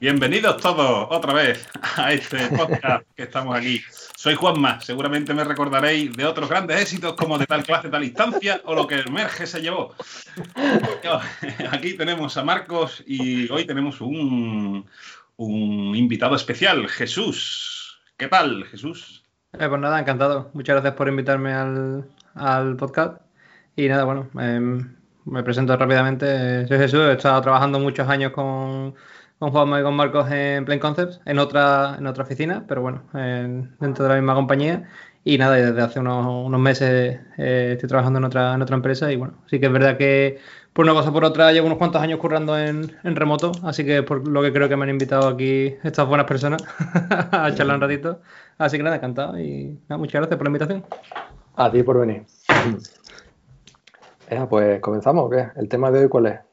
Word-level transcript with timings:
Bienvenidos 0.00 0.56
todos 0.56 1.08
otra 1.10 1.34
vez 1.34 1.68
a 1.98 2.10
este 2.14 2.38
podcast 2.56 3.06
que 3.14 3.24
estamos 3.24 3.54
aquí. 3.54 3.82
Soy 4.16 4.34
Juanma, 4.34 4.80
seguramente 4.80 5.34
me 5.34 5.44
recordaréis 5.44 6.16
de 6.16 6.24
otros 6.24 6.48
grandes 6.48 6.80
éxitos 6.80 7.12
como 7.12 7.36
de 7.36 7.44
tal 7.44 7.62
clase, 7.64 7.90
tal 7.90 8.02
instancia 8.02 8.62
o 8.64 8.74
lo 8.74 8.86
que 8.86 8.94
el 8.94 9.12
Merge 9.12 9.46
se 9.46 9.60
llevó. 9.60 9.94
Aquí 11.70 11.98
tenemos 11.98 12.34
a 12.38 12.44
Marcos 12.44 13.04
y 13.06 13.52
hoy 13.52 13.66
tenemos 13.66 14.00
un, 14.00 14.86
un 15.36 15.94
invitado 15.94 16.34
especial, 16.34 16.88
Jesús. 16.88 18.00
¿Qué 18.16 18.28
tal, 18.28 18.64
Jesús? 18.64 19.22
Eh, 19.52 19.68
pues 19.68 19.80
nada, 19.82 20.00
encantado. 20.00 20.50
Muchas 20.54 20.76
gracias 20.76 20.94
por 20.94 21.08
invitarme 21.08 21.52
al, 21.52 22.76
podcast. 22.78 23.20
Y 23.76 23.86
nada, 23.88 24.04
bueno, 24.04 24.30
em, 24.40 24.96
me 25.26 25.42
presento 25.42 25.76
rápidamente. 25.76 26.66
Soy 26.68 26.78
Jesús, 26.78 27.00
he 27.00 27.12
estado 27.12 27.42
trabajando 27.42 27.78
muchos 27.78 28.08
años 28.08 28.32
con 28.32 28.94
Juanma 29.48 29.80
y 29.80 29.82
con 29.82 29.94
Marcos 29.94 30.30
en 30.30 30.66
Plain 30.66 30.80
Concepts, 30.80 31.20
en 31.24 31.38
otra, 31.38 31.96
en 31.98 32.06
otra 32.06 32.24
oficina, 32.24 32.64
pero 32.68 32.82
bueno, 32.82 33.02
dentro 33.12 34.04
de 34.04 34.08
la 34.08 34.16
misma 34.16 34.34
compañía. 34.34 34.86
Y 35.24 35.36
nada, 35.36 35.56
desde 35.56 35.80
hace 35.82 36.00
unos, 36.00 36.60
meses 36.60 37.20
eh, 37.36 37.70
estoy 37.72 37.88
trabajando 37.88 38.18
en 38.18 38.24
otra, 38.24 38.54
en 38.54 38.62
otra 38.62 38.76
empresa 38.76 39.12
y 39.12 39.16
bueno, 39.16 39.34
sí 39.46 39.60
que 39.60 39.66
es 39.66 39.72
verdad 39.72 39.98
que 39.98 40.38
por 40.72 40.86
una 40.86 40.94
cosa 40.94 41.12
por 41.12 41.24
otra 41.24 41.52
llevo 41.52 41.66
unos 41.66 41.78
cuantos 41.78 42.00
años 42.00 42.18
currando 42.18 42.58
en, 42.58 42.88
remoto, 43.02 43.52
así 43.62 43.84
que 43.84 44.02
por 44.02 44.26
lo 44.26 44.40
que 44.40 44.52
creo 44.52 44.68
que 44.68 44.76
me 44.76 44.84
han 44.84 44.90
invitado 44.90 45.28
aquí 45.28 45.74
estas 45.82 46.06
buenas 46.06 46.26
personas 46.26 46.62
a 47.32 47.52
charlar 47.54 47.76
un 47.76 47.82
ratito. 47.82 48.20
Así 48.56 48.76
que 48.76 48.82
nada, 48.82 48.96
encantado 48.96 49.38
y 49.38 49.78
nada, 49.88 49.98
muchas 49.98 50.20
gracias 50.20 50.38
por 50.38 50.46
la 50.46 50.48
invitación. 50.48 50.84
A 51.56 51.70
ti 51.70 51.82
por 51.82 51.98
venir. 51.98 52.24
pues 54.48 54.80
comenzamos, 54.80 55.30
¿qué? 55.30 55.48
¿El 55.56 55.68
tema 55.68 55.90
de 55.90 56.00
hoy 56.00 56.08
cuál 56.08 56.26
es? 56.26 56.49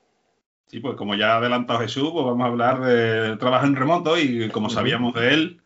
Sí, 0.68 0.82
pues 0.82 0.96
como 0.96 1.16
ya 1.16 1.34
ha 1.34 1.38
adelantado 1.38 1.80
Jesús, 1.80 2.10
pues 2.12 2.26
vamos 2.26 2.44
a 2.44 2.48
hablar 2.48 2.82
de 2.82 3.38
trabajo 3.38 3.66
en 3.66 3.76
remoto 3.78 4.20
y 4.20 4.50
como 4.50 4.70
sabíamos 4.70 5.14
de 5.14 5.34
él, 5.34 5.62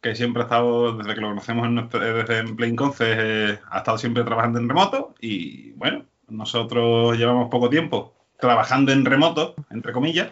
que 0.00 0.14
siempre 0.14 0.42
ha 0.42 0.44
estado, 0.44 0.96
desde 0.96 1.14
que 1.14 1.20
lo 1.20 1.28
conocemos 1.28 1.66
en 1.66 1.88
desde 1.88 2.38
en 2.38 2.54
Plain 2.56 2.76
eh, 3.00 3.58
ha 3.68 3.78
estado 3.78 3.98
siempre 3.98 4.22
trabajando 4.22 4.60
en 4.60 4.68
remoto 4.68 5.14
y 5.20 5.72
bueno, 5.72 6.04
nosotros 6.28 7.18
llevamos 7.18 7.50
poco 7.50 7.68
tiempo 7.68 8.14
trabajando 8.38 8.92
en 8.92 9.04
remoto, 9.04 9.56
entre 9.70 9.92
comillas, 9.92 10.30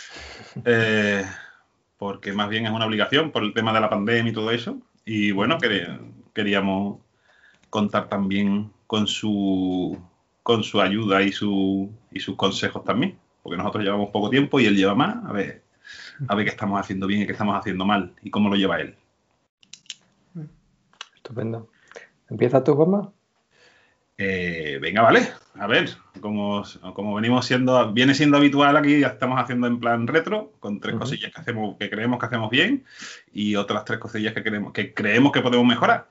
eh, 0.64 1.24
porque 1.98 2.32
más 2.32 2.48
bien 2.48 2.64
es 2.64 2.72
una 2.72 2.86
obligación 2.86 3.30
por 3.30 3.42
el 3.42 3.52
tema 3.52 3.74
de 3.74 3.80
la 3.80 3.90
pandemia 3.90 4.30
y 4.30 4.34
todo 4.34 4.50
eso. 4.52 4.78
Y 5.04 5.32
bueno, 5.32 5.58
queríamos 6.32 7.00
contar 7.68 8.08
también 8.08 8.72
con 8.86 9.06
su, 9.06 9.98
con 10.42 10.64
su 10.64 10.80
ayuda 10.80 11.22
y, 11.22 11.32
su, 11.32 11.90
y 12.10 12.20
sus 12.20 12.36
consejos 12.36 12.84
también 12.84 13.18
porque 13.42 13.56
nosotros 13.56 13.84
llevamos 13.84 14.10
poco 14.10 14.30
tiempo 14.30 14.60
y 14.60 14.66
él 14.66 14.76
lleva 14.76 14.94
más, 14.94 15.24
a 15.24 15.32
ver, 15.32 15.62
a 16.28 16.34
ver 16.34 16.44
qué 16.44 16.50
estamos 16.50 16.78
haciendo 16.78 17.06
bien 17.06 17.22
y 17.22 17.26
qué 17.26 17.32
estamos 17.32 17.58
haciendo 17.58 17.84
mal 17.84 18.14
y 18.22 18.30
cómo 18.30 18.48
lo 18.48 18.56
lleva 18.56 18.80
él. 18.80 18.96
Estupendo. 21.14 21.68
¿Empieza 22.28 22.62
tú, 22.62 22.74
Juanma? 22.74 23.12
Eh, 24.18 24.78
venga, 24.82 25.02
vale. 25.02 25.28
A 25.54 25.66
ver, 25.66 25.90
como, 26.20 26.62
como, 26.94 27.14
venimos 27.14 27.46
siendo, 27.46 27.92
viene 27.92 28.14
siendo 28.14 28.36
habitual 28.36 28.76
aquí, 28.76 29.00
ya 29.00 29.08
estamos 29.08 29.40
haciendo 29.40 29.66
en 29.66 29.80
plan 29.80 30.06
retro, 30.06 30.52
con 30.60 30.78
tres 30.78 30.96
cosillas 30.96 31.32
que 31.32 31.40
hacemos, 31.40 31.76
que 31.78 31.88
creemos 31.88 32.18
que 32.18 32.26
hacemos 32.26 32.50
bien, 32.50 32.84
y 33.32 33.56
otras 33.56 33.84
tres 33.84 33.98
cosillas 33.98 34.34
que 34.34 34.42
creemos 34.42 34.72
que 34.72 34.94
creemos 34.94 35.32
que 35.32 35.40
podemos 35.40 35.66
mejorar. 35.66 36.10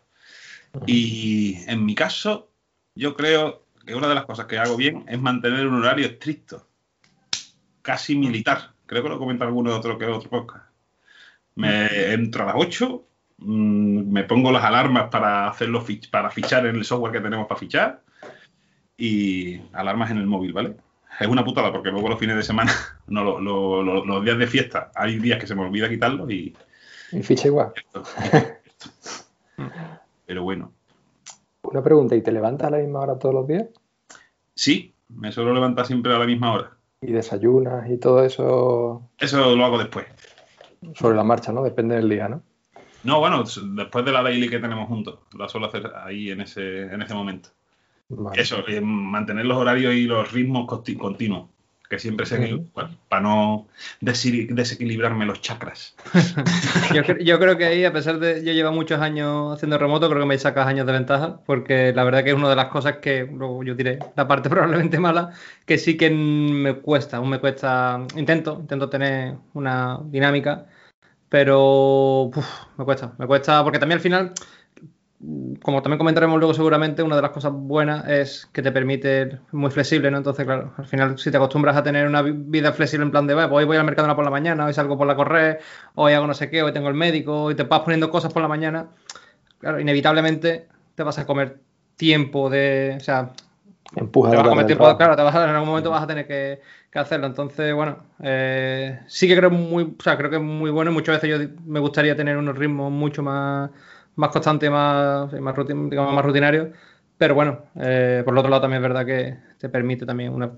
Y 0.87 1.57
en 1.67 1.85
mi 1.85 1.95
caso, 1.95 2.49
yo 2.95 3.15
creo 3.15 3.63
que 3.85 3.95
una 3.95 4.07
de 4.07 4.15
las 4.15 4.25
cosas 4.25 4.45
que 4.45 4.57
hago 4.57 4.75
bien 4.75 5.05
es 5.07 5.19
mantener 5.19 5.67
un 5.67 5.75
horario 5.75 6.07
estricto 6.07 6.68
casi 7.89 8.15
militar. 8.15 8.75
Creo 8.85 9.01
que 9.01 9.09
lo 9.09 9.17
comenta 9.17 9.45
alguno 9.45 9.71
de 9.71 9.77
otro 9.77 9.97
que 9.97 10.05
otro 10.05 10.29
podcast. 10.29 10.63
Me 11.55 12.13
entro 12.13 12.43
a 12.43 12.53
las 12.53 12.55
8, 12.55 13.03
mm, 13.39 14.11
me 14.11 14.25
pongo 14.25 14.51
las 14.51 14.63
alarmas 14.63 15.09
para 15.09 15.49
hacerlo 15.49 15.83
para 16.11 16.29
fichar 16.29 16.67
en 16.67 16.75
el 16.75 16.85
software 16.85 17.13
que 17.13 17.19
tenemos 17.19 17.47
para 17.47 17.59
fichar 17.59 18.03
y 18.95 19.59
alarmas 19.73 20.11
en 20.11 20.17
el 20.17 20.27
móvil, 20.27 20.53
¿vale? 20.53 20.75
Es 21.19 21.27
una 21.27 21.43
putada 21.43 21.71
porque 21.71 21.89
luego 21.89 22.09
los 22.09 22.19
fines 22.19 22.35
de 22.35 22.43
semana, 22.43 22.71
no, 23.07 23.39
los 23.39 24.23
días 24.23 24.37
de 24.37 24.45
fiesta, 24.45 24.91
hay 24.93 25.17
días 25.17 25.39
que 25.39 25.47
se 25.47 25.55
me 25.55 25.63
olvida 25.63 25.89
quitarlos 25.89 26.29
y. 26.29 26.55
Y 27.11 27.23
ficha 27.23 27.47
igual. 27.47 27.73
Pero 30.27 30.43
bueno. 30.43 30.73
Una 31.63 31.81
pregunta, 31.81 32.15
¿y 32.15 32.21
te 32.21 32.31
levantas 32.31 32.67
a 32.67 32.71
la 32.71 32.77
misma 32.77 32.99
hora 32.99 33.17
todos 33.17 33.33
los 33.33 33.47
días? 33.47 33.65
Sí, 34.53 34.93
me 35.07 35.31
suelo 35.31 35.55
levantar 35.55 35.87
siempre 35.87 36.13
a 36.13 36.19
la 36.19 36.27
misma 36.27 36.53
hora 36.53 36.78
y 37.01 37.11
desayunas 37.11 37.89
y 37.89 37.97
todo 37.97 38.23
eso. 38.23 39.09
Eso 39.17 39.55
lo 39.55 39.65
hago 39.65 39.77
después. 39.77 40.05
Sobre 40.95 41.15
la 41.15 41.23
marcha, 41.23 41.51
¿no? 41.51 41.63
Depende 41.63 41.95
del 41.95 42.09
día, 42.09 42.27
¿no? 42.27 42.41
No, 43.03 43.19
bueno, 43.19 43.43
después 43.75 44.05
de 44.05 44.11
la 44.11 44.23
daily 44.23 44.49
que 44.49 44.59
tenemos 44.59 44.87
juntos. 44.87 45.19
La 45.37 45.47
suelo 45.47 45.67
hacer 45.67 45.91
ahí 45.95 46.31
en 46.31 46.41
ese, 46.41 46.83
en 46.83 47.01
ese 47.01 47.13
momento. 47.13 47.49
Eso, 48.33 48.67
eh, 48.67 48.81
mantener 48.81 49.45
los 49.45 49.57
horarios 49.57 49.93
y 49.93 50.05
los 50.05 50.31
ritmos 50.31 50.67
continuos 50.67 51.47
que 51.89 51.97
siempre 51.97 52.27
se 52.27 52.61
para 53.09 53.21
no 53.21 53.67
desequilibrarme 53.99 55.25
los 55.25 55.41
chakras. 55.41 55.95
yo, 56.93 57.39
creo 57.39 57.57
que 57.57 57.65
ahí, 57.65 57.83
a 57.83 57.91
pesar 57.91 58.19
de 58.19 58.45
yo 58.45 58.53
llevo 58.53 58.71
muchos 58.71 59.01
años 59.01 59.55
haciendo 59.55 59.79
remoto, 59.79 60.07
creo 60.07 60.21
que 60.21 60.27
me 60.27 60.37
sacas 60.37 60.67
años 60.67 60.85
de 60.85 60.93
ventaja, 60.93 61.39
porque 61.47 61.91
la 61.91 62.03
verdad 62.03 62.23
que 62.23 62.29
es 62.29 62.35
una 62.35 62.49
de 62.49 62.55
las 62.55 62.67
cosas 62.67 62.97
que, 62.97 63.23
luego 63.25 63.63
yo 63.63 63.73
diré, 63.73 63.97
la 64.15 64.27
parte 64.27 64.49
probablemente 64.49 64.99
mala, 64.99 65.31
que 65.65 65.79
sí 65.79 65.97
que 65.97 66.11
me 66.11 66.75
cuesta, 66.75 67.17
aún 67.17 67.29
me 67.31 67.39
cuesta, 67.39 68.05
intento, 68.15 68.59
intento 68.61 68.87
tener 68.87 69.33
una 69.53 69.99
dinámica, 70.05 70.67
pero 71.27 72.29
me 72.77 72.85
cuesta, 72.85 73.13
me 73.17 73.25
cuesta, 73.25 73.63
porque 73.63 73.79
también 73.79 73.97
al 73.97 74.03
final 74.03 74.33
como 75.61 75.81
también 75.81 75.97
comentaremos 75.97 76.39
luego 76.39 76.53
seguramente, 76.53 77.03
una 77.03 77.17
de 77.17 77.21
las 77.21 77.31
cosas 77.31 77.51
buenas 77.53 78.07
es 78.07 78.47
que 78.53 78.61
te 78.61 78.71
permite 78.71 79.39
muy 79.51 79.69
flexible, 79.69 80.09
¿no? 80.09 80.17
Entonces, 80.17 80.45
claro, 80.45 80.71
al 80.77 80.85
final 80.85 81.19
si 81.19 81.29
te 81.29 81.35
acostumbras 81.35 81.75
a 81.75 81.83
tener 81.83 82.07
una 82.07 82.21
vida 82.21 82.71
flexible 82.71 83.05
en 83.05 83.11
plan 83.11 83.27
de, 83.27 83.33
pues 83.33 83.49
hoy 83.51 83.65
voy 83.65 83.75
al 83.75 83.83
mercado 83.83 84.15
por 84.15 84.23
la 84.23 84.31
mañana, 84.31 84.65
hoy 84.65 84.73
salgo 84.73 84.97
por 84.97 85.07
la 85.07 85.17
correr, 85.17 85.59
hoy 85.95 86.13
hago 86.13 86.25
no 86.25 86.33
sé 86.33 86.49
qué, 86.49 86.63
hoy 86.63 86.71
tengo 86.71 86.87
el 86.87 86.93
médico, 86.93 87.51
y 87.51 87.55
te 87.55 87.63
vas 87.63 87.81
poniendo 87.81 88.09
cosas 88.09 88.31
por 88.31 88.41
la 88.41 88.47
mañana, 88.47 88.87
claro, 89.59 89.81
inevitablemente 89.81 90.67
te 90.95 91.03
vas 91.03 91.19
a 91.19 91.25
comer 91.25 91.57
tiempo 91.97 92.49
de, 92.49 92.95
o 92.95 93.01
sea, 93.01 93.31
Empuja 93.95 94.29
te 94.31 94.37
vas 94.37 94.45
a 94.45 94.49
comer 94.49 94.65
tiempo, 94.67 94.97
claro, 94.97 95.15
te 95.15 95.23
vas 95.23 95.35
a, 95.35 95.43
en 95.43 95.49
algún 95.49 95.69
momento 95.69 95.89
vas 95.89 96.03
a 96.03 96.07
tener 96.07 96.27
que, 96.27 96.61
hacerlo. 96.93 97.27
Entonces, 97.27 97.73
bueno, 97.73 97.97
eh, 98.21 98.99
sí 99.07 99.27
que 99.27 99.35
creo 99.35 99.49
muy, 99.49 99.95
o 99.99 100.03
sea, 100.03 100.17
creo 100.17 100.29
que 100.29 100.35
es 100.35 100.41
muy 100.41 100.69
bueno 100.69 100.91
y 100.91 100.93
muchas 100.93 101.21
veces 101.21 101.39
yo 101.39 101.61
me 101.65 101.79
gustaría 101.79 102.15
tener 102.15 102.37
unos 102.37 102.57
ritmos 102.57 102.91
mucho 102.91 103.23
más 103.23 103.71
más 104.19 104.31
constante, 104.31 104.69
más, 104.69 105.31
más, 105.33 105.55
digamos, 105.67 106.13
más 106.13 106.25
rutinario. 106.25 106.71
Pero 107.17 107.35
bueno, 107.35 107.59
eh, 107.75 108.21
por 108.23 108.33
el 108.33 108.37
otro 108.37 108.49
lado 108.49 108.61
también 108.61 108.83
es 108.83 108.89
verdad 108.89 109.05
que 109.05 109.37
te 109.57 109.69
permite 109.69 110.05
también 110.05 110.33
una, 110.33 110.51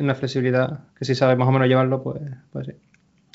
una 0.00 0.14
flexibilidad 0.14 0.80
que 0.98 1.04
si 1.04 1.14
sabes 1.14 1.36
más 1.36 1.48
o 1.48 1.52
menos 1.52 1.68
llevarlo, 1.68 2.02
pues, 2.02 2.20
pues 2.52 2.66
sí. 2.66 2.72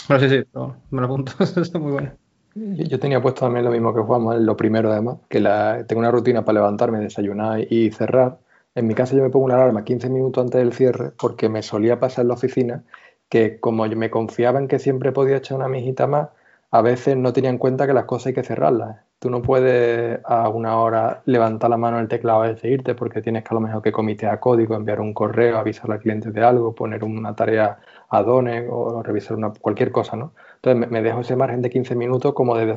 Pero 0.07 0.19
sí, 0.19 0.29
sí, 0.29 0.43
me 0.91 1.01
lo 1.01 1.05
apunto, 1.05 1.31
es 1.39 1.73
muy 1.75 1.91
bueno. 1.91 2.11
Yo 2.55 2.99
tenía 2.99 3.21
puesto 3.21 3.41
también 3.41 3.65
lo 3.65 3.71
mismo 3.71 3.93
que 3.93 4.01
Juan, 4.01 4.45
lo 4.45 4.55
primero 4.55 4.91
además, 4.91 5.17
que 5.29 5.41
la, 5.41 5.85
tengo 5.87 5.99
una 5.99 6.11
rutina 6.11 6.45
para 6.45 6.59
levantarme, 6.59 6.99
desayunar 6.99 7.65
y 7.69 7.91
cerrar. 7.91 8.39
En 8.75 8.87
mi 8.87 8.93
casa 8.93 9.15
yo 9.15 9.23
me 9.23 9.29
pongo 9.29 9.45
una 9.45 9.55
alarma 9.55 9.83
15 9.83 10.09
minutos 10.09 10.41
antes 10.41 10.59
del 10.59 10.73
cierre 10.73 11.11
porque 11.19 11.49
me 11.49 11.61
solía 11.63 11.99
pasar 11.99 12.23
en 12.23 12.29
la 12.29 12.33
oficina 12.35 12.83
que 13.29 13.59
como 13.59 13.85
yo 13.87 13.97
me 13.97 14.09
confiaba 14.09 14.59
en 14.59 14.67
que 14.67 14.79
siempre 14.79 15.11
podía 15.11 15.37
echar 15.37 15.57
una 15.57 15.67
mijita 15.67 16.07
más, 16.07 16.29
a 16.71 16.81
veces 16.81 17.17
no 17.17 17.33
tenía 17.33 17.49
en 17.49 17.57
cuenta 17.57 17.87
que 17.87 17.93
las 17.93 18.05
cosas 18.05 18.27
hay 18.27 18.33
que 18.33 18.43
cerrarlas. 18.43 18.97
Tú 19.19 19.29
no 19.29 19.41
puedes 19.41 20.19
a 20.25 20.49
una 20.49 20.77
hora 20.77 21.21
levantar 21.25 21.69
la 21.69 21.77
mano 21.77 21.97
en 21.97 22.03
el 22.03 22.09
teclado 22.09 22.49
y 22.49 22.55
seguirte 22.57 22.95
porque 22.95 23.21
tienes 23.21 23.43
que 23.43 23.49
a 23.51 23.55
lo 23.55 23.61
mejor 23.61 23.81
que 23.81 24.27
a 24.27 24.39
código, 24.39 24.75
enviar 24.75 24.99
un 25.01 25.13
correo, 25.13 25.57
avisar 25.57 25.91
al 25.91 25.99
cliente 25.99 26.31
de 26.31 26.43
algo, 26.43 26.75
poner 26.75 27.03
una 27.03 27.35
tarea 27.35 27.79
a 28.09 28.23
Done 28.23 28.67
o 28.69 29.01
revisar 29.01 29.37
una, 29.37 29.51
cualquier 29.53 29.91
cosa, 29.91 30.15
¿no? 30.15 30.33
Entonces 30.55 30.91
me, 30.91 31.01
dejo 31.01 31.21
ese 31.21 31.35
margen 31.35 31.61
de 31.61 31.69
15 31.69 31.95
minutos 31.95 32.33
como 32.33 32.55
de, 32.55 32.75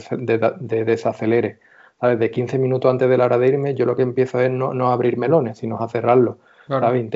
desacelere. 0.85 1.59
¿sabes? 2.01 2.19
De 2.19 2.31
15 2.31 2.59
minutos 2.59 2.91
antes 2.91 3.09
de 3.09 3.19
la 3.19 3.25
hora 3.25 3.39
de 3.39 3.49
irme, 3.49 3.75
yo 3.75 3.85
lo 3.85 3.97
que 3.97 4.03
empiezo 4.03 4.41
es 4.41 4.51
no, 4.51 4.73
no 4.73 4.91
abrir 4.93 5.19
melones, 5.19 5.59
sino 5.59 5.79
a 5.79 5.89
cerrarlos. 5.89 6.37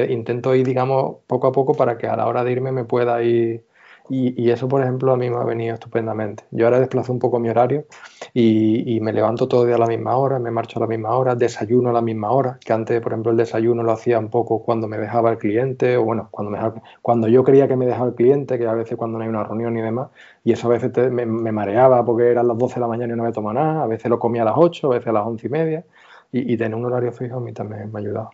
Intento 0.09 0.55
ir, 0.55 0.67
digamos, 0.67 1.17
poco 1.27 1.47
a 1.49 1.53
poco 1.53 1.75
para 1.75 1.99
que 1.99 2.07
a 2.07 2.17
la 2.17 2.27
hora 2.27 2.43
de 2.43 2.53
irme 2.53 2.73
me 2.73 2.85
pueda 2.85 3.23
ir 3.23 3.65
y, 4.09 4.51
eso, 4.51 4.69
por 4.69 4.83
ejemplo, 4.83 5.13
a 5.13 5.17
mí 5.17 5.31
me 5.31 5.37
ha 5.37 5.45
venido 5.45 5.75
estupendamente. 5.75 6.45
Yo 6.51 6.67
ahora 6.67 6.81
desplazo 6.81 7.13
un 7.13 7.19
poco 7.19 7.39
mi 7.39 7.49
horario 7.49 7.87
y, 8.35 8.99
me 9.01 9.13
levanto 9.13 9.49
todo 9.49 9.65
día 9.65 9.77
a 9.77 9.79
la 9.79 9.87
misma 9.87 10.17
hora, 10.17 10.39
me 10.39 10.51
marcho 10.51 10.79
a 10.79 10.83
la 10.83 10.87
misma 10.87 11.17
hora, 11.17 11.35
desayuno 11.35 11.91
a 11.91 11.93
la 11.93 12.03
misma 12.03 12.31
hora, 12.31 12.59
que 12.65 12.73
antes, 12.73 13.01
por 13.01 13.13
ejemplo, 13.13 13.31
el 13.31 13.39
desayuno 13.39 13.83
lo 13.83 13.93
hacía 13.93 14.19
un 14.19 14.29
poco 14.29 14.63
cuando 14.63 14.89
me 14.89 14.99
dejaba 14.99 15.31
el 15.31 15.39
cliente, 15.39 15.97
o 15.97 16.05
bueno, 16.05 16.29
cuando, 16.31 16.51
me 16.51 16.59
cuando 17.01 17.29
yo 17.29 17.45
creía 17.45 17.69
que 17.69 17.77
me 17.77 17.87
dejaba 17.87 18.09
el 18.09 18.15
cliente, 18.15 18.59
que 18.59 18.67
a 18.67 18.75
veces 18.75 18.97
cuando 18.97 19.19
no 19.19 19.25
hay 19.25 19.31
una 19.31 19.45
reunión 19.45 19.77
y 19.79 19.83
demás, 19.83 20.09
y 20.45 20.53
eso 20.53 20.67
a 20.69 20.71
veces 20.71 20.93
me, 21.11 21.27
mareaba 21.27 22.05
porque 22.05 22.31
eran 22.31 22.49
las 22.49 22.59
12 22.59 22.75
de 22.75 22.81
la 22.81 22.89
mañana 22.89 23.15
y 23.15 23.17
no 23.17 23.23
me 23.23 23.33
tomaba 23.33 23.55
nada, 23.55 23.85
a 23.85 23.87
veces 23.87 24.11
lo 24.11 24.19
comía 24.19 24.43
a 24.43 24.47
las 24.47 24.55
8, 24.57 24.89
a 24.89 24.91
veces 24.95 25.09
a 25.09 25.13
las 25.13 25.27
11 25.27 25.47
y 25.47 25.51
media, 25.51 25.85
y, 26.33 26.57
tener 26.57 26.75
un 26.75 26.85
horario 26.85 27.13
fijo 27.13 27.37
a 27.37 27.41
mí 27.41 27.53
también 27.53 27.91
me 27.93 27.99
ha 27.99 28.03
ayudado. 28.03 28.31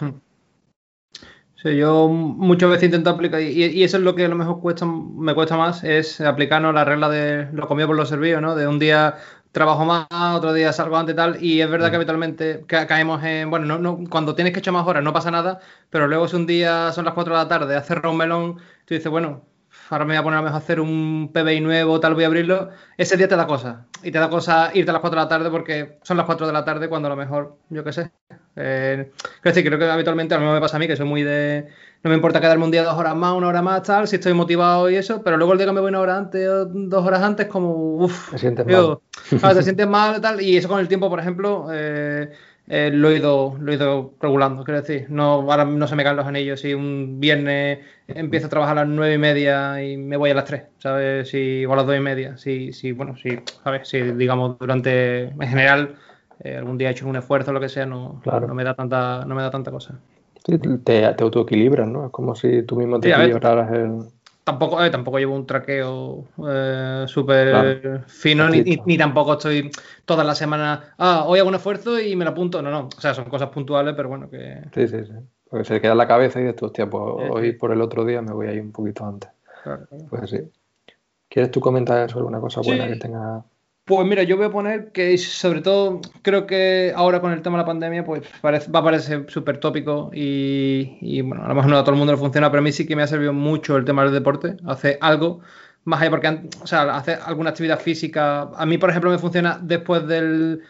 Hmm. 0.00 0.29
Sí, 1.62 1.76
yo 1.76 2.08
muchas 2.08 2.70
veces 2.70 2.84
intento 2.84 3.10
aplicar, 3.10 3.42
y, 3.42 3.84
eso 3.84 3.98
es 3.98 4.02
lo 4.02 4.14
que 4.14 4.24
a 4.24 4.28
lo 4.28 4.36
mejor 4.36 4.60
cuesta, 4.60 4.86
me 4.86 5.34
cuesta 5.34 5.58
más, 5.58 5.84
es 5.84 6.18
aplicarnos 6.22 6.72
la 6.72 6.86
regla 6.86 7.10
de 7.10 7.48
lo 7.52 7.68
comido 7.68 7.88
por 7.88 7.96
los 7.96 8.08
servidos, 8.08 8.40
¿no? 8.40 8.54
De 8.56 8.66
un 8.66 8.78
día 8.78 9.16
trabajo 9.52 9.84
más, 9.84 10.06
otro 10.34 10.54
día 10.54 10.72
salgo 10.72 10.96
antes 10.96 11.12
y 11.12 11.16
tal, 11.16 11.42
y 11.44 11.60
es 11.60 11.70
verdad 11.70 11.88
que 11.90 11.96
mm. 11.96 12.00
habitualmente 12.00 12.64
caemos 12.66 13.22
en, 13.24 13.50
bueno, 13.50 13.78
no, 13.78 13.98
cuando 14.08 14.34
tienes 14.34 14.54
que 14.54 14.60
echar 14.60 14.72
más 14.72 14.86
horas 14.86 15.04
no 15.04 15.12
pasa 15.12 15.30
nada, 15.30 15.60
pero 15.90 16.08
luego 16.08 16.28
si 16.28 16.36
un 16.36 16.46
día 16.46 16.92
son 16.92 17.04
las 17.04 17.12
4 17.12 17.36
de 17.36 17.42
la 17.42 17.48
tarde, 17.48 17.76
hacer 17.76 18.06
un 18.06 18.16
melón, 18.16 18.56
tú 18.86 18.94
dices, 18.94 19.10
bueno, 19.10 19.44
ahora 19.90 20.06
me 20.06 20.14
voy 20.14 20.18
a 20.18 20.22
poner 20.22 20.38
a 20.38 20.42
mejor 20.42 20.58
hacer 20.58 20.80
un 20.80 21.30
PBI 21.32 21.60
nuevo, 21.60 22.00
tal, 22.00 22.14
voy 22.14 22.24
a 22.24 22.28
abrirlo, 22.28 22.70
ese 22.96 23.18
día 23.18 23.28
te 23.28 23.36
da 23.36 23.46
cosa. 23.46 23.86
Y 24.02 24.10
te 24.12 24.18
da 24.18 24.30
cosa 24.30 24.70
irte 24.72 24.90
a 24.90 24.94
las 24.94 25.00
4 25.00 25.20
de 25.20 25.24
la 25.24 25.28
tarde 25.28 25.50
porque 25.50 25.98
son 26.04 26.16
las 26.16 26.26
4 26.26 26.46
de 26.46 26.52
la 26.54 26.64
tarde 26.64 26.88
cuando 26.88 27.08
a 27.08 27.10
lo 27.10 27.16
mejor, 27.16 27.58
yo 27.68 27.84
qué 27.84 27.92
sé. 27.92 28.10
Eh, 28.56 29.10
creo 29.42 29.78
que 29.78 29.84
habitualmente 29.84 30.34
a 30.34 30.38
lo 30.38 30.42
mejor 30.42 30.56
me 30.56 30.60
pasa 30.60 30.76
a 30.76 30.80
mí, 30.80 30.86
que 30.86 30.96
soy 30.96 31.06
muy 31.06 31.22
de... 31.22 31.68
No 32.02 32.08
me 32.08 32.16
importa 32.16 32.40
quedarme 32.40 32.64
un 32.64 32.70
día 32.70 32.82
dos 32.82 32.94
horas 32.94 33.14
más, 33.14 33.34
una 33.34 33.48
hora 33.48 33.60
más, 33.60 33.82
tal, 33.82 34.08
si 34.08 34.16
estoy 34.16 34.32
motivado 34.32 34.88
y 34.88 34.96
eso, 34.96 35.22
pero 35.22 35.36
luego 35.36 35.52
el 35.52 35.58
día 35.58 35.66
que 35.66 35.72
me 35.72 35.80
voy 35.80 35.90
una 35.90 36.00
hora 36.00 36.16
antes 36.16 36.48
o 36.48 36.64
dos 36.64 37.06
horas 37.06 37.20
antes, 37.20 37.46
como, 37.46 37.96
uff, 37.96 38.30
te 38.30 38.38
sientes 38.38 38.66
mal. 38.66 38.98
te 39.54 39.62
sientes 39.62 39.86
mal 39.86 40.20
tal, 40.20 40.40
y 40.40 40.56
eso 40.56 40.68
con 40.68 40.80
el 40.80 40.88
tiempo, 40.88 41.10
por 41.10 41.20
ejemplo, 41.20 41.68
eh, 41.70 42.30
eh, 42.72 42.88
lo, 42.92 43.10
he 43.10 43.16
ido, 43.16 43.56
lo 43.60 43.72
he 43.72 43.74
ido 43.74 44.14
regulando, 44.20 44.62
quiero 44.62 44.80
decir. 44.80 45.06
No, 45.08 45.50
ahora 45.50 45.64
no 45.64 45.88
se 45.88 45.96
me 45.96 46.04
caen 46.04 46.16
los 46.16 46.26
anillos. 46.26 46.60
Si 46.60 46.72
un 46.72 47.18
viernes 47.18 47.80
empiezo 48.06 48.46
a 48.46 48.50
trabajar 48.50 48.78
a 48.78 48.84
las 48.84 48.88
nueve 48.88 49.14
y 49.14 49.18
media 49.18 49.82
y 49.82 49.96
me 49.96 50.16
voy 50.16 50.30
a 50.30 50.34
las 50.34 50.44
tres, 50.44 50.62
¿sabes? 50.78 51.28
Si, 51.28 51.66
o 51.66 51.72
a 51.72 51.76
las 51.76 51.86
dos 51.86 51.96
y 51.96 52.00
media. 52.00 52.36
Si, 52.36 52.72
si 52.72 52.92
bueno, 52.92 53.16
si, 53.16 53.40
¿sabes? 53.64 53.88
Si, 53.88 54.00
digamos, 54.00 54.56
durante, 54.60 55.24
en 55.24 55.48
general, 55.48 55.96
eh, 56.42 56.56
algún 56.56 56.78
día 56.78 56.88
he 56.88 56.92
hecho 56.92 57.08
un 57.08 57.16
esfuerzo 57.16 57.50
o 57.50 57.54
lo 57.54 57.60
que 57.60 57.68
sea, 57.68 57.86
no, 57.86 58.20
no, 58.24 58.54
me 58.54 58.64
da 58.64 58.74
tanta, 58.74 59.24
no 59.24 59.34
me 59.34 59.42
da 59.42 59.50
tanta 59.50 59.70
cosa. 59.70 59.98
Sí, 60.44 60.58
te, 60.58 60.78
te 61.14 61.22
autoequilibras, 61.22 61.86
¿no? 61.86 62.06
Es 62.06 62.12
como 62.12 62.34
si 62.34 62.62
tú 62.62 62.76
mismo 62.76 62.98
te 62.98 63.08
sí, 63.08 63.14
equilibraras 63.14 63.72
el 63.72 64.04
tampoco, 64.50 64.84
eh, 64.84 64.90
tampoco 64.90 65.18
llevo 65.18 65.34
un 65.34 65.46
traqueo 65.46 66.24
eh, 66.48 67.04
súper 67.06 68.02
fino, 68.06 68.48
ni, 68.48 68.98
tampoco 68.98 69.34
estoy 69.34 69.70
todas 70.04 70.26
las 70.26 70.38
semanas, 70.38 70.80
ah, 70.98 71.24
hoy 71.26 71.38
hago 71.38 71.48
un 71.48 71.54
esfuerzo 71.54 72.00
y 72.00 72.16
me 72.16 72.24
lo 72.24 72.32
apunto. 72.32 72.62
No, 72.62 72.70
no. 72.70 72.88
O 72.96 73.00
sea, 73.00 73.14
son 73.14 73.26
cosas 73.26 73.48
puntuales, 73.50 73.94
pero 73.96 74.08
bueno, 74.08 74.28
que. 74.28 74.60
Sí, 74.74 74.88
sí, 74.88 75.04
sí. 75.04 75.12
Porque 75.48 75.64
se 75.64 75.80
queda 75.80 75.92
en 75.92 75.98
la 75.98 76.08
cabeza 76.08 76.40
y 76.40 76.44
dices, 76.44 76.62
hostia, 76.62 76.88
pues 76.88 77.02
hoy 77.30 77.52
por 77.52 77.72
el 77.72 77.80
otro 77.80 78.04
día 78.04 78.22
me 78.22 78.32
voy 78.32 78.46
a 78.46 78.52
ir 78.52 78.60
un 78.60 78.72
poquito 78.72 79.04
antes. 79.04 79.30
Pues 80.08 80.30
sí. 80.30 80.38
¿Quieres 81.28 81.50
tú 81.50 81.60
comentar 81.60 82.08
sobre 82.08 82.20
alguna 82.20 82.40
cosa 82.40 82.60
buena 82.60 82.86
que 82.86 82.96
tenga 82.96 83.44
pues 83.84 84.06
mira, 84.06 84.22
yo 84.22 84.36
voy 84.36 84.46
a 84.46 84.50
poner 84.50 84.92
que 84.92 85.16
sobre 85.18 85.62
todo 85.62 86.00
creo 86.22 86.46
que 86.46 86.92
ahora 86.94 87.20
con 87.20 87.32
el 87.32 87.42
tema 87.42 87.58
de 87.58 87.62
la 87.62 87.66
pandemia 87.66 88.04
pues 88.04 88.22
va 88.44 88.78
a 88.78 88.84
parecer 88.84 89.26
súper 89.28 89.58
tópico 89.58 90.10
y, 90.12 91.20
bueno, 91.22 91.44
a 91.44 91.48
lo 91.48 91.54
mejor 91.54 91.70
no 91.70 91.78
a 91.78 91.82
todo 91.82 91.92
el 91.92 91.98
mundo 91.98 92.12
le 92.12 92.18
funciona, 92.18 92.50
pero 92.50 92.60
a 92.60 92.62
mí 92.62 92.72
sí 92.72 92.86
que 92.86 92.94
me 92.94 93.02
ha 93.02 93.06
servido 93.06 93.32
mucho 93.32 93.76
el 93.76 93.84
tema 93.84 94.04
del 94.04 94.12
deporte, 94.12 94.56
hace 94.66 94.96
algo 95.00 95.40
más 95.84 96.00
allá 96.00 96.10
porque, 96.10 96.28
o 96.62 96.66
sea, 96.66 96.96
hacer 96.96 97.18
alguna 97.24 97.50
actividad 97.50 97.80
física, 97.80 98.42
a 98.54 98.66
mí 98.66 98.78
por 98.78 98.90
ejemplo 98.90 99.10
me 99.10 99.18
funciona 99.18 99.58
después 99.62 100.06
del, 100.06 100.62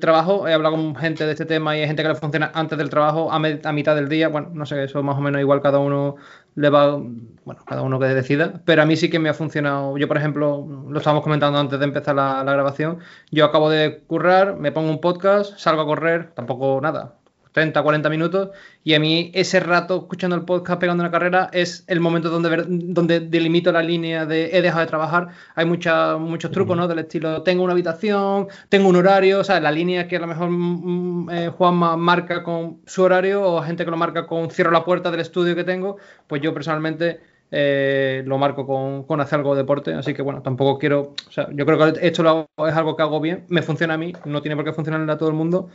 trabajo, 0.00 0.48
he 0.48 0.54
hablado 0.54 0.76
con 0.76 0.96
gente 0.96 1.26
de 1.26 1.32
este 1.32 1.44
tema 1.44 1.76
y 1.76 1.80
hay 1.80 1.86
gente 1.86 2.02
que 2.02 2.08
le 2.08 2.14
funciona 2.14 2.50
antes 2.54 2.78
del 2.78 2.88
trabajo, 2.88 3.30
a, 3.30 3.36
a 3.36 3.72
mitad 3.72 3.94
del 3.94 4.08
día, 4.08 4.28
bueno, 4.28 4.50
no 4.54 4.64
sé, 4.64 4.84
eso 4.84 5.02
más 5.02 5.18
o 5.18 5.20
menos 5.20 5.40
igual 5.40 5.60
cada 5.60 5.78
uno 5.78 6.16
le 6.54 6.70
va, 6.70 6.96
bueno, 6.96 7.62
cada 7.66 7.82
uno 7.82 7.98
que 7.98 8.06
decida, 8.06 8.62
pero 8.64 8.82
a 8.82 8.86
mí 8.86 8.96
sí 8.96 9.10
que 9.10 9.18
me 9.18 9.28
ha 9.28 9.34
funcionado. 9.34 9.98
Yo, 9.98 10.08
por 10.08 10.16
ejemplo, 10.16 10.66
lo 10.88 10.98
estábamos 10.98 11.24
comentando 11.24 11.58
antes 11.58 11.78
de 11.78 11.84
empezar 11.84 12.14
la, 12.14 12.42
grabación, 12.44 12.98
yo 13.30 13.44
acabo 13.44 13.70
de 13.70 14.02
currar, 14.06 14.56
me 14.56 14.72
pongo 14.72 14.90
un 14.90 15.00
podcast, 15.00 15.58
salgo 15.58 15.82
a 15.82 15.86
correr, 15.86 16.32
tampoco 16.34 16.80
nada, 16.80 17.16
30, 17.54 17.80
40 17.84 18.10
minutos, 18.10 18.50
y 18.82 18.94
a 18.94 19.00
mí 19.00 19.30
ese 19.32 19.60
rato 19.60 19.98
escuchando 19.98 20.34
el 20.34 20.44
podcast, 20.44 20.80
pegando 20.80 21.04
una 21.04 21.12
carrera, 21.12 21.50
es 21.52 21.84
el 21.86 22.00
momento 22.00 22.28
donde, 22.28 22.64
donde 22.66 23.20
delimito 23.20 23.70
la 23.70 23.80
línea 23.80 24.26
de 24.26 24.50
he 24.52 24.60
dejado 24.60 24.80
de 24.80 24.88
trabajar. 24.88 25.28
Hay 25.54 25.64
mucha, 25.64 26.16
muchos 26.16 26.50
trucos, 26.50 26.76
¿no? 26.76 26.88
Del 26.88 26.98
estilo, 26.98 27.42
tengo 27.42 27.62
una 27.62 27.72
habitación, 27.72 28.48
tengo 28.68 28.88
un 28.88 28.96
horario, 28.96 29.38
o 29.38 29.44
sea, 29.44 29.60
la 29.60 29.70
línea 29.70 30.08
que 30.08 30.16
a 30.16 30.20
lo 30.20 30.26
mejor 30.26 30.50
mm, 30.50 31.30
eh, 31.30 31.48
Juanma 31.56 31.96
marca 31.96 32.42
con 32.42 32.80
su 32.86 33.04
horario 33.04 33.44
o 33.44 33.62
gente 33.62 33.84
que 33.84 33.90
lo 33.92 33.96
marca 33.96 34.26
con 34.26 34.50
cierro 34.50 34.72
la 34.72 34.84
puerta 34.84 35.12
del 35.12 35.20
estudio 35.20 35.54
que 35.54 35.64
tengo, 35.64 35.96
pues 36.26 36.42
yo 36.42 36.52
personalmente... 36.52 37.20
Eh, 37.56 38.24
lo 38.26 38.36
marco 38.36 38.66
con, 38.66 39.04
con, 39.04 39.20
hacer 39.20 39.38
algo 39.38 39.54
de 39.54 39.62
deporte, 39.62 39.94
así 39.94 40.12
que 40.12 40.22
bueno, 40.22 40.42
tampoco 40.42 40.76
quiero, 40.76 41.14
o 41.28 41.30
sea, 41.30 41.46
yo 41.52 41.64
creo 41.64 41.78
que 41.92 42.04
esto 42.04 42.24
lo 42.24 42.48
es 42.66 42.74
algo 42.74 42.96
que 42.96 43.02
hago 43.04 43.20
bien, 43.20 43.44
me 43.48 43.62
funciona 43.62 43.94
a 43.94 43.96
mí, 43.96 44.12
no 44.24 44.42
tiene 44.42 44.56
por 44.56 44.64
qué 44.64 44.72
funcionarle 44.72 45.12
a 45.12 45.18
todo 45.18 45.28
el 45.28 45.36
mundo, 45.36 45.68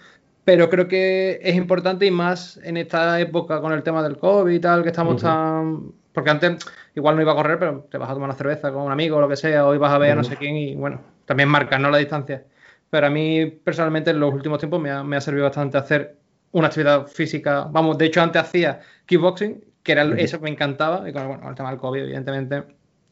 pero 0.50 0.68
creo 0.68 0.88
que 0.88 1.40
es 1.44 1.56
importante 1.56 2.08
y 2.08 2.12
más 2.12 2.60
en 2.64 2.76
esta 2.78 3.20
época 3.20 3.62
con 3.62 3.72
el 3.72 3.84
tema 3.84 4.02
del 4.02 4.18
COVID 4.18 4.52
y 4.52 4.60
tal, 4.60 4.82
que 4.82 4.90
estamos 4.90 5.22
tan... 5.22 5.92
Porque 6.12 6.32
antes 6.32 6.66
igual 6.96 7.16
no 7.16 7.22
iba 7.22 7.34
a 7.34 7.36
correr, 7.36 7.60
pero 7.60 7.86
te 7.92 8.00
vas 8.00 8.10
a 8.10 8.16
tomar 8.16 8.30
una 8.30 8.36
cerveza 8.36 8.72
con 8.72 8.82
un 8.82 8.92
amigo 8.92 9.18
o 9.18 9.22
lo 9.22 9.30
que 9.30 9.36
sea, 9.36 9.68
o 9.68 9.76
ibas 9.76 9.94
a 9.94 10.00
ver 10.00 10.14
a 10.14 10.16
no 10.16 10.24
sé 10.24 10.38
quién 10.38 10.56
y 10.56 10.74
bueno, 10.74 11.02
también 11.26 11.50
marcas, 11.50 11.80
¿no? 11.80 11.92
La 11.92 12.00
distancia. 12.00 12.46
Pero 12.90 13.06
a 13.06 13.12
mí 13.12 13.46
personalmente 13.46 14.10
en 14.10 14.20
los 14.20 14.34
últimos 14.34 14.58
tiempos 14.58 14.82
me 14.82 14.90
ha, 14.90 15.22
servido 15.22 15.44
bastante 15.44 15.78
hacer 15.78 16.18
una 16.52 16.66
actividad 16.66 17.06
física. 17.06 17.68
Vamos, 17.70 18.00
de 18.00 18.08
hecho 18.08 18.20
antes 18.20 18.42
hacía 18.42 18.80
kickboxing, 19.06 19.64
que 19.84 19.92
era 19.92 20.02
eso 20.18 20.40
que 20.40 20.46
me 20.46 20.50
encantaba, 20.50 21.08
y 21.08 21.14
con, 21.14 21.28
bueno, 21.28 21.48
el 21.48 21.54
tema 21.54 21.70
del 21.70 21.78
COVID, 21.78 22.02
evidentemente, 22.02 22.64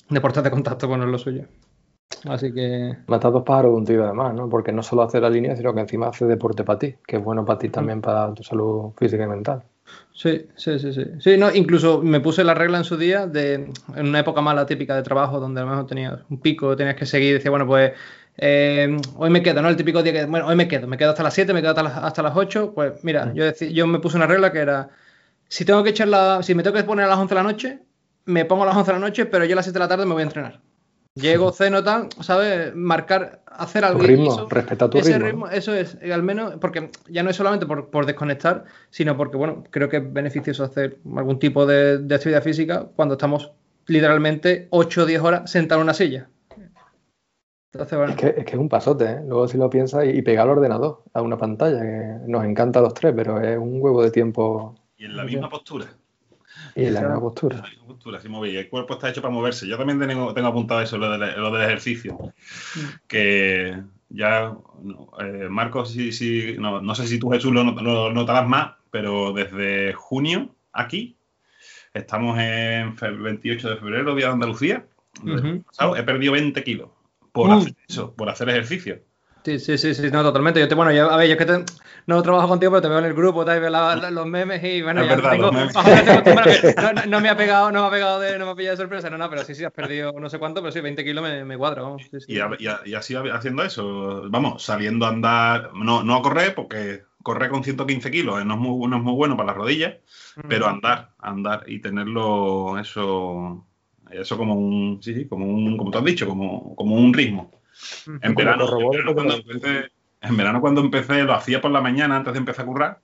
deportes 0.09 0.43
de 0.43 0.49
contacto, 0.49 0.87
con 0.87 1.11
lo 1.11 1.17
suyo. 1.19 1.43
Así 2.25 2.53
que. 2.53 2.97
Matas 3.07 3.31
dos 3.31 3.43
pájaros 3.43 3.71
de 3.71 3.77
un 3.77 3.85
tiro, 3.85 4.05
además, 4.05 4.33
¿no? 4.33 4.49
Porque 4.49 4.71
no 4.71 4.83
solo 4.83 5.03
hace 5.03 5.19
la 5.19 5.29
línea, 5.29 5.55
sino 5.55 5.73
que 5.73 5.81
encima 5.81 6.07
hace 6.07 6.25
deporte 6.25 6.63
para 6.63 6.79
ti, 6.79 6.95
que 7.05 7.17
es 7.17 7.23
bueno 7.23 7.45
para 7.45 7.59
ti 7.59 7.69
también, 7.69 8.01
para 8.01 8.33
tu 8.33 8.43
salud 8.43 8.91
física 8.97 9.23
y 9.23 9.27
mental. 9.27 9.63
Sí, 10.13 10.47
sí, 10.55 10.79
sí, 10.79 10.93
sí. 10.93 11.05
Sí, 11.19 11.37
no, 11.37 11.53
incluso 11.53 12.01
me 12.01 12.19
puse 12.19 12.43
la 12.43 12.53
regla 12.53 12.79
en 12.79 12.83
su 12.83 12.97
día 12.97 13.27
de 13.27 13.71
en 13.95 14.07
una 14.07 14.19
época 14.19 14.41
mala 14.41 14.65
típica 14.65 14.95
de 14.95 15.03
trabajo 15.03 15.39
donde 15.39 15.61
a 15.61 15.63
lo 15.63 15.69
mejor 15.69 15.87
tenías 15.87 16.19
un 16.29 16.41
pico, 16.41 16.75
tenías 16.75 16.95
que 16.95 17.05
seguir, 17.05 17.35
decía, 17.35 17.51
bueno, 17.51 17.65
pues 17.67 17.93
eh, 18.37 18.97
hoy 19.15 19.29
me 19.29 19.41
quedo, 19.41 19.61
¿no? 19.61 19.69
El 19.69 19.75
típico 19.75 20.03
día 20.03 20.13
que, 20.13 20.25
bueno, 20.25 20.47
hoy 20.47 20.55
me 20.55 20.67
quedo, 20.67 20.87
me 20.87 20.97
quedo 20.97 21.11
hasta 21.11 21.23
las 21.23 21.33
7, 21.33 21.53
me 21.53 21.61
quedo 21.61 21.71
hasta 21.71 21.83
las, 21.83 21.97
hasta 21.97 22.21
las 22.23 22.35
8, 22.35 22.73
pues 22.73 23.03
mira, 23.03 23.31
yo, 23.33 23.45
yo 23.53 23.87
me 23.87 23.99
puse 23.99 24.17
una 24.17 24.27
regla 24.27 24.51
que 24.51 24.59
era, 24.59 24.89
si 25.47 25.65
tengo 25.65 25.83
que 25.83 25.91
echar 25.91 26.07
la, 26.07 26.43
si 26.43 26.53
me 26.53 26.63
tengo 26.63 26.75
que 26.75 26.83
poner 26.83 27.05
a 27.05 27.09
las 27.09 27.17
11 27.17 27.33
de 27.33 27.41
la 27.41 27.43
noche, 27.43 27.79
me 28.25 28.45
pongo 28.45 28.63
a 28.63 28.67
las 28.67 28.75
11 28.75 28.91
de 28.91 28.99
la 28.99 29.05
noche, 29.05 29.25
pero 29.25 29.45
yo 29.45 29.53
a 29.53 29.57
las 29.57 29.65
7 29.65 29.79
de 29.79 29.85
la 29.85 29.87
tarde 29.87 30.05
me 30.05 30.13
voy 30.13 30.21
a 30.21 30.25
entrenar. 30.25 30.61
Llego, 31.19 31.51
ceno, 31.51 31.83
tal, 31.83 32.09
¿sabes? 32.21 32.75
Marcar, 32.75 33.41
hacer 33.45 33.83
algo. 33.83 33.99
Tu 33.99 34.07
ritmo, 34.07 34.47
respeta 34.49 34.89
tu 34.89 34.97
ese 34.97 35.17
ritmo. 35.19 35.47
Eso 35.47 35.73
es, 35.73 35.97
al 36.11 36.23
menos, 36.23 36.55
porque 36.61 36.91
ya 37.09 37.23
no 37.23 37.29
es 37.29 37.35
solamente 37.35 37.65
por, 37.65 38.05
desconectar, 38.05 38.65
sino 38.89 39.17
porque, 39.17 39.37
bueno, 39.37 39.63
creo 39.69 39.89
que 39.89 39.97
es 39.97 40.13
beneficioso 40.13 40.63
hacer 40.63 40.97
algún 41.15 41.39
tipo 41.39 41.65
de, 41.65 42.03
actividad 42.13 42.43
física 42.43 42.87
cuando 42.95 43.15
estamos 43.15 43.51
literalmente 43.87 44.67
8 44.69 45.01
o 45.01 45.05
10 45.05 45.21
horas 45.21 45.51
sentados 45.51 45.81
en 45.81 45.83
una 45.83 45.93
silla. 45.93 46.29
Entonces, 47.73 47.97
bueno. 47.97 48.13
es, 48.13 48.19
que, 48.19 48.27
es, 48.27 48.45
que, 48.45 48.51
es 48.51 48.57
un 48.57 48.69
pasote, 48.69 49.05
¿eh? 49.05 49.19
Luego 49.27 49.47
si 49.47 49.57
lo 49.57 49.69
piensas 49.69 50.05
y, 50.05 50.21
pegar 50.21 50.45
al 50.45 50.57
ordenador 50.57 51.03
a 51.13 51.21
una 51.21 51.37
pantalla, 51.37 51.81
que 51.81 52.17
nos 52.27 52.43
encanta 52.45 52.79
a 52.79 52.81
los 52.81 52.93
tres, 52.93 53.13
pero 53.15 53.41
es 53.41 53.57
un 53.57 53.81
huevo 53.81 54.01
de 54.03 54.11
tiempo. 54.11 54.75
Y 54.97 55.05
en 55.05 55.15
la 55.15 55.23
misma 55.23 55.49
postura. 55.49 55.85
Y 56.77 56.91
la 56.91 57.01
misma 57.01 57.19
postura. 57.19 57.63
postura, 57.87 58.19
El 58.21 58.69
cuerpo 58.69 58.93
está 58.93 59.09
hecho 59.09 59.21
para 59.21 59.33
moverse. 59.33 59.67
Yo 59.67 59.77
también 59.77 59.99
tengo, 59.99 60.31
tengo 60.33 60.47
apuntado 60.47 60.79
eso, 60.81 60.99
lo, 60.99 61.09
del 61.17 61.63
ejercicio. 61.63 62.13
Mm. 62.13 62.79
Que 63.07 63.81
ya, 64.09 64.55
eh, 65.19 65.47
Marcos, 65.49 65.89
sí, 65.91 66.55
no, 66.59 66.93
sé 66.95 67.07
si 67.07 67.17
tú, 67.17 67.31
Jesús, 67.31 67.51
lo, 67.51 67.63
notarás 68.11 68.47
más, 68.47 68.75
pero 68.91 69.33
desde 69.33 69.93
junio 69.93 70.55
aquí, 70.71 71.17
estamos 71.95 72.37
en 72.37 72.95
el 73.01 73.17
28 73.17 73.69
de 73.71 73.77
febrero, 73.77 74.13
Día 74.13 74.27
de 74.27 74.33
Andalucía. 74.33 74.85
He 75.97 76.03
perdido 76.03 76.33
20 76.33 76.63
kilos 76.63 76.89
por 77.31 77.49
hacer 77.51 77.75
eso, 77.87 78.13
por 78.13 78.29
hacer 78.29 78.49
ejercicio. 78.49 79.01
Sí, 79.47 79.59
sí, 79.59 79.77
sí, 79.77 79.95
sí, 79.95 80.11
no, 80.11 80.23
totalmente. 80.23 80.59
Yo 80.59 80.67
te, 80.67 80.75
bueno, 80.75 80.91
yo, 80.91 81.09
a 81.09 81.15
ver, 81.15 81.29
yo 81.29 81.35
es 81.35 81.45
que 81.45 81.65
no 82.05 82.21
trabajo 82.21 82.49
contigo, 82.49 82.69
pero 82.69 82.81
te 82.81 82.89
veo 82.89 82.99
en 82.99 83.05
el 83.05 83.13
grupo, 83.13 83.45
te 83.45 83.57
veo 83.57 83.69
los 83.69 84.25
memes 84.25 84.61
y 84.61 84.81
bueno, 84.81 85.05
ya 85.05 85.15
tengo, 85.15 85.51
no, 87.07 87.21
me 87.21 87.29
ha 87.29 87.37
pegado, 87.37 87.71
no 87.71 87.79
me 87.79 87.87
ha 87.87 87.89
pegado 87.89 88.19
de, 88.19 88.37
no 88.37 88.43
me 88.45 88.51
ha 88.51 88.55
pillado 88.55 88.75
de 88.75 88.83
sorpresa, 88.83 89.09
no, 89.09 89.17
no, 89.17 89.29
pero 89.29 89.45
sí, 89.45 89.55
sí, 89.55 89.63
has 89.63 89.71
perdido 89.71 90.11
no 90.19 90.29
sé 90.29 90.37
cuánto, 90.37 90.61
pero 90.61 90.73
sí, 90.73 90.81
20 90.81 91.01
kilos 91.01 91.23
me, 91.23 91.45
me 91.45 91.57
cuadra, 91.57 91.83
vamos. 91.83 92.01
Y, 92.27 92.39
y, 92.39 92.93
así 92.93 93.15
haciendo 93.15 93.63
eso, 93.63 94.29
vamos, 94.29 94.61
saliendo 94.63 95.05
a 95.05 95.09
andar, 95.09 95.71
no, 95.73 96.03
no 96.03 96.17
a 96.17 96.21
correr, 96.21 96.53
porque 96.53 97.03
correr 97.23 97.49
con 97.49 97.63
115 97.63 98.11
kilos 98.11 98.43
no 98.45 98.53
es 98.53 98.59
muy, 98.59 98.89
no 98.89 98.97
es 98.97 99.03
muy 99.03 99.13
bueno 99.13 99.37
para 99.37 99.47
las 99.47 99.55
rodillas, 99.55 99.95
pero 100.49 100.67
andar, 100.67 101.11
andar 101.19 101.63
y 101.67 101.79
tenerlo 101.79 102.77
eso, 102.79 103.65
eso 104.11 104.37
como 104.37 104.55
un, 104.55 105.01
sí, 105.01 105.13
sí, 105.13 105.25
como 105.25 105.45
un, 105.45 105.77
como 105.77 105.89
tú 105.89 105.99
has 105.99 106.03
dicho, 106.03 106.27
como, 106.27 106.75
como 106.75 106.97
un 106.97 107.13
ritmo. 107.13 107.56
En 110.21 110.35
verano, 110.35 110.61
cuando 110.61 110.81
empecé, 110.81 111.23
lo 111.23 111.33
hacía 111.33 111.61
por 111.61 111.71
la 111.71 111.81
mañana 111.81 112.17
antes 112.17 112.33
de 112.33 112.39
empezar 112.39 112.63
a 112.63 112.67
currar. 112.67 113.01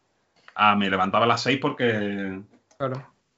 Ah, 0.56 0.76
me 0.76 0.90
levantaba 0.90 1.26
a 1.26 1.28
las 1.28 1.42
6 1.42 1.60
porque 1.62 2.42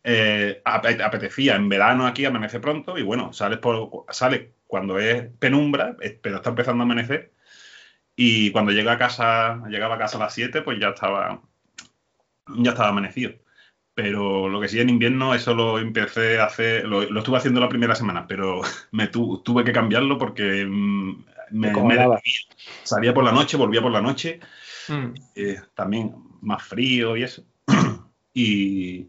eh, 0.04 0.62
apetecía. 0.64 1.56
En 1.56 1.70
verano 1.70 2.06
aquí 2.06 2.26
amanece 2.26 2.60
pronto 2.60 2.98
y 2.98 3.04
bueno, 3.04 3.34
sales, 3.34 3.60
por, 3.60 4.06
sales 4.10 4.50
cuando 4.68 5.00
es 5.00 5.30
penumbra, 5.40 5.96
pero 6.22 6.38
está 6.38 6.50
empezando 6.50 6.84
a 6.84 6.86
amanecer. 6.86 7.34
Y 8.16 8.52
cuando 8.52 8.72
llega 8.72 8.94
a 8.94 8.98
casa, 8.98 9.62
llegaba 9.68 9.96
a 9.96 10.00
casa 10.00 10.18
a 10.18 10.22
las 10.22 10.34
7, 10.34 10.62
pues 10.62 10.80
ya 10.80 10.90
estaba, 10.90 11.42
ya 12.48 12.72
estaba 12.72 12.90
amanecido. 12.90 13.34
Pero 13.96 14.50
lo 14.50 14.60
que 14.60 14.68
sí 14.68 14.80
en 14.80 14.90
invierno, 14.90 15.34
eso 15.34 15.56
lo 15.56 15.80
empecé 15.80 16.40
a 16.40 16.46
hacer, 16.46 16.86
lo, 16.86 17.02
estuve 17.02 17.38
haciendo 17.38 17.62
la 17.62 17.70
primera 17.70 17.96
semana, 17.96 18.28
pero 18.28 18.62
me 18.92 19.08
tuve 19.08 19.64
que 19.64 19.72
cambiarlo 19.72 20.18
porque 20.18 20.66
mm, 20.66 21.26
me, 21.52 21.74
salía 22.84 23.14
por 23.14 23.24
la 23.24 23.32
noche, 23.32 23.58
volvía 23.58 23.82
por 23.82 23.92
la 23.92 24.02
noche, 24.02 24.40
mm. 24.90 25.14
eh, 25.36 25.62
también 25.74 26.14
más 26.42 26.62
frío 26.62 27.16
y 27.16 27.24
eso. 27.24 27.44
y, 28.34 29.08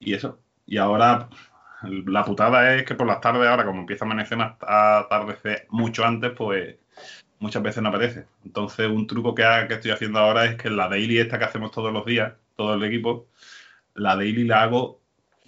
y 0.00 0.14
eso. 0.14 0.40
Y 0.66 0.78
ahora 0.78 1.28
la 1.82 2.24
putada 2.24 2.74
es 2.74 2.84
que 2.84 2.94
por 2.94 3.06
las 3.06 3.20
tardes, 3.20 3.46
ahora 3.46 3.64
como 3.64 3.80
empieza 3.80 4.04
a 4.04 4.06
amanecer 4.06 4.38
más 4.38 4.58
tarde 4.58 5.66
mucho 5.70 6.04
antes, 6.04 6.32
pues 6.32 6.76
muchas 7.38 7.62
veces 7.62 7.82
no 7.82 7.90
apetece. 7.90 8.26
Entonces, 8.44 8.88
un 8.88 9.06
truco 9.06 9.34
que, 9.34 9.44
que 9.68 9.74
estoy 9.74 9.90
haciendo 9.90 10.18
ahora 10.18 10.44
es 10.46 10.56
que 10.56 10.70
la 10.70 10.88
daily 10.88 11.18
esta 11.18 11.38
que 11.38 11.44
hacemos 11.44 11.70
todos 11.70 11.92
los 11.92 12.04
días, 12.04 12.34
todo 12.56 12.74
el 12.74 12.84
equipo, 12.84 13.28
la 13.98 14.16
daily 14.16 14.44
la 14.44 14.62
hago, 14.62 15.00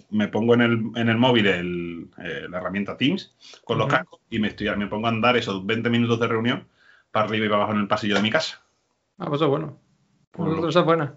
me 0.09 0.27
pongo 0.27 0.53
en 0.53 0.61
el, 0.61 0.91
en 0.95 1.09
el 1.09 1.17
móvil 1.17 1.47
eh, 1.47 2.47
la 2.49 2.57
herramienta 2.57 2.97
Teams 2.97 3.35
con 3.63 3.77
los 3.77 3.87
cascos 3.87 4.19
y 4.29 4.39
me, 4.39 4.49
estoy, 4.49 4.75
me 4.75 4.87
pongo 4.87 5.07
a 5.07 5.09
andar 5.09 5.37
esos 5.37 5.65
20 5.65 5.89
minutos 5.89 6.19
de 6.19 6.27
reunión 6.27 6.67
para 7.11 7.25
arriba 7.25 7.45
y 7.45 7.49
para 7.49 7.63
abajo 7.63 7.73
en 7.73 7.81
el 7.81 7.87
pasillo 7.87 8.15
de 8.15 8.21
mi 8.21 8.29
casa. 8.29 8.61
Ah, 9.17 9.25
pues 9.27 9.39
eso 9.39 9.45
es 9.45 9.49
bueno. 9.51 9.77
Pues 10.31 10.69
eso 10.69 10.79
es 10.79 10.85
buena. 10.85 11.15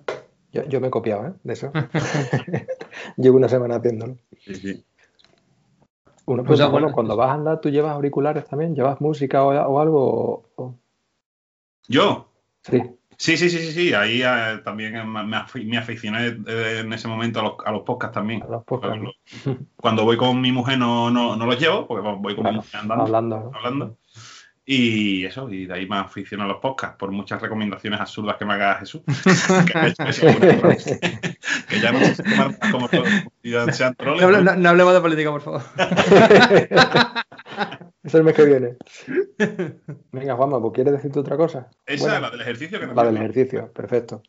Yo, 0.52 0.80
me 0.80 0.86
he 0.86 0.90
copiado, 0.90 1.26
¿eh? 1.26 1.32
De 1.42 1.52
eso. 1.52 1.72
Llevo 3.16 3.36
una 3.36 3.48
semana 3.48 3.76
haciéndolo. 3.76 4.18
Sí, 4.38 4.54
sí. 4.54 4.84
Uno, 6.26 6.42
pues, 6.42 6.70
bueno, 6.70 6.90
cuando 6.92 7.16
vas 7.16 7.30
a 7.30 7.34
andar, 7.34 7.60
¿tú 7.60 7.68
llevas 7.68 7.92
auriculares 7.92 8.46
también? 8.46 8.74
¿Llevas 8.74 9.00
música 9.00 9.44
o, 9.44 9.78
algo? 9.78 10.74
¿Yo? 11.86 12.30
Sí. 12.62 12.80
Sí, 13.16 13.36
sí, 13.36 13.50
sí, 13.50 13.58
sí, 13.58 13.72
sí. 13.72 13.94
Ahí 13.94 14.22
eh, 14.22 14.60
también 14.64 15.10
me, 15.10 15.36
aficioné 15.36 16.26
en 16.46 16.92
ese 16.92 17.08
momento 17.08 17.40
a 17.40 17.42
los, 17.42 17.52
a 17.64 17.72
los 17.72 17.82
podcasts 17.82 18.14
también. 18.14 18.42
A 18.42 18.46
los 18.46 18.64
podcasts. 18.64 19.04
Cuando 19.76 20.04
voy 20.04 20.16
con 20.16 20.40
mi 20.40 20.52
mujer 20.52 20.78
no, 20.78 21.10
no, 21.10 21.36
no 21.36 21.46
los 21.46 21.58
llevo, 21.58 21.86
porque 21.86 22.06
voy 22.18 22.34
con 22.34 22.44
mi 22.44 22.52
mujer 22.52 22.80
andando. 22.80 23.04
Hablando. 23.04 23.52
hablando. 23.54 23.98
Y 24.66 25.26
eso, 25.26 25.50
y 25.50 25.66
de 25.66 25.74
ahí 25.74 25.86
me 25.86 25.96
aficiono 25.96 26.44
a 26.44 26.46
los 26.46 26.56
podcasts 26.56 26.96
por 26.96 27.10
muchas 27.10 27.42
recomendaciones 27.42 28.00
absurdas 28.00 28.36
que 28.36 28.46
me 28.46 28.54
haga 28.54 28.76
Jesús. 28.76 29.02
que, 31.68 31.80
ya 31.80 31.92
no 31.92 32.00
sé 32.00 32.24
como 32.72 32.88
sean 33.72 33.94
troles. 33.94 34.22
No, 34.22 34.40
no, 34.40 34.56
no, 34.56 34.68
hablemos 34.70 34.94
de 34.94 35.00
política, 35.02 35.30
por 35.30 35.42
favor. 35.42 35.62
es 38.02 38.14
el 38.14 38.24
mes 38.24 38.34
que 38.34 38.44
viene. 38.46 38.76
Venga, 40.12 40.34
Juanma, 40.34 40.58
¿pues 40.62 40.72
quieres 40.72 40.94
decirte 40.94 41.18
otra 41.18 41.36
cosa? 41.36 41.68
Esa, 41.84 42.18
la 42.18 42.30
del 42.30 42.40
ejercicio. 42.40 42.80
Que 42.80 42.86
la 42.86 43.04
del 43.04 43.18
ejercicio, 43.18 43.70
perfecto. 43.70 44.22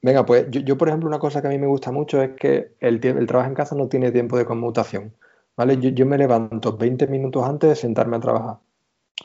Venga, 0.00 0.24
pues 0.24 0.46
yo, 0.50 0.78
por 0.78 0.88
ejemplo, 0.88 1.08
una 1.08 1.18
cosa 1.18 1.42
que 1.42 1.48
a 1.48 1.50
mí 1.50 1.58
me 1.58 1.66
gusta 1.66 1.92
mucho 1.92 2.22
es 2.22 2.30
que 2.36 2.72
el, 2.80 3.04
el 3.04 3.26
trabajo 3.26 3.50
en 3.50 3.54
casa 3.54 3.74
no 3.74 3.88
tiene 3.88 4.12
tiempo 4.12 4.38
de 4.38 4.46
conmutación. 4.46 5.12
¿vale? 5.58 5.76
Yo, 5.78 5.90
yo 5.90 6.06
me 6.06 6.16
levanto 6.16 6.74
20 6.74 7.08
minutos 7.08 7.44
antes 7.44 7.68
de 7.68 7.76
sentarme 7.76 8.16
a 8.16 8.20
trabajar. 8.20 8.56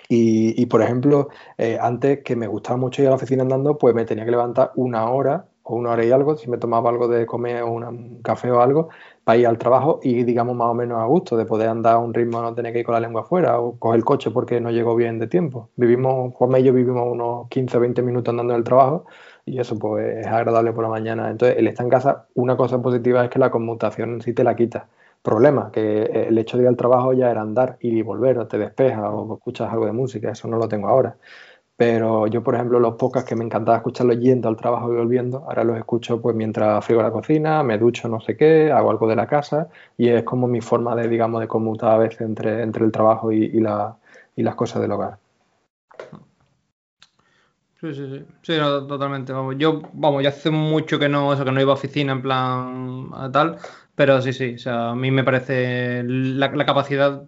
Y, 0.10 0.66
por 0.68 0.82
ejemplo, 0.82 1.30
eh, 1.58 1.78
antes 1.82 2.24
que 2.24 2.36
me 2.36 2.48
gustaba 2.48 2.78
mucho 2.78 3.02
ir 3.02 3.08
a 3.08 3.12
la 3.12 3.16
oficina 3.16 3.44
andando, 3.44 3.78
pues 3.78 3.96
me 3.96 4.06
tenía 4.06 4.26
que 4.26 4.32
levantar 4.32 4.72
una 4.76 5.10
hora 5.10 5.48
o 5.64 5.76
una 5.76 5.92
hora 5.92 6.06
y 6.06 6.12
algo, 6.12 6.36
si 6.36 6.50
me 6.50 6.58
tomaba 6.58 6.90
algo 6.90 7.08
de 7.08 7.26
comer 7.26 7.64
o 7.64 7.72
un 7.72 8.22
café 8.22 8.52
o 8.52 8.62
algo, 8.62 8.90
para 9.24 9.38
ir 9.38 9.48
al 9.48 9.58
trabajo 9.58 10.00
y 10.04 10.24
digamos 10.24 10.56
más 10.56 10.68
o 10.68 10.74
menos 10.74 11.00
a 11.00 11.06
gusto, 11.06 11.38
de 11.38 11.46
poder 11.46 11.70
andar 11.70 11.96
a 11.96 11.98
un 12.00 12.14
ritmo, 12.14 12.42
no 12.42 12.54
tener 12.54 12.74
que 12.74 12.80
ir 12.80 12.86
con 12.86 12.94
la 12.94 13.00
lengua 13.00 13.22
afuera 13.22 13.60
o 13.60 13.80
coger 13.80 13.98
el 14.00 14.06
coche 14.06 14.30
porque 14.32 14.60
no 14.60 14.72
llegó 14.72 14.96
bien 14.96 15.20
de 15.20 15.28
tiempo. 15.28 15.70
Vivimos, 15.76 16.34
Juan 16.36 16.60
y 16.60 16.64
yo 16.64 16.74
vivimos 16.74 17.08
unos 17.10 17.48
15 17.50 17.78
o 17.78 17.80
20 17.80 18.02
minutos 18.02 18.32
andando 18.32 18.54
en 18.54 18.58
el 18.60 18.64
trabajo 18.64 19.06
y 19.46 19.60
eso 19.60 19.80
pues 19.80 20.18
es 20.18 20.28
agradable 20.28 20.74
por 20.74 20.84
la 20.84 20.90
mañana. 20.90 21.30
Entonces, 21.30 21.58
el 21.58 21.68
estar 21.68 21.86
en 21.86 21.90
casa, 21.90 22.28
una 22.34 22.58
cosa 22.58 22.82
positiva 22.82 23.24
es 23.24 23.30
que 23.30 23.40
la 23.40 23.52
conmutación 23.52 24.22
sí 24.22 24.34
te 24.34 24.44
la 24.44 24.56
quita 24.56 24.90
problema, 25.24 25.72
que 25.72 26.04
el 26.04 26.38
hecho 26.38 26.58
de 26.58 26.64
ir 26.64 26.70
al 26.70 26.78
trabajo 26.78 27.14
ya 27.14 27.32
era 27.32 27.42
andar, 27.42 27.78
y 27.80 28.02
volver, 28.04 28.38
o 28.38 28.48
te 28.48 28.58
despejas 28.60 29.06
o 29.12 29.36
escuchas 29.36 29.72
algo 29.72 29.86
de 29.88 29.94
música, 29.94 30.32
eso 30.32 30.48
no 30.48 30.58
lo 30.58 30.68
tengo 30.68 30.88
ahora. 30.90 31.16
Pero 31.76 32.28
yo, 32.28 32.44
por 32.44 32.54
ejemplo, 32.56 32.80
los 32.80 32.96
podcasts 32.96 33.28
que 33.28 33.36
me 33.36 33.44
encantaba 33.44 33.78
escucharlos 33.78 34.20
yendo 34.20 34.48
al 34.48 34.56
trabajo 34.56 34.94
y 34.94 34.98
volviendo, 34.98 35.40
ahora 35.48 35.64
los 35.64 35.78
escucho 35.78 36.22
pues 36.22 36.36
mientras 36.36 36.86
frigo 36.86 37.02
la 37.02 37.12
cocina, 37.12 37.64
me 37.64 37.80
ducho 37.80 38.08
no 38.08 38.22
sé 38.22 38.38
qué, 38.38 38.72
hago 38.72 38.92
algo 38.92 39.08
de 39.08 39.16
la 39.16 39.26
casa 39.26 39.70
y 39.98 40.10
es 40.10 40.24
como 40.24 40.48
mi 40.48 40.62
forma 40.62 40.96
de, 40.96 41.08
digamos, 41.08 41.42
de 41.42 41.48
conmutar 41.48 41.92
a 41.92 41.98
veces 41.98 42.22
entre, 42.22 42.62
entre 42.62 42.86
el 42.86 42.92
trabajo 42.92 43.32
y, 43.32 43.46
y 43.46 44.44
las 44.44 44.56
cosas 44.56 44.82
del 44.82 44.92
hogar. 44.92 45.18
Sí, 47.82 47.94
sí, 47.94 48.08
sí. 48.08 48.26
Sí, 48.44 48.58
totalmente. 48.58 49.34
Vamos, 49.34 49.56
yo, 49.58 49.82
vamos, 49.92 50.24
ya 50.24 50.30
hace 50.30 50.50
mucho 50.50 50.98
que 50.98 51.10
no, 51.10 51.34
eso, 51.34 51.44
que 51.44 51.52
no 51.52 51.60
iba 51.60 51.72
a 51.72 51.76
oficina 51.76 52.14
en 52.14 52.22
plan 52.22 53.10
tal, 53.34 53.58
pero 53.96 54.22
sí, 54.22 54.34
sí, 54.34 54.56
o 54.56 54.58
sea, 54.58 54.92
a 54.92 54.96
mí 54.96 55.12
me 55.12 55.24
parece 55.24 56.04
la, 56.04 56.52
capacidad 56.66 57.24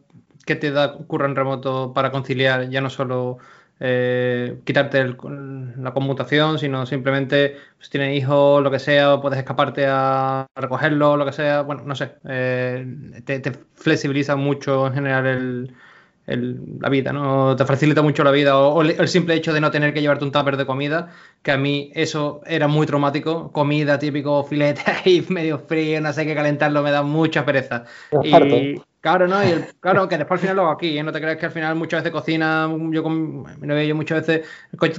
que 0.46 0.56
te 0.56 0.72
da 0.72 0.94
Curra 0.94 1.28
en 1.28 1.36
remoto 1.36 1.94
para 1.94 2.12
conciliar 2.12 2.70
ya 2.70 2.82
no 2.82 2.90
solo 2.90 3.38
eh, 3.80 4.60
quitarte 4.66 5.04
la 5.06 5.94
conmutación, 5.94 6.60
sino 6.60 6.86
simplemente 6.86 7.58
si 7.80 7.90
tienes 7.92 8.18
hijos, 8.18 8.64
lo 8.64 8.72
que 8.72 8.80
sea, 8.80 9.20
puedes 9.22 9.40
escaparte 9.40 9.86
a, 9.88 10.48
recogerlo, 10.56 11.18
lo 11.18 11.26
que 11.26 11.34
sea, 11.34 11.62
bueno, 11.62 11.84
no 11.86 11.96
sé, 11.96 12.16
eh, 12.28 13.22
te, 13.26 13.40
te, 13.40 13.52
flexibiliza 13.76 14.36
mucho 14.36 14.88
en 14.88 14.94
general 14.94 15.26
el, 15.28 15.76
la 16.27 16.89
vida, 16.89 17.13
¿no? 17.13 17.55
Te 17.55 17.65
facilita 17.65 18.01
mucho 18.01 18.24
la 18.24 18.32
vida. 18.32 18.58
O, 18.58 18.82
el 18.82 19.08
simple 19.08 19.36
hecho 19.36 19.53
de 19.53 19.62
no 19.62 19.72
tener 19.72 19.94
que 19.94 20.01
llevarte 20.01 20.25
un 20.25 20.32
tupper 20.32 20.58
de 20.58 20.65
comida, 20.65 21.10
que 21.44 21.51
a 21.51 21.58
mí 21.58 21.91
eso 21.94 22.41
era 22.46 22.67
muy 22.67 22.88
traumático. 22.88 23.51
Comida 23.51 24.00
típico 24.00 24.44
filete 24.44 24.84
y 25.05 25.22
medio 25.29 25.60
frío, 25.60 26.01
no 26.01 26.12
sé 26.13 26.25
qué 26.25 26.34
calentarlo, 26.34 26.82
me 26.82 26.91
da 26.91 27.03
mucha 27.03 27.46
pereza. 27.46 27.86
Y, 28.24 28.82
Claro, 29.06 29.28
¿no? 29.28 29.44
Y 29.44 29.52
el, 29.52 29.66
claro, 29.82 30.10
que 30.10 30.18
después 30.18 30.40
al 30.40 30.42
final 30.42 30.56
lo 30.56 30.64
hago 30.64 30.72
aquí, 30.72 30.98
¿eh? 30.98 31.04
No 31.04 31.12
te 31.12 31.22
crees 31.22 31.38
que 31.38 31.46
al 31.46 31.52
final 31.52 31.76
muchas 31.76 32.02
veces 32.02 32.12
cocina, 32.12 32.68
yo 32.90 33.04
con 33.04 33.44
mi 33.44 33.68
novia 33.68 33.84
yo 33.84 33.94
muchas 33.94 34.26
veces 34.26 34.48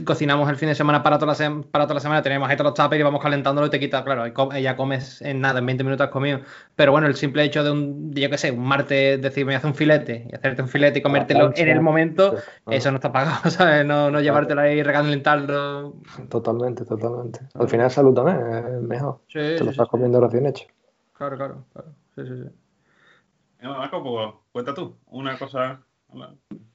cocinamos 0.05 0.49
el 0.49 0.55
fin 0.55 0.69
de 0.69 0.77
semana 0.77 1.03
para 1.03 1.19
toda 1.19 1.35
la, 1.35 1.63
para 1.73 1.87
toda 1.87 1.95
la 1.95 2.01
semana, 2.01 2.23
tenemos 2.23 2.49
ahí 2.49 2.57
todos 2.57 2.71
los 2.71 2.75
tuppers 2.75 3.01
y 3.01 3.03
vamos 3.03 3.21
calentándolo 3.21 3.67
y 3.67 3.71
te 3.71 3.81
quita, 3.81 4.05
claro, 4.05 4.25
ella 4.55 4.77
comes 4.77 5.21
en 5.23 5.41
nada, 5.41 5.59
en 5.59 5.67
20 5.67 5.83
minutos 5.83 6.07
has 6.07 6.13
comido. 6.13 6.39
Pero 6.77 6.93
bueno, 6.93 7.09
el 7.09 7.17
simple 7.17 7.43
hecho 7.43 7.65
de 7.65 7.73
un, 7.73 8.13
yo 8.15 8.31
qué 8.31 8.39
sé, 8.39 8.53
un 8.53 8.65
martes 8.65 9.21
decirme 9.21 9.57
hace 9.57 9.67
un 9.67 9.75
filete 9.75 10.29
y 10.31 10.37
hacerte 10.37 10.63
un 10.63 10.69
filete 10.69 11.01
y 11.01 11.03
comértelo 11.03 11.51
en 11.57 11.69
el 11.69 11.81
momento, 11.81 12.37
eso 12.71 12.93
no 12.93 12.99
está 12.99 13.11
pagado, 13.11 13.51
¿sabes? 13.51 13.85
No, 13.85 14.13
no 14.13 14.21
llevártelo 14.21 14.61
ahí 14.61 14.79
y 14.79 14.83
recalentarlo. 14.85 15.97
Totalmente, 16.29 16.85
totalmente. 16.85 17.41
Al 17.55 17.69
final 17.69 17.91
salud 17.91 18.15
también 18.15 18.39
es 18.57 18.83
mejor. 18.83 19.19
te 19.33 19.65
lo 19.65 19.73
estás 19.73 19.89
comiendo 19.89 20.21
recién 20.21 20.47
hecho. 20.47 20.65
Claro, 21.13 21.37
claro, 21.37 21.65
claro. 21.73 21.89
Sí, 22.15 22.23
sí, 22.25 22.45
sí. 22.45 22.66
Marco, 23.69 24.03
pues 24.03 24.35
cuenta 24.53 24.75
tú 24.75 24.97
una 25.07 25.39
cosa. 25.39 25.81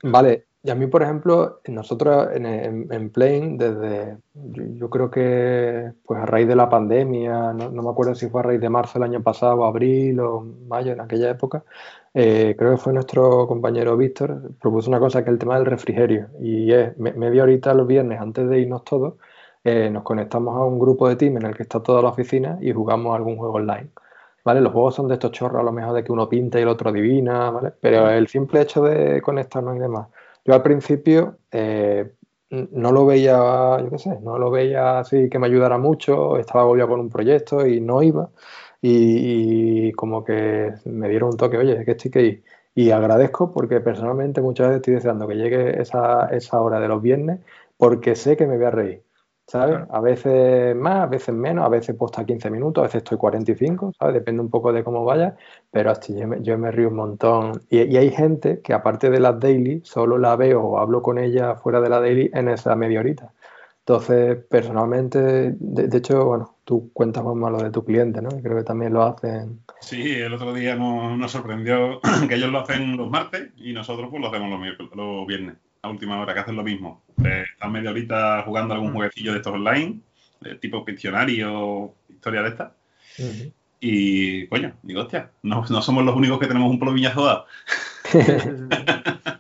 Vale, 0.04 0.46
y 0.64 0.70
a 0.70 0.76
mí, 0.76 0.86
por 0.86 1.02
ejemplo, 1.02 1.62
nosotros 1.68 2.28
en, 2.34 2.46
en, 2.92 3.10
Plane, 3.10 3.56
desde 3.58 4.18
yo, 4.34 4.90
creo 4.92 5.10
que 5.10 5.92
pues 6.06 6.20
a 6.22 6.26
raíz 6.28 6.48
de 6.48 6.56
la 6.56 6.70
pandemia, 6.70 7.54
no, 7.54 7.72
me 7.72 7.90
acuerdo 7.90 8.14
si 8.14 8.30
fue 8.30 8.42
a 8.42 8.44
raíz 8.44 8.62
de 8.62 8.70
marzo 8.70 9.00
del 9.00 9.10
año 9.10 9.24
pasado, 9.24 9.66
abril 9.66 10.20
o 10.20 10.42
mayo, 10.68 10.92
en 10.94 11.02
aquella 11.02 11.32
época, 11.32 11.64
eh, 12.14 12.56
creo 12.58 12.72
que 12.72 12.78
fue 12.78 12.94
nuestro 12.94 13.48
compañero 13.48 13.98
Víctor, 13.98 14.52
propuso 14.62 14.90
una 14.90 15.00
cosa 15.00 15.24
que 15.24 15.32
es 15.32 15.34
el 15.34 15.40
tema 15.40 15.56
del 15.56 15.66
refrigerio. 15.66 16.30
Y 16.40 16.72
es 16.72 16.96
media 16.98 17.44
horita 17.44 17.74
los 17.74 17.88
viernes 17.88 18.22
antes 18.22 18.48
de 18.48 18.60
irnos 18.60 18.84
todos, 18.84 19.16
eh, 19.64 19.90
nos 19.90 20.04
conectamos 20.04 20.56
a 20.56 20.64
un 20.64 20.80
grupo 20.80 21.10
de 21.10 21.16
team 21.16 21.38
en 21.38 21.46
el 21.48 21.56
que 21.56 21.64
está 21.64 21.82
toda 21.82 22.04
la 22.04 22.10
oficina 22.10 22.58
y 22.62 22.72
jugamos 22.72 23.16
algún 23.16 23.38
juego 23.38 23.56
online. 23.56 23.90
¿Vale? 24.44 24.62
Los 24.62 24.74
juegos 24.74 24.96
son 24.96 25.08
de 25.08 25.16
estos 25.16 25.32
chorros, 25.32 25.62
a 25.62 25.64
lo 25.64 25.72
mejor 25.72 25.94
de 25.94 26.04
que 26.04 26.12
uno 26.12 26.28
pinta 26.30 26.60
y 26.60 26.64
el 26.64 26.68
otro 26.68 26.90
adivina, 26.90 27.50
¿vale? 27.52 27.74
Pero 27.80 28.10
el 28.10 28.28
simple 28.28 28.62
hecho 28.62 28.84
de 28.84 29.22
conectarnos 29.22 29.76
y 29.76 29.80
demás. 29.80 30.08
Yo 30.46 30.54
al 30.54 30.64
principio 30.64 31.38
eh, 31.52 32.14
no 32.50 32.92
lo 32.92 33.06
veía, 33.06 33.80
yo 33.80 33.90
qué 33.90 33.98
sé, 33.98 34.20
no 34.22 34.38
lo 34.38 34.52
veía 34.52 35.00
así 35.00 35.30
que 35.30 35.40
me 35.40 35.48
ayudara 35.48 35.78
mucho, 35.78 36.38
estaba 36.38 36.62
agobiado 36.62 36.90
con 36.90 37.00
un 37.00 37.10
proyecto 37.10 37.66
y 37.66 37.80
no 37.82 38.02
iba. 38.04 38.30
Y, 38.82 39.92
como 39.94 40.24
que 40.24 40.74
me 40.86 41.08
dieron 41.10 41.30
un 41.32 41.38
toque, 41.38 41.58
oye, 41.58 41.86
que 41.86 41.92
estoy 41.92 42.12
que 42.12 42.22
ir. 42.24 42.44
Y 42.74 42.92
agradezco 42.92 43.52
porque 43.52 43.80
personalmente 43.82 44.42
muchas 44.42 44.68
veces 44.68 44.78
estoy 44.78 44.94
deseando 44.96 45.28
que 45.28 45.36
llegue 45.36 45.82
esa, 45.82 46.28
esa 46.28 46.62
hora 46.62 46.80
de 46.80 46.88
los 46.88 47.02
viernes 47.02 47.40
porque 47.78 48.16
sé 48.16 48.38
que 48.38 48.48
me 48.48 48.58
voy 48.58 48.66
a 48.66 48.72
reír. 48.72 49.04
¿Sabes? 49.52 49.80
A 49.90 50.00
veces 50.00 50.76
más, 50.78 51.04
a 51.04 51.08
veces 51.08 51.36
menos, 51.36 51.66
a 51.66 51.70
veces 51.70 51.94
puedo 51.94 52.10
estar 52.10 52.26
15 52.26 52.50
minutos, 52.50 52.82
a 52.82 52.88
veces 52.88 53.00
estoy 53.00 53.18
45, 53.18 53.92
¿sabes? 54.00 54.14
Depende 54.14 54.42
un 54.42 54.50
poco 54.50 54.72
de 54.72 54.82
cómo 54.82 55.04
vaya, 55.04 55.36
pero 55.72 55.92
hasta 55.92 56.14
yo, 56.42 56.58
me, 56.58 56.72
río 56.72 56.88
un 56.88 56.96
montón. 56.96 57.62
Y, 57.70 57.80
hay 57.98 58.12
gente 58.12 58.62
que 58.62 58.74
aparte 58.74 59.10
de 59.10 59.20
las 59.20 59.42
daily, 59.42 59.82
solo 59.84 60.18
la 60.18 60.38
veo 60.38 60.62
o 60.62 60.80
hablo 60.80 61.02
con 61.02 61.20
ella 61.20 61.56
fuera 61.56 61.82
de 61.82 61.90
la 61.90 62.00
daily 62.00 62.32
en 62.34 62.48
esa 62.48 62.78
media 62.78 63.02
horita. 63.02 63.34
Entonces, 63.80 64.38
personalmente, 64.50 65.20
de, 65.60 65.98
hecho, 65.98 66.24
bueno, 66.24 66.56
tú 66.64 66.90
cuentas 66.94 67.22
más 67.26 67.36
malo 67.36 67.58
de 67.58 67.72
tu 67.72 67.84
cliente, 67.84 68.22
¿no? 68.22 68.30
Creo 68.30 68.56
que 68.56 68.64
también 68.64 68.94
lo 68.94 69.04
hacen. 69.04 69.60
Sí, 69.82 70.14
el 70.14 70.34
otro 70.34 70.54
día 70.54 70.76
nos, 70.76 71.30
sorprendió 71.30 72.00
que 72.30 72.36
ellos 72.36 72.52
lo 72.52 72.60
hacen 72.60 72.96
los 72.96 73.10
martes 73.10 73.50
y 73.58 73.74
nosotros 73.74 74.08
pues 74.10 74.22
lo 74.22 74.30
hacemos 74.30 74.50
los, 74.50 74.96
los 74.96 75.28
viernes 75.28 75.58
a 75.82 75.90
última 75.90 76.20
hora, 76.20 76.34
que 76.34 76.40
hacen 76.40 76.56
lo 76.56 76.64
mismo. 76.64 77.02
Eh, 77.24 77.44
están 77.52 77.72
media 77.72 77.92
horita 77.92 78.44
jugando 78.44 78.74
algún 78.74 78.92
mm. 78.92 78.96
jueguecillo 78.96 79.32
de 79.32 79.38
estos 79.38 79.54
online, 79.54 80.00
de 80.42 80.56
tipo 80.56 80.86
Piccionario, 80.86 81.94
historia 82.10 82.42
de 82.42 82.50
estas. 82.50 82.72
Y, 83.80 84.48
coño, 84.48 84.76
digo, 84.84 85.02
hostia, 85.02 85.32
no, 85.42 85.66
no 85.70 85.82
somos 85.82 86.06
los 86.06 86.16
únicos 86.16 86.40
que 86.40 86.48
tenemos 86.48 86.70
un 86.70 86.80
plomillazo 86.80 87.26
dado. 87.26 87.46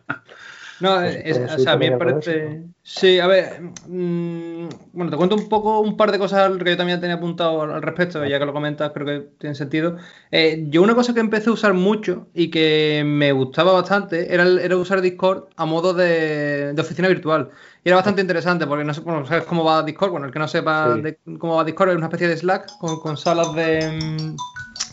No, 0.82 1.00
es, 1.02 1.38
o 1.38 1.60
sea, 1.60 1.74
a 1.74 1.78
mí 1.78 1.90
me 1.90 1.98
parece. 1.98 2.64
Sí, 2.82 3.20
a 3.20 3.28
ver. 3.28 3.62
Mmm, 3.88 4.68
bueno, 4.94 5.12
te 5.12 5.18
cuento 5.18 5.36
un 5.36 5.48
poco, 5.48 5.80
un 5.80 5.96
par 5.96 6.12
de 6.12 6.18
cosas 6.18 6.52
que 6.58 6.72
yo 6.72 6.78
también 6.78 7.00
tenía 7.00 7.18
apuntado 7.18 7.62
al 7.62 7.82
respecto, 7.84 8.26
ya 8.26 8.40
que 8.40 8.46
lo 8.46 8.54
comentas, 8.54 8.92
creo 8.92 9.06
que 9.06 9.28
tiene 9.38 9.56
sentido. 9.56 9.98
Eh, 10.32 10.66
yo, 10.70 10.82
una 10.82 10.96
cosa 10.96 11.14
que 11.14 11.20
empecé 11.20 11.50
a 11.50 11.54
usar 11.54 11.76
mucho 11.76 12.28
y 12.34 12.50
que 12.50 13.04
me 13.06 13.32
gustaba 13.32 13.74
bastante 13.74 14.34
era, 14.34 14.44
era 14.44 14.76
usar 14.76 15.02
Discord 15.02 15.50
a 15.56 15.66
modo 15.66 15.94
de, 15.94 16.74
de, 16.74 16.82
oficina 16.82 17.08
virtual. 17.08 17.52
Y 17.84 17.90
era 17.90 17.98
bastante 17.98 18.22
interesante 18.22 18.66
porque 18.66 18.84
no 18.84 18.94
sé 18.94 19.02
bueno, 19.02 19.26
¿sabes 19.28 19.46
cómo 19.46 19.64
va 19.64 19.84
Discord. 19.84 20.12
Bueno, 20.12 20.26
el 20.26 20.34
que 20.34 20.40
no 20.40 20.48
sepa 20.48 20.96
sí. 20.96 21.02
de, 21.02 21.20
cómo 21.38 21.58
va 21.58 21.64
Discord 21.64 21.90
es 21.92 21.98
una 21.98 22.08
especie 22.08 22.28
de 22.28 22.38
Slack 22.38 22.80
con, 22.80 23.00
con 23.00 23.18
salas 23.18 23.54
de. 23.54 24.36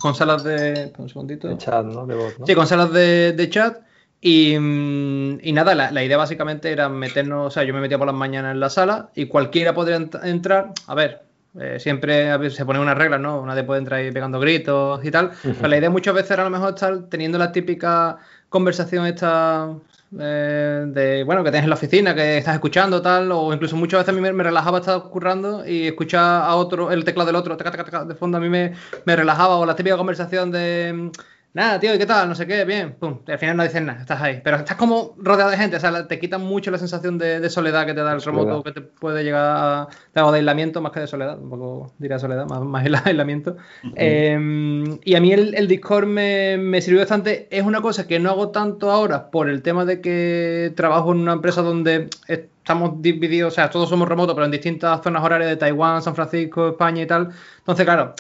Con 0.01 0.15
salas 0.15 0.45
de. 0.45 0.93
Un 0.99 1.09
segundito. 1.09 1.49
De 1.49 1.57
chat, 1.57 1.87
¿no? 1.87 2.07
De 2.07 2.15
voz, 2.15 2.39
¿no? 2.39 2.47
Sí, 2.47 2.55
con 2.55 2.67
salas 2.67 2.93
de, 2.93 3.33
de 3.33 3.49
chat 3.49 3.88
y, 4.21 4.55
y, 4.55 5.53
nada, 5.53 5.75
la, 5.75 5.93
la, 5.93 6.03
idea 6.03 6.17
básicamente 6.17 6.73
era 6.73 6.89
meternos, 6.89 7.47
o 7.47 7.51
sea, 7.51 7.63
yo 7.63 7.73
me 7.73 7.81
metía 7.81 7.99
por 7.99 8.07
las 8.09 8.17
mañanas 8.17 8.53
en 8.53 8.61
la 8.61 8.69
sala 8.69 9.11
y 9.15 9.27
cualquiera 9.27 9.75
podría 9.75 9.97
ent 9.97 10.17
entrar, 10.25 10.73
a 10.89 10.95
ver, 10.95 11.23
eh, 11.59 11.79
siempre 11.79 12.31
a 12.31 12.37
ver, 12.37 12.51
se 12.51 12.67
pone 12.67 12.81
una 12.81 12.95
regla, 12.95 13.19
¿no? 13.19 13.47
Nadie 13.47 13.63
puede 13.63 13.79
entrar 13.79 14.01
ahí 14.01 14.11
pegando 14.11 14.41
gritos 14.41 15.05
y 15.05 15.11
tal, 15.11 15.27
uh 15.27 15.31
-huh. 15.31 15.55
pero 15.57 15.69
la 15.69 15.79
idea 15.79 15.91
muchas 15.91 16.15
veces 16.15 16.33
era 16.33 16.43
a 16.43 16.47
lo 16.47 16.51
mejor 16.51 16.75
estar 16.75 17.09
teniendo 17.09 17.39
la 17.39 17.53
típica 17.53 18.19
conversación 18.49 19.07
esta 19.07 19.71
eh, 20.19 20.85
de, 20.89 21.23
bueno, 21.25 21.45
que 21.45 21.51
tienes 21.51 21.65
en 21.65 21.71
la 21.71 21.77
oficina, 21.77 22.15
que 22.15 22.39
estás 22.39 22.55
escuchando 22.55 23.01
tal, 23.03 23.31
o 23.31 23.53
incluso 23.53 23.77
muchas 23.77 24.01
veces 24.01 24.09
a 24.09 24.13
mí 24.15 24.21
me, 24.21 24.33
me 24.33 24.43
relajaba 24.43 24.79
estar 24.79 25.01
currando 25.03 25.67
y 25.67 25.87
escuchar 25.87 26.43
a 26.43 26.55
otro, 26.57 26.91
el 26.91 27.05
teclado 27.05 27.27
del 27.27 27.37
otro, 27.37 27.57
taca, 27.57 27.71
taca, 27.71 27.85
taca, 27.85 28.05
de 28.05 28.15
fondo 28.15 28.39
a 28.39 28.41
mí 28.41 28.49
me, 28.49 28.73
me 29.05 29.17
relajaba, 29.17 29.57
o 29.57 29.67
la 29.67 29.77
típica 29.77 29.97
conversación 29.97 30.51
de 30.51 31.11
nada, 31.59 31.81
tío, 31.81 31.95
¿y 31.95 31.99
qué 31.99 32.07
tal? 32.07 32.29
No 32.29 32.35
sé 32.35 32.47
qué, 32.47 32.65
bien, 32.65 32.95
pum, 32.95 33.19
al 33.27 33.39
final 33.39 33.57
no 33.57 33.63
dices 33.65 33.83
nada, 33.83 34.01
estás 34.01 34.23
ahí. 34.23 34.41
Pero 34.43 34.57
estás 34.59 34.77
como 34.77 35.15
rodeado 35.19 35.51
de 35.51 35.57
gente, 35.57 35.77
o 35.77 35.81
sea, 35.81 36.07
te 36.07 36.19
quita 36.19 36.39
mucho 36.39 36.71
la 36.71 36.79
sensación 36.79 37.19
de, 37.19 37.41
de 37.41 37.51
soledad 37.51 37.85
que 37.85 37.95
te 37.95 38.01
da 38.01 38.13
el 38.13 38.23
remoto, 38.23 38.63
que 38.63 38.73
te 38.73 38.81
puede 38.81 39.25
llegar 39.25 39.89
a, 40.15 40.25
o 40.25 40.33
de 40.33 40.39
aislamiento 40.39 40.81
más 40.81 40.93
que 40.93 41.01
de 41.01 41.07
soledad, 41.07 41.39
un 41.39 41.51
poco 41.51 41.93
diría 41.99 42.19
soledad, 42.19 42.47
más, 42.47 42.61
más 42.61 42.87
el 42.87 42.95
aislamiento. 42.95 43.57
Uh 43.83 43.89
-huh. 43.89 43.93
eh, 43.97 44.99
y 45.05 45.15
a 45.15 45.21
mí 45.21 45.33
el, 45.33 45.55
el 45.55 45.69
Discord 45.69 46.07
me, 46.07 46.57
me, 46.59 46.81
sirvió 46.81 47.01
bastante, 47.01 47.49
es 47.51 47.65
una 47.65 47.81
cosa 47.81 48.07
que 48.07 48.19
no 48.21 48.31
hago 48.31 48.51
tanto 48.51 48.91
ahora 48.91 49.31
por 49.31 49.49
el 49.49 49.63
tema 49.63 49.85
de 49.85 50.01
que 50.01 50.73
trabajo 50.77 51.13
en 51.13 51.19
una 51.19 51.33
empresa 51.33 51.63
donde 51.63 52.09
estamos 52.29 53.03
divididos, 53.03 53.55
o 53.55 53.55
sea, 53.55 53.71
todos 53.71 53.89
somos 53.89 54.09
remotos, 54.09 54.35
pero 54.35 54.45
en 54.45 54.51
distintas 54.53 55.01
zonas 55.03 55.25
horarias 55.25 55.51
de 55.51 55.57
Taiwán, 55.57 56.03
San 56.03 56.15
Francisco, 56.15 56.69
España 56.69 57.03
y 57.03 57.07
tal. 57.07 57.31
Entonces, 57.59 57.85
claro, 57.85 58.15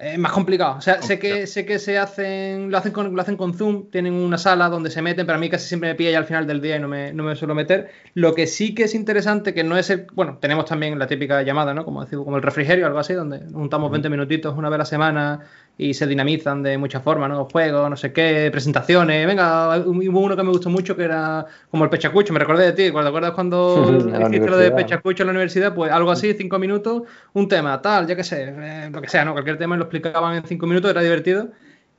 es 0.00 0.18
más 0.18 0.32
complicado. 0.32 0.76
O 0.78 0.80
sea, 0.80 1.02
sé 1.02 1.18
que, 1.18 1.46
sé 1.46 1.66
que 1.66 1.78
se 1.78 1.98
hacen 1.98 2.70
lo, 2.70 2.78
hacen 2.78 2.92
con, 2.92 3.14
lo 3.14 3.20
hacen 3.20 3.36
con 3.36 3.54
Zoom, 3.54 3.90
tienen 3.90 4.14
una 4.14 4.38
sala 4.38 4.68
donde 4.68 4.90
se 4.90 5.02
meten, 5.02 5.26
pero 5.26 5.36
a 5.36 5.40
mí 5.40 5.50
casi 5.50 5.68
siempre 5.68 5.90
me 5.90 5.94
pilla 5.94 6.12
ya 6.12 6.18
al 6.18 6.24
final 6.24 6.46
del 6.46 6.60
día 6.60 6.76
y 6.76 6.80
no 6.80 6.88
me, 6.88 7.12
no 7.12 7.22
me 7.22 7.36
suelo 7.36 7.54
meter. 7.54 7.90
Lo 8.14 8.34
que 8.34 8.46
sí 8.46 8.74
que 8.74 8.84
es 8.84 8.94
interesante, 8.94 9.52
que 9.52 9.62
no 9.62 9.76
es 9.76 9.90
el. 9.90 10.06
Bueno, 10.14 10.38
tenemos 10.40 10.64
también 10.64 10.98
la 10.98 11.06
típica 11.06 11.42
llamada, 11.42 11.74
¿no? 11.74 11.84
Como, 11.84 12.02
decir, 12.02 12.18
como 12.18 12.36
el 12.36 12.42
refrigerio, 12.42 12.86
algo 12.86 12.98
así, 12.98 13.12
donde 13.12 13.40
juntamos 13.52 13.90
20 13.90 14.08
minutitos 14.08 14.56
una 14.56 14.70
vez 14.70 14.76
a 14.76 14.78
la 14.78 14.84
semana 14.86 15.40
y 15.80 15.94
se 15.94 16.06
dinamizan 16.06 16.62
de 16.62 16.76
muchas 16.76 17.02
formas, 17.02 17.30
¿no? 17.30 17.46
Juegos, 17.46 17.88
no 17.88 17.96
sé 17.96 18.12
qué, 18.12 18.50
presentaciones. 18.52 19.26
Venga, 19.26 19.78
hubo 19.78 20.20
uno 20.20 20.36
que 20.36 20.42
me 20.42 20.50
gustó 20.50 20.68
mucho 20.68 20.94
que 20.94 21.04
era 21.04 21.46
como 21.70 21.84
el 21.84 21.90
Pechacucho. 21.90 22.34
Me 22.34 22.38
recordé 22.38 22.66
de 22.66 22.72
ti, 22.72 22.92
¿te 22.92 22.98
acuerdas 22.98 23.30
cuando 23.30 23.98
hiciste 24.28 24.50
lo 24.50 24.58
de 24.58 24.72
Pechacucho 24.72 25.22
en 25.22 25.28
la 25.28 25.30
universidad? 25.30 25.74
Pues 25.74 25.90
algo 25.90 26.10
así, 26.10 26.34
cinco 26.34 26.58
minutos, 26.58 27.04
un 27.32 27.48
tema, 27.48 27.80
tal, 27.80 28.06
ya 28.06 28.14
que 28.14 28.24
sé, 28.24 28.54
eh, 28.54 28.90
lo 28.92 29.00
que 29.00 29.08
sea, 29.08 29.24
¿no? 29.24 29.32
Cualquier 29.32 29.56
tema 29.56 29.74
lo 29.78 29.84
explicaban 29.84 30.36
en 30.36 30.44
cinco 30.44 30.66
minutos, 30.66 30.90
era 30.90 31.00
divertido. 31.00 31.48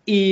Y, 0.05 0.31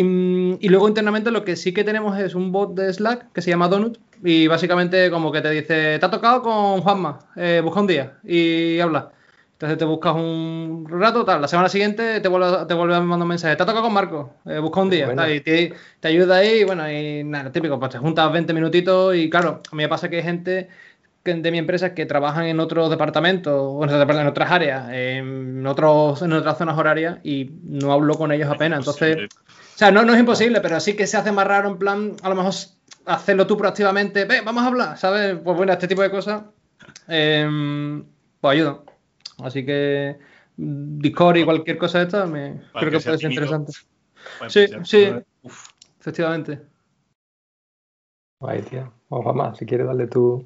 y, 0.59 0.69
luego 0.69 0.87
internamente 0.87 1.31
lo 1.31 1.43
que 1.43 1.55
sí 1.55 1.73
que 1.73 1.83
tenemos 1.83 2.19
es 2.19 2.35
un 2.35 2.51
bot 2.51 2.75
de 2.75 2.91
Slack 2.91 3.31
que 3.33 3.41
se 3.41 3.49
llama 3.51 3.67
Donut 3.67 3.99
y 4.23 4.47
básicamente 4.47 5.09
como 5.09 5.31
que 5.31 5.41
te 5.41 5.49
dice, 5.49 5.97
te 5.99 6.05
ha 6.05 6.09
tocado 6.09 6.41
con 6.41 6.81
Juanma, 6.81 7.19
eh, 7.35 7.61
busca 7.63 7.79
un 7.79 7.87
día 7.87 8.13
y 8.23 8.79
habla. 8.79 9.11
Entonces 9.59 9.77
te 9.77 9.83
buscas 9.83 10.15
un 10.15 10.85
rato, 10.87 11.25
tal. 11.25 11.41
La 11.41 11.49
semana 11.49 11.67
siguiente 11.67 12.21
te 12.21 12.29
vuelve, 12.29 12.65
te 12.65 12.73
vuelve 12.73 12.95
a 12.95 13.01
mandar 13.01 13.23
un 13.23 13.27
mensaje. 13.27 13.57
Te 13.57 13.63
ha 13.63 13.65
tocado 13.65 13.83
con 13.83 13.93
Marco, 13.93 14.35
eh, 14.45 14.57
busca 14.59 14.79
un 14.79 14.89
día. 14.89 15.07
Bueno. 15.07 15.21
Tal, 15.21 15.35
y 15.35 15.41
te, 15.41 15.73
te, 15.99 16.07
ayuda 16.07 16.37
ahí. 16.37 16.61
Y 16.61 16.63
bueno, 16.63 16.89
y 16.89 17.25
nada, 17.25 17.51
típico, 17.51 17.77
pues 17.77 17.91
te 17.91 17.97
juntas 17.97 18.31
20 18.31 18.53
minutitos. 18.53 19.17
Y 19.17 19.29
claro, 19.29 19.61
a 19.69 19.75
mí 19.75 19.83
me 19.83 19.89
pasa 19.89 20.07
que 20.07 20.15
hay 20.15 20.23
gente 20.23 20.69
de 21.25 21.51
mi 21.51 21.57
empresa 21.57 21.93
que 21.93 22.05
trabajan 22.05 22.45
en 22.45 22.61
otros 22.61 22.89
departamentos, 22.89 23.53
o 23.53 23.83
en 23.83 24.27
otras 24.27 24.49
áreas, 24.49 24.87
en, 24.93 25.67
otros, 25.67 26.21
en 26.21 26.31
otras 26.31 26.57
zonas 26.57 26.77
horarias. 26.77 27.17
Y 27.25 27.51
no 27.63 27.91
hablo 27.91 28.15
con 28.15 28.31
ellos 28.31 28.49
apenas. 28.49 28.79
Entonces, 28.79 29.27
o 29.27 29.77
sea, 29.77 29.91
no, 29.91 30.05
no 30.05 30.13
es 30.13 30.21
imposible, 30.21 30.61
pero 30.61 30.79
sí 30.79 30.93
que 30.95 31.05
se 31.05 31.17
hace 31.17 31.33
más 31.33 31.45
raro 31.45 31.67
en 31.67 31.77
plan, 31.77 32.15
a 32.23 32.29
lo 32.29 32.35
mejor 32.35 32.53
hacerlo 33.05 33.45
tú 33.45 33.57
proactivamente. 33.57 34.23
Ven, 34.23 34.45
vamos 34.45 34.63
a 34.63 34.67
hablar, 34.67 34.97
¿sabes? 34.97 35.37
Pues 35.43 35.57
bueno, 35.57 35.73
este 35.73 35.89
tipo 35.89 36.01
de 36.01 36.11
cosas. 36.11 36.43
Eh, 37.09 38.01
pues 38.39 38.53
ayuda. 38.53 38.79
Así 39.43 39.65
que 39.65 40.17
Discord 40.57 41.37
y 41.37 41.45
cualquier 41.45 41.77
cosa 41.77 41.99
de 41.99 42.05
esta 42.05 42.25
me, 42.25 42.61
creo 42.73 42.91
que, 42.91 42.97
que 42.97 43.03
puede 43.03 43.17
ser 43.17 43.31
interesante. 43.31 43.71
sí, 44.47 44.67
sí, 44.83 45.09
Uf. 45.43 45.69
efectivamente. 45.99 46.61
Guay, 48.39 48.61
tío. 48.63 48.93
Vamos 49.09 49.35
más, 49.35 49.57
si 49.57 49.65
quieres 49.65 49.87
darle 49.87 50.07
tú. 50.07 50.43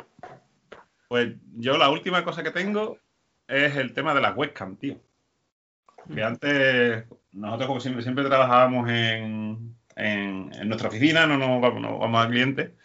Pues 1.08 1.36
yo 1.58 1.78
la 1.78 1.90
última 1.90 2.24
cosa 2.24 2.44
que 2.44 2.52
tengo 2.52 2.98
es 3.48 3.76
el 3.76 3.94
tema 3.94 4.14
de 4.14 4.22
las 4.22 4.36
webcam, 4.36 4.78
tío. 4.78 4.96
Que 6.08 6.22
mm. 6.22 6.26
antes, 6.26 7.06
nosotros 7.34 7.68
como 7.68 7.80
siempre, 7.80 8.04
siempre 8.04 8.26
trabajábamos 8.26 8.90
en, 8.90 9.76
en, 9.96 10.52
en 10.54 10.68
nuestra 10.68 10.90
oficina, 10.90 11.28
no 11.28 11.38
nos 11.38 11.62
vamos, 11.62 11.82
no 11.82 12.00
vamos 12.00 12.26
al 12.26 12.32
cliente. 12.32 12.76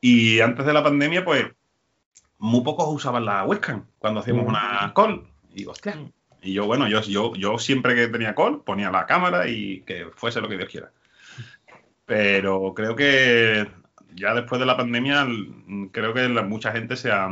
Y 0.00 0.40
antes 0.40 0.66
de 0.66 0.72
la 0.72 0.82
pandemia, 0.82 1.24
pues, 1.24 1.46
muy 2.38 2.62
pocos 2.62 2.88
usaban 2.88 3.24
la 3.24 3.44
webcam 3.44 3.86
cuando 3.98 4.20
hacíamos 4.20 4.44
mm. 4.44 4.48
una 4.48 4.92
call. 4.94 5.31
Y 5.54 5.66
hostia. 5.66 5.96
Y 6.42 6.54
yo, 6.54 6.66
bueno, 6.66 6.88
yo, 6.88 7.00
yo, 7.02 7.34
yo 7.34 7.58
siempre 7.58 7.94
que 7.94 8.08
tenía 8.08 8.34
call 8.34 8.62
ponía 8.62 8.90
la 8.90 9.06
cámara 9.06 9.48
y 9.48 9.82
que 9.82 10.06
fuese 10.14 10.40
lo 10.40 10.48
que 10.48 10.56
Dios 10.56 10.68
quiera. 10.68 10.90
Pero 12.04 12.74
creo 12.74 12.96
que 12.96 13.68
ya 14.14 14.34
después 14.34 14.58
de 14.58 14.66
la 14.66 14.76
pandemia, 14.76 15.26
creo 15.92 16.12
que 16.12 16.28
la, 16.28 16.42
mucha 16.42 16.72
gente 16.72 16.96
se 16.96 17.12
ha, 17.12 17.28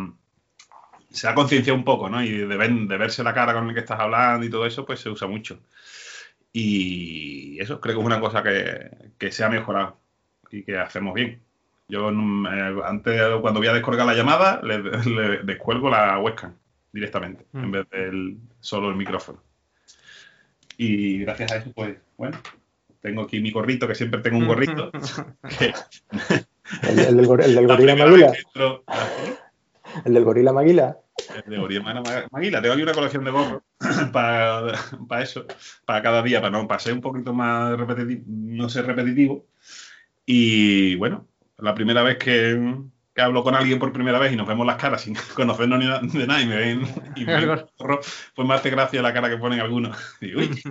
se 1.11 1.28
ha 1.28 1.35
concienciado 1.35 1.76
un 1.76 1.85
poco, 1.85 2.09
¿no? 2.09 2.22
Y 2.22 2.30
de, 2.30 2.56
ver, 2.56 2.72
de, 2.72 2.96
verse 2.96 3.24
la 3.24 3.35
cara 3.35 3.52
con 3.52 3.68
el 3.68 3.74
que 3.74 3.80
estás 3.80 3.98
hablando 3.98 4.46
y 4.46 4.50
todo 4.50 4.64
eso, 4.64 4.87
pues 4.87 5.00
se 5.00 5.11
usa 5.11 5.26
mucho. 5.26 5.59
Y 6.52 7.59
eso 7.61 7.80
creo 7.80 7.96
que 7.96 8.00
es 8.00 8.06
una 8.06 8.20
cosa 8.20 8.42
que, 8.42 8.90
que 9.18 9.33
se 9.33 9.44
ha 9.44 9.48
mejorado 9.48 9.98
y 10.50 10.62
que 10.62 10.78
hacemos 10.78 11.14
bien. 11.14 11.42
Yo 11.88 12.11
eh, 12.11 12.80
antes, 12.85 13.20
cuando 13.40 13.59
voy 13.61 13.68
a 13.68 13.72
descolgar 13.72 14.06
la 14.06 14.14
llamada, 14.14 14.61
le, 14.62 14.78
le 14.78 15.38
descuelgo 15.42 15.90
la 15.90 16.18
webcam 16.20 16.54
directamente, 16.92 17.46
mm. 17.53 17.64
en 17.64 17.70
vez 17.70 17.90
del 17.90 18.38
solo 18.61 18.90
el 18.90 18.96
micrófono. 18.96 19.42
Y 20.76 21.18
gracias 21.18 21.53
a 21.53 21.57
eso, 21.57 21.72
pues, 21.74 21.96
bueno, 22.16 22.38
tengo 23.00 23.22
aquí 23.22 23.40
mi 23.40 23.50
gorrito, 23.50 23.87
que 23.87 23.94
siempre 23.94 24.20
tengo 24.20 24.38
un 24.38 24.46
gorrito. 24.46 24.90
que... 25.59 25.72
¿El, 26.83 26.98
el, 26.98 27.16
del, 27.16 27.40
el 27.44 27.55
del 27.55 27.66
gorila 27.66 27.96
Maguila. 27.96 28.33
¿El 30.05 30.14
del 30.14 30.24
gorila 30.24 30.53
Maguila? 30.53 30.98
El 31.44 31.50
de 31.50 31.59
gorila 31.59 32.03
Maguila. 32.31 32.62
Tengo 32.62 32.74
aquí 32.74 32.83
una 32.83 32.92
colección 32.92 33.24
de 33.24 33.31
gorros 33.31 33.62
para, 34.12 34.72
para 35.09 35.22
eso, 35.22 35.44
para 35.85 36.03
cada 36.03 36.22
día, 36.22 36.40
para 36.40 36.50
no 36.50 36.68
pasar 36.68 36.92
un 36.92 37.00
poquito 37.00 37.33
más 37.33 37.76
repetitivo, 37.79 38.22
no 38.26 38.68
ser 38.68 38.87
repetitivo. 38.87 39.46
Y 40.24 40.94
bueno, 40.96 41.26
la 41.59 41.74
primera 41.74 42.03
vez 42.03 42.18
que, 42.18 42.55
que 43.20 43.26
hablo 43.26 43.44
con 43.44 43.54
alguien 43.54 43.78
por 43.78 43.92
primera 43.92 44.18
vez 44.18 44.33
y 44.33 44.37
nos 44.37 44.48
vemos 44.48 44.66
las 44.66 44.76
caras 44.76 45.02
sin 45.02 45.14
conocernos 45.35 45.78
ni 45.78 46.18
de 46.18 46.26
nada 46.26 46.40
y 46.42 46.46
me 46.46 46.56
ven, 46.56 46.83
y 47.16 47.24
me 47.26 47.46
ven 47.46 47.61
pues 47.76 48.48
me 48.48 48.54
hace 48.54 48.70
gracia 48.70 49.02
la 49.02 49.12
cara 49.12 49.28
que 49.28 49.37
ponen 49.37 49.61
algunos. 49.61 49.96
Y, 50.20 50.35
uy. 50.35 50.62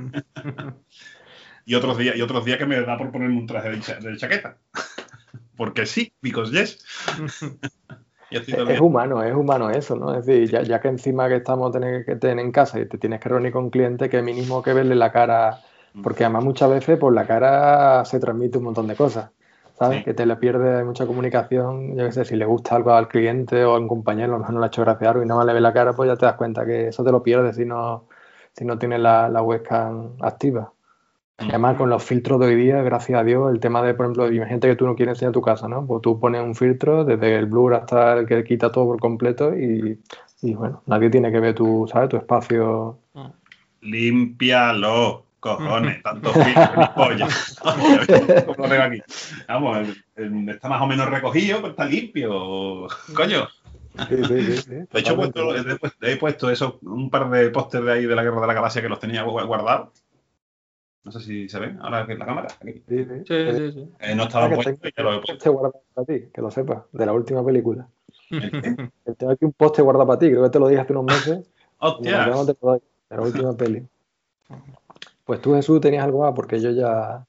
y, 1.65 1.75
otros 1.75 1.97
días, 1.97 2.15
y 2.15 2.21
otros 2.21 2.45
días 2.45 2.57
que 2.57 2.65
me 2.65 2.79
da 2.81 2.97
por 2.97 3.11
ponerme 3.11 3.37
un 3.37 3.47
traje 3.47 3.69
de, 3.69 3.79
cha 3.79 3.99
de 3.99 4.17
chaqueta. 4.17 4.57
Porque 5.55 5.85
sí, 5.85 6.13
because 6.21 6.51
yes. 6.51 6.83
es, 8.31 8.79
humano, 8.79 9.23
es 9.23 9.33
humano 9.33 9.69
eso, 9.69 9.95
¿no? 9.95 10.15
Es 10.15 10.25
decir, 10.25 10.49
ya, 10.49 10.63
ya 10.63 10.79
que 10.79 10.87
encima 10.87 11.27
que 11.27 11.35
estamos 11.35 11.71
tener 11.71 12.05
que 12.05 12.15
tener 12.15 12.39
en 12.39 12.51
casa 12.51 12.79
y 12.79 12.87
te 12.87 12.97
tienes 12.97 13.19
que 13.19 13.29
reunir 13.29 13.51
con 13.51 13.65
un 13.65 13.69
cliente, 13.69 14.09
que 14.09 14.21
mínimo 14.21 14.63
que 14.63 14.73
verle 14.73 14.95
la 14.95 15.11
cara, 15.11 15.59
porque 16.01 16.23
además 16.23 16.43
muchas 16.43 16.69
veces 16.69 16.97
por 16.97 17.13
la 17.13 17.27
cara 17.27 18.05
se 18.05 18.19
transmite 18.19 18.57
un 18.57 18.65
montón 18.65 18.87
de 18.87 18.95
cosas. 18.95 19.31
¿Sabes? 19.79 19.99
Sí. 19.99 20.03
Que 20.03 20.13
te 20.13 20.25
le 20.25 20.35
pierde 20.35 20.83
mucha 20.83 21.07
comunicación, 21.07 21.95
yo 21.95 22.05
qué 22.05 22.11
sé, 22.11 22.25
si 22.25 22.35
le 22.35 22.45
gusta 22.45 22.75
algo 22.75 22.91
al 22.91 23.07
cliente 23.07 23.63
o 23.63 23.75
a 23.75 23.79
un 23.79 23.87
compañero, 23.87 24.33
a 24.33 24.33
lo 24.33 24.39
mejor 24.39 24.53
no 24.55 24.59
le 24.59 24.65
ha 24.65 24.67
hecho 24.67 24.81
gracia 24.81 25.09
algo 25.09 25.23
y 25.23 25.25
nada 25.25 25.39
más 25.39 25.47
le 25.47 25.53
ve 25.53 25.61
la 25.61 25.73
cara, 25.73 25.93
pues 25.93 26.07
ya 26.07 26.17
te 26.17 26.25
das 26.25 26.35
cuenta 26.35 26.65
que 26.65 26.89
eso 26.89 27.03
te 27.03 27.11
lo 27.11 27.23
pierdes 27.23 27.55
si 27.55 27.65
no, 27.65 28.05
si 28.53 28.65
no 28.65 28.77
tienes 28.77 28.99
la, 28.99 29.29
la 29.29 29.41
webcam 29.41 30.17
activa. 30.21 30.73
Y 31.41 31.47
además, 31.49 31.77
con 31.77 31.89
los 31.89 32.03
filtros 32.03 32.37
de 32.41 32.47
hoy 32.47 32.55
día, 32.55 32.81
gracias 32.83 33.17
a 33.17 33.23
Dios, 33.23 33.49
el 33.49 33.61
tema 33.61 33.81
de, 33.81 33.93
por 33.93 34.07
ejemplo, 34.07 34.29
imagínate 34.29 34.67
que 34.67 34.75
tú 34.75 34.85
no 34.85 34.95
quieres 34.95 35.13
enseñar 35.13 35.31
tu 35.31 35.41
casa, 35.41 35.69
¿no? 35.69 35.87
Pues 35.87 36.01
tú 36.01 36.19
pones 36.19 36.43
un 36.43 36.53
filtro 36.53 37.05
desde 37.05 37.37
el 37.37 37.45
blur 37.45 37.75
hasta 37.75 38.17
el 38.17 38.25
que 38.25 38.43
quita 38.43 38.73
todo 38.73 38.87
por 38.87 38.99
completo 38.99 39.57
y, 39.57 39.97
y 40.41 40.53
bueno, 40.53 40.83
nadie 40.85 41.09
tiene 41.09 41.31
que 41.31 41.39
ver 41.39 41.55
tu, 41.55 41.87
¿sabes? 41.89 42.09
Tu 42.09 42.17
espacio. 42.17 42.97
Límpialo. 43.79 45.28
Cojones, 45.39 46.03
tanto 46.03 46.33
filtro, 46.33 46.93
polla. 46.95 47.27
Como 48.45 48.55
lo 48.57 48.69
veo 48.69 48.83
aquí. 48.83 49.01
Vamos, 49.47 49.87
está 50.15 50.67
más 50.67 50.81
o 50.81 50.87
menos 50.87 51.09
recogido, 51.09 51.57
pero 51.57 51.69
está 51.69 51.85
limpio. 51.85 52.87
Coño. 53.15 53.47
Sí, 54.07 54.23
sí, 54.23 54.57
sí, 54.57 54.69
de 54.69 54.99
hecho, 54.99 55.15
puesto, 55.15 55.55
he, 56.01 56.17
puesto 56.17 56.49
eso, 56.49 56.79
un 56.83 57.09
par 57.09 57.29
de 57.29 57.49
pósters 57.49 57.85
de 57.85 57.91
ahí 57.91 58.05
de 58.05 58.15
la 58.15 58.23
Guerra 58.23 58.41
de 58.41 58.47
la 58.47 58.53
Galaxia 58.53 58.81
que 58.81 58.89
los 58.89 58.99
tenía 58.99 59.23
guardados. 59.23 59.89
No 61.03 61.11
sé 61.11 61.21
si 61.21 61.49
se 61.49 61.59
ven 61.59 61.79
ahora 61.81 62.05
que 62.05 62.15
la 62.15 62.25
cámara. 62.25 62.47
Aquí. 62.61 62.83
Sí, 62.87 63.05
sí, 63.05 63.23
sí. 63.25 63.71
sí, 63.71 63.89
eh, 63.99 64.15
no 64.15 64.23
estaba 64.23 64.49
puesto 64.49 64.87
y 64.87 64.93
ya 64.95 65.03
lo 65.03 65.15
he 65.15 65.21
puesto. 65.21 65.51
guardado 65.51 65.83
para 65.93 66.05
ti, 66.05 66.29
que 66.33 66.41
lo 66.41 66.51
sepas, 66.51 66.83
de 66.91 67.05
la 67.05 67.13
última 67.13 67.43
película. 67.43 67.87
Tengo 68.29 69.31
aquí 69.31 69.45
un 69.45 69.53
poste 69.53 69.81
guardado 69.81 70.07
para 70.07 70.19
ti, 70.19 70.29
creo 70.29 70.43
que 70.43 70.49
te 70.49 70.59
lo 70.59 70.67
dije 70.67 70.81
hace 70.81 70.93
unos 70.93 71.05
meses. 71.05 71.49
¡Hostia! 71.79 72.25
De 72.25 73.15
la 73.17 73.21
última 73.21 73.57
peli. 73.57 73.87
Pues 75.29 75.41
tú, 75.41 75.53
Jesús, 75.53 75.79
tenías 75.79 76.03
algo 76.03 76.21
más, 76.21 76.33
porque 76.33 76.59
yo 76.59 76.71
ya. 76.71 77.23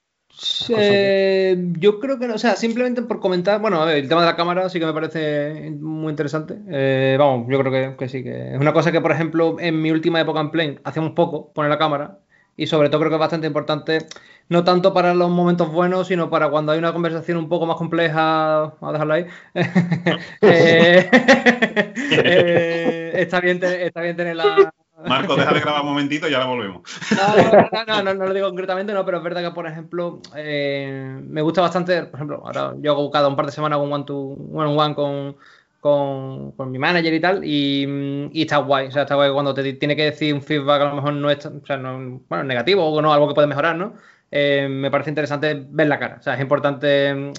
yo 1.79 2.01
creo 2.01 2.19
que 2.19 2.29
no, 2.29 2.35
o 2.35 2.39
sea, 2.39 2.57
simplemente 2.57 3.03
por 3.03 3.21
comentar, 3.21 3.61
bueno, 3.61 3.87
el 3.87 4.09
tema 4.09 4.23
de 4.23 4.27
la 4.27 4.37
cámara 4.37 4.71
sí 4.71 4.81
que 4.81 4.87
me 4.87 4.95
parece 4.95 5.71
muy 5.79 6.09
interesante. 6.09 6.57
Eh, 6.71 7.17
vamos, 7.19 7.47
yo 7.51 7.59
creo 7.59 7.99
que, 7.99 8.09
sí, 8.09 8.23
que 8.23 8.55
es 8.55 8.59
una 8.59 8.73
cosa 8.73 8.91
que, 8.91 9.03
por 9.03 9.13
ejemplo, 9.13 9.57
en 9.61 9.83
mi 9.83 9.91
última 9.91 10.19
época 10.19 10.41
en 10.41 10.51
Plane 10.51 10.79
hacíamos 10.83 11.13
poco, 11.13 11.53
poner 11.53 11.71
la 11.71 11.77
cámara, 11.77 12.21
y 12.57 12.69
sobre 12.69 12.89
todo 12.89 13.01
creo 13.01 13.11
que 13.11 13.17
es 13.17 13.21
bastante 13.21 13.47
importante, 13.47 13.99
no 14.49 14.65
tanto 14.65 14.95
para 14.95 15.13
los 15.13 15.29
momentos 15.29 15.71
buenos, 15.71 16.09
sino 16.09 16.31
para 16.31 16.49
cuando 16.49 16.73
hay 16.73 16.79
una 16.79 16.95
conversación 16.95 17.37
un 17.37 17.51
poco 17.51 17.67
más 17.67 17.77
compleja, 17.77 18.63
a 18.81 18.93
dejarla 18.93 19.15
ahí. 19.15 19.27
Eh, 20.41 21.11
eh, 22.25 23.13
está, 23.17 23.43
bien, 23.43 23.63
está 23.63 24.01
bien 24.01 24.17
tener 24.17 24.37
la, 24.37 24.73
Marco, 25.07 25.37
deja 25.37 25.53
de 25.53 25.61
grabar 25.61 25.83
un 25.83 25.89
momentito 25.89 26.29
y 26.29 26.35
ahora 26.35 26.47
volvemos. 26.47 26.83
No, 27.11 27.85
no, 27.87 28.03
no, 28.03 28.15
no, 28.15 28.27
lo 28.27 28.35
digo 28.35 28.49
concretamente, 28.49 28.93
no, 28.93 29.05
pero 29.05 29.19
es 29.19 29.25
verdad 29.25 29.43
que, 29.43 29.51
por 29.51 29.67
ejemplo, 29.67 30.21
eh, 30.37 31.21
me 31.23 31.43
gusta 31.43 31.63
bastante, 31.63 32.05
por 32.05 32.19
ejemplo, 32.19 32.43
ahora 32.45 32.75
yo 32.79 32.93
hago 32.93 33.11
cada 33.11 33.29
un 33.29 33.37
par 33.37 33.47
de 33.47 33.53
semanas 33.53 33.79
un 33.81 33.93
one 33.93 34.05
to 34.05 34.17
one, 34.17 34.77
one 34.77 34.95
con, 34.95 35.37
con, 35.81 36.53
con, 36.53 36.71
mi 36.71 36.79
manager 36.79 37.15
y 37.15 37.21
tal, 37.21 37.45
y, 37.45 38.31
y, 38.33 38.43
está 38.43 38.59
guay, 38.59 38.89
o 38.89 38.91
sea, 38.91 39.03
está 39.03 39.15
guay 39.15 39.33
cuando 39.33 39.55
te 39.55 39.73
tiene 39.75 39.97
que 39.97 40.05
decir 40.05 40.35
un 40.35 40.43
feedback 40.43 40.83
a 40.83 40.85
lo 40.87 40.97
mejor 40.97 41.13
no 41.15 41.31
es, 41.31 41.45
o 41.47 41.67
sea, 41.67 41.77
no, 41.77 42.21
bueno, 42.29 42.45
negativo 42.45 42.85
o 42.87 43.03
no, 43.03 43.13
algo 43.13 43.29
que 43.29 43.35
puede 43.35 43.49
mejorar, 43.49 43.77
¿no? 43.77 43.95
Eh, 44.31 44.69
me 44.71 44.91
parece 44.91 45.11
interesante 45.11 45.67
ver 45.71 45.89
la 45.89 45.99
cara, 45.99 46.17
o 46.21 46.23
sea, 46.23 46.35
es 46.35 46.41
importante 46.41 47.33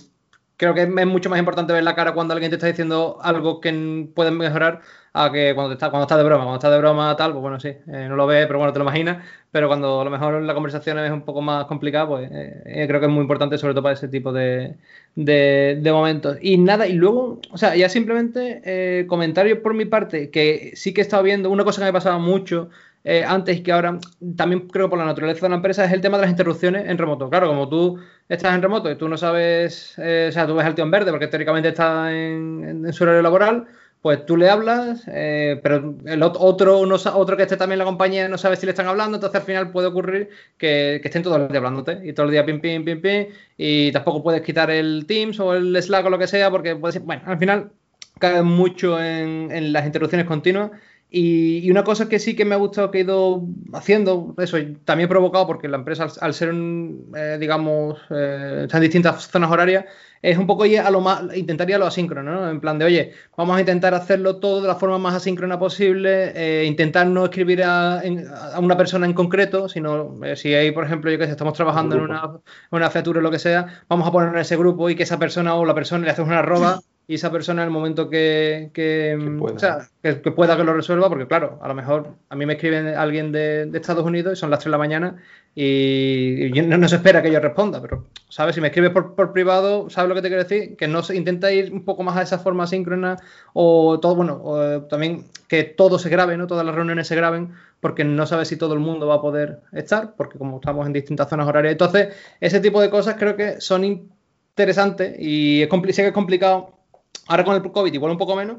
creo 0.62 0.76
que 0.76 0.84
es 0.84 1.08
mucho 1.08 1.28
más 1.28 1.40
importante 1.40 1.74
ver 1.74 1.84
la 1.84 1.96
cara 1.96 2.14
cuando 2.14 2.34
alguien 2.34 2.52
te 2.52 2.56
está 2.58 2.68
diciendo 2.68 3.18
algo 3.24 3.60
que 3.62 4.08
pueden 4.14 4.38
mejorar 4.38 4.82
a 5.14 5.32
que 5.32 5.54
cuando, 5.56 5.74
está, 5.74 5.90
cuando 5.90 6.04
estás 6.04 6.18
de 6.18 6.24
broma. 6.24 6.44
Cuando 6.44 6.58
estás 6.58 6.72
de 6.72 6.78
broma, 6.78 7.16
tal, 7.16 7.32
pues 7.32 7.42
bueno, 7.42 7.60
sí, 7.60 7.70
eh, 7.70 8.08
no 8.08 8.16
lo 8.16 8.28
ves, 8.28 8.46
pero 8.48 8.60
bueno, 8.60 8.74
te 8.74 8.80
lo 8.80 8.86
imaginas. 8.86 9.26
Pero 9.52 9.68
cuando 9.68 10.02
a 10.02 10.04
lo 10.06 10.10
mejor 10.10 10.42
la 10.42 10.54
conversación 10.54 11.00
es 11.00 11.12
un 11.12 11.24
poco 11.24 11.42
más 11.42 11.66
complicada, 11.66 12.08
pues 12.08 12.32
eh, 12.32 12.64
eh, 12.66 12.88
creo 12.88 13.00
que 13.00 13.08
es 13.08 13.12
muy 13.12 13.22
importante, 13.22 13.58
sobre 13.58 13.74
todo 13.74 13.84
para 13.84 13.94
ese 13.94 14.08
tipo 14.08 14.32
de, 14.32 14.76
de, 15.16 15.92
momentos. 15.92 16.38
Y 16.42 16.58
nada, 16.58 16.88
y 16.88 16.94
luego, 16.94 17.40
o 17.52 17.58
sea, 17.58 17.76
ya 17.76 17.90
simplemente 17.90 19.06
comentarios 19.08 19.60
por 19.60 19.74
mi 19.74 19.86
parte, 19.86 20.30
que 20.32 20.72
sí 20.76 20.94
que 20.94 21.02
he 21.02 21.04
estado 21.04 21.24
viendo, 21.24 21.50
una 21.50 21.66
cosa 21.66 21.82
que 21.82 21.86
me 21.86 21.94
pasaba 21.94 22.18
mucho 22.18 22.70
eh, 23.04 23.24
antes 23.26 23.62
que 23.62 23.72
ahora 23.72 24.00
también 24.36 24.68
creo 24.68 24.88
por 24.90 25.00
la 25.00 25.06
naturaleza 25.06 25.42
de 25.46 25.50
la 25.50 25.56
empresa 25.56 25.86
es 25.86 25.92
el 25.92 26.02
tema 26.02 26.18
de 26.18 26.24
las 26.24 26.32
interrupciones 26.32 26.88
en 26.88 26.98
remoto. 26.98 27.30
Claro, 27.30 27.48
como 27.48 27.68
tú 27.68 28.00
estás 28.30 28.54
en 28.54 28.62
remoto 28.62 28.92
y 28.92 28.96
tú 28.96 29.10
no 29.10 29.18
sabes, 29.18 29.96
eh, 29.98 30.28
o 30.30 30.32
sea, 30.32 30.46
tú 30.46 30.56
ves 30.56 30.66
al 30.66 30.76
tío 30.76 30.84
en 30.84 30.92
verde 30.92 31.12
porque 31.12 31.28
teóricamente 31.28 31.70
está 31.70 32.12
en, 32.14 32.92
su 32.94 33.04
horario 33.04 33.24
laboral, 33.24 33.68
pues 34.02 34.26
tú 34.26 34.36
le 34.36 34.50
hablas, 34.50 35.04
eh, 35.08 35.60
pero 35.62 35.96
el 36.06 36.24
otro, 36.24 36.86
no, 36.86 36.96
otro 36.96 37.38
que 37.38 37.44
esté 37.44 37.58
también 37.58 37.76
en 37.76 37.80
la 37.80 37.86
compañía 37.86 38.28
no 38.28 38.38
sabe 38.38 38.56
si 38.56 38.66
le 38.66 38.72
están 38.72 38.88
hablando, 38.88 39.18
entonces 39.18 39.40
al 39.40 39.46
final 39.46 39.72
puede 39.72 39.88
ocurrir 39.88 40.30
que, 40.58 40.96
estén 41.04 41.22
todo 41.22 41.36
el 41.36 41.48
día 41.50 41.58
hablándote 41.58 42.00
y 42.04 42.14
todo 42.14 42.26
el 42.26 42.32
día 42.32 42.46
pim, 42.46 42.60
pim, 42.60 42.84
pim, 42.84 43.02
pim, 43.02 43.28
y 43.58 43.92
tampoco 43.92 44.24
puedes 44.24 44.42
quitar 44.42 44.72
el 44.72 45.06
Teams 45.08 45.40
o 45.40 45.54
el 45.54 45.80
Slack 45.82 46.06
o 46.06 46.10
lo 46.10 46.18
que 46.18 46.28
sea 46.28 46.50
porque 46.50 46.76
puedes, 46.76 47.04
bueno, 47.04 47.22
al 47.26 47.38
final 47.38 47.72
cae 48.20 48.42
mucho 48.42 49.02
en 49.02 49.72
las 49.74 49.86
interrupciones 49.86 50.28
continuas 50.28 50.72
y, 51.14 51.70
una 51.70 51.84
cosa 51.84 52.08
que 52.08 52.20
sí 52.20 52.36
que 52.38 52.46
me 52.46 52.56
ha 52.56 52.58
gustado 52.58 52.90
que 52.90 53.00
he 53.00 53.02
ido 53.02 53.44
haciendo, 53.74 54.34
eso 54.38 54.58
también 54.86 55.10
provocado 55.10 55.46
porque 55.46 55.68
la 55.68 55.76
empresa, 55.76 56.08
al, 56.22 56.34
ser, 56.34 56.54
eh, 56.54 57.38
digamos, 57.38 58.00
eh, 58.10 58.66
en 58.72 58.82
distintas 58.82 59.28
zonas 59.28 59.52
horarias, 59.52 59.86
es 60.22 60.38
un 60.38 60.48
poco 60.48 60.64
a 60.64 60.90
lo 60.90 61.02
más, 61.02 61.36
intentaría 61.36 61.78
lo 61.78 61.86
asíncrono, 61.86 62.32
¿no? 62.32 62.50
En 62.50 62.62
plan 62.62 62.80
de, 62.80 62.86
oye, 62.86 63.14
vamos 63.36 63.58
a 63.58 63.60
intentar 63.60 63.94
hacerlo 63.94 64.38
todo 64.38 64.62
de 64.62 64.70
la 64.70 64.76
forma 64.76 65.00
más 65.00 65.16
asíncrona 65.16 65.60
posible, 65.60 66.32
eh, 66.36 66.66
intentar 66.66 67.08
no 67.08 67.26
escribir 67.26 67.64
a, 67.64 68.00
a, 68.00 68.60
una 68.60 68.78
persona 68.78 69.06
en 69.06 69.14
concreto, 69.14 69.68
sino 69.68 70.24
eh, 70.24 70.38
si 70.38 70.54
hay, 70.54 70.72
por 70.72 70.86
ejemplo, 70.86 71.12
yo 71.12 71.18
que 71.18 71.26
sé, 71.26 71.32
estamos 71.32 71.56
trabajando 71.56 71.96
en 71.98 72.04
una, 72.04 72.40
una 72.70 72.90
feature 72.90 73.20
o 73.20 73.22
lo 73.22 73.32
que 73.32 73.40
sea, 73.40 73.84
vamos 73.90 74.08
a 74.08 74.12
poner 74.12 74.30
en 74.30 74.40
ese 74.40 74.56
grupo 74.56 74.90
y 74.90 74.96
que 74.96 75.04
esa 75.04 75.20
persona 75.20 75.56
o 75.56 75.66
la 75.66 75.76
persona 75.76 76.06
le 76.06 76.12
hacemos 76.12 76.30
una 76.30 76.40
arroba 76.40 76.82
y 77.12 77.16
esa 77.16 77.30
persona 77.30 77.62
en 77.64 77.68
el 77.68 77.74
momento 77.74 78.10
que, 78.10 78.70
que, 78.74 79.20
pueda. 79.38 79.90
que, 80.02 80.32
pueda 80.32 80.56
que 80.56 80.64
lo 80.64 80.74
resuelva, 80.74 81.10
porque 81.10 81.28
claro, 81.28 81.60
a 81.62 81.68
lo 81.68 81.76
mejor 81.76 82.16
a 82.30 82.38
mí 82.38 82.46
me 82.46 82.54
escribe 82.54 82.96
alguien 82.96 83.34
de, 83.34 83.70
Estados 83.74 84.06
Unidos 84.06 84.32
y 84.32 84.40
son 84.40 84.50
las 84.50 84.60
3 84.60 84.68
de 84.68 84.72
la 84.72 84.78
mañana 84.78 85.18
y, 85.54 86.52
no, 86.54 86.88
se 86.88 86.96
espera 86.96 87.22
que 87.22 87.30
yo 87.30 87.42
responda, 87.42 87.82
pero, 87.82 88.06
¿sabes? 88.30 88.56
Si 88.56 88.62
me 88.62 88.68
escribes 88.68 88.92
por, 88.92 89.14
por, 89.14 89.34
privado, 89.34 89.90
¿sabes 89.90 90.08
lo 90.08 90.16
que 90.16 90.22
te 90.22 90.30
quiero 90.30 90.44
decir? 90.44 90.78
Que 90.78 90.88
no 90.88 91.04
se 91.04 91.18
intenta 91.18 91.52
ir 91.52 91.74
un 91.74 91.84
poco 91.84 92.02
más 92.04 92.16
a 92.16 92.22
esa 92.22 92.40
forma 92.40 92.66
síncrona 92.66 93.18
o 93.52 94.00
todo, 94.00 94.16
bueno, 94.16 94.40
o, 94.42 94.84
también 94.84 95.26
que 95.50 95.66
todo 95.66 96.00
se 96.00 96.08
grabe, 96.08 96.38
¿no? 96.38 96.48
Todas 96.48 96.66
las 96.66 96.74
reuniones 96.74 97.08
se 97.08 97.18
graben, 97.18 97.52
porque 97.82 98.06
no 98.06 98.26
sabes 98.26 98.48
si 98.48 98.56
todo 98.56 98.74
el 98.74 98.80
mundo 98.80 99.08
va 99.08 99.16
a 99.16 99.22
poder 99.22 99.60
estar, 99.74 100.16
porque 100.16 100.38
como 100.38 100.62
estamos 100.62 100.88
en 100.88 100.94
distintas 100.94 101.28
zonas 101.28 101.46
horarias. 101.46 101.74
Entonces, 101.74 102.16
ese 102.40 102.62
tipo 102.62 102.80
de 102.80 102.90
cosas 102.90 103.16
creo 103.20 103.36
que 103.36 103.60
son 103.60 103.84
interesantes 103.84 105.14
y 105.20 105.64
es, 105.64 105.70
sé 105.70 106.04
que 106.04 106.08
es 106.08 106.14
complicado 106.14 106.81
Ahora 107.28 107.44
con 107.44 107.56
el 107.56 107.72
COVID 107.72 107.94
igual 107.94 108.12
un 108.12 108.18
poco 108.18 108.36
menos, 108.36 108.58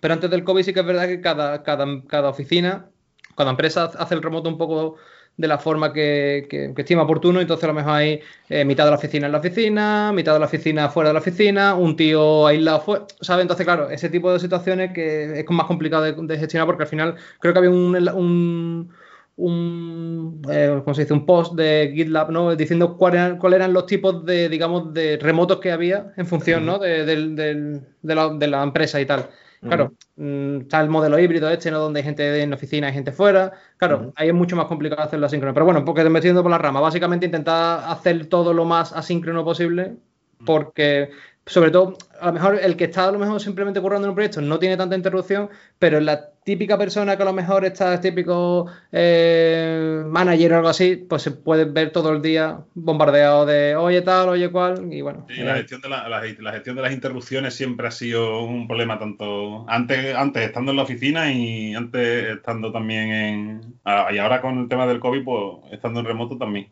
pero 0.00 0.14
antes 0.14 0.30
del 0.30 0.44
COVID 0.44 0.62
sí 0.62 0.72
que 0.72 0.80
es 0.80 0.86
verdad 0.86 1.06
que 1.06 1.20
cada, 1.20 1.62
cada, 1.62 2.28
oficina, 2.28 2.88
cada 3.36 3.50
empresa 3.50 3.90
hace 3.98 4.14
el 4.14 4.22
remoto 4.22 4.48
un 4.48 4.58
poco 4.58 4.96
de 5.36 5.48
la 5.48 5.58
forma 5.58 5.92
que, 5.92 6.46
que, 6.48 6.72
estima 6.76 7.02
oportuno, 7.02 7.40
entonces 7.40 7.64
a 7.64 7.66
lo 7.68 7.74
mejor 7.74 7.92
hay 7.92 8.20
eh, 8.48 8.64
mitad 8.64 8.84
de 8.84 8.90
la 8.90 8.96
oficina 8.96 9.26
en 9.26 9.32
la 9.32 9.38
oficina, 9.38 10.12
mitad 10.14 10.32
de 10.32 10.38
la 10.38 10.46
oficina 10.46 10.88
fuera 10.88 11.10
de 11.10 11.14
la 11.14 11.20
oficina, 11.20 11.74
un 11.74 11.94
tío 11.94 12.46
aislado 12.46 12.80
fuera, 12.80 13.06
¿sabes? 13.20 13.42
Entonces, 13.42 13.66
claro, 13.66 13.90
ese 13.90 14.08
tipo 14.08 14.32
de 14.32 14.40
situaciones 14.40 14.92
que 14.92 15.40
es 15.40 15.50
más 15.50 15.66
complicado 15.66 16.04
de, 16.04 16.38
gestionar 16.38 16.66
porque 16.66 16.84
al 16.84 16.88
final 16.88 17.16
creo 17.38 17.52
que 17.52 17.58
había 17.58 17.70
un 17.70 18.08
un, 18.14 18.90
eh, 19.38 20.80
¿cómo 20.84 20.94
se 20.94 21.02
dice? 21.02 21.12
un 21.12 21.26
post 21.26 21.54
de 21.54 21.92
GitLab, 21.94 22.30
¿no? 22.30 22.56
Diciendo 22.56 22.96
cuáles 22.96 23.20
eran, 23.20 23.38
cuál 23.38 23.54
eran 23.54 23.72
los 23.72 23.86
tipos 23.86 24.24
de, 24.24 24.48
digamos, 24.48 24.94
de 24.94 25.18
remotos 25.18 25.60
que 25.60 25.72
había 25.72 26.12
en 26.16 26.26
función, 26.26 26.64
¿no? 26.64 26.78
De, 26.78 27.82
la, 28.02 28.62
empresa 28.62 29.00
y 29.00 29.06
tal. 29.06 29.28
Claro, 29.60 29.94
mm, 30.16 30.60
está 30.62 30.80
el 30.80 30.88
modelo 30.88 31.18
híbrido 31.18 31.50
este, 31.50 31.70
¿no? 31.70 31.80
Donde 31.80 32.00
hay 32.00 32.04
gente 32.04 32.42
en 32.42 32.52
oficina 32.52 32.88
y 32.88 32.92
gente 32.92 33.12
fuera. 33.12 33.52
Claro, 33.78 34.12
ahí 34.16 34.28
es 34.28 34.34
mucho 34.34 34.56
más 34.56 34.66
complicado 34.66 35.02
hacerlo 35.02 35.26
asíncrono. 35.26 35.54
Pero 35.54 35.66
bueno, 35.66 35.84
porque 35.84 36.02
te 36.02 36.10
metiendo 36.10 36.42
por 36.42 36.50
la 36.50 36.58
rama. 36.58 36.80
Básicamente 36.80 37.26
intentar 37.26 37.82
hacer 37.88 38.26
todo 38.26 38.54
lo 38.54 38.64
más 38.64 38.92
asíncrono 38.92 39.44
posible 39.44 39.96
porque 40.44 41.10
sobre 41.46 41.70
todo, 41.70 41.96
a 42.20 42.26
lo 42.26 42.32
mejor 42.32 42.58
el 42.60 42.76
que 42.76 42.84
está 42.84 43.08
a 43.08 43.12
lo 43.12 43.18
mejor 43.18 43.40
simplemente 43.40 43.80
currando 43.80 44.06
en 44.06 44.10
un 44.10 44.14
proyecto 44.16 44.40
no 44.40 44.58
tiene 44.58 44.76
tanta 44.76 44.96
interrupción, 44.96 45.48
pero 45.78 46.00
la 46.00 46.30
típica 46.46 46.78
persona 46.78 47.16
que 47.16 47.22
a 47.24 47.26
lo 47.26 47.32
mejor 47.32 47.64
está 47.64 48.00
típico 48.00 48.66
eh, 48.92 50.04
manager 50.06 50.52
o 50.52 50.56
algo 50.58 50.68
así, 50.68 50.94
pues 50.94 51.22
se 51.22 51.32
puede 51.32 51.64
ver 51.64 51.90
todo 51.90 52.12
el 52.12 52.22
día 52.22 52.60
bombardeado 52.72 53.44
de 53.44 53.74
oye 53.74 54.00
tal, 54.02 54.28
oye 54.28 54.48
cual, 54.52 54.92
y 54.92 55.00
bueno. 55.00 55.26
la, 55.28 55.56
gestión 55.56 55.80
de 55.80 55.88
la, 55.88 56.52
gestión 56.52 56.76
de 56.76 56.82
las 56.82 56.92
interrupciones 56.92 57.52
siempre 57.52 57.88
ha 57.88 57.90
sido 57.90 58.44
un 58.44 58.68
problema, 58.68 58.96
tanto 58.96 59.68
antes, 59.68 60.14
antes 60.14 60.44
estando 60.44 60.70
en 60.70 60.76
la 60.76 60.84
oficina 60.84 61.32
y 61.32 61.74
antes 61.74 62.36
estando 62.36 62.70
también 62.70 63.10
en. 63.10 63.74
y 64.12 64.18
ahora 64.18 64.40
con 64.40 64.60
el 64.60 64.68
tema 64.68 64.86
del 64.86 65.00
COVID, 65.00 65.24
pues 65.24 65.72
estando 65.72 65.98
en 65.98 66.06
remoto 66.06 66.38
también. 66.38 66.68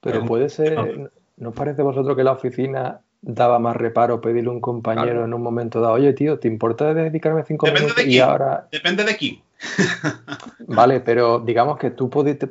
Pero 0.00 0.24
puede 0.24 0.48
ser. 0.48 1.10
¿No 1.36 1.50
os 1.50 1.54
parece 1.54 1.82
vosotros 1.82 2.16
que 2.16 2.24
la 2.24 2.32
oficina 2.32 3.02
daba 3.26 3.58
más 3.58 3.76
reparo 3.76 4.20
pedirle 4.20 4.50
a 4.50 4.52
un 4.52 4.60
compañero 4.60 5.24
en 5.24 5.32
un 5.32 5.42
momento 5.42 5.80
dado, 5.80 5.94
oye 5.94 6.12
tío, 6.12 6.38
¿te 6.38 6.48
importa 6.48 6.92
dedicarme 6.92 7.42
cinco 7.44 7.66
Depende 7.66 7.86
minutos? 7.86 8.04
De 8.04 8.10
y 8.10 8.18
ahora... 8.18 8.68
Depende 8.70 9.04
de 9.04 9.16
quién. 9.16 9.40
vale, 10.68 11.00
pero 11.00 11.38
digamos 11.40 11.78
que 11.78 11.90
tú, 11.90 12.10
pudiste, 12.10 12.48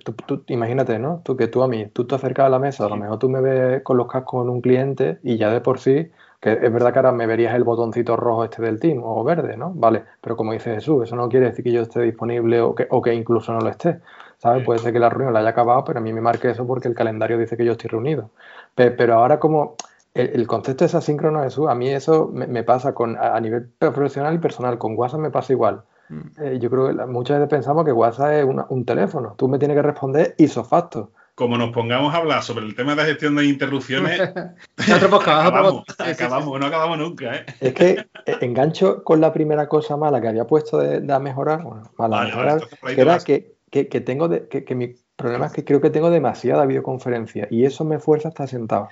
imagínate, 0.48 0.98
¿no? 0.98 1.22
Tú 1.24 1.38
que 1.38 1.48
tú 1.48 1.62
a 1.62 1.68
mí, 1.68 1.86
tú 1.94 2.06
te 2.06 2.16
acercas 2.16 2.48
a 2.48 2.50
la 2.50 2.60
mesa, 2.60 2.86
a 2.86 2.90
lo 2.90 2.98
mejor 2.98 3.20
tú 3.20 3.30
me 3.30 3.40
ves 3.40 3.84
con 3.84 3.98
los 3.98 4.08
cascos 4.08 4.42
con 4.42 4.50
un 4.50 4.62
cliente 4.62 5.20
y 5.22 5.38
ya 5.38 5.52
de 5.52 5.62
por 5.62 5.80
sí, 5.80 6.10
que 6.42 6.54
es 6.54 6.74
verdad 6.74 6.92
que 6.92 7.00
ahora 7.00 7.12
me 7.12 7.28
verías 7.28 7.54
el 7.54 7.64
botoncito 7.64 8.18
rojo 8.18 8.44
este 8.44 8.64
del 8.64 8.80
team 8.80 9.00
o 9.04 9.24
verde, 9.24 9.56
¿no? 9.58 9.72
Vale, 9.76 10.04
pero 10.22 10.36
como 10.36 10.54
dice 10.54 10.74
Jesús, 10.74 11.04
eso 11.04 11.16
no 11.16 11.30
quiere 11.30 11.48
decir 11.48 11.64
que 11.64 11.72
yo 11.72 11.84
esté 11.84 12.02
disponible 12.02 12.62
o 12.62 12.74
que, 12.74 12.88
o 12.90 13.02
que 13.02 13.14
incluso 13.14 13.54
no 13.54 13.60
lo 13.60 13.70
esté. 13.70 14.00
¿Sabes? 14.40 14.66
Puede 14.66 14.80
ser 14.80 14.92
que 14.92 15.00
la 15.00 15.08
reunión 15.10 15.32
la 15.32 15.40
haya 15.40 15.50
acabado, 15.50 15.86
pero 15.86 16.00
a 16.00 16.02
mí 16.02 16.12
me 16.12 16.20
marque 16.20 16.50
eso 16.50 16.68
porque 16.68 16.90
el 16.90 16.96
calendario 16.96 17.38
dice 17.38 17.56
que 17.56 17.64
yo 17.64 17.74
estoy 17.74 17.90
reunido. 17.90 18.32
Pero 18.76 19.14
ahora 19.14 19.40
como 19.40 19.78
el, 20.14 20.46
concepto 20.46 20.86
es 20.86 20.94
asíncrono, 20.94 21.44
Jesús, 21.44 21.68
a 21.68 21.76
mí 21.76 21.90
eso 21.90 22.30
me, 22.32 22.64
pasa 22.64 22.94
con, 22.94 23.18
a, 23.18 23.40
nivel 23.40 23.70
profesional 23.80 24.36
y 24.36 24.38
personal. 24.38 24.78
Con 24.78 24.98
WhatsApp 24.98 25.22
me 25.22 25.32
pasa 25.32 25.54
igual. 25.54 25.82
Mm. 26.10 26.20
Eh, 26.42 26.60
yo 26.62 26.70
creo 26.70 26.88
que 26.88 27.06
muchas 27.08 27.38
veces 27.38 27.50
pensamos 27.50 27.84
que 27.84 27.92
WhatsApp 27.92 28.32
es 28.32 28.46
un 28.46 28.86
teléfono. 28.86 29.34
Tú 29.38 29.48
me 29.48 29.58
tienes 29.58 29.76
que 29.76 29.82
responder 29.82 30.36
isofacto. 30.38 31.12
como 31.34 31.58
nos 31.58 31.72
pongamos 31.72 32.14
a 32.14 32.18
hablar 32.18 32.44
sobre 32.44 32.66
el 32.66 32.76
tema 32.76 32.94
de 32.96 33.06
gestión 33.06 33.36
de 33.36 33.46
interrupciones, 33.46 34.22
acabamos, 34.78 35.84
acabamos, 35.98 36.60
no 36.60 36.66
acabamos 36.68 37.00
nunca. 37.00 37.36
¿eh? 37.36 37.46
Es 37.60 37.74
que 37.74 38.06
eh, 38.26 38.38
engancho 38.42 39.04
con 39.04 39.20
la 39.20 39.34
primera 39.34 39.68
cosa 39.68 39.98
mala 39.98 40.22
que 40.22 40.28
había 40.28 40.46
puesto 40.46 40.78
de, 40.78 41.02
mejorar, 41.20 41.64
bueno, 41.64 41.90
mala 41.98 42.26
mejorar, 42.26 42.62
que 42.86 43.02
era 43.02 43.18
que, 43.18 43.56
que, 43.72 44.02
tengo 44.02 44.30
que, 44.30 44.76
mi 44.76 44.94
problema 45.16 45.48
es 45.48 45.54
que 45.54 45.66
creo 45.66 45.82
que 45.82 45.90
tengo 45.90 46.12
demasiada 46.12 46.68
videoconferencia 46.68 47.48
y 47.50 47.66
eso 47.66 47.84
me 47.84 47.98
fuerza 47.98 48.28
a 48.28 48.30
estar 48.30 48.48
sentado. 48.48 48.90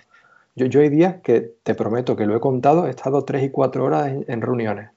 Yo, 0.56 0.66
yo 0.66 0.82
hay 0.82 0.90
días 0.90 1.22
que 1.24 1.42
te 1.64 1.76
prometo 1.76 2.16
que 2.16 2.26
lo 2.26 2.36
he 2.36 2.40
contado, 2.40 2.88
he 2.88 2.90
estado 2.90 3.24
tres 3.24 3.44
y 3.44 3.50
cuatro 3.52 3.86
horas 3.86 4.12
en, 4.28 4.42
reuniones, 4.42 4.92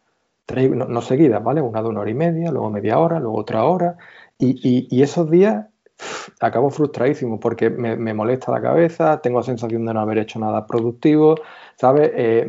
tres, 0.47 0.71
no, 0.71 1.01
seguidas, 1.03 1.43
¿vale? 1.43 1.61
Una 1.63 1.83
de 1.83 1.89
una 1.89 2.01
hora 2.01 2.11
y 2.11 2.15
media, 2.15 2.51
luego 2.51 2.71
media 2.71 2.99
hora, 2.99 3.21
luego 3.21 3.39
otra 3.39 3.65
hora, 3.65 3.97
y, 4.39 4.51
y, 4.69 4.89
y 4.91 5.03
esos 5.03 5.31
días 5.31 5.67
acabo 6.41 6.71
frustradísimo 6.71 7.41
porque 7.41 7.71
me, 7.71 8.15
molesta 8.15 8.53
la 8.53 8.61
cabeza, 8.61 9.21
tengo 9.21 9.39
la 9.39 9.45
sensación 9.45 9.85
de 9.87 9.95
no 9.95 10.01
haber 10.01 10.19
hecho 10.19 10.39
nada 10.39 10.67
productivo, 10.67 11.37
¿sabes? 11.77 12.11
Eh, 12.15 12.47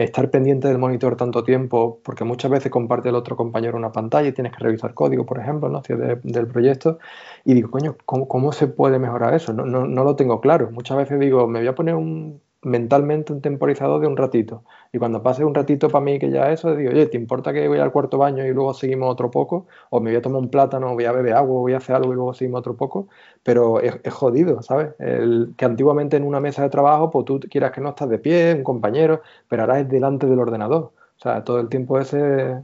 estar 0.00 0.30
pendiente 0.30 0.68
del 0.68 0.78
monitor 0.78 1.16
tanto 1.16 1.44
tiempo, 1.44 2.00
porque 2.02 2.24
muchas 2.24 2.50
veces 2.50 2.70
comparte 2.70 3.08
el 3.08 3.14
otro 3.14 3.36
compañero 3.36 3.76
una 3.76 3.92
pantalla 3.92 4.28
y 4.28 4.32
tienes 4.32 4.52
que 4.52 4.64
revisar 4.64 4.94
código, 4.94 5.26
por 5.26 5.38
ejemplo, 5.38 5.68
¿no? 5.68 5.82
del 5.88 6.46
proyecto, 6.46 6.98
y 7.44 7.54
digo, 7.54 7.70
coño, 7.70 7.96
¿cómo, 8.04 8.52
se 8.52 8.66
puede 8.66 8.98
mejorar 8.98 9.34
eso? 9.34 9.52
No, 9.52 9.64
no, 9.64 9.86
no 9.86 10.04
lo 10.04 10.16
tengo 10.16 10.40
claro. 10.40 10.70
Muchas 10.70 10.96
veces 10.96 11.20
digo, 11.20 11.46
me 11.46 11.60
voy 11.60 11.68
a 11.68 11.74
poner 11.74 11.94
un 11.94 12.40
mentalmente 12.68 13.32
un 13.32 13.40
temporizador 13.40 14.00
de 14.00 14.06
un 14.06 14.16
ratito. 14.16 14.64
Y 14.92 14.98
cuando 14.98 15.22
pase 15.22 15.44
un 15.44 15.54
ratito 15.54 15.88
para 15.88 16.04
mí 16.04 16.18
que 16.18 16.30
ya 16.30 16.52
eso, 16.52 16.74
digo, 16.76 16.90
oye, 16.90 17.06
¿te 17.06 17.16
importa 17.16 17.52
que 17.52 17.66
voy 17.68 17.78
al 17.78 17.92
cuarto 17.92 18.18
baño 18.18 18.44
y 18.46 18.52
luego 18.52 18.74
seguimos 18.74 19.10
otro 19.10 19.30
poco? 19.30 19.66
O 19.90 20.00
me 20.00 20.10
voy 20.10 20.18
a 20.18 20.22
tomar 20.22 20.40
un 20.40 20.48
plátano, 20.48 20.94
voy 20.94 21.04
a 21.04 21.12
beber 21.12 21.34
agua, 21.34 21.60
voy 21.60 21.72
a 21.74 21.78
hacer 21.78 21.96
algo 21.96 22.12
y 22.12 22.16
luego 22.16 22.34
seguimos 22.34 22.60
otro 22.60 22.76
poco. 22.76 23.08
Pero 23.42 23.80
es, 23.80 23.98
jodido, 24.12 24.62
¿sabes? 24.62 24.90
El, 24.98 25.54
que 25.56 25.64
antiguamente 25.64 26.16
en 26.16 26.24
una 26.24 26.40
mesa 26.40 26.62
de 26.62 26.70
trabajo, 26.70 27.10
pues 27.10 27.24
tú 27.24 27.40
quieras 27.50 27.72
que 27.72 27.80
no 27.80 27.90
estás 27.90 28.08
de 28.08 28.18
pie, 28.18 28.54
un 28.54 28.64
compañero, 28.64 29.22
pero 29.48 29.62
ahora 29.62 29.80
es 29.80 29.88
delante 29.88 30.26
del 30.26 30.38
ordenador. 30.38 30.92
O 31.18 31.20
sea, 31.20 31.42
todo 31.44 31.60
el 31.60 31.68
tiempo 31.68 31.98
ese 31.98 32.62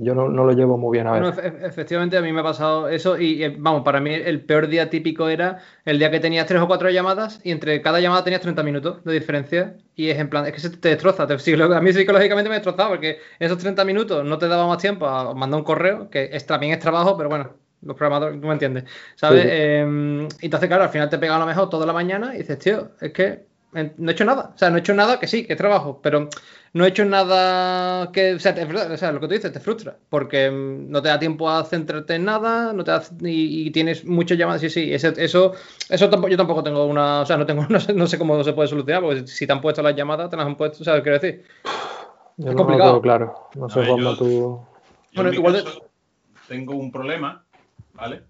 yo, 0.00 0.14
no, 0.14 0.28
lo 0.28 0.52
llevo 0.52 0.78
muy 0.78 0.96
bien 0.96 1.06
a 1.06 1.12
ver. 1.12 1.56
efectivamente, 1.62 2.16
a 2.16 2.22
mí 2.22 2.32
me 2.32 2.40
ha 2.40 2.44
pasado 2.44 2.88
eso 2.88 3.18
y, 3.18 3.42
eh, 3.42 3.54
vamos, 3.58 3.82
para 3.82 4.00
mí 4.00 4.12
el 4.12 4.40
peor 4.44 4.68
día 4.68 4.88
típico 4.88 5.28
era 5.28 5.58
el 5.84 5.98
día 5.98 6.10
que 6.10 6.20
tenías 6.20 6.46
tres 6.46 6.60
o 6.60 6.66
cuatro 6.66 6.88
llamadas 6.90 7.40
y 7.44 7.50
entre 7.50 7.82
cada 7.82 8.00
llamada 8.00 8.24
tenías 8.24 8.40
30 8.40 8.62
minutos 8.62 9.04
de 9.04 9.12
diferencia 9.12 9.76
y 9.94 10.08
es 10.08 10.18
en 10.18 10.30
plan, 10.30 10.46
es 10.46 10.52
que 10.52 10.60
se 10.60 10.70
te 10.70 10.88
destroza. 10.88 11.26
Te, 11.26 11.34
a 11.34 11.80
mí 11.80 11.92
psicológicamente 11.92 12.48
me 12.48 12.56
destrozaba 12.56 12.90
porque 12.90 13.18
esos 13.38 13.58
30 13.58 13.84
minutos 13.84 14.24
no 14.24 14.38
te 14.38 14.48
daba 14.48 14.66
más 14.66 14.78
tiempo 14.78 15.06
a 15.06 15.34
mandar 15.34 15.58
un 15.58 15.64
correo, 15.64 16.08
que 16.08 16.30
es, 16.32 16.46
también 16.46 16.72
es 16.72 16.78
trabajo, 16.78 17.16
pero 17.16 17.28
bueno, 17.28 17.54
los 17.82 17.96
programadores, 17.96 18.40
tú 18.40 18.46
me 18.46 18.54
entiendes, 18.54 18.84
¿sabes? 19.16 19.46
Em, 19.48 20.26
entonces, 20.40 20.68
claro, 20.68 20.84
al 20.84 20.90
final 20.90 21.08
te 21.08 21.18
pega 21.18 21.36
a 21.36 21.38
lo 21.38 21.46
mejor 21.46 21.68
toda 21.68 21.86
la 21.86 21.92
mañana 21.92 22.34
y 22.34 22.38
dices, 22.38 22.58
tío, 22.58 22.90
es 23.00 23.12
que 23.12 23.46
no 23.72 24.10
he 24.10 24.12
hecho 24.12 24.24
nada. 24.24 24.52
O 24.54 24.58
sea, 24.58 24.70
no 24.70 24.76
he 24.76 24.80
hecho 24.80 24.94
nada 24.94 25.20
que 25.20 25.26
sí, 25.26 25.46
que 25.46 25.52
es 25.52 25.58
trabajo, 25.58 26.00
pero 26.02 26.28
no 26.72 26.84
he 26.84 26.88
hecho 26.88 27.04
nada 27.04 28.10
que. 28.12 28.34
O 28.34 28.38
sea, 28.38 28.54
o 28.54 28.96
sea, 28.96 29.12
lo 29.12 29.20
que 29.20 29.28
tú 29.28 29.34
dices 29.34 29.52
te 29.52 29.60
frustra, 29.60 29.96
porque 30.08 30.50
mm, 30.50 30.90
no 30.90 31.02
te 31.02 31.08
da 31.08 31.18
tiempo 31.18 31.48
a 31.48 31.64
centrarte 31.64 32.14
en 32.14 32.24
nada, 32.24 32.72
no 32.72 32.84
te 32.84 32.90
da, 32.90 33.02
y, 33.22 33.70
tienes 33.70 34.04
muchas 34.04 34.38
llamadas. 34.38 34.60
Sí, 34.60 34.70
sí, 34.70 34.92
eso, 34.92 35.08
eso, 35.16 35.54
eso 35.88 36.10
tampoco, 36.10 36.30
yo 36.30 36.36
tampoco 36.36 36.62
tengo 36.62 36.84
una. 36.86 37.20
O 37.20 37.26
sea, 37.26 37.36
no 37.36 37.46
tengo, 37.46 37.66
no 37.68 37.80
sé, 37.80 37.92
no 37.92 38.06
sé 38.06 38.18
cómo 38.18 38.42
se 38.44 38.52
puede 38.52 38.68
solucionar, 38.68 39.02
porque 39.02 39.26
si 39.26 39.46
te 39.46 39.52
han 39.52 39.60
puesto 39.60 39.82
las 39.82 39.96
llamadas, 39.96 40.30
te 40.30 40.36
las 40.36 40.46
han 40.46 40.56
puesto. 40.56 40.82
O 40.82 40.84
sea, 40.84 41.02
quiero 41.02 41.18
decir. 41.18 41.44
es 42.38 42.54
complicado. 42.54 43.00
claro. 43.00 43.48
No 43.54 43.68
sé 43.68 43.86
cómo 43.86 44.16
tú. 44.16 44.60
bueno, 45.14 45.32
igual 45.32 45.64
tengo 46.48 46.74
un 46.74 46.90
problema, 46.90 47.44
¿vale? 47.92 48.22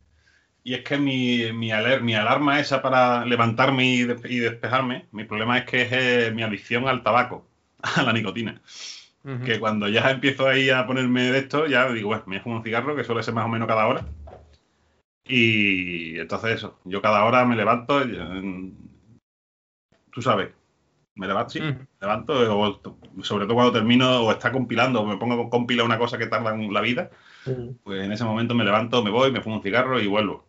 Y 0.64 0.74
es 0.74 0.84
que 0.84 0.98
mi, 0.98 1.50
mi, 1.52 1.70
mi 2.02 2.14
alarma 2.14 2.60
esa 2.60 2.82
para 2.82 3.24
levantarme 3.24 3.86
y, 3.86 4.04
despejarme, 4.04 5.06
mi 5.12 5.24
problema 5.24 5.56
es 5.56 5.64
que 5.64 5.82
es 5.82 5.92
eh, 5.92 6.30
mi 6.34 6.42
adicción 6.42 6.88
al 6.88 7.02
tabaco, 7.02 7.47
a 7.96 8.02
la 8.02 8.12
nicotina. 8.12 8.60
Que 9.44 9.60
cuando 9.60 9.88
ya 9.88 10.10
empiezo 10.10 10.48
ahí 10.48 10.70
a 10.70 10.86
ponerme 10.86 11.30
de 11.30 11.38
esto, 11.40 11.66
ya 11.66 11.90
digo, 11.92 12.08
bueno, 12.08 12.24
me 12.26 12.40
fumo 12.40 12.56
un 12.56 12.64
cigarro, 12.64 12.96
que 12.96 13.04
suele 13.04 13.22
ser 13.22 13.34
más 13.34 13.44
o 13.44 13.48
menos 13.48 13.68
cada 13.68 13.86
hora. 13.86 14.06
Y 15.24 16.18
entonces 16.18 16.52
eso, 16.52 16.78
yo 16.84 17.02
cada 17.02 17.24
hora 17.24 17.44
me 17.44 17.54
levanto, 17.54 18.00
tú 20.10 20.22
sabes, 20.22 20.48
me 21.14 21.26
levanto, 21.26 21.50
sí, 21.50 21.60
me 21.60 21.86
levanto, 22.00 22.80
sobre 23.22 23.44
todo 23.44 23.54
cuando 23.54 23.72
termino 23.72 24.22
o 24.22 24.32
está 24.32 24.50
compilando 24.50 25.02
o 25.02 25.06
me 25.06 25.18
pongo 25.18 25.42
a 25.42 25.50
compilar 25.50 25.84
una 25.84 25.98
cosa 25.98 26.16
que 26.16 26.28
tarda 26.28 26.54
en 26.54 26.72
la 26.72 26.80
vida, 26.80 27.10
pues 27.84 28.04
en 28.04 28.12
ese 28.12 28.24
momento 28.24 28.54
me 28.54 28.64
levanto, 28.64 29.04
me 29.04 29.10
voy, 29.10 29.30
me 29.30 29.42
fumo 29.42 29.56
un 29.56 29.62
cigarro 29.62 30.00
y 30.00 30.06
vuelvo. 30.06 30.46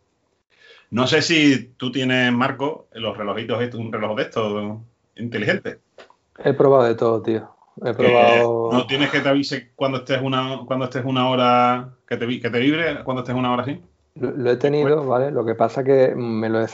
No 0.92 1.06
sé 1.06 1.22
si 1.22 1.74
tú 1.76 1.92
tienes, 1.92 2.32
Marco, 2.32 2.88
los 2.94 3.18
relojitos, 3.18 3.74
un 3.74 3.92
reloj 3.92 4.16
de 4.16 4.24
estos 4.24 4.80
inteligente. 5.18 5.80
He 6.44 6.54
probado 6.54 6.84
de 6.84 6.96
todo, 6.96 7.22
tío. 7.22 7.50
He 7.84 7.94
probado. 7.94 8.70
¿No 8.72 8.88
tienes 8.88 9.10
que 9.10 9.20
te 9.20 9.30
avise 9.30 9.72
cuando 9.76 10.00
estés 10.00 10.22
una, 10.22 10.62
cuando 10.66 10.86
estés 10.86 11.04
una 11.06 11.30
hora, 11.30 11.90
que 12.08 12.18
te, 12.18 12.28
que 12.40 12.50
te 12.50 12.60
vibre 12.60 13.04
cuando 13.04 13.22
estés 13.22 13.36
una 13.36 13.54
hora 13.54 13.64
así? 13.64 13.82
Lo, 14.16 14.52
he 14.52 14.58
tenido, 14.58 15.06
¿vale? 15.06 15.32
Lo 15.32 15.46
que 15.46 15.56
pasa 15.56 15.84
que 15.84 16.14
me 16.16 16.50
lo 16.50 16.62
he, 16.62 16.68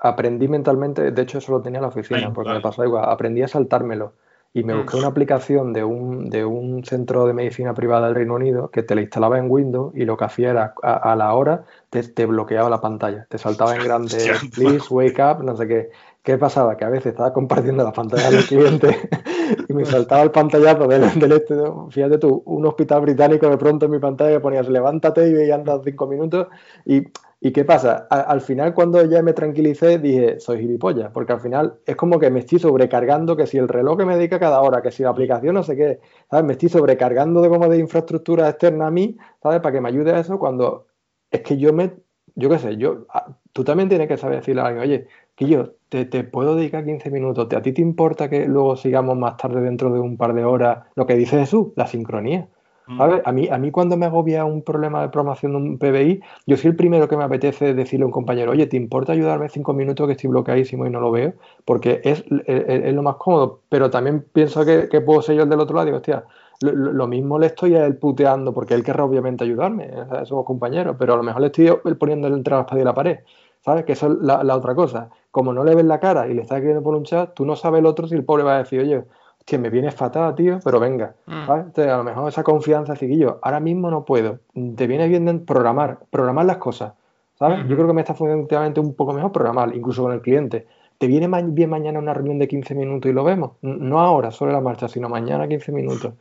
aprendí 0.00 0.48
mentalmente, 0.48 1.10
de 1.10 1.22
hecho 1.22 1.38
eso 1.38 1.52
lo 1.52 1.60
tenía 1.60 1.78
en 1.78 1.82
la 1.82 1.88
oficina, 1.88 2.32
porque 2.32 2.52
me 2.52 2.60
pasó 2.60 2.84
igual, 2.84 3.04
aprendí 3.08 3.42
a 3.42 3.48
saltármelo 3.48 4.12
y 4.56 4.64
me 4.64 4.74
busqué 4.74 4.96
mm. 4.96 5.00
una 5.00 5.08
aplicación 5.08 5.72
de 5.74 5.84
un, 5.84 6.30
de 6.30 6.46
un 6.46 6.82
centro 6.82 7.26
de 7.26 7.34
medicina 7.34 7.74
privada 7.74 8.06
del 8.06 8.14
Reino 8.14 8.36
Unido 8.36 8.70
que 8.70 8.82
te 8.82 8.94
la 8.94 9.02
instalaba 9.02 9.38
en 9.38 9.50
Windows 9.50 9.94
y 9.94 10.06
lo 10.06 10.16
que 10.16 10.24
hacía 10.24 10.50
era 10.50 10.74
a, 10.82 11.14
la 11.14 11.34
hora 11.34 11.64
te, 11.90 12.02
te, 12.02 12.24
bloqueaba 12.24 12.70
la 12.70 12.80
pantalla, 12.80 13.26
te 13.28 13.36
saltaba 13.36 13.76
en 13.76 13.84
grande, 13.84 14.16
please 14.54 14.86
wake 14.88 15.18
up, 15.18 15.44
no 15.44 15.56
sé 15.56 15.68
qué. 15.68 15.90
¿Qué 16.26 16.38
pasaba? 16.38 16.76
Que 16.76 16.84
a 16.84 16.88
veces 16.88 17.12
estaba 17.12 17.32
compartiendo 17.32 17.84
la 17.84 17.92
pantalla 17.92 18.32
del 18.32 18.44
cliente 18.44 18.88
y 19.68 19.72
me 19.72 19.84
saltaba 19.84 20.22
el 20.22 20.32
pantallazo 20.32 20.88
del, 20.88 21.16
del 21.20 21.30
este, 21.30 21.54
fíjate 21.90 22.18
tú, 22.18 22.42
un 22.46 22.66
hospital 22.66 23.02
británico 23.02 23.48
de 23.48 23.56
pronto 23.56 23.86
en 23.86 23.92
mi 23.92 24.00
pantalla 24.00 24.40
ponías 24.40 24.68
levántate 24.68 25.46
y 25.46 25.50
andas 25.52 25.82
cinco 25.84 26.08
minutos 26.08 26.48
y 26.84 27.04
¿Y 27.38 27.52
qué 27.52 27.64
pasa? 27.64 28.08
al 28.10 28.40
final, 28.40 28.74
cuando 28.74 29.04
ya 29.04 29.22
me 29.22 29.34
tranquilicé, 29.34 29.98
dije, 29.98 30.40
soy 30.40 30.58
gilipollas, 30.58 31.12
porque 31.12 31.34
al 31.34 31.40
final 31.40 31.78
es 31.84 31.94
como 31.94 32.18
que 32.18 32.30
me 32.30 32.40
estoy 32.40 32.58
sobrecargando, 32.58 33.36
que 33.36 33.46
si 33.46 33.58
el 33.58 33.68
reloj 33.68 33.98
que 33.98 34.06
me 34.06 34.16
dedica 34.16 34.40
cada 34.40 34.62
hora, 34.62 34.80
que 34.82 34.90
si 34.90 35.02
la 35.02 35.10
aplicación 35.10 35.54
no 35.54 35.62
sé 35.62 35.76
qué, 35.76 36.00
¿sabes? 36.30 36.46
Me 36.46 36.52
estoy 36.54 36.70
sobrecargando 36.70 37.42
de 37.42 37.50
como 37.50 37.68
de 37.68 37.78
infraestructura 37.78 38.48
externa 38.48 38.86
a 38.86 38.90
mí, 38.90 39.18
¿sabes? 39.42 39.60
Para 39.60 39.74
que 39.74 39.80
me 39.82 39.90
ayude 39.90 40.12
a 40.12 40.18
eso, 40.20 40.38
cuando 40.38 40.86
es 41.30 41.42
que 41.42 41.58
yo 41.58 41.72
me, 41.74 41.92
yo 42.34 42.48
qué 42.48 42.58
sé, 42.58 42.76
yo, 42.78 43.06
tú 43.52 43.64
también 43.64 43.90
tienes 43.90 44.08
que 44.08 44.16
saber 44.16 44.38
decirle 44.38 44.62
a 44.62 44.66
alguien, 44.66 44.82
oye, 44.82 45.08
que 45.36 45.46
yo 45.46 45.74
te, 45.88 46.04
te, 46.06 46.24
puedo 46.24 46.56
dedicar 46.56 46.84
15 46.84 47.10
minutos, 47.10 47.46
¿a 47.54 47.62
ti 47.62 47.72
te 47.72 47.82
importa 47.82 48.28
que 48.28 48.46
luego 48.46 48.76
sigamos 48.76 49.16
más 49.16 49.36
tarde 49.36 49.60
dentro 49.60 49.92
de 49.92 50.00
un 50.00 50.16
par 50.16 50.34
de 50.34 50.44
horas? 50.44 50.84
Lo 50.94 51.06
que 51.06 51.14
dice 51.14 51.38
Jesús, 51.38 51.68
la 51.76 51.86
sincronía. 51.86 52.48
Mm. 52.88 53.00
A, 53.24 53.32
mí, 53.32 53.48
a 53.48 53.58
mí 53.58 53.70
cuando 53.72 53.96
me 53.96 54.06
agobia 54.06 54.44
un 54.44 54.62
problema 54.62 55.02
de 55.02 55.08
programación 55.08 55.52
de 55.52 55.58
un 55.58 55.78
PBI, 55.78 56.20
yo 56.46 56.56
soy 56.56 56.70
el 56.70 56.76
primero 56.76 57.08
que 57.08 57.16
me 57.16 57.24
apetece 57.24 57.74
decirle 57.74 58.04
a 58.04 58.06
un 58.06 58.12
compañero, 58.12 58.52
oye, 58.52 58.66
¿te 58.66 58.76
importa 58.76 59.12
ayudarme 59.12 59.48
cinco 59.48 59.72
minutos 59.72 60.06
que 60.06 60.12
estoy 60.12 60.30
bloqueadísimo 60.30 60.86
y 60.86 60.90
no 60.90 61.00
lo 61.00 61.10
veo? 61.10 61.34
Porque 61.64 62.00
es, 62.04 62.24
es, 62.46 62.94
lo 62.94 63.02
más 63.02 63.16
cómodo, 63.16 63.60
pero 63.68 63.90
también 63.90 64.24
pienso 64.32 64.64
que, 64.64 64.88
que, 64.88 65.00
puedo 65.00 65.20
ser 65.20 65.36
yo 65.36 65.42
el 65.42 65.48
del 65.48 65.60
otro 65.60 65.74
lado, 65.74 65.86
digo, 65.86 65.96
hostia, 65.96 66.24
lo, 66.60 67.06
mismo 67.06 67.38
le 67.38 67.46
estoy 67.46 67.74
a 67.74 67.84
él 67.84 67.96
puteando, 67.96 68.54
porque 68.54 68.74
él 68.74 68.82
querrá 68.82 69.04
obviamente 69.04 69.44
ayudarme, 69.44 69.90
somos 70.24 70.44
compañeros, 70.46 70.96
pero 70.98 71.14
a 71.14 71.16
lo 71.16 71.22
mejor 71.22 71.40
le 71.42 71.48
estoy 71.48 71.70
poniendo 71.98 72.28
entre 72.28 72.54
la 72.54 72.60
espada 72.60 72.80
y 72.80 72.84
la 72.84 72.94
pared. 72.94 73.18
¿Sabes? 73.66 73.84
Que 73.84 73.92
eso 73.92 74.06
es 74.06 74.18
la, 74.22 74.42
la 74.44 74.56
otra 74.56 74.74
cosa. 74.74 75.10
Como 75.30 75.52
no 75.52 75.64
le 75.64 75.74
ves 75.74 75.84
la 75.84 76.00
cara 76.00 76.28
y 76.28 76.34
le 76.34 76.42
estás 76.42 76.56
escribiendo 76.56 76.82
por 76.82 76.94
un 76.94 77.02
chat, 77.02 77.34
tú 77.34 77.44
no 77.44 77.56
sabes 77.56 77.80
el 77.80 77.86
otro 77.86 78.06
si 78.06 78.14
el 78.14 78.24
pobre 78.24 78.44
va 78.44 78.54
a 78.54 78.58
decir, 78.58 78.80
oye, 78.80 79.04
que 79.44 79.58
me 79.58 79.70
viene 79.70 79.90
fatal, 79.90 80.34
tío, 80.34 80.60
pero 80.64 80.78
venga. 80.78 81.14
Mm. 81.26 81.50
Entonces, 81.50 81.88
a 81.88 81.96
lo 81.96 82.04
mejor 82.04 82.28
esa 82.28 82.44
confianza, 82.44 82.94
yo 82.94 83.38
ahora 83.42 83.60
mismo 83.60 83.90
no 83.90 84.04
puedo. 84.04 84.38
Te 84.76 84.86
viene 84.86 85.08
bien 85.08 85.44
programar, 85.44 85.98
programar 86.10 86.46
las 86.46 86.58
cosas. 86.58 86.92
¿Sabes? 87.38 87.68
Yo 87.68 87.76
creo 87.76 87.86
que 87.86 87.92
me 87.92 88.00
está 88.00 88.14
funcionando 88.14 88.80
un 88.80 88.94
poco 88.94 89.12
mejor 89.12 89.30
programar, 89.30 89.74
incluso 89.74 90.02
con 90.02 90.12
el 90.12 90.22
cliente. 90.22 90.66
¿Te 90.98 91.06
viene 91.06 91.28
bien 91.48 91.68
mañana 91.68 91.98
una 91.98 92.14
reunión 92.14 92.38
de 92.38 92.48
15 92.48 92.74
minutos 92.74 93.10
y 93.10 93.12
lo 93.12 93.22
vemos? 93.22 93.52
No 93.60 94.00
ahora, 94.00 94.30
sobre 94.30 94.52
la 94.52 94.60
marcha, 94.60 94.88
sino 94.88 95.10
mañana 95.10 95.46
15 95.46 95.70
minutos. 95.70 96.14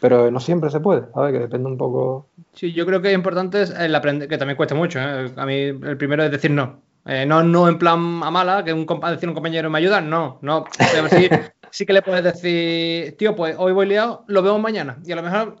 Pero 0.00 0.30
no 0.30 0.40
siempre 0.40 0.70
se 0.70 0.80
puede, 0.80 1.02
¿sabes? 1.12 1.32
Que 1.32 1.40
depende 1.40 1.68
un 1.68 1.76
poco. 1.76 2.26
Sí, 2.54 2.72
yo 2.72 2.86
creo 2.86 3.02
que 3.02 3.08
es 3.08 3.14
importante 3.14 3.62
el 3.62 3.94
aprender, 3.94 4.28
que 4.28 4.38
también 4.38 4.56
cuesta 4.56 4.74
mucho. 4.74 4.98
¿eh? 4.98 5.30
A 5.36 5.44
mí 5.44 5.54
el 5.54 5.96
primero 5.98 6.24
es 6.24 6.30
decir 6.30 6.50
no. 6.50 6.78
Eh, 7.04 7.26
no, 7.26 7.42
no 7.42 7.68
en 7.68 7.78
plan 7.78 8.22
a 8.22 8.30
mala, 8.30 8.64
que 8.64 8.72
un, 8.72 8.86
decir 8.86 9.28
un 9.28 9.34
compañero 9.34 9.68
me 9.70 9.78
ayuda, 9.78 10.00
no, 10.00 10.38
no. 10.40 10.64
sí 11.70 11.84
que 11.84 11.92
le 11.92 12.02
puedes 12.02 12.22
decir, 12.22 13.16
tío, 13.16 13.34
pues 13.34 13.56
hoy 13.58 13.72
voy 13.72 13.86
liado, 13.86 14.24
lo 14.28 14.42
vemos 14.42 14.60
mañana. 14.60 14.98
Y 15.04 15.10
a 15.10 15.16
lo 15.16 15.22
mejor, 15.22 15.56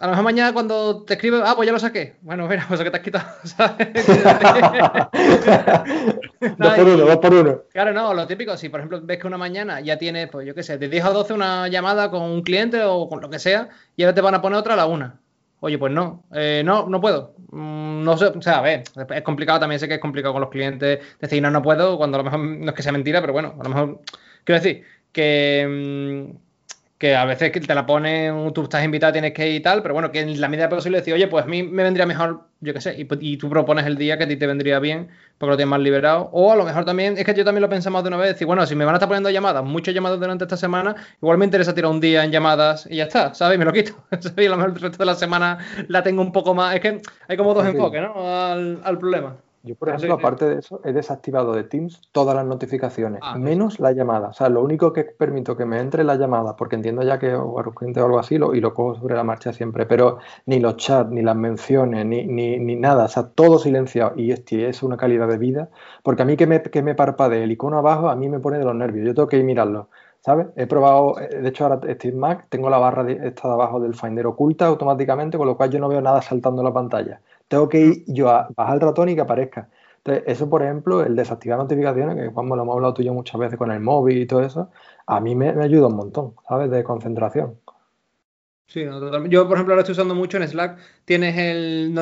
a 0.00 0.06
lo 0.06 0.10
mejor 0.10 0.24
mañana 0.24 0.52
cuando 0.52 1.04
te 1.04 1.14
escribe, 1.14 1.42
ah, 1.44 1.54
pues 1.54 1.66
ya 1.66 1.72
lo 1.72 1.78
saqué. 1.78 2.16
Bueno, 2.22 2.48
mira, 2.48 2.64
pues 2.66 2.80
que 2.80 2.90
te 2.90 2.96
has 2.96 3.02
quitado, 3.04 3.24
¿sabes? 3.44 3.88
dos 6.58 6.74
por 6.74 6.88
uno, 6.88 7.04
dos 7.04 7.18
por 7.18 7.34
uno. 7.34 7.62
Claro, 7.72 7.92
no, 7.92 8.12
lo 8.12 8.26
típico, 8.26 8.56
si 8.56 8.68
por 8.68 8.80
ejemplo 8.80 9.00
ves 9.00 9.18
que 9.18 9.28
una 9.28 9.38
mañana 9.38 9.80
ya 9.80 9.96
tienes, 9.96 10.28
pues 10.28 10.44
yo 10.44 10.56
qué 10.56 10.64
sé, 10.64 10.76
de 10.76 10.88
10 10.88 11.04
a 11.04 11.10
12 11.10 11.34
una 11.34 11.68
llamada 11.68 12.10
con 12.10 12.22
un 12.22 12.42
cliente 12.42 12.82
o 12.82 13.08
con 13.08 13.20
lo 13.20 13.30
que 13.30 13.38
sea, 13.38 13.68
y 13.94 14.02
ahora 14.02 14.14
te 14.14 14.20
van 14.22 14.34
a 14.34 14.42
poner 14.42 14.58
otra 14.58 14.74
a 14.74 14.76
la 14.76 14.86
una 14.86 15.20
oye, 15.64 15.78
pues 15.78 15.92
no, 15.92 16.24
eh, 16.32 16.62
no, 16.62 16.86
no 16.88 17.00
puedo. 17.00 17.34
Mm, 17.50 18.04
no 18.04 18.18
sé, 18.18 18.26
o 18.26 18.42
sea, 18.42 18.58
a 18.58 18.60
ver, 18.60 18.82
es 19.14 19.22
complicado, 19.22 19.60
también 19.60 19.80
sé 19.80 19.88
que 19.88 19.94
es 19.94 20.00
complicado 20.00 20.34
con 20.34 20.42
los 20.42 20.50
clientes 20.50 21.00
decir, 21.18 21.42
no, 21.42 21.50
no 21.50 21.62
puedo, 21.62 21.96
cuando 21.96 22.16
a 22.16 22.18
lo 22.18 22.24
mejor 22.24 22.40
no 22.40 22.68
es 22.70 22.74
que 22.74 22.82
sea 22.82 22.92
mentira, 22.92 23.22
pero 23.22 23.32
bueno, 23.32 23.54
a 23.58 23.62
lo 23.62 23.70
mejor, 23.70 24.00
quiero 24.44 24.60
decir, 24.60 24.84
que, 25.10 26.28
mm, 26.30 26.36
que 26.98 27.16
a 27.16 27.24
veces 27.24 27.52
te 27.52 27.74
la 27.74 27.86
ponen, 27.86 28.52
tú 28.52 28.62
estás 28.62 28.84
invitado, 28.84 29.12
tienes 29.12 29.32
que 29.32 29.48
ir 29.48 29.56
y 29.56 29.60
tal, 29.60 29.82
pero 29.82 29.94
bueno, 29.94 30.12
que 30.12 30.20
en 30.20 30.40
la 30.40 30.48
medida 30.48 30.68
posible 30.68 30.98
decir, 30.98 31.12
oye, 31.12 31.26
pues 31.26 31.44
a 31.44 31.48
mí 31.48 31.62
me 31.62 31.82
vendría 31.82 32.06
mejor, 32.06 32.44
yo 32.60 32.72
qué 32.72 32.80
sé, 32.80 32.94
y, 32.96 33.36
tú 33.36 33.48
propones 33.50 33.84
el 33.86 33.96
día 33.96 34.16
que 34.16 34.24
a 34.24 34.28
ti 34.28 34.36
te 34.36 34.46
vendría 34.46 34.78
bien, 34.78 35.08
porque 35.36 35.50
lo 35.50 35.56
tienes 35.56 35.70
más 35.70 35.80
liberado. 35.80 36.30
O 36.32 36.52
a 36.52 36.56
lo 36.56 36.64
mejor 36.64 36.84
también, 36.84 37.18
es 37.18 37.24
que 37.24 37.34
yo 37.34 37.44
también 37.44 37.62
lo 37.62 37.68
pensamos 37.68 38.02
de 38.04 38.08
una 38.08 38.16
vez, 38.16 38.28
decir, 38.30 38.46
bueno, 38.46 38.64
si 38.64 38.76
me 38.76 38.84
van 38.84 38.94
a 38.94 38.98
estar 38.98 39.08
poniendo 39.08 39.28
llamadas, 39.30 39.64
muchas 39.64 39.92
llamadas 39.94 40.20
durante 40.20 40.44
esta 40.44 40.56
semana, 40.56 40.94
igual 41.20 41.36
me 41.36 41.44
interesa 41.44 41.74
tirar 41.74 41.90
un 41.90 42.00
día 42.00 42.24
en 42.24 42.30
llamadas 42.30 42.86
y 42.88 42.96
ya 42.96 43.04
está, 43.04 43.34
¿sabes? 43.34 43.56
Y 43.56 43.58
me 43.58 43.64
lo 43.64 43.72
quito. 43.72 43.92
Y 44.36 44.46
a 44.46 44.50
lo 44.50 44.56
mejor 44.56 44.72
el 44.74 44.80
resto 44.80 44.98
de 44.98 45.06
la 45.06 45.14
semana 45.14 45.58
la 45.88 46.02
tengo 46.02 46.22
un 46.22 46.32
poco 46.32 46.54
más. 46.54 46.74
Es 46.74 46.80
que 46.80 47.00
hay 47.28 47.36
como 47.36 47.54
dos 47.54 47.66
enfoques, 47.66 48.00
¿no? 48.00 48.14
Al, 48.16 48.80
al 48.84 48.98
problema. 48.98 49.36
Yo, 49.64 49.76
por 49.76 49.88
ejemplo, 49.88 50.12
aparte 50.12 50.44
de 50.44 50.58
eso, 50.58 50.82
he 50.84 50.92
desactivado 50.92 51.54
de 51.54 51.64
Teams 51.64 52.02
todas 52.12 52.36
las 52.36 52.44
notificaciones, 52.44 53.22
ah, 53.24 53.38
menos 53.38 53.80
la 53.80 53.92
llamada. 53.92 54.28
O 54.28 54.32
sea, 54.34 54.50
lo 54.50 54.62
único 54.62 54.92
que 54.92 55.04
permito 55.04 55.56
que 55.56 55.64
me 55.64 55.80
entre 55.80 56.04
la 56.04 56.16
llamada, 56.16 56.54
porque 56.54 56.76
entiendo 56.76 57.02
ya 57.02 57.18
que 57.18 57.34
o 57.34 57.46
urgente 57.46 57.98
o 58.02 58.04
algo 58.04 58.18
así, 58.18 58.36
lo, 58.36 58.54
y 58.54 58.60
lo 58.60 58.74
cojo 58.74 58.96
sobre 58.96 59.14
la 59.14 59.24
marcha 59.24 59.54
siempre, 59.54 59.86
pero 59.86 60.18
ni 60.44 60.60
los 60.60 60.76
chats, 60.76 61.10
ni 61.10 61.22
las 61.22 61.36
menciones, 61.36 62.04
ni, 62.04 62.26
ni, 62.26 62.58
ni 62.58 62.76
nada, 62.76 63.06
o 63.06 63.08
sea, 63.08 63.30
todo 63.30 63.58
silenciado. 63.58 64.12
Y 64.16 64.32
este 64.32 64.68
es 64.68 64.82
una 64.82 64.98
calidad 64.98 65.28
de 65.28 65.38
vida, 65.38 65.70
porque 66.02 66.20
a 66.20 66.24
mí 66.26 66.36
que 66.36 66.46
me, 66.46 66.60
que 66.60 66.82
me 66.82 66.94
parpadee 66.94 67.44
el 67.44 67.52
icono 67.52 67.78
abajo, 67.78 68.10
a 68.10 68.16
mí 68.16 68.28
me 68.28 68.40
pone 68.40 68.58
de 68.58 68.64
los 68.66 68.74
nervios. 68.74 69.06
Yo 69.06 69.14
tengo 69.14 69.28
que 69.28 69.38
ir 69.38 69.44
mirarlo. 69.44 69.88
¿Sabes? 70.20 70.46
He 70.56 70.66
probado, 70.66 71.20
eh, 71.20 71.28
de 71.42 71.48
hecho 71.50 71.64
ahora 71.64 71.80
Steve 71.94 72.16
Mac, 72.16 72.46
tengo 72.48 72.70
la 72.70 72.78
barra 72.78 73.04
de, 73.04 73.12
esta 73.28 73.46
de 73.46 73.54
abajo 73.54 73.78
del 73.78 73.94
Finder 73.94 74.26
oculta 74.26 74.66
automáticamente, 74.66 75.36
con 75.36 75.46
lo 75.46 75.54
cual 75.54 75.70
yo 75.70 75.78
no 75.78 75.88
veo 75.88 76.00
nada 76.00 76.22
saltando 76.22 76.62
en 76.62 76.66
la 76.66 76.72
pantalla. 76.72 77.20
Tengo 77.48 77.68
que 77.68 77.80
ir 77.80 78.04
yo 78.06 78.30
a 78.30 78.48
bajar 78.56 78.74
el 78.76 78.80
ratón 78.80 79.08
y 79.08 79.14
que 79.14 79.20
aparezca. 79.20 79.68
Entonces, 80.04 80.24
eso, 80.26 80.50
por 80.50 80.62
ejemplo, 80.62 81.02
el 81.02 81.16
desactivar 81.16 81.58
notificaciones, 81.58 82.16
que 82.16 82.28
Juan, 82.28 82.48
lo 82.48 82.62
hemos 82.62 82.74
hablado 82.74 82.92
tú 82.94 83.02
y 83.02 83.06
yo 83.06 83.14
muchas 83.14 83.40
veces 83.40 83.58
con 83.58 83.70
el 83.72 83.80
móvil 83.80 84.18
y 84.18 84.26
todo 84.26 84.42
eso, 84.42 84.70
a 85.06 85.18
mí 85.20 85.34
me, 85.34 85.48
ayuda 85.48 85.86
un 85.86 85.96
montón, 85.96 86.34
¿sabes? 86.46 86.70
De 86.70 86.84
concentración. 86.84 87.58
Sí, 88.66 88.84
yo 89.28 89.46
por 89.46 89.56
ejemplo 89.56 89.74
lo 89.74 89.80
estoy 89.80 89.92
usando 89.92 90.14
mucho 90.14 90.36
en 90.38 90.48
Slack. 90.48 90.78
Tienes 91.04 91.36
el. 91.36 91.94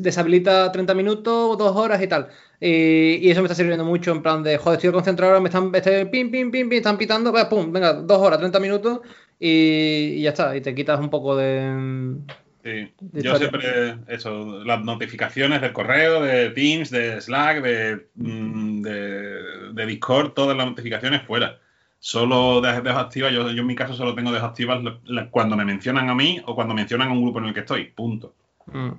deshabilita 0.00 0.72
30 0.72 0.94
minutos, 0.94 1.56
dos 1.58 1.76
horas 1.76 2.02
y 2.02 2.06
tal. 2.06 2.28
Y, 2.60 3.30
eso 3.30 3.40
me 3.40 3.46
está 3.46 3.54
sirviendo 3.54 3.84
mucho 3.84 4.10
en 4.12 4.22
plan 4.22 4.42
de, 4.42 4.58
joder, 4.58 4.78
estoy 4.78 4.92
concentrado 4.92 5.32
ahora, 5.32 5.40
me 5.40 5.48
están. 5.48 5.70
Este, 5.74 6.06
pim, 6.06 6.30
pim, 6.30 6.50
pim, 6.50 6.68
pim, 6.68 6.78
están 6.78 6.98
pitando, 6.98 7.30
pues, 7.30 7.44
pum, 7.46 7.72
venga, 7.72 7.92
dos 7.94 8.18
horas, 8.20 8.38
30 8.38 8.58
minutos 8.60 9.00
y, 9.38 10.14
y 10.16 10.22
ya 10.22 10.30
está. 10.30 10.56
Y 10.56 10.60
te 10.60 10.74
quitas 10.74 10.98
un 11.00 11.10
poco 11.10 11.36
de 11.36 12.16
Sí, 12.62 12.92
yo 13.12 13.36
siempre, 13.36 13.98
eso, 14.08 14.64
las 14.64 14.84
notificaciones 14.84 15.60
del 15.60 15.72
correo, 15.72 16.22
de 16.22 16.50
Teams, 16.50 16.90
de 16.90 17.20
Slack, 17.20 17.62
de, 17.62 18.08
mm, 18.16 18.82
de, 18.82 19.86
Discord, 19.86 20.32
todas 20.32 20.56
las 20.56 20.66
notificaciones 20.66 21.22
fuera. 21.22 21.58
Solo 22.00 22.60
dejo 22.60 22.98
activas, 22.98 23.32
yo, 23.32 23.50
yo 23.50 23.60
en 23.60 23.66
mi 23.66 23.74
caso 23.74 23.94
solo 23.94 24.14
tengo 24.14 24.32
desactivas 24.32 24.82
cuando 25.30 25.56
me 25.56 25.64
mencionan 25.64 26.10
a 26.10 26.14
mí 26.14 26.40
o 26.46 26.54
cuando 26.54 26.74
mencionan 26.74 27.08
a 27.08 27.12
un 27.12 27.22
grupo 27.22 27.38
en 27.38 27.46
el 27.46 27.54
que 27.54 27.60
estoy, 27.60 27.84
punto. 27.86 28.34
Mm. 28.66 28.90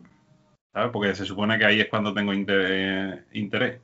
¿Sabes? 0.74 0.92
Porque 0.92 1.16
se 1.16 1.26
supone 1.26 1.58
que 1.58 1.66
ahí 1.66 1.82
es 1.82 1.90
cuando 1.90 2.14
tengo 2.14 2.34
interés, 2.34 3.20
interés 3.34 3.82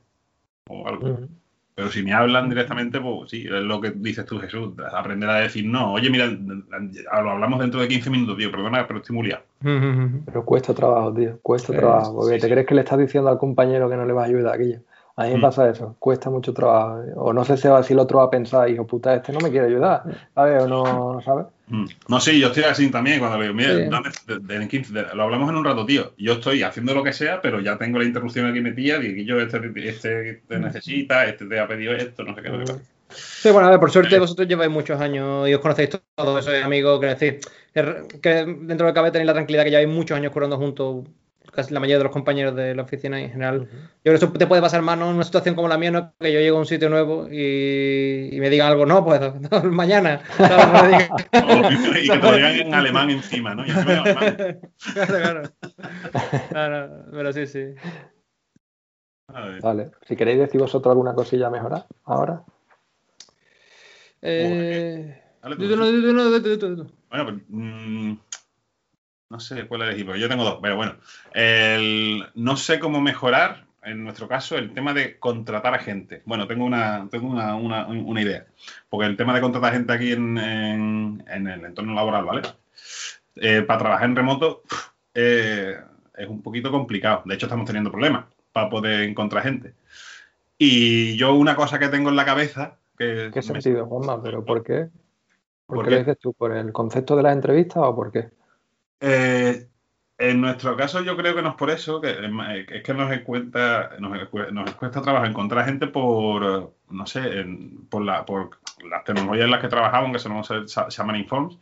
o 0.68 0.88
algo. 0.88 1.08
Mm. 1.08 1.28
Pero 1.76 1.90
si 1.90 2.02
me 2.02 2.14
hablan 2.14 2.48
directamente, 2.48 2.98
pues 2.98 3.30
sí, 3.30 3.44
es 3.44 3.50
lo 3.50 3.82
que 3.82 3.90
dices 3.90 4.24
tú, 4.24 4.38
Jesús, 4.38 4.72
aprender 4.94 5.28
a 5.28 5.40
decir 5.40 5.66
no. 5.66 5.92
Oye, 5.92 6.08
mira, 6.08 6.26
lo 6.26 7.30
hablamos 7.30 7.60
dentro 7.60 7.80
de 7.80 7.88
15 7.88 8.08
minutos, 8.08 8.38
tío, 8.38 8.50
perdona, 8.50 8.86
pero 8.86 9.00
estoy 9.00 9.14
muy 9.14 9.26
liado. 9.26 9.42
Pero 9.60 10.42
cuesta 10.46 10.72
trabajo, 10.72 11.12
tío, 11.12 11.38
cuesta 11.42 11.74
trabajo. 11.74 12.16
Porque 12.16 12.38
te 12.38 12.48
crees 12.48 12.66
que 12.66 12.74
le 12.74 12.80
estás 12.80 12.98
diciendo 12.98 13.28
al 13.28 13.36
compañero 13.36 13.90
que 13.90 13.96
no 13.96 14.06
le 14.06 14.14
va 14.14 14.22
a 14.22 14.26
ayudar 14.26 14.54
aquello. 14.54 14.80
A 15.18 15.24
mí 15.24 15.30
me 15.30 15.38
mm. 15.38 15.40
pasa 15.40 15.70
eso, 15.70 15.96
cuesta 15.98 16.28
mucho 16.28 16.52
trabajo. 16.52 17.02
O 17.16 17.32
no 17.32 17.42
sé 17.44 17.56
si, 17.56 17.68
si 17.84 17.92
el 17.94 17.98
otro 17.98 18.18
va 18.18 18.24
a 18.24 18.30
pensar, 18.30 18.68
hijo 18.68 18.86
puta, 18.86 19.14
este 19.14 19.32
no 19.32 19.40
me 19.40 19.50
quiere 19.50 19.68
ayudar, 19.68 20.02
¿sabes? 20.34 20.62
O 20.62 20.68
no, 20.68 21.22
¿sabes? 21.24 21.46
Mm. 21.68 21.86
No, 22.08 22.20
sí, 22.20 22.38
yo 22.38 22.48
estoy 22.48 22.64
así 22.64 22.90
también 22.90 23.18
cuando 23.18 23.38
le 23.38 23.44
digo, 23.44 23.54
mira, 23.54 25.14
lo 25.14 25.22
hablamos 25.22 25.48
en 25.48 25.56
un 25.56 25.64
rato, 25.64 25.86
tío. 25.86 26.12
Yo 26.18 26.34
estoy 26.34 26.62
haciendo 26.62 26.94
lo 26.94 27.02
que 27.02 27.14
sea, 27.14 27.40
pero 27.40 27.60
ya 27.60 27.78
tengo 27.78 27.98
la 27.98 28.04
interrupción 28.04 28.46
aquí 28.46 28.60
metida, 28.60 29.02
y 29.02 29.24
yo, 29.24 29.40
este, 29.40 29.58
este 29.88 30.42
te 30.46 30.58
necesita, 30.58 31.24
este 31.24 31.46
te 31.46 31.58
ha 31.58 31.66
pedido 31.66 31.94
esto, 31.94 32.22
no 32.22 32.34
sé 32.34 32.42
qué. 32.42 32.50
Sí, 33.08 33.50
bueno, 33.50 33.68
a 33.68 33.70
ver, 33.70 33.80
por 33.80 33.90
suerte 33.90 34.18
vosotros 34.18 34.46
lleváis 34.46 34.70
muchos 34.70 35.00
años 35.00 35.48
y 35.48 35.54
os 35.54 35.60
conocéis 35.60 35.90
todos, 36.14 36.44
sois 36.44 36.62
amigos, 36.62 37.00
que 37.00 37.06
decir, 37.06 37.40
que 38.20 38.30
dentro 38.60 38.86
de 38.86 38.92
cabe 38.92 39.10
tenéis 39.12 39.28
la 39.28 39.32
tranquilidad 39.32 39.64
que 39.64 39.70
lleváis 39.70 39.88
muchos 39.88 40.16
años 40.16 40.32
curando 40.32 40.58
juntos 40.58 41.04
casi 41.56 41.74
la 41.74 41.80
mayoría 41.80 41.98
de 41.98 42.04
los 42.04 42.12
compañeros 42.12 42.54
de 42.54 42.74
la 42.74 42.82
oficina 42.82 43.20
en 43.20 43.30
general. 43.30 43.60
Yo 43.60 43.68
creo 44.02 44.18
que 44.18 44.24
eso 44.24 44.32
te 44.32 44.46
puede 44.46 44.62
pasar 44.62 44.82
más, 44.82 44.96
¿no? 44.98 45.08
En 45.08 45.16
una 45.16 45.24
situación 45.24 45.54
como 45.54 45.66
la 45.66 45.78
mía, 45.78 45.90
¿no? 45.90 46.12
Que 46.20 46.32
yo 46.32 46.38
llego 46.38 46.58
a 46.58 46.60
un 46.60 46.66
sitio 46.66 46.88
nuevo 46.88 47.26
y, 47.28 48.36
me 48.38 48.50
digan 48.50 48.68
algo, 48.68 48.86
no, 48.86 49.04
pues 49.04 49.20
mañana. 49.64 50.20
y 51.32 52.08
que 52.08 52.18
te 52.18 52.18
lo 52.18 52.32
digan 52.36 52.54
en 52.54 52.74
alemán 52.74 53.10
encima, 53.10 53.54
¿no? 53.54 53.66
Y 53.66 53.70
claro, 53.70 54.04
claro. 54.94 55.42
Claro, 56.50 57.04
pero 57.10 57.32
sí, 57.32 57.46
sí. 57.46 57.74
Vale, 59.62 59.90
si 60.06 60.14
queréis 60.14 60.38
decir 60.38 60.60
vosotros 60.60 60.92
alguna 60.92 61.14
cosilla 61.14 61.48
a 61.48 61.50
mejorar 61.50 61.86
ahora. 62.04 62.44
Eh... 64.22 65.22
Bueno, 67.08 67.24
pues, 67.24 67.36
mm, 67.48 68.12
no 69.28 69.40
sé 69.40 69.66
cuál 69.66 69.82
elegir, 69.82 70.06
porque 70.06 70.20
yo 70.20 70.28
tengo 70.28 70.44
dos, 70.44 70.58
pero 70.62 70.76
bueno. 70.76 70.96
no 72.34 72.56
sé 72.56 72.78
cómo 72.78 73.00
mejorar, 73.00 73.66
en 73.82 74.04
nuestro 74.04 74.28
caso, 74.28 74.56
el 74.56 74.72
tema 74.72 74.94
de 74.94 75.18
contratar 75.18 75.74
a 75.74 75.78
gente. 75.78 76.22
Bueno, 76.24 76.46
tengo 76.46 76.64
una, 76.64 77.08
tengo 77.10 77.28
una, 77.28 78.20
idea. 78.20 78.46
Porque 78.88 79.06
el 79.06 79.16
tema 79.16 79.34
de 79.34 79.40
contratar 79.40 79.72
gente 79.72 79.92
aquí 79.92 80.12
en, 80.12 81.22
el 81.28 81.64
entorno 81.64 81.94
laboral, 81.94 82.24
¿vale? 82.24 82.42
Eh, 83.36 83.62
para 83.62 83.78
trabajar 83.78 84.08
en 84.08 84.16
remoto 84.16 84.62
eh, 85.14 85.76
es 86.16 86.28
un 86.28 86.42
poquito 86.42 86.70
complicado. 86.70 87.22
De 87.26 87.34
hecho, 87.34 87.46
estamos 87.46 87.66
teniendo 87.66 87.90
problemas 87.90 88.24
para 88.52 88.70
poder 88.70 89.02
encontrar 89.02 89.44
gente. 89.44 89.74
Y 90.58 91.16
yo 91.16 91.34
una 91.34 91.54
cosa 91.54 91.78
que 91.78 91.88
tengo 91.88 92.08
en 92.08 92.16
la 92.16 92.24
cabeza... 92.24 92.76
Que 92.98 93.30
¿Qué 93.32 93.42
sentido, 93.42 93.86
Juanma? 93.86 94.22
¿Pero 94.22 94.44
por 94.44 94.64
qué? 94.64 94.88
¿Por, 95.66 95.84
qué 95.84 95.90
lo 95.90 95.98
dices 95.98 96.18
tú? 96.18 96.32
¿Por 96.32 96.56
el 96.56 96.72
concepto 96.72 97.14
de 97.14 97.22
las 97.22 97.34
entrevistas 97.34 97.82
o 97.84 97.94
por 97.94 98.10
qué? 98.10 98.30
Eh, 99.00 99.68
en 100.18 100.40
nuestro 100.40 100.76
caso, 100.76 101.02
yo 101.02 101.14
creo 101.16 101.34
que 101.34 101.42
no 101.42 101.50
es 101.50 101.54
por 101.56 101.70
eso, 101.70 102.00
que 102.00 102.10
es 102.10 102.82
que 102.82 102.94
nos 102.94 103.18
cuesta, 103.20 103.90
nos, 103.98 104.74
cuesta 104.74 105.02
trabajar, 105.02 105.28
encontrar 105.28 105.66
gente 105.66 105.88
por, 105.88 106.72
no 106.88 107.06
sé, 107.06 107.44
por, 107.90 108.02
la, 108.02 108.24
por 108.24 108.58
las 108.88 109.04
tecnologías 109.04 109.44
en 109.44 109.50
las 109.50 109.60
que 109.60 109.68
trabajamos, 109.68 110.12
que 110.12 110.18
se, 110.18 110.68
se 110.68 110.90
llaman 110.90 111.16
Informs, 111.16 111.58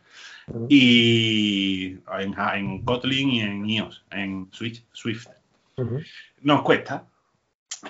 y 0.69 1.97
en, 2.17 2.81
Kotlin 2.85 3.29
y 3.29 3.41
en 3.41 3.69
iOS, 3.69 4.05
en 4.11 4.47
Switch, 4.51 4.85
Swift. 4.93 5.27
Nos 6.41 6.61
cuesta. 6.61 7.05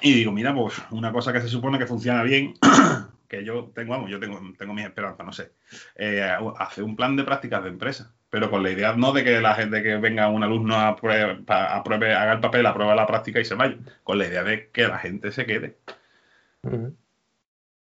Y 0.02 0.14
digo, 0.14 0.32
mira, 0.32 0.54
pues 0.56 0.82
una 0.90 1.12
cosa 1.12 1.32
que 1.32 1.42
se 1.42 1.48
supone 1.48 1.78
que 1.78 1.86
funciona 1.86 2.24
bien, 2.24 2.56
que 3.28 3.46
yo 3.46 3.72
tengo, 3.76 3.92
vamos, 3.92 4.10
yo 4.10 4.20
tengo, 4.20 4.42
tengo 4.58 4.74
mis 4.74 4.86
esperanzas, 4.86 5.26
no 5.26 5.32
sé, 5.32 5.52
eh, 5.96 6.28
hacer 6.58 6.84
un 6.84 6.96
plan 6.96 7.16
de 7.16 7.24
prácticas 7.24 7.64
de 7.64 7.70
empresa 7.70 8.12
pero 8.30 8.50
con 8.50 8.64
la 8.64 8.72
idea 8.72 8.96
no 8.96 9.14
de 9.14 9.24
que 9.24 9.40
la 9.42 9.56
gente 9.56 9.82
que 9.82 9.98
venga 9.98 10.30
un 10.30 10.44
alumno 10.44 10.76
a 10.76 10.90
apruebe, 10.90 12.14
haga 12.14 12.34
el 12.34 12.40
papel, 12.40 12.66
apruebe 12.66 12.96
la 12.96 13.08
práctica 13.08 13.40
y 13.40 13.46
se 13.46 13.56
vaya, 13.56 13.78
con 14.04 14.18
la 14.18 14.28
idea 14.28 14.44
de 14.44 14.70
que 14.72 14.88
la 14.88 15.00
gente 15.00 15.32
se 15.32 15.46
quede. 15.46 15.78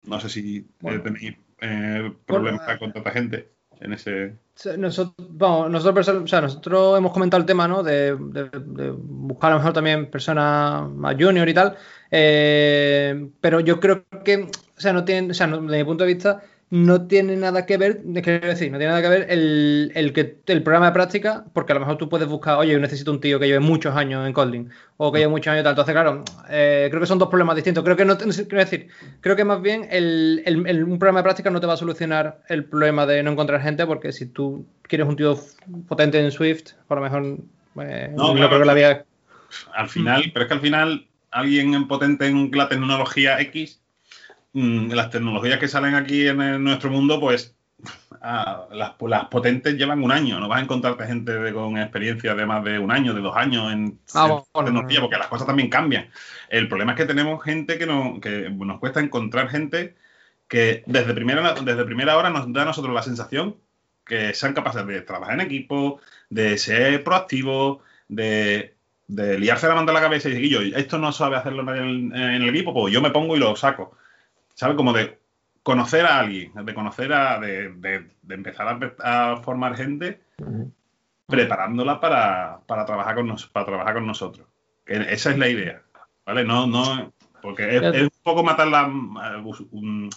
No 0.02 0.20
sé 0.20 0.28
si 0.28 0.68
eh, 0.82 0.98
tenéis 0.98 1.36
eh, 1.60 2.12
problemas 2.26 2.78
con 2.78 2.92
tanta 2.92 3.10
gente 3.10 3.54
en 3.80 3.92
ese. 3.92 4.36
Nosotros, 4.78 5.28
vamos, 5.30 5.70
nosotros, 5.70 6.08
o 6.08 6.26
sea, 6.26 6.40
nosotros 6.40 6.98
hemos 6.98 7.12
comentado 7.12 7.40
el 7.40 7.46
tema, 7.46 7.66
¿no? 7.66 7.82
De, 7.82 8.12
buscar 8.12 9.50
a 9.50 9.54
lo 9.54 9.60
mejor 9.60 9.72
también 9.72 10.10
personas 10.10 10.88
más 10.90 11.16
junior 11.18 11.48
y 11.48 11.54
tal. 11.54 11.76
Eh, 12.10 13.30
pero 13.40 13.60
yo 13.60 13.80
creo 13.80 14.04
que, 14.24 14.48
o 14.76 14.80
sea, 14.80 14.92
no 14.92 15.04
tienen, 15.04 15.30
o 15.30 15.34
sea, 15.34 15.46
desde 15.46 15.78
mi 15.78 15.84
punto 15.84 16.04
de 16.04 16.14
vista, 16.14 16.42
no 16.74 17.06
tiene 17.06 17.36
nada 17.36 17.66
que 17.66 17.76
ver, 17.76 18.02
quiero 18.20 18.48
decir, 18.48 18.72
no 18.72 18.78
tiene 18.78 18.90
nada 18.90 19.00
que 19.00 19.08
ver 19.08 19.26
el, 19.30 19.92
el, 19.94 20.12
que, 20.12 20.40
el 20.44 20.64
programa 20.64 20.86
de 20.86 20.92
práctica, 20.92 21.44
porque 21.52 21.70
a 21.70 21.74
lo 21.74 21.80
mejor 21.82 21.98
tú 21.98 22.08
puedes 22.08 22.26
buscar, 22.26 22.56
oye, 22.56 22.72
yo 22.72 22.80
necesito 22.80 23.12
un 23.12 23.20
tío 23.20 23.38
que 23.38 23.46
lleve 23.46 23.60
muchos 23.60 23.94
años 23.94 24.26
en 24.26 24.32
Kotlin, 24.32 24.70
o 24.96 25.12
que 25.12 25.20
lleve 25.20 25.30
muchos 25.30 25.52
años 25.52 25.62
tal. 25.62 25.70
Entonces, 25.70 25.92
claro, 25.92 26.24
eh, 26.50 26.88
creo 26.90 27.00
que 27.00 27.06
son 27.06 27.20
dos 27.20 27.28
problemas 27.28 27.54
distintos. 27.54 27.84
Creo 27.84 27.96
que 27.96 28.04
no, 28.04 28.18
quiero 28.18 28.58
decir, 28.58 28.88
creo 29.20 29.36
que 29.36 29.44
más 29.44 29.62
bien 29.62 29.86
el, 29.88 30.42
un 30.84 30.98
programa 30.98 31.20
de 31.20 31.22
práctica 31.22 31.48
no 31.48 31.60
te 31.60 31.68
va 31.68 31.74
a 31.74 31.76
solucionar 31.76 32.40
el 32.48 32.64
problema 32.64 33.06
de 33.06 33.22
no 33.22 33.30
encontrar 33.30 33.62
gente, 33.62 33.86
porque 33.86 34.10
si 34.10 34.26
tú 34.26 34.66
quieres 34.82 35.06
un 35.06 35.14
tío 35.14 35.38
potente 35.86 36.18
en 36.18 36.32
Swift, 36.32 36.72
por 36.88 36.98
lo 36.98 37.04
mejor 37.04 37.38
eh, 37.82 38.12
no, 38.16 38.34
creo 38.34 38.50
que 38.50 38.64
la 38.64 38.74
vía... 38.74 39.04
Al 39.74 39.88
final, 39.88 40.24
pero 40.32 40.46
es 40.46 40.48
que 40.48 40.54
al 40.54 40.60
final 40.60 41.06
alguien 41.30 41.86
potente 41.86 42.26
en 42.26 42.50
la 42.52 42.68
tecnología 42.68 43.40
X 43.42 43.80
Mm, 44.54 44.92
las 44.92 45.10
tecnologías 45.10 45.58
que 45.58 45.68
salen 45.68 45.94
aquí 45.96 46.28
en, 46.28 46.62
nuestro 46.62 46.88
mundo, 46.88 47.20
pues 47.20 47.56
las, 48.22 48.94
las, 49.00 49.24
potentes 49.26 49.74
llevan 49.76 50.02
un 50.02 50.12
año, 50.12 50.40
no 50.40 50.48
vas 50.48 50.60
a 50.60 50.62
encontrarte 50.62 51.06
gente 51.06 51.52
con 51.52 51.76
experiencia 51.76 52.34
de 52.34 52.46
más 52.46 52.64
de 52.64 52.78
un 52.78 52.90
año, 52.90 53.12
de 53.12 53.20
dos 53.20 53.36
años 53.36 53.72
en, 53.72 53.98
ah, 54.14 54.42
tecnología, 54.54 55.00
porque 55.00 55.18
las 55.18 55.26
cosas 55.26 55.46
también 55.46 55.68
cambian. 55.68 56.08
El 56.48 56.68
problema 56.68 56.92
es 56.92 56.98
que 56.98 57.04
tenemos 57.04 57.42
gente 57.42 57.78
que, 57.78 57.86
no, 57.86 58.20
que 58.20 58.48
nos 58.48 58.78
cuesta 58.78 59.00
encontrar 59.00 59.48
gente 59.48 59.96
que 60.48 60.84
desde 60.86 61.14
primera, 61.14 61.54
desde 61.54 61.84
primera 61.84 62.16
hora 62.16 62.30
nos 62.30 62.50
da 62.52 62.62
a 62.62 62.66
nosotros 62.66 62.94
la 62.94 63.02
sensación 63.02 63.56
que 64.06 64.34
sean 64.34 64.54
capaces 64.54 64.86
de 64.86 65.00
trabajar 65.00 65.34
en 65.34 65.40
equipo, 65.40 66.00
de 66.30 66.58
ser 66.58 67.02
proactivos, 67.02 67.78
de, 68.08 68.74
de 69.08 69.38
liarse 69.38 69.66
la 69.66 69.74
mano 69.74 69.90
a 69.90 69.94
la 69.94 70.00
cabeza 70.00 70.28
y 70.28 70.34
decir, 70.34 70.50
yo, 70.50 70.60
esto 70.78 70.98
no 70.98 71.10
sabe 71.12 71.36
hacerlo 71.36 71.62
nadie 71.62 71.80
en, 71.80 72.14
el 72.14 72.48
equipo, 72.48 72.72
pues 72.72 72.92
yo 72.92 73.02
me 73.02 73.10
pongo 73.10 73.36
y 73.36 73.40
lo 73.40 73.56
saco. 73.56 73.96
¿Sabes? 74.54 74.76
Como 74.76 74.92
de 74.92 75.18
conocer 75.62 76.04
a 76.06 76.20
alguien, 76.20 76.52
de 76.54 76.74
conocer 76.74 77.12
a, 77.12 77.40
de, 77.40 77.70
de, 77.70 78.34
empezar 78.34 78.78
a, 79.02 79.36
formar 79.38 79.76
gente, 79.76 80.20
preparándola 81.26 82.00
para, 82.00 82.60
para, 82.66 82.84
trabajar 82.84 83.14
con 83.16 83.26
nos, 83.26 83.46
para 83.46 83.66
trabajar 83.66 83.94
con 83.94 84.06
nosotros. 84.06 84.46
esa 84.86 85.30
es 85.30 85.38
la 85.38 85.48
idea, 85.48 85.82
¿vale? 86.26 86.44
No, 86.44 86.66
no, 86.66 87.12
porque 87.40 87.76
es, 87.76 88.02
un 88.02 88.10
poco 88.22 88.42
matar 88.44 88.68
la... 88.68 88.86
Um, 88.86 90.10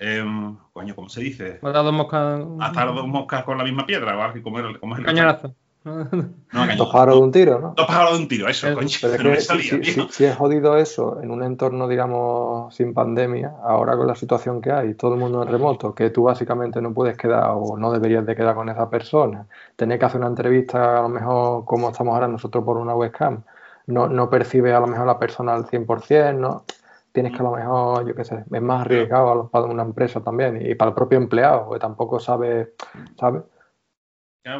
eh, 0.00 0.24
coño, 0.72 0.94
¿cómo 0.94 1.08
se 1.08 1.22
dice? 1.22 1.58
Matar 1.60 1.82
dos 1.82 1.92
moscas... 1.92 2.46
Matar 2.46 2.94
dos 2.94 3.08
moscas 3.08 3.42
con 3.42 3.58
la 3.58 3.64
misma 3.64 3.84
piedra, 3.84 4.14
¿vale? 4.14 4.40
Como 4.42 4.58
como 4.78 4.96
el 4.96 5.04
Cañonazo. 5.04 5.54
Dos 6.76 6.88
pájaros 6.92 7.16
de 7.16 7.20
un 7.22 7.32
tiro, 7.32 7.58
¿no? 7.60 7.74
Dos 7.76 7.86
pájaros 7.86 8.16
de 8.16 8.22
un 8.22 8.28
tiro, 8.28 8.48
eso, 8.48 8.74
coño. 8.74 8.88
si, 8.88 10.24
es 10.24 10.36
jodido 10.36 10.76
eso 10.76 11.20
en 11.22 11.30
un 11.30 11.42
entorno, 11.42 11.88
digamos, 11.88 12.74
sin 12.74 12.94
pandemia, 12.94 13.52
ahora 13.62 13.96
con 13.96 14.06
la 14.06 14.14
situación 14.14 14.60
que 14.60 14.72
hay, 14.72 14.94
todo 14.94 15.14
el 15.14 15.20
mundo 15.20 15.42
en 15.42 15.48
remoto, 15.48 15.94
que 15.94 16.10
tú 16.10 16.24
básicamente 16.24 16.80
no 16.80 16.92
puedes 16.92 17.16
quedar 17.16 17.50
o 17.54 17.76
no 17.76 17.92
deberías 17.92 18.24
de 18.24 18.34
quedar 18.34 18.54
con 18.54 18.68
esa 18.68 18.88
persona, 18.88 19.46
tener 19.76 19.98
que 19.98 20.04
hacer 20.04 20.20
una 20.20 20.28
entrevista 20.28 20.98
a 20.98 21.02
lo 21.02 21.08
mejor 21.08 21.64
como 21.64 21.90
estamos 21.90 22.14
ahora 22.14 22.28
nosotros 22.28 22.64
por 22.64 22.76
una 22.76 22.94
webcam, 22.94 23.42
no, 23.86 24.08
no 24.08 24.30
percibes 24.30 24.74
a 24.74 24.80
lo 24.80 24.86
mejor 24.86 25.06
la 25.06 25.18
persona 25.18 25.54
al 25.54 25.66
100%, 25.66 26.36
¿no? 26.36 26.64
Tienes 27.12 27.32
que 27.32 27.38
a 27.38 27.42
lo 27.42 27.52
mejor, 27.52 28.06
yo 28.06 28.14
qué 28.14 28.24
sé, 28.24 28.44
es 28.50 28.62
más 28.62 28.82
arriesgado 28.82 29.48
para 29.48 29.64
una 29.64 29.82
empresa 29.82 30.20
también 30.20 30.60
y 30.64 30.74
para 30.74 30.90
el 30.90 30.94
propio 30.94 31.18
empleado, 31.18 31.70
que 31.70 31.78
tampoco 31.78 32.20
sabe, 32.20 32.74
¿sabes? 33.18 33.42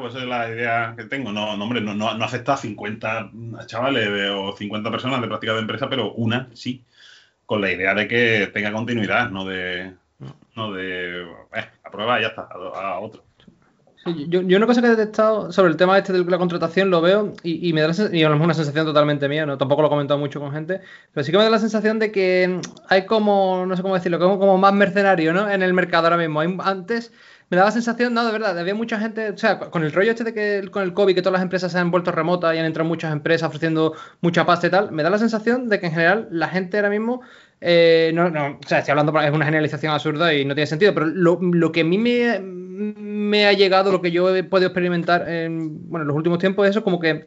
Pues 0.01 0.15
esa 0.15 0.23
es 0.23 0.29
la 0.29 0.49
idea 0.51 0.95
que 0.97 1.05
tengo. 1.05 1.33
No, 1.33 1.57
no 1.57 1.65
hombre, 1.65 1.81
no, 1.81 1.95
no, 1.95 2.15
no 2.15 2.25
acepta 2.25 2.57
50 2.57 3.31
chavales 3.67 4.09
o 4.33 4.55
50 4.57 4.91
personas 4.91 5.21
de 5.21 5.29
práctica 5.29 5.55
de 5.55 5.61
empresa, 5.61 5.89
pero 5.89 6.13
una 6.13 6.49
sí, 6.55 6.85
con 7.47 7.63
la 7.63 7.73
idea 7.73 7.95
de 7.95 8.07
que 8.07 8.51
tenga 8.53 8.73
continuidad, 8.73 9.31
no 9.31 9.47
de, 9.47 9.95
no 10.55 10.73
de 10.73 11.23
eh, 11.23 11.65
a 11.83 11.91
prueba 11.91 12.19
y 12.19 12.23
ya 12.23 12.29
está, 12.29 12.43
a, 12.43 12.99
otro. 13.01 13.25
yo, 14.05 14.43
yo, 14.43 14.57
una 14.59 14.67
cosa 14.67 14.83
que 14.83 14.89
he 14.89 14.91
detectado 14.91 15.51
sobre 15.51 15.71
el 15.71 15.79
tema 15.79 15.97
este 15.97 16.13
de 16.13 16.25
la 16.31 16.37
contratación 16.37 16.91
lo 16.91 17.01
veo 17.01 17.33
y, 17.43 17.73
me 17.73 17.81
da 17.81 17.93
y 18.13 18.23
a 18.23 18.31
una 18.31 18.53
sensación 18.53 18.85
totalmente 18.85 19.31
mía, 19.31 19.47
no 19.47 19.57
tampoco 19.57 19.81
lo 19.81 19.89
he 19.89 19.91
comentado 19.91 20.21
mucho 20.21 20.41
con 20.41 20.53
gente, 20.53 20.83
pero 21.15 21.25
sí 21.25 21.33
que 21.33 21.39
me 21.39 21.45
da 21.45 21.51
la 21.51 21.59
sensación 21.59 21.99
de 21.99 22.13
que 22.13 22.61
hay 22.91 23.07
como, 23.07 23.65
no 23.65 23.77
sé 23.77 23.81
cómo 23.81 23.95
decirlo, 23.95 24.19
como, 24.19 24.39
como 24.39 24.59
más 24.59 24.75
mercenario 24.75 25.33
¿no? 25.33 25.49
en 25.49 25.63
el 25.63 25.73
mercado 25.73 26.09
ahora 26.09 26.19
mismo. 26.19 26.41
Hay, 26.41 26.55
antes 26.63 27.13
me 27.51 27.57
daba 27.57 27.69
la 27.69 27.73
sensación, 27.73 28.13
no, 28.13 28.27
de 28.27 28.33
verdad, 28.33 28.59
había 28.59 28.75
mucha 28.75 28.99
gente, 29.01 29.31
o 29.31 29.39
sea, 29.39 29.59
con 29.59 29.83
el 29.83 29.93
rollo 29.93 30.11
este 30.11 30.25
de 30.25 30.35
que 30.35 30.69
con 30.71 30.83
el 30.83 30.93
COVID, 30.93 31.15
que 31.15 31.23
todas 31.23 31.35
las 31.35 31.43
empresas 31.43 31.73
se 31.73 31.79
han 31.79 31.91
vuelto 31.91 32.13
remotas 32.13 32.55
y 32.55 32.59
han 32.59 32.67
entrado 32.67 32.87
muchas 32.87 33.11
empresas 33.11 33.49
ofreciendo 33.49 33.95
mucha 34.21 34.45
pasta 34.45 34.67
y 34.67 34.71
tal, 34.71 34.93
me 34.93 35.03
da 35.03 35.09
la 35.09 35.19
sensación 35.19 35.69
de 35.69 35.81
que 35.81 35.87
en 35.87 35.93
general 35.93 36.29
la 36.31 36.49
gente 36.49 36.77
ahora 36.77 36.91
mismo, 36.91 37.23
eh, 37.61 38.11
no, 38.15 38.29
no, 38.29 38.59
o 38.63 38.69
sea, 38.69 38.81
estoy 38.81 38.93
hablando, 38.93 39.19
es 39.19 39.33
una 39.33 39.47
generalización 39.47 39.93
absurda 39.93 40.35
y 40.35 40.45
no 40.45 40.55
tiene 40.55 40.67
sentido, 40.67 40.93
pero 40.93 41.07
lo, 41.07 41.39
lo 41.41 41.73
que 41.73 41.81
a 41.81 41.85
mí 41.85 41.97
me, 41.97 42.39
me, 42.39 43.47
ha 43.47 43.55
llegado, 43.55 43.93
lo 43.93 44.03
que 44.03 44.11
yo 44.11 44.35
he 44.37 44.45
podido 44.45 44.69
experimentar 44.69 45.27
en, 45.29 45.89
bueno, 45.89 46.03
en 46.03 46.09
los 46.09 46.17
últimos 46.17 46.39
tiempos, 46.39 46.67
es 46.67 46.71
eso, 46.73 46.85
como 46.85 47.01
que 47.01 47.27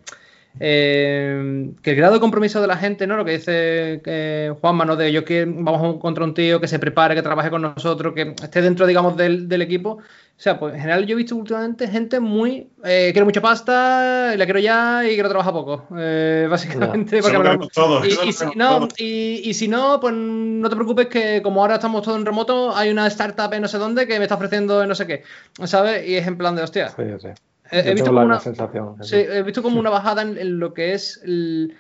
eh, 0.60 1.72
que 1.82 1.92
el 1.92 1.96
grado 1.96 2.16
de 2.16 2.20
compromiso 2.20 2.62
de 2.62 2.68
la 2.68 2.78
gente, 2.78 3.08
¿no? 3.08 3.16
Lo 3.16 3.26
que 3.26 3.32
dice 3.32 4.02
eh, 4.06 4.54
Juanma, 4.60 4.86
¿no? 4.86 4.96
De 4.96 5.12
yo 5.12 5.24
que 5.24 5.46
vamos 5.46 5.98
contra 6.00 6.24
un 6.24 6.34
tío 6.34 6.60
que 6.60 6.68
se 6.68 6.80
prepare, 6.80 7.16
que 7.16 7.22
trabaje 7.22 7.50
con 7.50 7.62
nosotros, 7.62 8.14
que 8.14 8.36
esté 8.42 8.62
dentro, 8.62 8.86
digamos, 8.86 9.16
del, 9.16 9.62
equipo. 9.62 9.92
O 9.92 10.44
sea, 10.44 10.60
pues 10.60 10.74
en 10.74 10.82
general 10.82 11.06
yo 11.06 11.14
he 11.14 11.18
visto 11.18 11.36
últimamente 11.36 11.88
gente 11.88 12.20
muy. 12.20 12.68
Eh, 12.84 13.10
quiero 13.12 13.26
mucha 13.26 13.42
pasta, 13.42 14.36
la 14.36 14.46
quiero 14.46 14.60
ya 14.60 15.04
y 15.06 15.14
quiero 15.14 15.30
trabajar 15.30 15.54
poco. 15.54 15.88
Eh, 15.98 16.48
básicamente. 16.50 17.20
y, 17.20 18.32
si, 18.34 18.46
no, 18.56 18.88
y, 18.98 19.54
si 19.54 19.68
no, 19.68 20.00
pues 20.00 20.14
no 20.14 20.70
te 20.70 20.76
preocupes 20.76 21.08
que 21.08 21.42
como 21.42 21.62
ahora 21.62 21.76
estamos 21.76 22.02
todos 22.02 22.18
en 22.18 22.26
remoto, 22.26 22.76
hay 22.76 22.90
una 22.90 23.08
startup 23.08 23.54
en 23.54 23.62
no 23.62 23.68
sé 23.68 23.78
dónde 23.78 24.08
que 24.08 24.18
me 24.18 24.26
está 24.26 24.36
ofreciendo 24.36 24.86
no 24.86 24.96
sé 24.96 25.08
qué. 25.08 25.24
¿Sabes? 25.64 26.08
Y 26.08 26.16
es 26.16 26.28
en 26.28 26.38
plan 26.38 26.56
de 26.56 26.64
hostia. 26.64 26.90
Sí, 26.90 27.04
sí. 27.22 27.30
He, 27.72 27.94
visto 27.94 28.10
como 28.10 28.26
una, 28.26 28.40
sensación, 28.40 28.98
he 29.14 29.44
visto 29.44 29.64
como 29.64 29.80
una 29.80 29.90
bajada 29.90 30.24
en, 30.24 30.60
lo 30.60 30.74
que 30.74 30.94
es 30.94 31.22
el, 31.24 31.74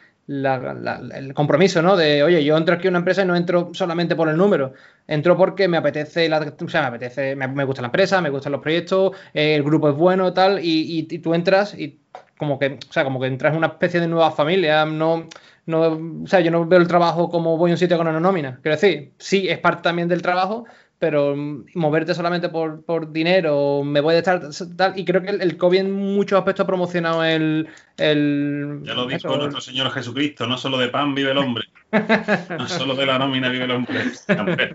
compromiso, 1.34 1.82
¿no? 1.82 1.98
De, 1.98 2.24
oye, 2.24 2.44
yo 2.46 2.56
entro 2.56 2.76
aquí 2.76 2.88
a 2.88 2.90
una 2.92 3.00
empresa 3.00 3.24
y 3.24 3.26
no 3.26 3.36
entro 3.36 3.72
solamente 3.74 4.16
por 4.16 4.30
el 4.30 4.38
número, 4.38 4.72
entro 5.06 5.36
porque 5.36 5.68
me 5.68 5.76
apetece, 5.76 6.30
la, 6.30 6.40
o 6.40 6.70
sea, 6.70 6.82
me 6.82 6.88
apetece, 6.88 7.36
me, 7.36 7.66
gusta 7.66 7.82
la 7.82 7.90
empresa, 7.90 8.22
me 8.22 8.30
gustan 8.30 8.54
los 8.54 8.62
proyectos, 8.62 9.12
eh, 9.34 9.56
el 9.56 9.64
grupo 9.64 9.90
es 9.90 9.96
bueno, 9.96 10.32
tal, 10.32 10.64
y, 10.64 11.06
y, 11.10 11.20
tú 11.20 11.34
entras 11.34 11.78
y 11.78 12.00
como 12.38 12.58
que, 12.58 12.80
o 12.90 12.94
sea, 12.94 13.04
como 13.04 13.20
que 13.20 13.28
entras 13.28 13.52
en 13.52 13.58
una 13.58 13.68
especie 13.68 14.00
de 14.00 14.08
nueva 14.08 14.32
familia, 14.32 14.86
no, 14.86 15.28
no, 15.66 16.22
o 16.24 16.28
sea, 16.28 16.40
yo 16.40 16.52
no 16.52 16.66
veo 16.66 16.80
el 16.80 16.88
trabajo 16.88 17.30
como 17.30 17.58
voy 17.58 17.72
a 17.72 17.74
un 17.74 17.78
sitio 17.78 17.98
con 17.98 18.08
una 18.08 18.22
nómina, 18.22 18.60
quiero 18.62 18.78
decir, 18.78 19.12
sí, 19.18 19.50
es 19.50 19.60
parte 19.60 19.82
también 19.84 20.08
del 20.08 20.22
trabajo, 20.22 20.66
pero 21.02 21.36
moverte 21.74 22.14
solamente 22.14 22.48
por, 22.50 22.86
por 22.86 23.12
dinero, 23.12 23.82
me 23.84 24.02
voy 24.02 24.14
a 24.14 24.20
estar 24.20 24.40
tal, 24.78 25.00
y 25.00 25.04
creo 25.04 25.24
que 25.24 25.32
el, 25.32 25.58
COVID 25.58 25.80
en 25.80 25.92
muchos 25.92 26.38
aspectos 26.38 26.64
ha 26.64 26.68
promocionado 26.68 27.24
el... 27.24 27.68
el 28.02 28.82
ya 28.84 28.94
lo 28.94 29.06
dijo 29.06 29.36
nuestro 29.36 29.62
Señor 29.62 29.92
Jesucristo, 29.92 30.48
no 30.48 30.58
solo 30.58 30.78
de 30.78 30.90
pan 30.90 31.14
vive 31.14 31.32
el 31.32 31.38
hombre, 31.38 31.66
no 32.58 32.68
solo 32.68 32.96
de 32.96 33.06
la 33.06 33.20
nómina 33.20 33.50
vive 33.50 33.66
el 33.66 33.72
hombre. 33.72 34.00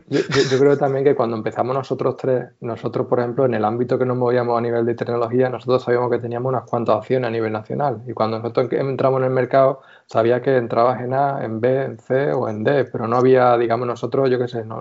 yo, 0.09 0.59
creo 0.59 0.79
también 0.79 1.05
que 1.05 1.15
cuando 1.15 1.37
empezamos 1.37 1.75
nosotros 1.75 2.17
tres, 2.17 2.45
nosotros 2.61 3.07
por 3.07 3.21
ejemplo 3.21 3.45
en 3.45 3.55
el 3.55 3.65
ámbito 3.65 3.99
que 3.99 4.07
nos 4.07 4.17
movíamos 4.17 4.59
a 4.59 4.61
nivel 4.61 4.87
de 4.87 4.95
tecnología, 4.95 5.49
nosotros 5.49 5.83
sabíamos 5.83 6.11
que 6.11 6.19
teníamos 6.19 6.51
unas 6.51 6.65
cuantas 6.65 6.97
opciones 6.97 7.29
a 7.29 7.31
nivel 7.31 7.53
nacional, 7.53 8.03
y 8.07 8.13
cuando 8.13 8.39
nosotros 8.39 8.69
entramos 8.73 9.21
en 9.21 9.25
el 9.25 9.33
mercado 9.33 9.83
sabía 10.07 10.41
que 10.41 10.57
entrabas 10.57 11.01
en 11.01 11.15
A, 11.15 11.45
en 11.45 11.61
B, 11.61 11.83
en 11.83 11.99
C 11.99 12.33
o 12.33 12.49
en 12.49 12.63
D, 12.63 12.85
pero 12.85 13.09
no 13.09 13.17
había, 13.17 13.57
digamos, 13.59 13.87
nosotros, 13.89 14.31
yo 14.31 14.39
qué 14.39 14.47
sé, 14.47 14.65
no, 14.65 14.81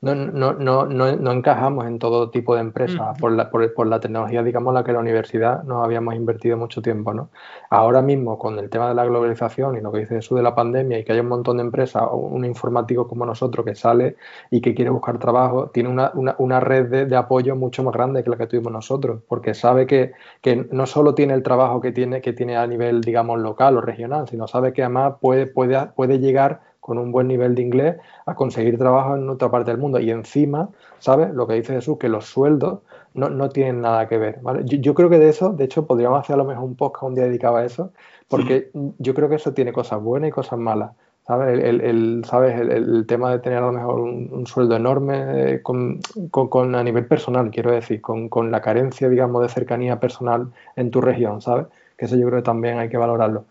no, 0.00 0.14
no, 0.14 0.52
no, 0.54 0.86
no, 0.86 1.32
encajamos 1.32 1.86
en 1.86 1.98
todo 1.98 2.30
tipo 2.30 2.54
de 2.54 2.62
empresas 2.62 3.18
por, 3.18 3.32
la, 3.32 3.50
por, 3.50 3.74
por, 3.74 3.86
la 3.86 4.00
tecnología, 4.00 4.42
digamos, 4.42 4.72
la 4.72 4.84
que 4.84 4.92
la 4.92 5.00
universidad 5.00 5.62
nos 5.64 5.84
habíamos 5.84 6.14
invertido 6.14 6.56
mucho 6.56 6.80
tiempo, 6.80 7.12
¿no? 7.12 7.30
Ahora 7.70 8.02
mismo, 8.02 8.38
con 8.38 8.58
el 8.58 8.70
tema 8.70 8.88
de 8.88 8.94
la 8.94 9.04
globalización 9.04 9.76
y 9.76 9.80
lo 9.80 9.92
que 9.92 10.00
dice 10.00 10.18
eso 10.18 10.34
de 10.34 10.42
la 10.42 10.54
pandemia 10.54 10.98
y 10.98 11.04
que 11.04 11.12
hay 11.12 11.20
un 11.20 11.28
montón 11.28 11.58
de 11.58 11.64
empresas, 11.64 12.04
un 12.12 12.44
informático 12.44 13.06
como 13.06 13.26
nosotros 13.26 13.64
que 13.64 13.74
sale 13.74 14.16
y 14.50 14.60
que 14.60 14.74
quiere 14.74 14.90
buscar 14.90 15.18
trabajo, 15.18 15.70
tiene 15.70 15.88
una, 15.88 16.10
una, 16.14 16.34
una 16.38 16.60
red 16.60 16.86
de, 16.86 17.06
de, 17.06 17.16
apoyo 17.16 17.56
mucho 17.56 17.82
más 17.82 17.94
grande 17.94 18.24
que 18.24 18.30
la 18.30 18.36
que 18.36 18.46
tuvimos 18.46 18.72
nosotros, 18.72 19.22
porque 19.28 19.54
sabe 19.54 19.86
que, 19.86 20.12
que 20.40 20.66
no 20.70 20.86
solo 20.86 21.14
tiene 21.14 21.34
el 21.34 21.42
trabajo 21.42 21.80
que 21.80 21.92
tiene, 21.92 22.20
que 22.20 22.32
tiene 22.32 22.56
a 22.56 22.66
nivel, 22.66 23.00
digamos, 23.00 23.38
local 23.40 23.76
o 23.76 23.80
regional, 23.80 24.28
sino 24.28 24.46
sabe 24.46 24.72
que 24.72 24.82
además 24.82 25.14
puede, 25.20 25.46
puede, 25.46 25.86
puede 25.94 26.18
llegar 26.18 26.60
con 26.88 26.96
un 26.96 27.12
buen 27.12 27.28
nivel 27.28 27.54
de 27.54 27.60
inglés 27.60 27.96
a 28.24 28.34
conseguir 28.34 28.78
trabajo 28.78 29.14
en 29.14 29.28
otra 29.28 29.50
parte 29.50 29.70
del 29.70 29.78
mundo. 29.78 30.00
Y 30.00 30.10
encima, 30.10 30.70
¿sabes? 30.98 31.34
Lo 31.34 31.46
que 31.46 31.52
dice 31.52 31.74
Jesús, 31.74 31.98
que 31.98 32.08
los 32.08 32.24
sueldos 32.24 32.78
no, 33.18 33.28
no 33.28 33.48
tienen 33.48 33.80
nada 33.80 34.08
que 34.08 34.16
ver. 34.18 34.40
Yo, 34.64 34.94
creo 34.94 35.10
que 35.10 35.18
de 35.18 35.28
eso, 35.28 35.52
de 35.52 35.64
hecho, 35.64 35.86
podríamos 35.86 36.20
hacer 36.20 36.34
a 36.34 36.36
lo 36.38 36.44
mejor 36.44 36.64
un 36.64 36.76
podcast 36.76 37.04
un 37.04 37.14
día 37.14 37.24
dedicado 37.24 37.56
a 37.56 37.64
eso, 37.64 37.92
porque 38.28 38.70
yo 38.98 39.14
creo 39.14 39.28
que 39.28 39.36
eso 39.36 39.52
tiene 39.52 39.72
cosas 39.72 40.00
buenas 40.00 40.28
y 40.28 40.32
cosas 40.32 40.58
malas. 40.58 40.92
¿Sabes? 41.26 41.62
El, 41.62 42.24
¿sabes? 42.24 42.58
El, 42.58 43.04
tema 43.06 43.30
de 43.30 43.40
tener 43.40 43.58
a 43.58 43.66
lo 43.66 43.72
mejor 43.72 44.00
un, 44.00 44.46
sueldo 44.46 44.76
enorme 44.76 45.52
eh, 45.52 45.62
con, 45.62 46.00
con, 46.30 46.74
a 46.74 46.82
nivel 46.82 47.06
personal, 47.06 47.50
quiero 47.50 47.70
decir, 47.70 48.00
con, 48.00 48.30
con 48.30 48.50
la 48.50 48.62
carencia, 48.62 49.10
digamos, 49.10 49.42
de 49.42 49.50
cercanía 49.50 50.00
personal 50.00 50.50
en 50.74 50.90
tu 50.90 51.02
región, 51.02 51.42
¿sabes? 51.42 51.66
Que 51.98 52.06
eso 52.06 52.16
yo 52.16 52.26
creo 52.28 52.38
que 52.38 52.46
también 52.46 52.78
hay 52.78 52.88
que 52.88 52.96
valorarlo. 52.96 53.44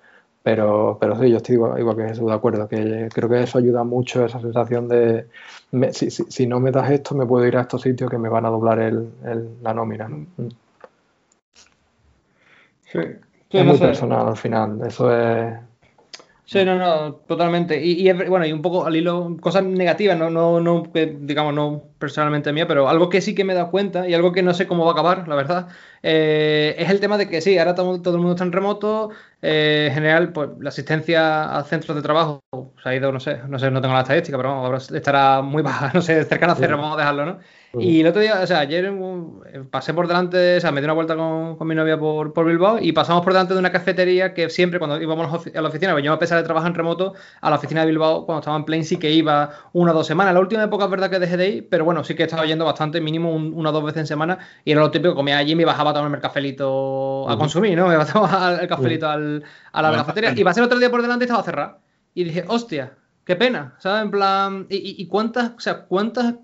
Pero, 0.48 0.98
pero 0.98 1.20
sí, 1.20 1.30
yo 1.30 1.36
estoy 1.36 1.56
igual, 1.56 1.98
que 1.98 2.08
Jesús 2.08 2.26
de 2.26 2.34
acuerdo, 2.34 2.70
que 2.70 3.10
creo 3.14 3.28
que 3.28 3.44
eso 3.44 3.58
ayuda 3.58 3.84
mucho, 3.84 4.24
esa 4.24 4.40
sensación 4.40 4.88
de 4.88 5.28
si, 5.92 6.10
si, 6.10 6.48
no 6.48 6.62
me 6.62 6.72
das 6.72 6.90
esto, 6.90 7.16
me 7.16 7.26
puedo 7.26 7.46
ir 7.46 7.58
a 7.58 7.64
estos 7.64 7.82
sitios 7.82 8.10
que 8.10 8.18
me 8.18 8.30
van 8.30 8.46
a 8.46 8.50
doblar 8.50 8.80
el, 8.80 9.10
la 9.62 9.74
nómina. 9.74 10.08
Mm. 10.08 10.48
Sí. 12.82 13.00
es 13.50 13.66
muy 13.66 13.78
personal 13.78 14.26
al 14.26 14.38
final, 14.38 14.80
eso 14.88 15.14
es 15.14 15.54
Sí, 16.50 16.64
no, 16.64 16.78
no, 16.78 17.16
totalmente. 17.28 17.84
Y, 17.84 18.10
bueno, 18.14 18.46
y 18.46 18.54
un 18.54 18.62
poco 18.62 18.86
al 18.86 18.96
hilo, 18.96 19.36
cosas 19.42 19.66
negativas, 19.66 20.18
no, 20.18 20.30
no, 20.30 20.62
no, 20.62 20.84
digamos, 20.94 21.54
no 21.54 21.84
personalmente 22.00 22.54
mía, 22.54 22.66
pero 22.66 22.88
algo 22.88 23.10
que 23.10 23.20
sí 23.20 23.36
que 23.36 23.44
me 23.44 23.52
he 23.52 23.56
dado 23.58 23.70
cuenta 23.70 24.08
y 24.08 24.14
algo 24.14 24.32
que 24.32 24.42
no 24.44 24.54
sé 24.54 24.66
cómo 24.66 24.86
va 24.86 24.92
a 24.92 24.94
acabar, 24.94 25.28
la 25.28 25.36
verdad, 25.36 25.68
eh, 26.04 26.74
es 26.80 26.90
el 26.90 27.02
tema 27.02 27.18
de 27.18 27.28
que 27.28 27.42
sí, 27.42 27.58
ahora 27.58 27.76
todo, 27.76 28.02
todo 28.02 28.14
el 28.16 28.22
mundo 28.22 28.36
está 28.36 28.46
en 28.46 28.54
remoto, 28.54 29.10
eh, 29.42 29.88
en 29.90 29.94
general, 29.94 30.32
pues 30.32 30.52
la 30.62 30.70
asistencia 30.70 31.54
a 31.58 31.64
centros 31.66 31.98
de 31.98 32.02
trabajo 32.02 32.42
se 32.82 32.88
ha 32.90 32.96
ido, 32.96 33.12
no 33.12 33.20
sé, 33.20 33.40
no 33.50 33.60
sé, 33.60 33.70
no 33.70 33.82
tengo 33.82 33.96
la 33.96 34.02
estadística, 34.02 34.38
pero 34.38 34.52
ahora 34.52 34.78
estará 34.78 35.42
muy 35.42 35.62
baja, 35.64 35.92
no 35.94 36.02
sé, 36.02 36.24
cercano 36.24 36.54
a 36.54 36.56
cero, 36.56 36.78
vamos 36.78 36.96
a 36.96 37.00
dejarlo, 37.00 37.26
¿no? 37.26 37.40
Y 37.80 38.02
el 38.02 38.08
otro 38.08 38.22
día, 38.22 38.40
o 38.42 38.48
sea, 38.48 38.60
ayer 38.60 38.86
eh, 38.86 39.64
pasé 39.70 39.94
por 39.94 40.08
delante, 40.08 40.58
o 40.58 40.62
sea, 40.62 40.72
me 40.72 40.82
di 40.82 40.86
una 40.86 40.94
vuelta 40.94 41.16
con, 41.16 41.56
con 41.56 41.68
mi 41.68 41.76
novia 41.76 41.98
por, 41.98 42.34
por, 42.34 42.46
Bilbao 42.46 42.80
y 42.80 42.92
pasamos 42.92 43.24
por 43.24 43.34
delante 43.34 43.54
de 43.54 43.60
una 43.60 43.72
cafetería 43.72 44.34
que 44.34 44.50
siempre 44.50 44.80
cuando 44.80 45.02
íbamos 45.02 45.48
a 45.48 45.62
la 45.62 45.68
oficina, 45.68 46.00
yo 46.00 46.14
a 46.14 46.20
pesar 46.20 46.38
de 46.38 46.44
trabajar 46.44 46.72
en 46.72 46.76
remoto, 46.76 47.14
a 47.42 47.50
la 47.50 47.56
oficina 47.58 47.82
de 47.82 47.88
Bilbao 47.88 48.26
cuando 48.26 48.40
estaba 48.40 48.58
en 48.58 48.66
Plain 48.66 48.86
sí 48.86 48.98
que 48.98 49.12
iba 49.12 49.52
una 49.74 49.92
o 49.92 49.96
dos 49.96 50.08
semanas. 50.08 50.34
La 50.34 50.40
última 50.40 50.64
época 50.64 50.86
es 50.86 50.92
verdad 50.92 51.10
que 51.10 51.20
dejé 51.20 51.38
de 51.38 51.50
ir, 51.50 51.70
pero 51.70 51.86
bueno, 51.86 52.04
sí 52.04 52.16
que 52.16 52.24
estaba 52.24 52.46
yendo 52.46 52.66
bastante, 52.66 53.02
mínimo 53.02 53.34
una 53.34 53.70
o 53.70 53.74
dos 53.74 53.84
veces 53.84 54.02
en 54.02 54.08
semana 54.08 54.38
y 54.64 54.72
era 54.72 54.82
lo 54.82 54.92
típico, 54.92 55.16
comía 55.16 55.38
allí 55.38 55.54
y 55.54 55.56
me 55.56 55.66
bajaba 55.66 55.92
a 55.92 55.94
tomarme 55.94 56.18
el 56.18 56.22
cafelito 56.22 57.30
a 57.30 57.38
consumir, 57.38 57.78
¿no? 57.78 57.88
Me 57.98 57.98
bajaba 57.98 58.58
el 58.62 58.68
cafelito 58.68 59.10
al, 59.10 59.44
a 59.72 59.82
la 59.82 59.92
cafetería 59.92 60.34
y 60.36 60.44
pasé 60.44 60.60
el 60.60 60.66
otro 60.66 60.80
día 60.80 60.90
por 60.90 61.02
delante 61.02 61.26
y 61.26 61.28
estaba 61.28 61.44
cerrado. 61.44 61.80
Y 62.14 62.24
dije, 62.24 62.46
hostia, 62.48 62.94
qué 63.24 63.36
pena, 63.36 63.76
¿sabes? 63.80 64.04
En 64.04 64.12
plan, 64.12 64.68
¿y, 64.70 65.02
y 65.02 65.08
cuántas, 65.08 65.52
o 65.52 65.60
sea, 65.60 65.86
cuántas 65.86 66.36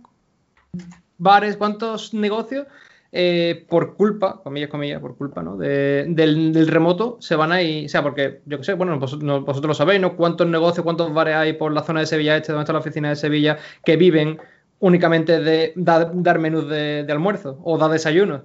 bares, 1.23 1.57
cuántos 1.57 2.13
negocios 2.13 2.67
eh, 3.11 3.65
por 3.69 3.95
culpa, 3.95 4.41
comillas, 4.43 4.69
comillas, 4.69 4.99
por 4.99 5.15
culpa, 5.15 5.43
¿no? 5.43 5.55
del, 5.55 6.67
remoto 6.67 7.17
se 7.19 7.35
van 7.35 7.51
a 7.51 7.61
ir, 7.61 7.85
o 7.85 7.89
sea, 7.89 8.01
porque 8.01 8.41
yo 8.45 8.57
qué 8.57 8.63
sé, 8.63 8.73
bueno, 8.73 8.99
vosotros, 8.99 9.65
lo 9.65 9.73
sabéis, 9.73 10.01
¿no? 10.01 10.15
Cuántos 10.15 10.47
negocios, 10.47 10.83
cuántos 10.83 11.13
bares 11.13 11.35
hay 11.35 11.53
por 11.53 11.71
la 11.71 11.83
zona 11.83 11.99
de 11.99 12.07
Sevilla 12.07 12.37
Este, 12.37 12.51
donde 12.51 12.63
está 12.63 12.73
la 12.73 12.79
oficina 12.79 13.09
de 13.09 13.15
Sevilla, 13.15 13.57
que 13.85 13.97
viven 13.97 14.39
únicamente 14.79 15.39
de 15.39 15.73
dar, 15.75 16.39
menús 16.39 16.67
de, 16.67 17.05
almuerzo 17.09 17.59
o 17.63 17.77
dar 17.77 17.91
desayuno. 17.91 18.41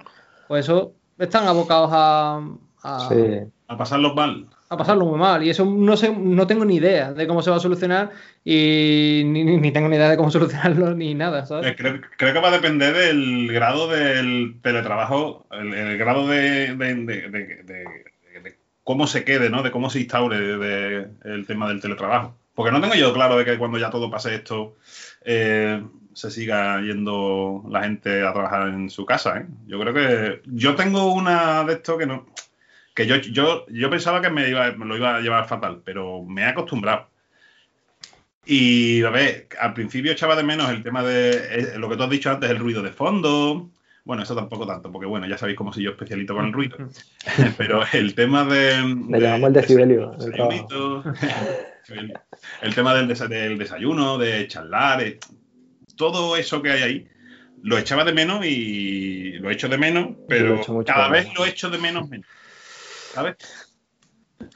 Pues 0.48 0.66
eso, 0.66 0.92
están 1.18 1.48
abocados 1.48 1.90
a, 1.92 2.42
a, 2.82 3.08
a 3.68 3.76
pasarlos 3.76 4.14
mal 4.14 4.48
a 4.68 4.76
pasarlo 4.76 5.06
muy 5.06 5.18
mal. 5.18 5.42
Y 5.42 5.50
eso 5.50 5.64
no 5.64 5.96
sé, 5.96 6.14
no 6.14 6.46
tengo 6.46 6.64
ni 6.64 6.76
idea 6.76 7.12
de 7.12 7.26
cómo 7.26 7.42
se 7.42 7.50
va 7.50 7.56
a 7.56 7.60
solucionar 7.60 8.10
y 8.44 9.22
ni, 9.24 9.72
tengo 9.72 9.88
ni 9.88 9.96
idea 9.96 10.10
de 10.10 10.16
cómo 10.16 10.30
solucionarlo 10.30 10.94
ni 10.94 11.14
nada. 11.14 11.44
Eh, 11.62 11.74
creo, 11.76 12.32
que 12.32 12.40
va 12.40 12.48
a 12.48 12.52
depender 12.52 12.94
del 12.94 13.52
grado 13.52 13.88
del 13.88 14.60
teletrabajo, 14.62 15.46
el, 15.50 15.98
grado 15.98 16.26
de, 16.28 16.74
cómo 18.84 19.06
se 19.06 19.24
quede, 19.24 19.50
¿no? 19.50 19.62
De 19.62 19.70
cómo 19.70 19.90
se 19.90 20.00
instaure 20.00 21.08
el 21.24 21.46
tema 21.46 21.68
del 21.68 21.80
teletrabajo. 21.80 22.36
Porque 22.54 22.72
no 22.72 22.80
tengo 22.80 22.96
yo 22.96 23.12
claro 23.12 23.38
de 23.38 23.44
que 23.44 23.56
cuando 23.56 23.78
ya 23.78 23.88
todo 23.88 24.10
pase 24.10 24.34
esto 24.34 24.74
eh, 25.24 25.80
se 26.12 26.28
siga 26.28 26.80
yendo 26.80 27.62
la 27.70 27.84
gente 27.84 28.26
a 28.26 28.32
trabajar 28.32 28.68
en 28.70 28.90
su 28.90 29.06
casa. 29.06 29.38
¿eh? 29.38 29.46
Yo 29.68 29.78
creo 29.78 29.94
que 29.94 30.42
yo 30.46 30.74
tengo 30.74 31.12
una 31.12 31.62
de 31.62 31.74
esto 31.74 31.96
que 31.96 32.06
no 32.06 32.26
que 32.98 33.06
yo, 33.06 33.14
yo, 33.14 33.64
yo 33.68 33.90
pensaba 33.90 34.20
que 34.20 34.28
me, 34.28 34.48
iba, 34.48 34.70
lo 34.70 34.96
iba 34.96 35.14
a 35.14 35.20
llevar 35.20 35.46
fatal, 35.46 35.82
pero 35.84 36.24
me 36.24 36.42
he 36.42 36.46
acostumbrado. 36.46 37.08
Y 38.44 39.04
a 39.04 39.10
ver, 39.10 39.46
al 39.60 39.72
principio 39.72 40.10
echaba 40.10 40.34
de 40.34 40.42
menos 40.42 40.68
el 40.70 40.82
tema 40.82 41.04
de 41.04 41.30
eh, 41.30 41.78
lo 41.78 41.88
que 41.88 41.96
tú 41.96 42.02
has 42.02 42.10
dicho 42.10 42.28
antes, 42.28 42.50
el 42.50 42.58
ruido 42.58 42.82
de 42.82 42.90
fondo. 42.90 43.70
Bueno, 44.04 44.24
eso 44.24 44.34
tampoco 44.34 44.66
tanto, 44.66 44.90
porque 44.90 45.06
bueno, 45.06 45.28
ya 45.28 45.38
sabéis 45.38 45.56
cómo 45.56 45.72
soy 45.72 45.84
yo 45.84 45.90
especialito 45.90 46.34
con 46.34 46.46
el 46.46 46.52
ruido. 46.52 46.76
Pero 47.56 47.82
el 47.92 48.16
tema 48.16 48.44
de. 48.44 48.82
Le 49.10 49.20
llamamos 49.20 49.48
el 49.48 49.52
decibelio. 49.52 50.16
El, 52.60 52.74
tema 52.74 52.94
del, 52.94 53.08
del, 53.08 53.56
desayuno, 53.56 54.18
de 54.18 54.46
charlar, 54.46 55.02
eh, 55.02 55.18
todo 55.96 56.36
eso 56.36 56.60
que 56.60 56.70
hay 56.70 56.82
ahí, 56.82 57.08
lo 57.62 57.78
echaba 57.78 58.04
de 58.04 58.12
menos 58.12 58.44
y 58.44 59.38
lo 59.38 59.50
echo 59.50 59.70
de 59.70 59.78
menos, 59.78 60.08
pero 60.28 60.60
cada 60.84 61.08
vez 61.08 61.32
lo 61.34 61.46
echo 61.46 61.70
de 61.70 61.78
menos 61.78 62.06
menos. 62.06 62.26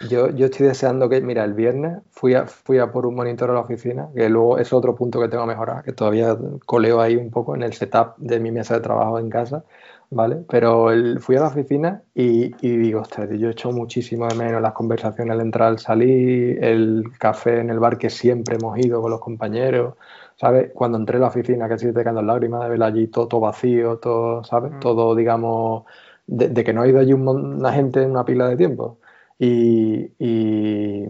Yo, 0.09 0.30
yo 0.30 0.46
estoy 0.46 0.66
deseando 0.66 1.09
que, 1.09 1.20
mira, 1.20 1.44
el 1.44 1.55
viernes 1.55 1.98
fui 2.11 2.34
a, 2.34 2.46
fui 2.46 2.78
a 2.78 2.92
por 2.92 3.05
un 3.05 3.14
monitor 3.14 3.50
a 3.50 3.55
la 3.55 3.61
oficina, 3.61 4.09
que 4.14 4.28
luego 4.28 4.59
es 4.59 4.72
otro 4.72 4.94
punto 4.94 5.20
que 5.20 5.28
tengo 5.28 5.44
que 5.44 5.48
mejorar, 5.48 5.82
que 5.82 5.92
todavía 5.92 6.36
coleo 6.66 7.00
ahí 7.00 7.16
un 7.16 7.30
poco 7.30 7.55
en 7.57 7.62
el 7.62 7.72
setup 7.72 8.16
de 8.16 8.38
mi 8.38 8.50
mesa 8.50 8.74
de 8.74 8.80
trabajo 8.80 9.18
en 9.18 9.28
casa, 9.28 9.64
¿vale? 10.11 10.44
Pero 10.48 10.88
fui 11.20 11.36
a 11.36 11.40
la 11.40 11.48
oficina 11.48 12.03
y, 12.14 12.55
y 12.66 12.76
digo, 12.76 13.00
ostras, 13.00 13.28
yo 13.30 13.48
he 13.48 13.53
hecho 13.53 13.72
muchísimo 13.72 14.28
de 14.28 14.36
menos 14.36 14.62
las 14.62 14.72
conversaciones 14.72 15.32
al 15.32 15.40
entrar, 15.40 15.68
al 15.68 15.78
salir, 15.78 16.62
el 16.62 17.05
café 17.18 17.59
en 17.59 17.70
el 17.70 17.80
bar 17.80 17.98
que 17.98 18.11
siempre 18.11 18.57
hemos 18.57 18.78
ido 18.78 19.03
con 19.03 19.11
los 19.11 19.20
compañeros, 19.20 19.94
¿sabes? 20.36 20.70
Cuando 20.74 20.98
entré 20.98 21.16
a 21.16 21.20
la 21.20 21.26
oficina, 21.28 21.68
que 21.68 21.78
sigue 21.78 21.92
te 21.92 22.05
quedan 22.05 22.26
lágrimas 22.26 22.62
de 22.62 22.70
ver 22.70 22.82
allí 22.82 23.09
todo, 23.09 23.26
todo 23.26 23.40
vacío, 23.40 23.98
todo, 23.98 24.44
¿sabes? 24.44 24.72
Mm. 24.72 24.78
Todo, 24.80 25.14
digamos 25.14 25.84
de, 26.26 26.64
que 26.64 26.72
no 26.72 26.82
ha 26.82 26.88
ido 26.88 27.00
allí 27.00 27.12
una 27.12 27.72
gente 27.72 28.02
en 28.02 28.10
una 28.10 28.24
pila 28.24 28.48
de 28.48 28.56
tiempo. 28.56 28.98
Y, 29.38 30.12
y, 30.18 31.06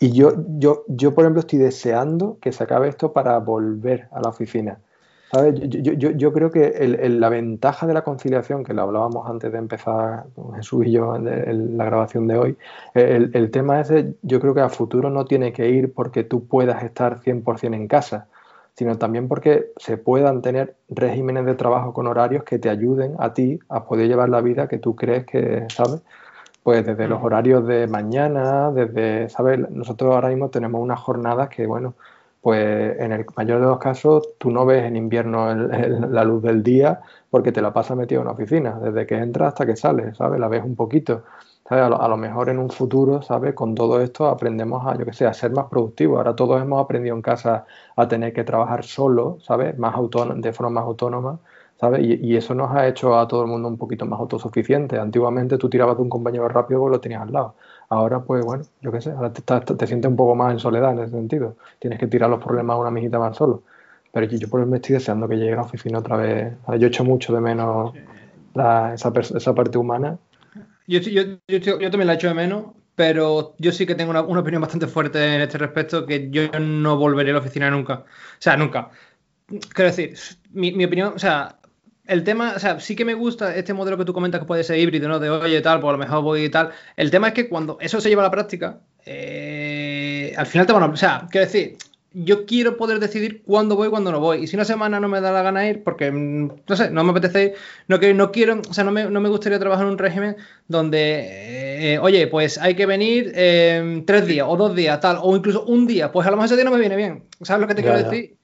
yo, 0.00 0.32
yo, 0.58 0.84
yo, 0.88 1.14
por 1.14 1.24
ejemplo, 1.24 1.40
estoy 1.40 1.58
deseando 1.58 2.38
que 2.40 2.52
se 2.52 2.64
acabe 2.64 2.88
esto 2.88 3.12
para 3.12 3.38
volver 3.38 4.08
a 4.12 4.20
la 4.20 4.30
oficina. 4.30 4.78
¿Sabes? 5.32 5.54
Yo, 5.68 5.92
yo, 5.94 6.10
yo, 6.10 6.32
creo 6.32 6.50
que 6.50 6.86
la 7.08 7.28
ventaja 7.28 7.86
de 7.86 7.94
la 7.94 8.04
conciliación, 8.04 8.62
que 8.62 8.72
lo 8.72 8.82
hablábamos 8.82 9.28
antes 9.28 9.50
de 9.50 9.58
empezar 9.58 10.26
Jesús 10.54 10.86
y 10.86 10.92
yo 10.92 11.16
en, 11.16 11.76
la 11.76 11.84
grabación 11.84 12.28
de 12.28 12.38
hoy, 12.38 12.56
el, 12.94 13.30
el 13.34 13.50
tema 13.50 13.80
ese 13.80 14.14
yo 14.22 14.40
creo 14.40 14.54
que 14.54 14.60
a 14.60 14.68
futuro 14.68 15.10
no 15.10 15.24
tiene 15.24 15.52
que 15.52 15.68
ir 15.68 15.92
porque 15.92 16.22
tú 16.22 16.46
puedas 16.46 16.84
estar 16.84 17.20
100% 17.20 17.74
en 17.74 17.88
casa 17.88 18.28
sino 18.76 18.98
también 18.98 19.28
porque 19.28 19.72
se 19.76 19.96
puedan 19.96 20.42
tener 20.42 20.76
regímenes 20.88 21.46
de 21.46 21.54
trabajo 21.54 21.92
con 21.92 22.06
horarios 22.06 22.44
que 22.44 22.58
te 22.58 22.68
ayuden 22.70 23.14
a 23.18 23.32
ti 23.32 23.60
a 23.68 23.84
poder 23.86 24.08
llevar 24.08 24.28
la 24.28 24.40
vida 24.40 24.68
que 24.68 24.78
tú 24.78 24.96
crees 24.96 25.24
que, 25.26 25.66
¿sabes? 25.68 26.02
Pues 26.62 26.84
desde 26.86 27.08
los 27.08 27.20
mm. 27.20 27.24
horarios 27.24 27.66
de 27.66 27.86
mañana, 27.86 28.70
desde, 28.72 29.28
¿sabes? 29.28 29.70
Nosotros 29.70 30.14
ahora 30.14 30.28
mismo 30.28 30.50
tenemos 30.50 30.82
unas 30.82 31.00
jornadas 31.00 31.48
que, 31.50 31.66
bueno, 31.66 31.94
pues 32.40 33.00
en 33.00 33.12
el 33.12 33.24
mayor 33.36 33.60
de 33.60 33.66
los 33.66 33.78
casos 33.78 34.34
tú 34.38 34.50
no 34.50 34.66
ves 34.66 34.84
en 34.84 34.96
invierno 34.96 35.54
la 35.54 36.24
luz 36.24 36.42
del 36.42 36.62
día 36.62 37.00
porque 37.30 37.52
te 37.52 37.62
la 37.62 37.72
pasas 37.72 37.96
metido 37.96 38.20
en 38.20 38.26
una 38.26 38.34
oficina, 38.34 38.78
desde 38.80 39.06
que 39.06 39.14
entras 39.14 39.48
hasta 39.48 39.66
que 39.66 39.76
sales, 39.76 40.16
¿sabes? 40.16 40.38
La 40.40 40.48
ves 40.48 40.62
un 40.64 40.76
poquito. 40.76 41.24
A 41.70 42.08
lo, 42.08 42.16
mejor 42.18 42.50
en 42.50 42.58
un 42.58 42.68
futuro, 42.68 43.22
¿sabes? 43.22 43.54
Con 43.54 43.74
todo 43.74 44.02
esto 44.02 44.26
aprendemos 44.26 44.86
a, 44.86 44.98
yo 44.98 45.06
que 45.06 45.14
sé, 45.14 45.24
a 45.24 45.32
ser 45.32 45.50
más 45.52 45.64
productivos. 45.70 46.18
Ahora 46.18 46.36
todos 46.36 46.60
hemos 46.60 46.78
aprendido 46.84 47.16
en 47.16 47.22
casa 47.22 47.64
a 47.96 48.06
tener 48.06 48.34
que 48.34 48.44
trabajar 48.44 48.84
solo, 48.84 49.38
¿sabes? 49.40 49.78
Más 49.78 49.94
de 50.36 50.52
forma 50.52 50.80
más 50.80 50.84
autónoma, 50.84 51.38
¿sabes? 51.80 52.02
Y, 52.04 52.36
eso 52.36 52.54
nos 52.54 52.70
ha 52.76 52.86
hecho 52.86 53.18
a 53.18 53.26
todo 53.26 53.42
el 53.42 53.48
mundo 53.48 53.68
un 53.68 53.78
poquito 53.78 54.04
más 54.04 54.20
autosuficiente. 54.20 54.98
Antiguamente 54.98 55.56
tú 55.56 55.70
tirabas 55.70 55.96
de 55.96 56.02
un 56.02 56.10
compañero 56.10 56.46
rápido 56.48 56.80
porque 56.80 56.96
lo 56.96 57.00
tenías 57.00 57.22
al 57.22 57.32
lado. 57.32 57.54
Ahora, 57.88 58.20
pues 58.20 58.44
bueno, 58.44 58.64
yo 58.82 58.92
qué 58.92 59.00
sé, 59.00 59.12
ahora 59.12 59.32
te, 59.32 59.86
sientes 59.86 60.10
un 60.10 60.16
poco 60.16 60.34
más 60.34 60.52
en 60.52 60.58
soledad 60.58 60.92
en 60.92 60.98
ese 60.98 61.12
sentido. 61.12 61.56
Tienes 61.78 61.98
que 61.98 62.06
tirar 62.08 62.28
los 62.28 62.44
problemas 62.44 62.74
a 62.74 62.80
una 62.80 62.90
mijita 62.90 63.18
más 63.18 63.38
solo. 63.38 63.62
Pero 64.12 64.26
yo, 64.26 64.48
por 64.50 64.60
eso 64.60 64.68
me 64.68 64.76
estoy 64.76 64.94
deseando 64.94 65.26
que 65.28 65.36
llegue 65.36 65.54
a 65.54 65.56
la 65.56 65.62
oficina 65.62 66.00
otra 66.00 66.18
vez. 66.18 66.54
Yo 66.78 66.88
echo 66.88 67.04
mucho 67.04 67.32
de 67.34 67.40
menos 67.40 67.94
esa, 68.54 69.12
esa 69.18 69.54
parte 69.54 69.78
humana 69.78 70.18
yo, 70.86 71.00
yo, 71.00 71.22
yo, 71.48 71.58
yo, 71.58 71.90
también 71.90 72.06
la 72.06 72.14
echo 72.14 72.28
de 72.28 72.34
menos, 72.34 72.66
pero 72.94 73.54
yo 73.58 73.72
sí 73.72 73.86
que 73.86 73.94
tengo 73.94 74.10
una, 74.10 74.20
opinión 74.20 74.62
bastante 74.62 74.86
fuerte 74.86 75.34
en 75.34 75.40
este 75.40 75.58
respecto, 75.58 76.06
que 76.06 76.30
yo 76.30 76.48
no 76.60 76.96
volveré 76.96 77.30
a 77.30 77.34
la 77.34 77.40
oficina 77.40 77.70
nunca. 77.70 77.94
O 77.94 78.04
sea, 78.38 78.56
nunca. 78.56 78.90
Quiero 79.46 79.90
decir, 79.90 80.16
mi, 80.52 80.72
mi 80.72 80.84
opinión, 80.84 81.12
o 81.14 81.18
sea, 81.18 81.58
el 82.06 82.24
tema, 82.24 82.54
o 82.56 82.58
sea, 82.58 82.80
sí 82.80 82.96
que 82.96 83.04
me 83.04 83.14
gusta 83.14 83.54
este 83.56 83.72
modelo 83.72 83.96
que 83.96 84.04
tú 84.04 84.12
comentas 84.12 84.40
que 84.40 84.46
puede 84.46 84.64
ser 84.64 84.78
híbrido, 84.78 85.08
¿no? 85.08 85.18
De 85.18 85.30
oye, 85.30 85.60
tal, 85.60 85.80
pues 85.80 85.88
a 85.88 85.92
lo 85.92 85.98
mejor 85.98 86.22
voy 86.22 86.44
y 86.44 86.48
tal. 86.50 86.70
El 86.96 87.10
tema 87.10 87.28
es 87.28 87.34
que 87.34 87.48
cuando 87.48 87.78
eso 87.80 88.00
se 88.00 88.08
lleva 88.08 88.22
a 88.22 88.26
la 88.26 88.30
práctica, 88.30 88.80
eh, 89.06 90.34
al 90.36 90.46
final 90.46 90.66
te 90.66 90.72
van 90.72 90.82
a. 90.82 90.86
O 90.86 90.96
sea, 90.96 91.26
quiero 91.30 91.46
decir, 91.46 91.76
yo 92.14 92.46
quiero 92.46 92.76
poder 92.76 93.00
decidir 93.00 93.42
cuándo 93.42 93.74
voy 93.74 93.88
y 93.88 93.90
cuándo 93.90 94.12
no 94.12 94.20
voy. 94.20 94.44
Y 94.44 94.46
si 94.46 94.54
una 94.54 94.64
semana 94.64 95.00
no 95.00 95.08
me 95.08 95.20
da 95.20 95.32
la 95.32 95.42
gana 95.42 95.68
ir, 95.68 95.82
porque, 95.82 96.12
mm, 96.12 96.50
no 96.68 96.76
sé, 96.76 96.90
no 96.90 97.02
me 97.02 97.10
apetece 97.10 97.44
ir, 97.44 97.52
no, 97.88 97.98
que, 97.98 98.14
no 98.14 98.30
quiero, 98.30 98.60
o 98.68 98.72
sea, 98.72 98.84
no 98.84 98.92
me, 98.92 99.10
no 99.10 99.20
me 99.20 99.28
gustaría 99.28 99.58
trabajar 99.58 99.84
en 99.84 99.92
un 99.92 99.98
régimen 99.98 100.36
donde, 100.68 101.94
eh, 101.94 101.98
oye, 101.98 102.28
pues 102.28 102.56
hay 102.58 102.76
que 102.76 102.86
venir 102.86 103.32
eh, 103.34 104.02
tres 104.06 104.26
días 104.26 104.46
o 104.48 104.56
dos 104.56 104.76
días, 104.76 105.00
tal, 105.00 105.18
o 105.20 105.36
incluso 105.36 105.64
un 105.64 105.86
día, 105.86 106.12
pues 106.12 106.26
a 106.26 106.30
lo 106.30 106.36
mejor 106.36 106.46
ese 106.46 106.54
día 106.54 106.64
no 106.64 106.70
me 106.70 106.78
viene 106.78 106.96
bien. 106.96 107.24
¿Sabes 107.42 107.60
lo 107.60 107.66
que 107.66 107.74
te 107.74 107.82
quiero 107.82 107.98
decir? 107.98 108.36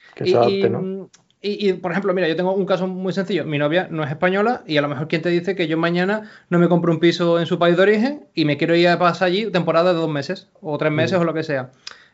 Y, 1.43 1.69
y, 1.69 1.73
por 1.73 1.93
ejemplo, 1.93 2.13
mira, 2.13 2.29
yo 2.29 2.37
tengo 2.37 2.53
un 2.53 2.67
caso 2.67 2.87
muy 2.87 3.15
sencillo. 3.15 3.47
Mi 3.47 3.57
novia 3.57 3.89
no 3.91 4.05
es 4.05 4.11
española 4.11 4.63
y 4.67 4.77
a 4.77 4.83
lo 4.83 4.89
mejor 4.89 5.09
quien 5.09 5.23
te 5.23 5.31
dice 5.31 5.57
que 5.57 5.69
yo 5.69 5.79
mañana 5.79 6.31
no 6.51 6.59
me 6.59 6.69
compro 6.69 6.93
un 6.93 7.01
piso 7.01 7.41
en 7.41 7.47
su 7.47 7.59
país 7.59 7.77
de 7.77 7.83
origen 7.83 8.27
y 8.35 8.45
me 8.45 8.59
quiero 8.59 8.77
ir 8.77 8.89
a 8.89 8.99
pasar 8.99 9.29
allí 9.29 9.51
temporada 9.51 9.95
de 9.95 10.01
dos 10.01 10.11
meses 10.11 10.49
o 10.61 10.77
tres 10.77 10.93
meses 10.93 11.19
o 11.19 11.25
lo 11.25 11.33
que 11.33 11.43
sea 11.43 11.71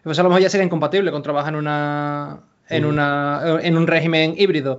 pues 0.06 0.18
a 0.20 0.22
lo 0.22 0.28
mejor 0.28 0.42
ya 0.42 0.48
sería 0.48 0.64
incompatible 0.64 1.10
con 1.10 1.20
trabajar 1.20 1.52
en 1.52 1.58
una 1.58 2.38
en, 2.68 2.84
una, 2.84 3.58
en 3.60 3.76
un 3.76 3.86
régimen 3.86 4.34
híbrido. 4.36 4.78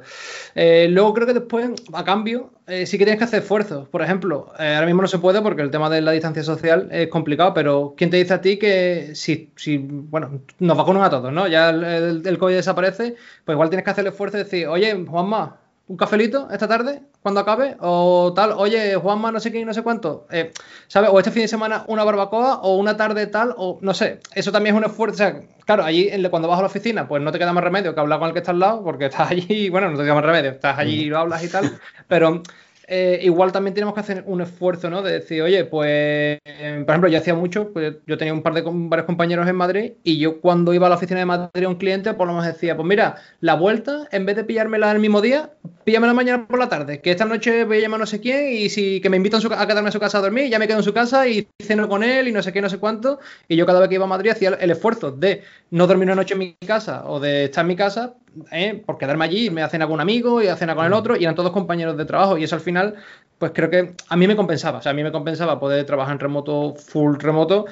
Eh, 0.55 0.87
luego 0.89 1.13
creo 1.13 1.27
que 1.27 1.33
después, 1.33 1.69
a 1.93 2.03
cambio, 2.03 2.51
eh, 2.65 2.85
sí 2.85 2.97
que 2.97 3.03
tienes 3.03 3.17
que 3.17 3.25
hacer 3.25 3.41
esfuerzos. 3.41 3.87
Por 3.89 4.01
ejemplo, 4.01 4.53
eh, 4.59 4.73
ahora 4.75 4.85
mismo 4.85 5.01
no 5.01 5.07
se 5.07 5.19
puede 5.19 5.41
porque 5.41 5.61
el 5.61 5.71
tema 5.71 5.89
de 5.89 6.01
la 6.01 6.11
distancia 6.11 6.43
social 6.43 6.87
es 6.91 7.07
complicado, 7.07 7.53
pero 7.53 7.93
¿quién 7.97 8.09
te 8.09 8.17
dice 8.17 8.33
a 8.33 8.41
ti 8.41 8.57
que 8.57 9.11
si, 9.15 9.51
si 9.55 9.77
bueno, 9.77 10.41
nos 10.59 10.77
vacunan 10.77 11.03
a 11.03 11.09
todos, 11.09 11.31
¿no? 11.31 11.47
Ya 11.47 11.69
el, 11.69 12.25
el, 12.25 12.37
COVID 12.37 12.55
desaparece, 12.55 13.15
pues 13.43 13.55
igual 13.55 13.69
tienes 13.69 13.83
que 13.83 13.91
hacer 13.91 14.05
el 14.05 14.11
esfuerzo 14.11 14.37
de 14.37 14.43
decir, 14.43 14.67
oye, 14.67 15.05
Juanma, 15.05 15.57
un 15.87 15.95
cafelito 15.95 16.49
esta 16.51 16.67
tarde, 16.67 17.01
cuando 17.21 17.39
acabe, 17.39 17.77
o 17.79 18.33
tal, 18.35 18.51
oye, 18.51 18.95
Juanma, 18.95 19.31
no 19.31 19.39
sé 19.39 19.51
qué, 19.51 19.63
no 19.63 19.73
sé 19.73 19.83
cuánto, 19.83 20.27
eh, 20.29 20.51
¿sabes? 20.87 21.09
O 21.13 21.17
este 21.17 21.31
fin 21.31 21.43
de 21.43 21.47
semana 21.47 21.85
una 21.87 22.03
barbacoa, 22.03 22.59
o 22.61 22.75
una 22.75 22.97
tarde 22.97 23.27
tal, 23.27 23.53
o 23.57 23.79
no 23.81 23.93
sé, 23.93 24.19
eso 24.35 24.51
también 24.51 24.75
es 24.75 24.79
un 24.81 24.89
esfuerzo, 24.89 25.13
o 25.13 25.17
sea, 25.17 25.41
claro, 25.65 25.85
allí 25.85 26.09
cuando 26.29 26.49
vas 26.49 26.59
a 26.59 26.63
la 26.63 26.67
oficina, 26.67 27.07
pues 27.07 27.23
no 27.23 27.31
te 27.31 27.39
queda 27.39 27.53
más 27.53 27.63
remedio 27.63 27.93
que 27.93 27.99
hablar 28.01 28.19
con 28.19 28.27
el 28.27 28.33
que 28.33 28.39
está 28.39 28.51
al 28.51 28.59
lado, 28.59 28.83
porque 28.83 29.05
estás 29.07 29.31
allí, 29.31 29.69
bueno, 29.69 29.89
no 29.89 29.97
te 29.97 30.03
queda 30.03 30.15
más 30.15 30.25
remedio, 30.25 30.51
estás 30.51 30.77
allí 30.77 31.03
y 31.03 31.05
lo 31.05 31.19
hablas 31.19 31.43
y 31.43 31.49
tal, 31.49 31.79
pero 32.07 32.41
eh, 32.89 33.19
igual 33.23 33.51
también 33.51 33.73
tenemos 33.73 33.93
que 33.93 33.99
hacer 33.99 34.23
un 34.25 34.39
esfuerzo, 34.39 34.89
¿no? 34.89 35.01
De 35.01 35.11
decir, 35.11 35.41
oye, 35.41 35.65
pues, 35.65 36.39
por 36.45 36.89
ejemplo, 36.89 37.09
yo 37.09 37.17
hacía 37.17 37.35
mucho, 37.35 37.73
pues 37.73 37.97
yo 38.07 38.17
tenía 38.17 38.33
un 38.33 38.41
par 38.41 38.53
de 38.53 38.63
varios 38.65 39.05
compañeros 39.05 39.47
en 39.47 39.57
Madrid 39.57 39.91
y 40.03 40.17
yo 40.17 40.39
cuando 40.39 40.73
iba 40.73 40.87
a 40.87 40.89
la 40.89 40.95
oficina 40.95 41.19
de 41.19 41.25
Madrid 41.25 41.65
a 41.65 41.67
un 41.67 41.75
cliente, 41.75 42.13
por 42.13 42.27
lo 42.27 42.33
menos 42.33 42.47
decía, 42.47 42.77
pues 42.77 42.87
mira, 42.87 43.17
la 43.41 43.55
vuelta, 43.55 44.07
en 44.11 44.25
vez 44.25 44.37
de 44.37 44.45
pillármela 44.45 44.89
el 44.91 44.99
mismo 44.99 45.21
día, 45.21 45.51
píllamela 45.83 46.13
mañana 46.13 46.47
por 46.47 46.59
la 46.59 46.69
tarde, 46.69 47.01
que 47.01 47.11
esta 47.11 47.25
noche 47.25 47.65
voy 47.65 47.77
a 47.77 47.81
llamar 47.81 47.99
a 47.99 48.03
no 48.03 48.05
sé 48.05 48.21
quién 48.21 48.53
y 48.53 48.69
si 48.69 49.01
que 49.01 49.09
me 49.09 49.17
invitan 49.17 49.41
a 49.51 49.67
quedarme 49.67 49.89
en 49.89 49.93
su 49.93 49.99
casa 49.99 50.19
a 50.19 50.21
dormir, 50.21 50.49
ya 50.49 50.59
me 50.59 50.67
quedo 50.67 50.77
en 50.77 50.83
su 50.83 50.93
casa 50.93 51.27
y 51.27 51.47
ceno 51.61 51.89
con 51.89 52.03
él 52.03 52.27
y 52.27 52.31
no 52.31 52.41
sé 52.41 52.53
qué, 52.53 52.61
no 52.61 52.69
sé 52.69 52.77
cuánto. 52.77 53.19
Y 53.47 53.55
yo 53.55 53.65
cada 53.65 53.79
vez 53.79 53.89
que 53.89 53.95
iba 53.95 54.05
a 54.05 54.07
Madrid 54.07 54.31
hacía 54.31 54.49
el 54.49 54.71
esfuerzo 54.71 55.11
de 55.11 55.43
no 55.71 55.87
dormir 55.87 56.05
una 56.05 56.15
noche 56.15 56.35
en 56.35 56.39
mi 56.39 56.55
casa 56.65 57.03
o 57.05 57.19
de 57.19 57.45
estar 57.45 57.63
en 57.63 57.67
mi 57.67 57.75
casa 57.75 58.15
¿eh? 58.51 58.81
por 58.85 58.97
quedarme 58.97 59.25
allí, 59.25 59.49
me 59.49 59.61
hacen 59.61 59.81
con 59.81 59.91
un 59.93 60.01
amigo 60.01 60.41
y 60.41 60.47
a 60.47 60.55
cena 60.55 60.75
con 60.75 60.85
el 60.85 60.93
otro, 60.93 61.15
y 61.15 61.23
eran 61.23 61.35
todos 61.35 61.51
compañeros 61.51 61.97
de 61.97 62.05
trabajo, 62.05 62.37
y 62.37 62.43
eso 62.43 62.55
al 62.55 62.61
final, 62.61 62.95
pues 63.37 63.51
creo 63.53 63.69
que 63.69 63.93
a 64.07 64.17
mí 64.17 64.27
me 64.27 64.35
compensaba, 64.35 64.79
o 64.79 64.81
sea, 64.81 64.91
a 64.91 64.95
mí 64.95 65.03
me 65.03 65.11
compensaba 65.11 65.59
poder 65.59 65.85
trabajar 65.85 66.13
en 66.13 66.19
remoto, 66.19 66.75
full 66.75 67.15
remoto, 67.17 67.65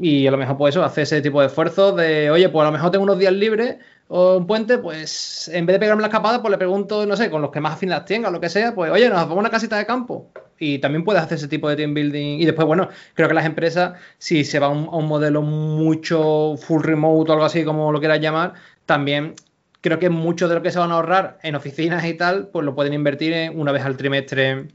y 0.00 0.26
a 0.26 0.30
lo 0.30 0.36
mejor 0.36 0.56
pues 0.56 0.74
eso, 0.74 0.84
hacer 0.84 1.02
ese 1.02 1.20
tipo 1.20 1.40
de 1.40 1.46
esfuerzo 1.46 1.92
de, 1.92 2.30
oye, 2.30 2.48
pues 2.48 2.62
a 2.62 2.66
lo 2.66 2.72
mejor 2.72 2.90
tengo 2.90 3.04
unos 3.04 3.18
días 3.18 3.32
libres 3.32 3.76
o 4.08 4.36
un 4.36 4.46
puente, 4.46 4.78
pues 4.78 5.48
en 5.52 5.66
vez 5.66 5.74
de 5.74 5.80
pegarme 5.80 6.02
la 6.02 6.08
escapada, 6.08 6.40
pues 6.40 6.50
le 6.50 6.58
pregunto, 6.58 7.06
no 7.06 7.16
sé, 7.16 7.30
con 7.30 7.42
los 7.42 7.50
que 7.50 7.60
más 7.60 7.74
afinidad 7.74 8.04
tenga 8.04 8.30
lo 8.30 8.40
que 8.40 8.48
sea, 8.48 8.74
pues 8.74 8.90
oye, 8.90 9.08
nos 9.08 9.18
vamos 9.18 9.36
a 9.36 9.40
una 9.40 9.50
casita 9.50 9.76
de 9.76 9.86
campo. 9.86 10.30
Y 10.58 10.78
también 10.78 11.04
puedes 11.04 11.22
hacer 11.22 11.36
ese 11.36 11.48
tipo 11.48 11.68
de 11.68 11.76
team 11.76 11.92
building. 11.92 12.40
Y 12.40 12.46
después, 12.46 12.66
bueno, 12.66 12.88
creo 13.14 13.28
que 13.28 13.34
las 13.34 13.44
empresas, 13.44 13.98
si 14.18 14.44
se 14.44 14.58
va 14.58 14.68
a 14.68 14.70
un, 14.70 14.86
a 14.86 14.96
un 14.96 15.06
modelo 15.06 15.42
mucho 15.42 16.56
full 16.56 16.82
remote 16.82 17.30
o 17.30 17.34
algo 17.34 17.44
así, 17.44 17.64
como 17.64 17.92
lo 17.92 17.98
quieras 17.98 18.20
llamar, 18.20 18.54
también 18.86 19.34
creo 19.80 19.98
que 19.98 20.10
mucho 20.10 20.48
de 20.48 20.54
lo 20.54 20.62
que 20.62 20.70
se 20.70 20.78
van 20.78 20.90
a 20.90 20.94
ahorrar 20.94 21.38
en 21.42 21.54
oficinas 21.54 22.04
y 22.04 22.14
tal, 22.14 22.48
pues 22.48 22.64
lo 22.64 22.74
pueden 22.74 22.92
invertir 22.92 23.32
en 23.32 23.58
una 23.58 23.72
vez 23.72 23.84
al 23.84 23.96
trimestre. 23.96 24.68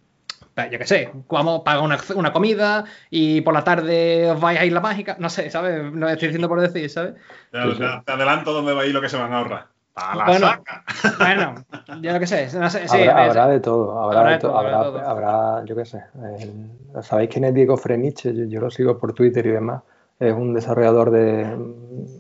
Yo 0.70 0.78
qué 0.78 0.86
sé, 0.86 1.12
vamos, 1.30 1.62
paga 1.64 1.82
una, 1.82 1.98
una, 2.14 2.32
comida 2.32 2.84
y 3.10 3.42
por 3.42 3.54
la 3.54 3.64
tarde 3.64 4.30
os 4.30 4.40
vais 4.40 4.60
a 4.60 4.66
ir 4.66 4.74
la 4.74 4.82
mágica. 4.82 5.16
No 5.18 5.30
sé, 5.30 5.50
¿sabes? 5.50 5.92
Lo 5.94 6.08
estoy 6.08 6.28
diciendo 6.28 6.48
por 6.48 6.62
decir, 6.62 6.90
¿sabes? 6.90 7.16
Te, 7.52 8.12
adelanto 8.12 8.54
dónde 8.54 8.74
va 8.74 8.82
a 8.82 8.86
ir 8.86 8.94
lo 8.94 9.02
que 9.02 9.10
se 9.10 9.18
van 9.18 9.34
a 9.34 9.40
ahorrar. 9.40 9.68
A 9.96 10.16
la 10.16 10.26
bueno, 10.26 10.48
saca. 10.48 10.84
bueno, 11.18 11.56
yo 12.02 12.20
qué 12.20 12.28
sé. 12.28 12.60
No 12.60 12.70
sé 12.70 12.88
sí, 12.88 13.04
habrá, 13.04 13.26
habrá, 13.26 13.48
de 13.48 13.60
todo. 13.60 14.00
Habrá, 14.04 14.32
de 14.32 14.38
todo, 14.38 14.58
habrá, 14.58 14.84
todo. 14.84 15.00
habrá, 15.00 15.66
yo 15.66 15.76
qué 15.76 15.86
sé. 15.86 15.98
Eh, 15.98 16.54
¿Sabéis 17.02 17.30
quién 17.30 17.46
es 17.46 17.54
Diego 17.54 17.76
Freniche? 17.76 18.34
Yo, 18.34 18.46
yo, 18.46 18.60
lo 18.60 18.70
sigo 18.70 18.98
por 18.98 19.14
Twitter 19.14 19.46
y 19.46 19.52
demás. 19.52 19.82
Es 20.20 20.34
un 20.34 20.54
desarrollador 20.54 21.12
de. 21.12 21.58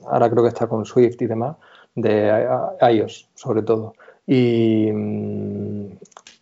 Ahora 0.09 0.29
creo 0.29 0.43
que 0.43 0.49
está 0.49 0.67
con 0.67 0.85
Swift 0.85 1.21
y 1.21 1.27
demás 1.27 1.57
de 1.95 2.47
iOS, 2.81 3.29
sobre 3.35 3.63
todo. 3.63 3.93
Y, 4.25 4.89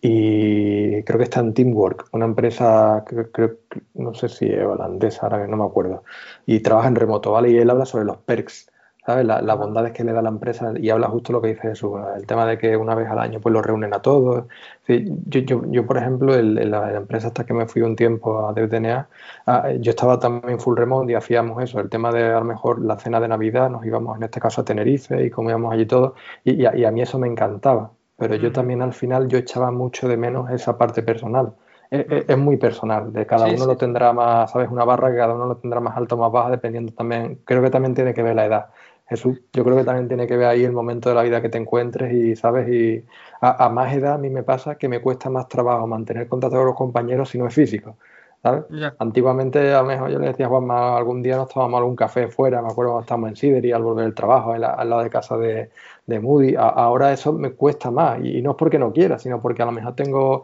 y 0.01 1.03
creo 1.03 1.17
que 1.17 1.23
está 1.23 1.39
en 1.39 1.53
Teamwork, 1.53 2.07
una 2.11 2.25
empresa, 2.25 3.03
creo, 3.05 3.57
no 3.95 4.13
sé 4.13 4.29
si 4.29 4.45
es 4.45 4.63
holandesa, 4.63 5.23
ahora 5.23 5.47
no 5.47 5.57
me 5.57 5.65
acuerdo, 5.65 6.03
y 6.45 6.59
trabaja 6.59 6.87
en 6.87 6.95
remoto, 6.95 7.31
¿vale? 7.31 7.51
Y 7.51 7.57
él 7.57 7.69
habla 7.69 7.85
sobre 7.85 8.05
los 8.05 8.17
perks 8.17 8.69
¿sabes? 9.09 9.25
Las 9.25 9.57
bondades 9.57 9.91
que 9.91 10.03
le 10.03 10.13
da 10.13 10.21
la 10.21 10.29
empresa 10.29 10.71
y 10.79 10.91
habla 10.91 11.07
justo 11.07 11.33
lo 11.33 11.41
que 11.41 11.47
dice 11.47 11.61
Jesús, 11.69 11.93
el 12.15 12.27
tema 12.27 12.45
de 12.45 12.59
que 12.59 12.77
una 12.77 12.93
vez 12.93 13.09
al 13.09 13.17
año 13.17 13.39
pues 13.41 13.51
lo 13.51 13.61
reúnen 13.63 13.91
a 13.95 14.03
todos. 14.03 14.45
yo, 14.87 15.39
yo, 15.39 15.63
yo, 15.71 15.85
por 15.87 15.97
ejemplo, 15.97 16.35
en 16.35 16.69
la, 16.69 16.95
empresa 16.95 17.29
hasta 17.29 17.43
que 17.43 17.53
me 17.55 17.65
fui 17.65 17.81
un 17.81 17.95
tiempo 17.95 18.47
a 18.47 18.53
DTNA, 18.53 19.09
ah, 19.47 19.71
yo 19.79 19.89
estaba 19.89 20.19
también 20.19 20.59
full 20.59 20.77
remote 20.77 21.11
y 21.11 21.15
hacíamos 21.15 21.63
eso, 21.63 21.79
el 21.79 21.89
tema 21.89 22.11
de 22.11 22.23
a 22.25 22.39
lo 22.39 22.45
mejor 22.45 22.81
la 22.85 22.97
cena 22.97 23.19
de 23.19 23.27
Navidad, 23.27 23.71
nos 23.71 23.83
íbamos 23.83 24.15
en 24.17 24.23
este 24.23 24.39
caso 24.39 24.61
a 24.61 24.65
Tenerife 24.65 25.25
y 25.25 25.31
comíamos 25.31 25.73
allí 25.73 25.87
todo 25.87 26.13
y, 26.43 26.61
y, 26.61 26.85
a, 26.85 26.91
mí 26.91 27.01
eso 27.01 27.17
me 27.17 27.27
encantaba, 27.27 27.91
pero 28.15 28.35
yo 28.35 28.51
también 28.51 28.83
al 28.83 28.93
final 28.93 29.27
yo 29.27 29.39
echaba 29.39 29.71
mucho 29.71 30.07
de 30.07 30.17
menos 30.17 30.51
esa 30.51 30.77
parte 30.77 31.01
personal. 31.01 31.55
Es, 31.91 32.37
muy 32.37 32.57
personal, 32.57 33.11
de 33.11 33.25
cada 33.25 33.47
uno 33.47 33.65
lo 33.65 33.75
tendrá 33.75 34.13
más, 34.13 34.51
¿sabes? 34.51 34.69
Una 34.69 34.85
barra 34.85 35.09
que 35.09 35.17
cada 35.17 35.33
uno 35.33 35.47
lo 35.47 35.57
tendrá 35.57 35.79
más 35.79 35.97
alto 35.97 36.13
o 36.13 36.19
más 36.19 36.31
baja, 36.31 36.51
dependiendo 36.51 36.93
también, 36.93 37.41
creo 37.45 37.63
que 37.63 37.71
también 37.71 37.95
tiene 37.95 38.13
que 38.13 38.21
ver 38.21 38.35
la 38.35 38.45
edad. 38.45 38.69
Jesús, 39.09 39.41
yo 39.53 39.63
creo 39.63 39.75
que 39.75 39.83
también 39.83 40.07
tiene 40.07 40.27
que 40.27 40.37
ver 40.37 40.47
ahí 40.47 40.63
el 40.63 40.71
momento 40.71 41.09
de 41.09 41.15
la 41.15 41.23
vida 41.23 41.41
que 41.41 41.49
te 41.49 41.57
encuentres 41.57 42.13
y, 42.13 42.35
¿sabes? 42.35 42.69
Y 42.69 43.03
a, 43.41 43.67
más 43.69 43.91
edad 43.93 44.13
a 44.13 44.17
mí 44.19 44.29
me 44.29 44.43
pasa 44.43 44.75
que 44.75 44.87
me 44.87 45.01
cuesta 45.01 45.31
más 45.31 45.47
trabajo 45.47 45.87
mantener 45.87 46.27
contacto 46.27 46.57
con 46.57 46.67
los 46.67 46.75
compañeros 46.75 47.29
si 47.29 47.39
no 47.39 47.47
es 47.47 47.55
físico, 47.55 47.97
¿sabes? 48.43 48.65
Antiguamente 48.99 49.73
a 49.73 49.81
lo 49.81 49.87
mejor 49.87 50.11
yo 50.11 50.19
le 50.19 50.27
decía 50.27 50.45
a 50.45 50.49
Juanma, 50.49 50.95
algún 50.95 51.23
día 51.23 51.37
nos 51.37 51.49
tomábamos 51.49 51.79
algún 51.79 51.95
café 51.95 52.27
fuera, 52.27 52.61
me 52.61 52.67
acuerdo 52.67 52.91
cuando 52.91 53.01
estábamos 53.01 53.29
en 53.29 53.35
Sideri 53.35 53.71
al 53.71 53.81
volver 53.81 54.05
del 54.05 54.13
trabajo, 54.13 54.51
al, 54.51 54.61
lado 54.61 55.01
de 55.01 55.09
casa 55.09 55.37
de, 55.37 55.71
de 56.05 56.19
Moody, 56.19 56.53
ahora 56.55 57.11
eso 57.11 57.33
me 57.33 57.53
cuesta 57.53 57.89
más 57.89 58.19
y, 58.23 58.43
no 58.43 58.51
es 58.51 58.57
porque 58.57 58.77
no 58.77 58.93
quiera, 58.93 59.17
sino 59.17 59.41
porque 59.41 59.63
a 59.63 59.65
lo 59.65 59.71
mejor 59.71 59.95
tengo 59.95 60.43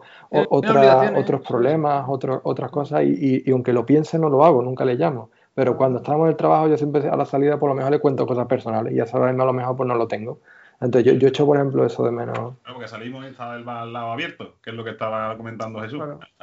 otros 0.50 1.46
problemas, 1.46 2.04
otras 2.08 2.70
cosas 2.72 3.04
y, 3.04 3.44
y 3.46 3.50
aunque 3.52 3.72
lo 3.72 3.86
piense 3.86 4.18
no 4.18 4.28
lo 4.28 4.44
hago, 4.44 4.60
nunca 4.60 4.84
le 4.84 4.96
llamo 4.96 5.30
pero 5.56 5.74
cuando 5.78 6.00
estamos 6.00 6.26
en 6.26 6.32
el 6.32 6.36
trabajo 6.36 6.68
yo 6.68 6.76
siempre 6.76 7.08
a 7.08 7.16
la 7.16 7.24
salida 7.24 7.58
por 7.58 7.70
lo 7.70 7.74
mejor 7.74 7.90
le 7.90 7.98
cuento 7.98 8.26
cosas 8.26 8.46
personales 8.46 8.92
y 8.92 9.00
a 9.00 9.04
esa 9.04 9.16
a 9.16 9.32
lo 9.32 9.52
mejor 9.54 9.74
pues 9.74 9.88
no 9.88 9.94
lo 9.94 10.06
tengo. 10.06 10.38
Entonces 10.82 11.10
yo, 11.10 11.18
yo 11.18 11.28
echo, 11.28 11.46
por 11.46 11.56
ejemplo, 11.56 11.86
eso 11.86 12.04
de 12.04 12.10
menos. 12.10 12.34
Claro, 12.34 12.56
porque 12.74 12.88
salimos 12.88 13.24
y 13.24 13.28
estaba 13.28 13.56
el 13.56 13.64
bar 13.64 13.78
al 13.78 13.92
lado 13.94 14.12
abierto, 14.12 14.56
que 14.62 14.68
es 14.68 14.76
lo 14.76 14.84
que 14.84 14.90
estaba 14.90 15.34
comentando 15.34 15.80
Jesús. 15.80 15.98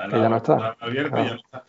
que 0.09 0.19
ya 0.19 0.29
no 0.29 0.37
está. 0.37 0.75
Abierto 0.79 1.21
y 1.21 1.25
ya 1.25 1.35
no 1.35 1.35
está. 1.35 1.63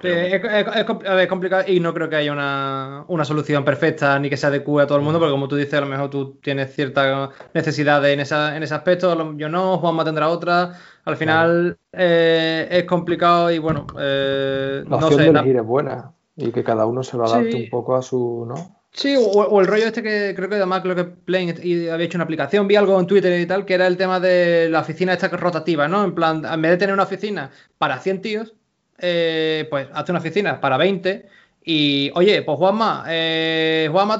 Mm. 0.00 0.02
Sí, 0.02 0.08
es, 0.08 0.42
es, 0.44 1.26
complicado 1.28 1.64
y 1.66 1.78
no 1.78 1.94
creo 1.94 2.08
que 2.08 2.16
haya 2.16 2.32
una, 2.32 3.04
una, 3.08 3.24
solución 3.24 3.64
perfecta 3.64 4.18
ni 4.18 4.30
que 4.30 4.36
se 4.36 4.46
adecue 4.46 4.82
a 4.82 4.86
todo 4.86 4.98
el 4.98 5.04
mundo, 5.04 5.18
porque 5.18 5.32
como 5.32 5.48
tú 5.48 5.56
dices, 5.56 5.74
a 5.74 5.80
lo 5.80 5.86
mejor 5.86 6.10
tú 6.10 6.34
tienes 6.42 6.74
cierta 6.74 7.30
necesidad 7.54 8.04
en, 8.08 8.20
esa, 8.20 8.56
en 8.56 8.62
ese 8.62 8.74
aspecto, 8.74 9.36
yo 9.36 9.48
no, 9.48 9.78
Juanma 9.78 10.04
tendrá 10.04 10.28
otra. 10.28 10.74
Al 11.04 11.16
final 11.16 11.76
eh, 11.92 12.68
es 12.70 12.84
complicado 12.84 13.50
y 13.50 13.58
bueno, 13.58 13.86
eh, 13.98 14.84
la 14.88 14.96
opción 14.96 15.10
no 15.12 15.16
sé, 15.18 15.22
de 15.24 15.28
elegir 15.28 15.56
es 15.56 15.64
buena 15.64 16.12
y 16.36 16.50
que 16.50 16.64
cada 16.64 16.86
uno 16.86 17.02
se 17.02 17.16
lo 17.16 17.24
adapte 17.24 17.52
sí. 17.52 17.62
un 17.64 17.70
poco 17.70 17.96
a 17.96 18.02
su, 18.02 18.44
¿no? 18.48 18.82
Sí, 18.94 19.16
o, 19.16 19.22
o, 19.22 19.60
el 19.60 19.66
rollo 19.66 19.86
este 19.86 20.02
que 20.02 20.34
creo 20.36 20.50
que 20.50 20.56
además 20.56 20.82
creo 20.82 20.94
que 20.94 21.04
Plane 21.04 21.54
y 21.62 21.88
había 21.88 22.06
hecho 22.06 22.18
una 22.18 22.24
aplicación, 22.24 22.68
vi 22.68 22.76
algo 22.76 23.00
en 23.00 23.06
Twitter 23.06 23.40
y 23.40 23.46
tal, 23.46 23.64
que 23.64 23.74
era 23.74 23.86
el 23.86 23.96
tema 23.96 24.20
de 24.20 24.68
la 24.68 24.80
oficina 24.80 25.14
esta 25.14 25.28
rotativa, 25.28 25.88
¿no? 25.88 26.04
En 26.04 26.14
plan, 26.14 26.44
en 26.44 26.60
vez 26.60 26.72
de 26.72 26.76
tener 26.76 26.92
una 26.92 27.04
oficina 27.04 27.50
para 27.78 27.98
100 27.98 28.20
tíos, 28.20 28.54
eh, 29.02 29.66
pues 29.68 29.88
hace 29.92 30.12
una 30.12 30.20
oficina 30.20 30.60
para 30.60 30.76
20 30.76 31.26
y, 31.64 32.10
oye, 32.16 32.42
pues 32.42 32.58
Juanma, 32.58 33.04
eh, 33.08 33.88
Juanma, 33.92 34.14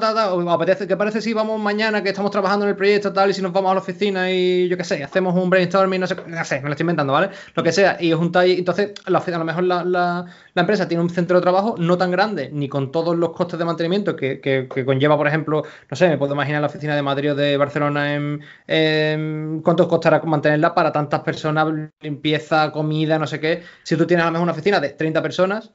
apetece, 0.53 0.87
¿qué 0.87 0.95
parece 0.95 1.21
si 1.21 1.33
vamos 1.33 1.59
mañana 1.59 2.01
que 2.01 2.09
estamos 2.09 2.31
trabajando 2.31 2.65
en 2.65 2.69
el 2.69 2.77
proyecto 2.77 3.11
tal 3.11 3.31
y 3.31 3.33
si 3.33 3.41
nos 3.41 3.51
vamos 3.51 3.71
a 3.71 3.73
la 3.73 3.81
oficina 3.81 4.31
y 4.31 4.69
yo 4.69 4.77
qué 4.77 4.85
sé, 4.85 5.03
hacemos 5.03 5.35
un 5.35 5.49
brainstorming, 5.49 5.99
no 5.99 6.07
sé, 6.07 6.15
no 6.25 6.45
sé, 6.45 6.61
me 6.61 6.67
lo 6.67 6.71
estoy 6.71 6.83
inventando, 6.83 7.11
¿vale? 7.11 7.31
Lo 7.53 7.61
que 7.61 7.73
sea, 7.73 7.97
y 7.99 8.13
juntáis, 8.13 8.57
entonces 8.57 8.93
a 9.05 9.09
lo 9.09 9.45
mejor 9.45 9.65
la, 9.65 9.83
la, 9.83 10.25
la, 10.53 10.61
empresa 10.61 10.87
tiene 10.87 11.03
un 11.03 11.09
centro 11.09 11.37
de 11.37 11.41
trabajo 11.41 11.75
no 11.77 11.97
tan 11.97 12.11
grande, 12.11 12.49
ni 12.53 12.69
con 12.69 12.93
todos 12.93 13.17
los 13.17 13.31
costes 13.31 13.59
de 13.59 13.65
mantenimiento 13.65 14.15
que, 14.15 14.39
que, 14.39 14.69
que 14.73 14.85
conlleva, 14.85 15.17
por 15.17 15.27
ejemplo, 15.27 15.63
no 15.89 15.97
sé, 15.97 16.07
me 16.07 16.17
puedo 16.17 16.33
imaginar 16.35 16.61
la 16.61 16.67
oficina 16.67 16.95
de 16.95 17.01
Madrid 17.01 17.33
o 17.33 17.35
de 17.35 17.57
Barcelona 17.57 18.15
en, 18.15 18.41
en 18.67 19.61
cuánto 19.63 19.87
costará 19.89 20.21
mantenerla 20.21 20.73
para 20.73 20.93
tantas 20.93 21.19
personas, 21.21 21.67
limpieza, 21.99 22.71
comida, 22.71 23.19
no 23.19 23.27
sé 23.27 23.39
qué. 23.41 23.63
Si 23.83 23.97
tú 23.97 24.07
tienes 24.07 24.23
a 24.23 24.27
lo 24.27 24.31
mejor 24.31 24.43
una 24.43 24.53
oficina 24.53 24.79
de 24.79 24.89
30 24.89 25.21
personas, 25.21 25.71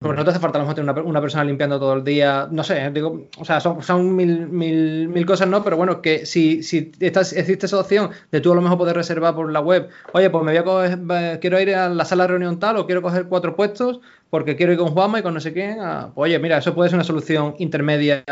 pues 0.00 0.16
no 0.16 0.24
te 0.24 0.30
hace 0.30 0.40
falta 0.40 0.58
lo 0.58 0.64
mejor 0.64 0.82
una, 0.82 0.92
una, 1.02 1.20
persona 1.20 1.44
limpiando 1.44 1.78
todo 1.78 1.92
el 1.92 2.02
día, 2.04 2.48
no 2.50 2.64
sé, 2.64 2.90
digo, 2.90 3.28
o 3.38 3.44
sea, 3.44 3.60
son, 3.60 4.16
mil, 4.16 4.48
mil, 4.48 5.08
mil, 5.08 5.26
cosas, 5.26 5.46
¿no? 5.46 5.62
Pero 5.62 5.76
bueno, 5.76 6.00
que 6.00 6.24
si, 6.24 6.62
si 6.62 6.90
estás, 7.00 7.34
existe 7.34 7.66
esa 7.66 7.78
opción 7.78 8.08
de 8.32 8.40
tú 8.40 8.50
a 8.52 8.54
lo 8.54 8.62
mejor 8.62 8.78
poder 8.78 8.96
reservar 8.96 9.34
por 9.34 9.52
la 9.52 9.60
web, 9.60 9.90
oye, 10.12 10.30
pues 10.30 10.42
me 10.42 10.52
voy 10.52 10.58
a 10.58 10.64
coger, 10.64 11.38
quiero 11.40 11.60
ir 11.60 11.74
a 11.74 11.90
la 11.90 12.06
sala 12.06 12.24
de 12.24 12.28
reunión 12.28 12.58
tal 12.58 12.78
o 12.78 12.86
quiero 12.86 13.02
coger 13.02 13.26
cuatro 13.26 13.54
puestos 13.54 14.00
porque 14.30 14.56
quiero 14.56 14.72
ir 14.72 14.78
con 14.78 14.88
Juanma 14.88 15.18
y 15.18 15.22
con 15.22 15.34
no 15.34 15.40
sé 15.40 15.52
quién, 15.52 15.76
pues, 15.76 16.12
oye, 16.14 16.38
mira, 16.38 16.56
eso 16.56 16.74
puede 16.74 16.88
ser 16.88 16.96
una 16.96 17.04
solución 17.04 17.54
intermedia 17.58 18.24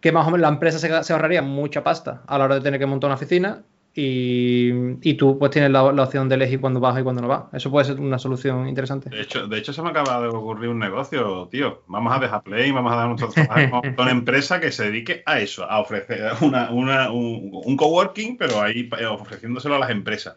que 0.00 0.10
más 0.10 0.26
o 0.26 0.30
menos 0.30 0.40
la 0.40 0.48
empresa 0.48 0.78
se, 0.78 1.04
se 1.04 1.12
ahorraría 1.12 1.42
mucha 1.42 1.84
pasta 1.84 2.22
a 2.26 2.38
la 2.38 2.44
hora 2.46 2.54
de 2.54 2.60
tener 2.62 2.80
que 2.80 2.86
montar 2.86 3.08
una 3.08 3.16
oficina 3.16 3.62
y, 4.00 4.70
y, 5.02 5.14
tú 5.14 5.40
pues 5.40 5.50
tienes 5.50 5.72
la, 5.72 5.90
la, 5.90 6.04
opción 6.04 6.28
de 6.28 6.36
elegir 6.36 6.60
cuándo 6.60 6.78
vas 6.78 6.96
y 7.00 7.02
cuándo 7.02 7.20
no 7.20 7.26
vas. 7.26 7.46
Eso 7.52 7.68
puede 7.68 7.84
ser 7.84 7.98
una 7.98 8.16
solución 8.16 8.68
interesante. 8.68 9.10
De 9.10 9.22
hecho, 9.22 9.48
de 9.48 9.58
hecho 9.58 9.72
se 9.72 9.82
me 9.82 9.88
acaba 9.90 10.20
de 10.20 10.28
ocurrir 10.28 10.68
un 10.68 10.78
negocio, 10.78 11.48
tío. 11.50 11.82
Vamos 11.88 12.16
a 12.16 12.20
dejar 12.20 12.44
Play, 12.44 12.70
vamos 12.70 12.92
a 12.92 12.94
dar 12.96 13.08
nuestro 13.08 13.30
trabajo 13.30 13.82
a 13.98 14.02
una 14.02 14.12
empresa 14.12 14.60
que 14.60 14.70
se 14.70 14.84
dedique 14.84 15.24
a 15.26 15.40
eso, 15.40 15.64
a 15.64 15.80
ofrecer 15.80 16.30
una, 16.42 16.70
una, 16.70 17.10
un, 17.10 17.50
un, 17.52 17.76
coworking, 17.76 18.36
pero 18.36 18.62
ahí 18.62 18.88
ofreciéndoselo 19.10 19.74
a 19.74 19.80
las 19.80 19.90
empresas. 19.90 20.36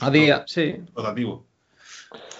A 0.00 0.10
día, 0.10 0.42
sí. 0.48 0.74
Rotativo. 0.92 1.46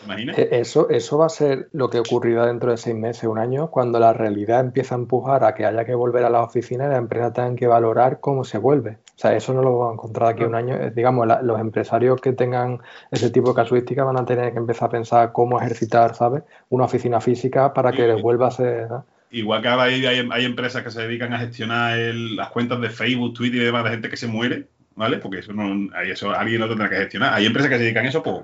¿Imaginas? 0.05 0.37
E, 0.37 0.49
eso, 0.51 0.91
eso 0.91 1.17
va 1.17 1.27
a 1.27 1.29
ser 1.29 1.69
lo 1.71 1.91
que 1.91 2.01
ocurrirá 2.01 2.45
dentro 2.45 2.73
de 2.73 2.77
seis 2.77 2.97
meses, 2.97 3.23
un 3.23 3.39
año, 3.39 3.71
cuando 3.71 4.01
la 4.01 4.13
realidad 4.13 4.59
empieza 4.59 4.97
a 4.97 4.99
empujar 4.99 5.45
a 5.45 5.55
que 5.55 5.65
haya 5.65 5.85
que 5.85 5.95
volver 5.95 6.25
a 6.25 6.31
la 6.31 6.43
oficina 6.43 6.87
y 6.87 6.89
la 6.89 6.97
empresa 6.97 7.33
tenga 7.33 7.55
que 7.55 7.69
valorar 7.69 8.19
cómo 8.19 8.43
se 8.43 8.59
vuelve. 8.59 8.99
O 9.17 9.19
sea, 9.19 9.35
eso 9.35 9.55
no 9.55 9.63
lo 9.63 9.79
vamos 9.79 9.91
a 9.91 9.95
encontrar 9.95 10.29
aquí 10.35 10.45
un 10.45 10.55
año. 10.55 10.91
Digamos, 10.91 11.27
los 11.43 11.59
empresarios 11.59 12.21
que 12.21 12.35
tengan 12.35 12.81
ese 13.11 13.31
tipo 13.31 13.49
de 13.49 13.55
casuística 13.55 14.05
van 14.05 14.19
a 14.19 14.27
tener 14.27 14.53
que 14.53 14.59
empezar 14.59 14.89
a 14.89 14.93
pensar 14.93 15.33
cómo 15.33 15.59
ejercitar, 15.59 16.15
¿sabes? 16.15 16.43
Una 16.69 16.85
oficina 16.85 17.19
física 17.23 17.73
para 17.73 17.93
que 17.93 18.07
les 18.07 18.21
vuelva 18.21 18.49
a 18.49 18.51
ser... 18.51 18.89
Igual 19.31 19.63
que 19.63 19.69
ahora 19.69 19.85
hay, 19.85 20.05
hay, 20.05 20.45
empresas 20.45 20.83
que 20.83 20.91
se 20.91 21.01
dedican 21.01 21.33
a 21.33 21.39
gestionar 21.39 21.97
las 21.99 22.51
cuentas 22.51 22.79
de 22.79 22.91
Facebook, 22.91 23.33
Twitter 23.33 23.63
y 23.63 23.65
demás 23.65 23.85
de 23.85 23.91
gente 23.91 24.11
que 24.11 24.19
se 24.19 24.27
muere, 24.27 24.69
¿vale? 24.95 25.17
Porque 25.17 25.39
eso, 25.39 25.55
no, 25.55 25.91
eso 26.03 26.31
alguien 26.33 26.61
lo 26.61 26.69
tendrá 26.69 26.91
que 26.91 26.97
gestionar. 26.97 27.33
Hay 27.33 27.47
empresas 27.47 27.71
que 27.71 27.79
se 27.79 27.85
dedican 27.85 28.05
a 28.05 28.09
eso, 28.11 28.23
pues, 28.23 28.43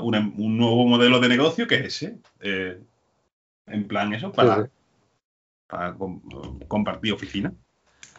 un, 0.00 0.56
nuevo 0.56 0.86
modelo 0.86 1.20
de 1.20 1.28
negocio 1.28 1.66
que 1.66 1.76
es 1.76 1.84
ese. 1.84 2.16
Eh, 2.40 2.78
en 3.66 3.86
plan 3.86 4.14
eso, 4.14 4.32
para, 4.32 4.70
para 5.66 5.94
compartir 6.66 7.12
oficina. 7.12 7.52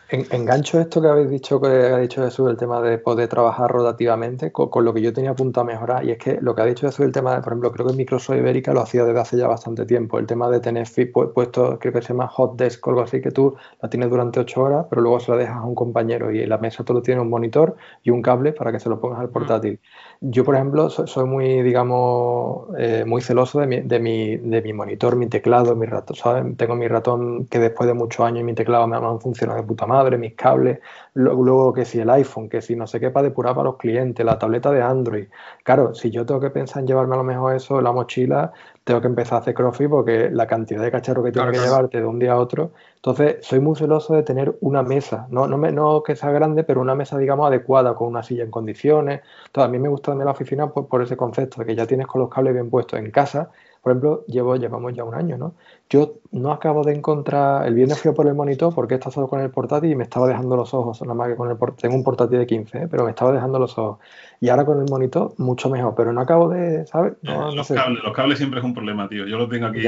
Engancho 0.10 0.80
esto 0.80 1.01
que 1.01 1.07
habéis 1.07 1.30
dicho, 1.30 1.62
que 1.62 1.68
ha 1.68 1.97
dicho 1.99 2.24
Jesús, 2.24 2.49
el 2.49 2.57
tema 2.57 2.82
de 2.82 2.97
poder 2.97 3.30
trabajar 3.30 3.70
rotativamente, 3.72 4.51
con, 4.51 4.84
lo 4.84 4.93
que 4.93 5.01
yo 5.01 5.14
tenía 5.14 5.32
apuntado 5.32 5.62
a 5.62 5.72
mejorar, 5.72 6.03
y 6.03 6.12
es 6.12 6.18
que 6.18 6.39
lo 6.41 6.55
que 6.55 6.62
ha 6.64 6.66
dicho 6.66 6.88
Jesús, 6.88 7.05
el 7.05 7.12
tema, 7.12 7.36
de, 7.36 7.41
por 7.41 7.53
ejemplo, 7.53 7.72
creo 7.72 7.88
que 7.88 7.93
Microsoft 7.93 8.38
Ibérica 8.38 8.74
lo 8.74 8.82
hacía 8.82 9.05
desde 9.05 9.20
hace 9.20 9.38
ya 9.38 9.47
bastante 9.47 9.86
tiempo, 9.86 10.18
el 10.18 10.26
tema 10.26 10.49
de 10.49 10.60
tener 10.60 10.88
puesto, 11.34 11.78
creo 11.80 11.93
que 11.93 12.01
se 12.01 12.10
llama 12.10 12.28
hot 12.28 12.57
desk 12.57 12.86
o 12.88 12.89
algo 12.89 13.03
así, 13.03 13.22
que 13.22 13.32
tú 13.32 13.55
la 13.82 13.89
tienes 13.89 14.10
durante 14.10 14.39
ocho 14.39 14.64
horas, 14.64 14.88
pero 14.89 15.01
luego 15.01 15.20
se 15.20 15.32
la 15.32 15.38
dejas 15.38 15.57
a 15.57 15.64
un 15.64 15.76
compañero 15.76 16.32
y 16.32 16.41
en 16.41 16.49
la 16.49 16.57
mesa 16.57 16.84
todo 16.84 17.01
tiene 17.01 17.22
un 17.22 17.30
monitor 17.30 17.76
y 18.03 18.10
un 18.10 18.22
cable 18.22 18.53
para 18.53 18.72
que 18.72 18.80
se 18.80 18.89
lo 18.89 18.99
pongas 18.99 19.20
al 19.20 19.30
portátil. 19.30 19.80
Yo, 20.22 20.44
por 20.44 20.56
ejemplo, 20.56 20.90
soy, 20.90 21.26
muy, 21.26 21.62
digamos, 21.64 22.68
eh, 22.78 23.06
muy 23.08 23.22
celoso 23.22 23.62
de 23.62 23.68
mi, 23.68 23.80
de, 23.80 24.00
mi, 24.02 24.36
de 24.36 24.62
mi 24.62 24.74
monitor, 24.74 25.16
mi 25.16 25.28
teclado, 25.28 25.78
mi 25.78 25.86
ratón, 25.86 26.18
¿sabes? 26.18 26.58
Tengo 26.58 26.76
mi 26.76 26.90
ratón 26.90 27.46
que 27.46 27.58
después 27.58 27.88
de 27.88 27.94
muchos 27.94 28.26
años 28.26 28.44
mi 28.44 28.54
teclado 28.54 28.86
me 28.86 28.98
han 28.98 29.22
funcionado 29.22 29.62
de 29.62 29.66
puta 29.66 29.86
madre, 29.86 30.18
mis 30.18 30.36
cables, 30.36 30.80
luego, 31.14 31.72
que 31.72 31.86
si 31.86 32.00
el 32.02 32.10
iPhone, 32.10 32.50
que 32.50 32.62
si 32.62 32.76
no 32.76 32.86
sé 32.86 33.00
qué 33.00 33.12
para 33.12 33.30
depurar 33.30 33.56
para 33.56 33.70
los 33.70 33.78
clientes, 33.78 34.26
la 34.26 34.38
tableta 34.38 34.72
de 34.72 34.82
Android. 34.82 35.28
Claro, 35.64 35.96
si 35.96 36.12
yo 36.12 36.26
tengo 36.26 36.42
que 36.42 36.50
pensar 36.50 36.82
en 36.82 36.88
llevarme 36.88 37.16
a 37.16 37.20
lo 37.20 37.24
mejor 37.24 37.56
eso 37.56 37.80
la 37.80 37.94
mochila, 37.94 38.52
tengo 38.90 39.02
que 39.02 39.08
empezar 39.08 39.36
a 39.36 39.42
hacer 39.42 39.54
crossfit 39.54 39.88
porque 39.88 40.32
la 40.32 40.48
cantidad 40.48 40.82
de 40.82 40.90
cacharro 40.90 41.24
que 41.24 41.32
tengo 41.32 41.52
que 41.52 41.60
llevarte 41.60 42.00
de 42.00 42.08
un 42.08 42.18
día 42.18 42.32
a 42.32 42.38
otro. 42.38 42.72
Entonces, 42.96 43.38
soy 43.42 43.60
muy 43.60 43.76
celoso 43.76 44.16
de 44.16 44.24
tener 44.24 44.58
una 44.62 44.82
mesa, 44.82 45.28
no, 45.30 45.46
no, 45.46 45.60
me, 45.60 45.72
no 45.72 46.02
que 46.02 46.16
sea 46.16 46.32
grande, 46.32 46.64
pero 46.64 46.82
una 46.82 46.96
mesa, 46.96 47.16
digamos, 47.20 47.46
adecuada, 47.46 47.94
con 47.94 48.08
una 48.08 48.24
silla 48.24 48.44
en 48.44 48.50
condiciones. 48.50 49.22
Entonces, 49.46 49.70
a 49.70 49.72
mí 49.72 49.78
me 49.78 49.90
gusta 49.90 50.12
también 50.12 50.26
la 50.26 50.32
oficina 50.32 50.72
por, 50.72 50.88
por 50.88 51.04
ese 51.04 51.16
concepto 51.16 51.62
de 51.62 51.68
que 51.68 51.76
ya 51.76 51.86
tienes 51.86 52.08
con 52.08 52.20
los 52.20 52.32
cables 52.32 52.54
bien 52.54 52.72
puestos 52.72 52.98
en 52.98 53.12
casa 53.12 53.52
por 53.82 53.92
ejemplo, 53.92 54.26
llevo, 54.28 54.56
llevamos 54.58 54.94
ya 54.94 55.04
un 55.04 55.16
año, 55.16 55.38
¿no? 55.38 55.54
Yo 55.90 56.16
no 56.32 56.52
acabo 56.52 56.84
de 56.84 56.94
encontrar, 56.94 57.66
el 57.66 57.74
viernes 57.74 58.00
fui 58.00 58.12
a 58.12 58.14
por 58.14 58.28
el 58.28 58.36
monitor 58.36 58.74
porque 58.76 58.96
está 58.96 59.10
solo 59.10 59.28
con 59.28 59.40
el 59.40 59.50
portátil 59.50 59.92
y 59.92 59.96
me 59.96 60.04
estaba 60.04 60.28
dejando 60.28 60.56
los 60.56 60.74
ojos, 60.74 61.02
nada 61.02 61.14
más 61.14 61.30
que 61.30 61.36
con 61.36 61.50
el 61.50 61.58
tengo 61.78 61.96
un 61.96 62.04
portátil 62.04 62.40
de 62.40 62.46
15, 62.46 62.78
¿eh? 62.78 62.88
pero 62.90 63.06
me 63.06 63.12
estaba 63.12 63.32
dejando 63.32 63.58
los 63.58 63.78
ojos. 63.78 64.00
Y 64.42 64.50
ahora 64.50 64.66
con 64.66 64.80
el 64.80 64.86
monitor, 64.90 65.34
mucho 65.38 65.70
mejor, 65.70 65.94
pero 65.96 66.12
no 66.12 66.22
acabo 66.22 66.50
de, 66.50 66.86
¿sabes? 66.88 67.14
No, 67.22 67.54
los, 67.56 67.68
Cables, 67.68 68.04
los 68.04 68.14
cables 68.14 68.38
siempre 68.38 68.60
es 68.60 68.66
un 68.66 68.74
problema, 68.74 69.08
tío. 69.08 69.26
Yo 69.26 69.38
lo 69.38 69.48
tengo 69.48 69.68
aquí. 69.68 69.82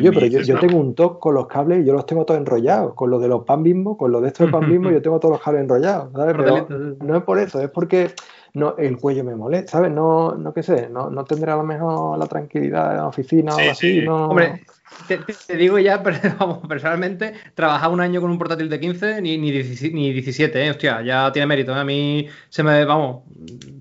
Yo, 0.00 0.12
pero 0.12 0.26
yo, 0.26 0.58
tengo 0.58 0.78
un 0.78 0.94
toque 0.94 1.20
con 1.20 1.34
los 1.34 1.46
cables 1.46 1.82
y 1.82 1.86
yo 1.86 1.92
los 1.92 2.06
tengo 2.06 2.24
todos 2.24 2.40
enrollados. 2.40 2.94
Con 2.94 3.10
lo 3.10 3.18
de 3.18 3.28
los 3.28 3.44
pan 3.44 3.62
bimbo, 3.62 3.96
con 3.96 4.10
lo 4.10 4.20
de 4.20 4.28
esto 4.28 4.46
de 4.46 4.50
pan 4.50 4.68
bimbo, 4.68 4.90
yo 4.90 5.02
tengo 5.02 5.20
todos 5.20 5.34
los 5.34 5.42
cables 5.42 5.62
enrollados. 5.62 6.12
¿sabes? 6.12 6.34
Pero 6.36 6.66
no 7.02 7.16
es 7.16 7.22
por 7.22 7.38
eso, 7.38 7.60
es 7.60 7.68
porque 7.68 8.10
no, 8.56 8.74
el 8.78 8.96
cuello 8.96 9.22
me 9.22 9.36
molesta, 9.36 9.72
¿sabes? 9.72 9.92
No, 9.92 10.34
no 10.34 10.54
qué 10.54 10.62
sé, 10.62 10.88
no, 10.88 11.10
no 11.10 11.24
tendré 11.24 11.52
a 11.52 11.56
lo 11.56 11.62
mejor 11.62 12.18
la 12.18 12.26
tranquilidad 12.26 12.88
de 12.88 12.96
la 12.96 13.06
oficina 13.06 13.54
o 13.54 13.70
así. 13.70 14.00
No... 14.00 14.28
Hombre, 14.28 14.64
te, 15.06 15.56
digo 15.58 15.78
ya, 15.78 16.02
pero, 16.02 16.18
vamos, 16.38 16.66
personalmente, 16.66 17.34
trabajar 17.54 17.90
un 17.90 18.00
año 18.00 18.22
con 18.22 18.30
un 18.30 18.38
portátil 18.38 18.70
de 18.70 18.80
15 18.80 19.20
ni, 19.20 19.36
ni, 19.36 19.50
17, 19.50 20.64
¿eh? 20.64 20.70
Hostia, 20.70 21.02
ya 21.02 21.30
tiene 21.32 21.46
mérito. 21.46 21.72
¿eh? 21.72 21.80
A 21.80 21.84
mí 21.84 22.28
se 22.48 22.62
me, 22.62 22.86
vamos, 22.86 23.24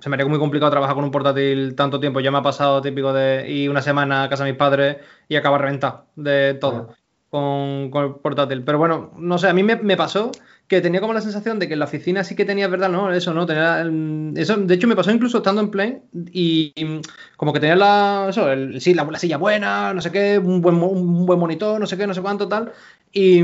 se 0.02 0.10
me 0.10 0.18
haría 0.18 0.26
muy 0.26 0.40
complicado 0.40 0.72
trabajar 0.72 0.96
con 0.96 1.06
un 1.06 1.12
portátil 1.12 1.74
tanto 1.74 2.02
tiempo. 2.02 2.20
Ya 2.20 2.32
me 2.32 2.40
ha 2.40 2.44
pasado 2.44 2.82
típico 2.82 3.14
de 3.14 3.50
ir 3.50 3.70
una 3.70 3.82
semana 3.82 4.24
a 4.24 4.30
casa 4.30 4.44
de 4.44 4.52
mis 4.52 4.60
padres 4.60 4.98
y 5.30 5.38
acabar 5.38 5.62
reventado 5.62 6.08
de 6.18 6.56
todo. 6.56 6.90
Con, 7.30 7.92
con, 7.92 8.04
el 8.04 8.16
portátil. 8.16 8.64
Pero 8.66 8.78
bueno, 8.78 9.12
no 9.16 9.38
sé, 9.38 9.48
a 9.48 9.54
mí 9.54 9.64
me, 9.64 9.78
me 9.78 9.96
pasó 9.96 10.32
que 10.68 10.82
tenía 10.82 11.00
como 11.00 11.14
la 11.14 11.22
sensación 11.22 11.60
de 11.60 11.68
que 11.68 11.74
en 11.74 11.80
la 11.80 11.86
oficina 11.86 12.24
sí 12.24 12.36
que 12.36 12.46
tenía, 12.46 12.68
¿verdad? 12.68 12.90
No, 12.90 13.12
eso, 13.14 13.34
¿no? 13.34 13.46
Tenía, 13.46 13.86
eso, 14.36 14.58
de 14.58 14.74
hecho, 14.74 14.88
me 14.88 14.96
pasó 14.96 15.12
incluso 15.12 15.38
estando 15.38 15.62
en 15.62 15.70
plane 15.70 16.02
y, 16.32 16.74
como 17.38 17.54
que 17.54 17.60
tenía 17.60 17.76
la, 17.76 18.28
eso, 18.30 18.52
el, 18.52 18.82
sí, 18.82 18.94
la, 18.94 19.08
silla 19.20 19.38
buena, 19.38 19.94
no 19.94 20.02
sé 20.02 20.12
qué, 20.12 20.40
un 20.40 20.62
buen, 20.62 20.76
un 20.78 21.26
buen 21.26 21.40
monitor, 21.40 21.80
no 21.80 21.86
sé 21.86 21.98
qué, 21.98 22.08
no 22.08 22.14
sé 22.16 22.22
cuánto, 22.22 22.48
tal. 22.48 22.74
Y, 23.12 23.40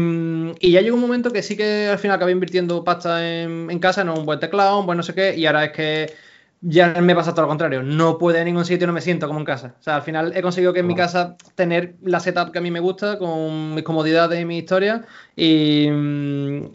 y, 0.60 0.72
ya 0.72 0.82
llegó 0.82 0.96
un 0.96 1.02
momento 1.02 1.32
que 1.32 1.44
sí 1.44 1.56
que 1.56 1.88
al 1.90 2.00
final 2.00 2.16
acabé 2.16 2.32
invirtiendo 2.32 2.84
pasta 2.84 3.26
en, 3.26 3.70
en 3.70 3.80
casa, 3.80 4.04
no 4.04 4.16
un 4.16 4.26
buen 4.26 4.40
teclado, 4.40 4.80
un 4.80 4.86
buen 4.88 4.98
no 4.98 5.04
sé 5.04 5.14
qué, 5.14 5.36
y 5.38 5.46
ahora 5.46 5.66
es 5.66 5.72
que 5.72 6.14
ya 6.62 6.94
me 7.02 7.16
pasa 7.16 7.32
todo 7.34 7.44
lo 7.44 7.48
contrario. 7.48 7.82
No 7.84 8.18
puedo 8.18 8.38
en 8.38 8.46
ningún 8.46 8.66
sitio, 8.66 8.86
no 8.88 8.94
me 8.94 9.02
siento 9.02 9.28
como 9.28 9.40
en 9.40 9.46
casa. 9.46 9.76
O 9.80 9.84
sea, 9.84 9.96
al 9.96 10.04
final 10.04 10.34
he 10.36 10.42
conseguido 10.44 10.74
que 10.74 10.82
en 10.82 10.88
mi 10.88 10.96
casa 10.96 11.36
tener 11.56 11.96
la 12.04 12.20
setup 12.20 12.52
que 12.52 12.60
a 12.60 12.62
mí 12.62 12.70
me 12.72 12.80
gusta, 12.80 13.18
con 13.18 13.74
mis 13.74 13.84
comodidades 13.84 14.40
y 14.40 14.46
mi 14.46 14.60
historia. 14.60 15.06
Y, 15.36 15.88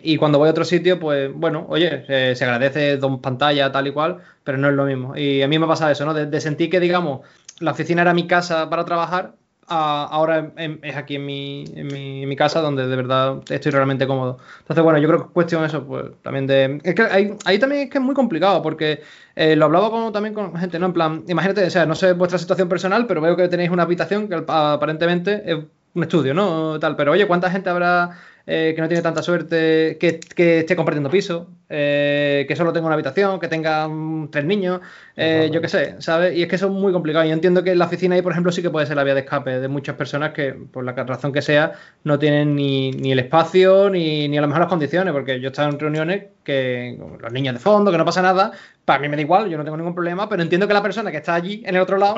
y 0.03 0.16
cuando 0.16 0.39
voy 0.39 0.49
a 0.49 0.51
otro 0.51 0.64
sitio, 0.64 0.99
pues 0.99 1.32
bueno, 1.32 1.66
oye, 1.68 2.05
eh, 2.09 2.34
se 2.34 2.45
agradece 2.45 2.97
dos 2.97 3.20
pantallas, 3.20 3.70
tal 3.72 3.87
y 3.87 3.93
cual, 3.93 4.18
pero 4.45 4.59
no 4.59 4.68
es 4.68 4.74
lo 4.74 4.84
mismo. 4.84 5.16
Y 5.16 5.43
a 5.43 5.49
mí 5.49 5.59
me 5.59 5.66
pasa 5.66 5.91
eso, 5.91 6.05
¿no? 6.05 6.14
De, 6.14 6.26
de 6.26 6.41
sentir 6.41 6.68
que, 6.70 6.80
digamos, 6.80 7.20
la 7.61 7.70
oficina 7.72 8.03
era 8.03 8.14
mi 8.14 8.26
casa 8.26 8.68
para 8.68 8.84
trabajar, 8.84 9.37
ahora 9.68 10.52
es 10.56 10.96
aquí 10.96 11.16
en 11.16 11.26
mi, 11.26 11.64
en, 11.74 12.28
mi, 12.28 12.36
casa 12.36 12.60
donde 12.60 12.86
de 12.86 12.96
verdad 12.96 13.38
estoy 13.48 13.72
realmente 13.72 14.06
cómodo. 14.06 14.38
Entonces, 14.60 14.84
bueno, 14.84 14.98
yo 14.98 15.08
creo 15.08 15.20
que 15.20 15.26
es 15.26 15.32
cuestión 15.32 15.64
eso, 15.64 15.84
pues 15.84 16.06
también 16.22 16.46
de... 16.46 16.80
Es 16.84 16.94
que 16.94 17.02
ahí, 17.02 17.58
también 17.58 17.82
es 17.82 17.90
que 17.90 17.98
es 17.98 18.04
muy 18.04 18.14
complicado 18.14 18.62
porque 18.62 19.02
eh, 19.34 19.56
lo 19.56 19.66
hablaba 19.66 19.90
como, 19.90 20.12
también 20.12 20.34
con 20.34 20.56
gente, 20.56 20.78
¿no? 20.78 20.86
En 20.86 20.92
plan, 20.92 21.24
imagínate, 21.28 21.64
o 21.64 21.70
sea, 21.70 21.86
no 21.86 21.94
sé 21.94 22.12
vuestra 22.12 22.38
situación 22.38 22.68
personal, 22.68 23.06
pero 23.06 23.20
veo 23.20 23.36
que 23.36 23.48
tenéis 23.48 23.70
una 23.70 23.82
habitación 23.82 24.28
que 24.28 24.44
aparentemente 24.46 25.42
es 25.44 25.58
un 25.94 26.02
estudio, 26.02 26.34
¿no? 26.34 26.78
Tal, 26.78 26.94
pero 26.94 27.12
oye, 27.12 27.26
¿cuánta 27.26 27.50
gente 27.50 27.70
habrá 27.70 28.18
eh, 28.48 28.74
que 28.76 28.80
no 28.80 28.86
tiene 28.86 29.02
tanta 29.02 29.22
suerte, 29.22 29.98
que, 29.98 30.20
esté 30.60 30.76
compartiendo 30.76 31.10
piso, 31.10 31.48
eh, 31.68 32.44
que 32.46 32.54
solo 32.54 32.72
tenga 32.72 32.86
una 32.86 32.94
habitación, 32.94 33.40
que 33.40 33.48
tenga 33.48 33.88
tres 34.30 34.44
niños, 34.44 34.80
eh, 35.16 35.50
yo 35.52 35.60
qué 35.60 35.68
sé, 35.68 35.96
¿sabes? 35.98 36.36
Y 36.36 36.42
es 36.42 36.48
que 36.48 36.56
eso 36.56 36.66
es 36.66 36.72
muy 36.72 36.92
complicado. 36.92 37.24
Yo 37.24 37.32
entiendo 37.32 37.64
que 37.64 37.72
en 37.72 37.78
la 37.78 37.86
oficina 37.86 38.14
ahí, 38.14 38.22
por 38.22 38.32
ejemplo, 38.32 38.52
sí 38.52 38.62
que 38.62 38.70
puede 38.70 38.86
ser 38.86 38.96
la 38.96 39.04
vía 39.04 39.14
de 39.14 39.20
escape 39.20 39.58
de 39.58 39.68
muchas 39.68 39.96
personas 39.96 40.32
que, 40.32 40.52
por 40.52 40.84
la 40.84 40.92
razón 40.92 41.32
que 41.32 41.42
sea, 41.42 41.72
no 42.04 42.18
tienen 42.18 42.54
ni, 42.54 42.90
el 42.90 43.18
espacio 43.18 43.90
ni, 43.90 44.28
ni 44.28 44.38
a 44.38 44.40
lo 44.40 44.46
mejor 44.46 44.60
las 44.60 44.68
condiciones, 44.68 45.12
porque 45.12 45.40
yo 45.40 45.48
he 45.48 45.50
estado 45.50 45.70
en 45.70 45.78
reuniones 45.78 46.24
que 46.46 46.96
los 47.20 47.32
niños 47.32 47.54
de 47.54 47.60
fondo, 47.60 47.90
que 47.90 47.98
no 47.98 48.04
pasa 48.04 48.22
nada, 48.22 48.52
para 48.86 49.00
mí 49.00 49.08
me 49.08 49.16
da 49.16 49.22
igual, 49.22 49.50
yo 49.50 49.58
no 49.58 49.64
tengo 49.64 49.76
ningún 49.76 49.94
problema, 49.94 50.28
pero 50.28 50.42
entiendo 50.42 50.68
que 50.68 50.72
la 50.72 50.80
persona 50.80 51.10
que 51.10 51.16
está 51.16 51.34
allí, 51.34 51.60
en 51.66 51.74
el 51.74 51.82
otro 51.82 51.98
lado, 51.98 52.14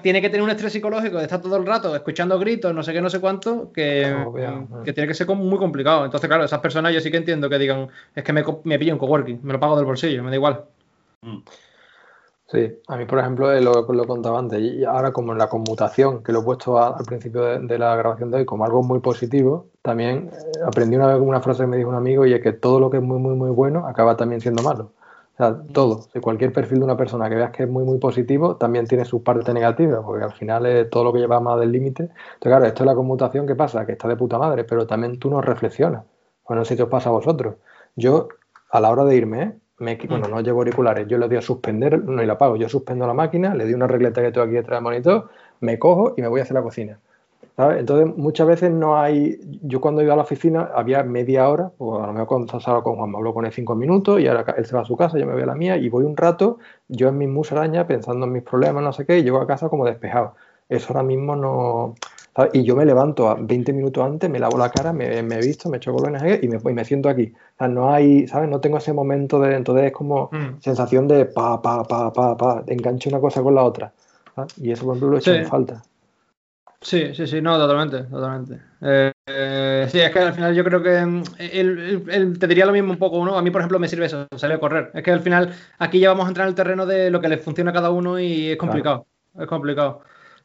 tiene 0.00 0.22
que 0.22 0.30
tener 0.30 0.42
un 0.42 0.48
estrés 0.48 0.72
psicológico 0.72 1.18
de 1.18 1.24
estar 1.24 1.42
todo 1.42 1.58
el 1.58 1.66
rato 1.66 1.94
escuchando 1.94 2.38
gritos, 2.38 2.74
no 2.74 2.82
sé 2.82 2.94
qué, 2.94 3.02
no 3.02 3.10
sé 3.10 3.20
cuánto, 3.20 3.70
que, 3.72 4.16
que 4.86 4.94
tiene 4.94 5.06
que 5.06 5.12
ser 5.12 5.26
muy 5.28 5.58
complicado. 5.58 6.06
Entonces, 6.06 6.28
claro, 6.28 6.44
esas 6.44 6.60
personas 6.60 6.94
yo 6.94 7.00
sí 7.00 7.10
que 7.10 7.18
entiendo 7.18 7.50
que 7.50 7.58
digan, 7.58 7.88
es 8.14 8.24
que 8.24 8.32
me, 8.32 8.42
me 8.64 8.78
pillo 8.78 8.92
un 8.94 8.98
coworking, 8.98 9.40
me 9.42 9.52
lo 9.52 9.60
pago 9.60 9.76
del 9.76 9.84
bolsillo, 9.84 10.22
me 10.22 10.30
da 10.30 10.36
igual. 10.36 10.64
Mm. 11.22 11.38
Sí, 12.52 12.70
a 12.86 12.96
mí, 12.98 13.06
por 13.06 13.18
ejemplo, 13.18 13.50
eh, 13.50 13.62
lo, 13.62 13.90
lo 13.90 14.06
contaba 14.06 14.38
antes, 14.38 14.60
y 14.60 14.84
ahora 14.84 15.10
como 15.10 15.32
en 15.32 15.38
la 15.38 15.48
conmutación, 15.48 16.22
que 16.22 16.32
lo 16.32 16.40
he 16.40 16.44
puesto 16.44 16.78
al 16.78 17.02
principio 17.06 17.42
de, 17.42 17.78
la 17.78 17.96
grabación 17.96 18.30
de 18.30 18.38
hoy 18.38 18.44
como 18.44 18.66
algo 18.66 18.82
muy 18.82 19.00
positivo, 19.00 19.68
también 19.80 20.30
eh, 20.30 20.58
aprendí 20.66 20.96
una 20.96 21.06
vez 21.06 21.18
una 21.18 21.40
frase 21.40 21.62
que 21.62 21.66
me 21.68 21.78
dijo 21.78 21.88
un 21.88 21.94
amigo 21.94 22.26
y 22.26 22.34
es 22.34 22.42
que 22.42 22.52
todo 22.52 22.78
lo 22.78 22.90
que 22.90 22.98
es 22.98 23.02
muy, 23.02 23.18
muy, 23.18 23.34
muy 23.36 23.50
bueno 23.50 23.86
acaba 23.86 24.18
también 24.18 24.42
siendo 24.42 24.62
malo. 24.62 24.92
O 25.34 25.36
sea, 25.38 25.62
todo. 25.72 26.02
Si 26.12 26.20
cualquier 26.20 26.52
perfil 26.52 26.80
de 26.80 26.84
una 26.84 26.96
persona 26.96 27.28
que 27.30 27.36
veas 27.36 27.52
que 27.52 27.62
es 27.62 27.68
muy, 27.70 27.84
muy 27.84 27.98
positivo, 27.98 28.56
también 28.56 28.86
tiene 28.86 29.06
su 29.06 29.22
parte 29.22 29.54
negativa, 29.54 30.04
porque 30.04 30.24
al 30.24 30.32
final 30.34 30.66
es 30.66 30.90
todo 30.90 31.04
lo 31.04 31.12
que 31.12 31.20
lleva 31.20 31.40
más 31.40 31.58
del 31.58 31.72
límite. 31.72 32.02
Entonces, 32.02 32.38
claro, 32.42 32.66
esto 32.66 32.82
es 32.82 32.86
la 32.86 32.94
conmutación 32.94 33.46
que 33.46 33.54
pasa, 33.54 33.86
que 33.86 33.92
está 33.92 34.08
de 34.08 34.16
puta 34.16 34.38
madre, 34.38 34.64
pero 34.64 34.86
también 34.86 35.18
tú 35.18 35.30
no 35.30 35.40
reflexionas. 35.40 36.04
Bueno, 36.46 36.60
no 36.60 36.64
sé 36.66 36.76
si 36.76 36.82
os 36.82 36.88
pasa 36.90 37.08
a 37.08 37.12
vosotros. 37.12 37.54
Yo, 37.96 38.28
a 38.72 38.80
la 38.80 38.90
hora 38.90 39.04
de 39.04 39.16
irme, 39.16 39.42
¿eh? 39.42 39.52
me, 39.78 39.98
bueno, 40.08 40.28
no 40.28 40.40
llevo 40.40 40.60
auriculares, 40.60 41.06
yo 41.06 41.18
le 41.18 41.28
doy 41.28 41.36
a 41.36 41.42
suspender, 41.42 42.02
no 42.02 42.22
y 42.22 42.26
la 42.26 42.34
apago, 42.34 42.56
yo 42.56 42.68
suspendo 42.68 43.06
la 43.06 43.14
máquina, 43.14 43.54
le 43.54 43.64
doy 43.64 43.74
una 43.74 43.86
regleta 43.86 44.22
que 44.22 44.32
tengo 44.32 44.46
aquí 44.46 44.54
detrás 44.54 44.78
del 44.78 44.84
monitor, 44.84 45.28
me 45.60 45.78
cojo 45.78 46.14
y 46.16 46.22
me 46.22 46.28
voy 46.28 46.40
hacia 46.40 46.54
la 46.54 46.62
cocina. 46.62 46.98
¿sabes? 47.56 47.80
Entonces, 47.80 48.16
muchas 48.16 48.46
veces 48.46 48.70
no 48.70 48.98
hay. 48.98 49.38
Yo 49.62 49.80
cuando 49.80 50.02
iba 50.02 50.14
a 50.14 50.16
la 50.16 50.22
oficina 50.22 50.70
había 50.74 51.02
media 51.02 51.48
hora, 51.48 51.70
o 51.78 52.02
a 52.02 52.06
lo 52.06 52.12
mejor 52.12 52.28
cuando 52.28 52.58
estaba 52.58 52.82
con 52.82 52.96
Juan 52.96 53.10
me 53.10 53.18
hablo 53.18 53.34
con 53.34 53.44
él 53.44 53.52
cinco 53.52 53.74
minutos 53.74 54.20
y 54.20 54.26
ahora 54.26 54.54
él 54.56 54.64
se 54.64 54.74
va 54.74 54.82
a 54.82 54.84
su 54.84 54.96
casa, 54.96 55.18
yo 55.18 55.26
me 55.26 55.34
voy 55.34 55.42
a 55.42 55.46
la 55.46 55.54
mía 55.54 55.76
y 55.76 55.88
voy 55.88 56.04
un 56.04 56.16
rato, 56.16 56.58
yo 56.88 57.08
en 57.08 57.18
mi 57.18 57.26
musaraña 57.26 57.86
pensando 57.86 58.26
en 58.26 58.32
mis 58.32 58.42
problemas, 58.42 58.82
no 58.82 58.92
sé 58.92 59.04
qué, 59.04 59.18
y 59.18 59.22
llego 59.22 59.38
a 59.38 59.46
casa 59.46 59.68
como 59.68 59.84
despejado. 59.84 60.34
Eso 60.68 60.88
ahora 60.88 61.02
mismo 61.02 61.36
no. 61.36 61.94
Y 62.54 62.64
yo 62.64 62.74
me 62.74 62.86
levanto 62.86 63.28
a 63.28 63.34
20 63.34 63.72
minutos 63.74 64.02
antes, 64.02 64.30
me 64.30 64.38
lavo 64.38 64.56
la 64.56 64.70
cara, 64.70 64.92
me, 64.92 65.22
me 65.22 65.38
visto, 65.38 65.68
me 65.68 65.76
echo 65.76 65.92
colones 65.92 66.42
y 66.42 66.48
me, 66.48 66.56
y 66.56 66.74
me 66.74 66.84
siento 66.84 67.10
aquí. 67.10 67.32
O 67.34 67.58
sea, 67.58 67.68
no 67.68 67.92
hay, 67.92 68.26
¿sabes? 68.26 68.48
No 68.48 68.60
tengo 68.60 68.78
ese 68.78 68.94
momento 68.94 69.38
de, 69.38 69.54
entonces 69.54 69.86
es 69.86 69.92
como 69.92 70.30
mm. 70.32 70.60
sensación 70.60 71.06
de 71.08 71.26
pa, 71.26 71.60
pa, 71.60 71.82
pa, 71.82 72.12
pa, 72.12 72.36
pa, 72.36 72.64
engancho 72.68 73.10
una 73.10 73.20
cosa 73.20 73.42
con 73.42 73.54
la 73.54 73.64
otra. 73.64 73.92
Y 74.56 74.70
eso, 74.70 74.86
por 74.86 74.96
ejemplo, 74.96 75.10
lo 75.10 75.16
he 75.16 75.20
hecho 75.20 75.34
en 75.34 75.46
falta. 75.46 75.82
Sí, 76.82 77.14
sí, 77.14 77.26
sí, 77.26 77.40
no, 77.40 77.56
totalmente, 77.58 78.04
totalmente. 78.04 78.58
Eh, 78.80 79.12
eh, 79.26 79.86
sí, 79.88 80.00
es 80.00 80.10
que 80.10 80.18
al 80.18 80.34
final 80.34 80.54
yo 80.54 80.64
creo 80.64 80.82
que 80.82 81.04
mm, 81.04 81.22
él, 81.38 82.36
te 82.38 82.48
diría 82.48 82.66
lo 82.66 82.72
mismo 82.72 82.92
un 82.92 82.98
poco, 82.98 83.24
¿no? 83.24 83.38
A 83.38 83.42
mí, 83.42 83.50
por 83.50 83.60
ejemplo, 83.60 83.78
me 83.78 83.88
sirve 83.88 84.06
eso, 84.06 84.26
salir 84.36 84.56
a 84.56 84.60
correr. 84.60 84.90
Es 84.92 85.02
que 85.02 85.12
al 85.12 85.20
final 85.20 85.54
aquí 85.78 86.00
ya 86.00 86.08
vamos 86.08 86.26
a 86.26 86.28
entrar 86.28 86.46
en 86.46 86.50
el 86.50 86.54
terreno 86.56 86.84
de 86.84 87.10
lo 87.10 87.20
que 87.20 87.28
le 87.28 87.38
funciona 87.38 87.70
a 87.70 87.74
cada 87.74 87.90
uno 87.90 88.18
y 88.18 88.48
es 88.48 88.56
complicado. 88.56 89.06
Es 89.38 89.46
complicado. 89.46 90.02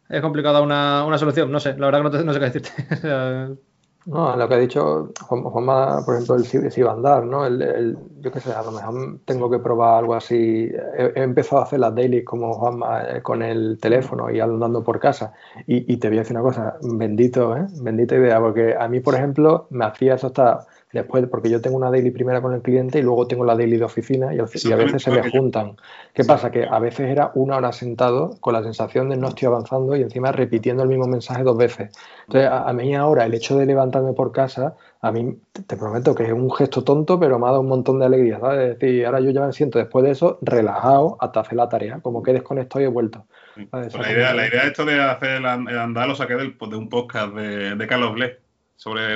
Es 0.10 0.22
complicado 0.22 0.64
una, 0.64 1.06
una, 1.06 1.18
solución, 1.18 1.52
no 1.52 1.60
sé, 1.60 1.78
la 1.78 1.88
verdad 1.88 2.12
que 2.12 2.18
no, 2.18 2.24
no 2.24 2.34
sé 2.34 2.40
qué 2.40 2.46
decirte. 2.46 3.58
No, 4.08 4.38
lo 4.38 4.48
que 4.48 4.54
ha 4.54 4.58
dicho 4.60 5.12
Juanma, 5.20 6.02
por 6.06 6.16
ejemplo, 6.16 6.36
el 6.36 6.46
si 6.46 6.82
va 6.82 6.92
a 6.92 6.94
andar, 6.94 7.26
¿no? 7.26 7.46
El, 7.46 7.98
yo 8.22 8.32
qué 8.32 8.40
sé, 8.40 8.54
a 8.54 8.64
lo 8.64 8.72
mejor 8.72 9.20
tengo 9.26 9.50
que 9.50 9.60
probar 9.60 10.00
algo 10.00 10.16
así. 10.16 10.72
He, 10.98 11.22
empezado 11.22 11.62
a 11.62 11.66
hacer 11.66 11.82
las 11.82 11.94
dailies 11.94 12.24
como 12.24 12.54
Juanma 12.54 13.04
eh, 13.04 13.22
con 13.22 13.42
el 13.42 13.78
teléfono 13.82 14.32
y 14.32 14.40
andando 14.40 14.82
por 14.82 15.02
casa. 15.02 15.34
Y, 15.68 15.94
y, 15.94 15.98
te 15.98 16.08
voy 16.08 16.20
a 16.20 16.22
decir 16.22 16.38
una 16.38 16.44
cosa, 16.44 16.78
bendito, 16.82 17.58
¿eh? 17.58 17.68
Bendita 17.82 18.16
idea, 18.16 18.40
porque 18.40 18.76
a 18.80 18.88
mí, 18.88 19.02
por 19.02 19.14
ejemplo, 19.14 19.68
me 19.72 19.84
hacía 19.84 20.16
eso 20.16 20.28
hasta 20.28 20.66
después, 20.92 21.26
porque 21.30 21.50
yo 21.50 21.62
tengo 21.62 21.78
una 21.78 21.92
daily 21.92 22.12
primera 22.12 22.42
con 22.42 22.54
el 22.54 22.62
cliente 22.62 23.00
y 23.00 23.02
luego 23.02 23.28
tengo 23.28 23.44
la 23.44 23.56
daily 23.56 23.78
de 23.78 23.84
oficina 23.84 24.34
y, 24.34 24.40
a 24.40 24.44
veces 24.44 25.02
se 25.02 25.12
me 25.12 25.30
juntan. 25.30 25.76
¿Qué 26.14 26.24
pasa? 26.24 26.52
Que 26.52 26.66
a 26.66 26.80
veces 26.80 27.10
era 27.10 27.32
una 27.36 27.58
hora 27.58 27.74
sentado 27.74 28.38
con 28.40 28.54
la 28.54 28.64
sensación 28.64 29.10
de 29.10 29.18
no 29.18 29.28
estoy 29.28 29.48
avanzando 29.48 29.96
y 29.96 30.02
encima 30.02 30.32
repitiendo 30.32 30.84
el 30.84 30.90
mismo 30.90 31.08
mensaje 31.08 31.44
dos 31.44 31.58
veces. 31.58 31.92
Entonces, 32.28 32.50
a, 32.52 32.72
mí 32.74 32.96
ahora 32.96 33.26
el 33.26 33.34
hecho 33.34 33.58
de 33.58 33.66
levantarme 33.66 34.14
por 34.14 34.32
casa, 34.32 34.76
a 35.02 35.12
mí 35.12 35.38
te 35.68 35.76
prometo 35.76 36.16
que 36.16 36.24
es 36.24 36.32
un 36.32 36.52
gesto 36.52 36.84
tonto, 36.84 37.20
pero 37.20 37.38
me 37.38 37.46
ha 37.46 37.50
dado 37.50 37.62
un 37.62 37.68
montón 37.68 38.00
de 38.00 38.06
alegría, 38.06 38.40
¿sabes? 38.40 38.72
Es 38.72 38.80
decir, 38.80 39.06
ahora 39.06 39.20
yo 39.20 39.32
ya 39.32 39.46
me 39.46 39.54
siento 39.54 39.80
después 39.80 40.06
de 40.06 40.12
eso 40.12 40.40
relajado 40.42 41.18
hasta 41.20 41.42
hacer 41.42 41.56
la 41.56 41.70
tarea, 41.70 42.00
como 42.02 42.24
que 42.24 42.34
desconectado 42.34 42.82
y 42.82 42.86
he 42.86 42.90
vuelto. 42.90 43.26
Pues 43.72 43.94
la, 43.94 44.12
idea, 44.12 44.34
la 44.34 44.48
idea 44.48 44.62
de 44.62 44.68
esto 44.68 44.86
de 44.86 45.02
hacer 45.02 45.38
el 45.38 45.46
andar 45.46 46.08
lo 46.08 46.16
saqué 46.16 46.36
del, 46.36 46.58
de 46.58 46.76
un 46.76 46.90
podcast 46.90 47.34
de, 47.34 47.76
de 47.76 47.88
Carlos 47.88 48.14
Ble 48.14 48.40
sobre 48.76 49.16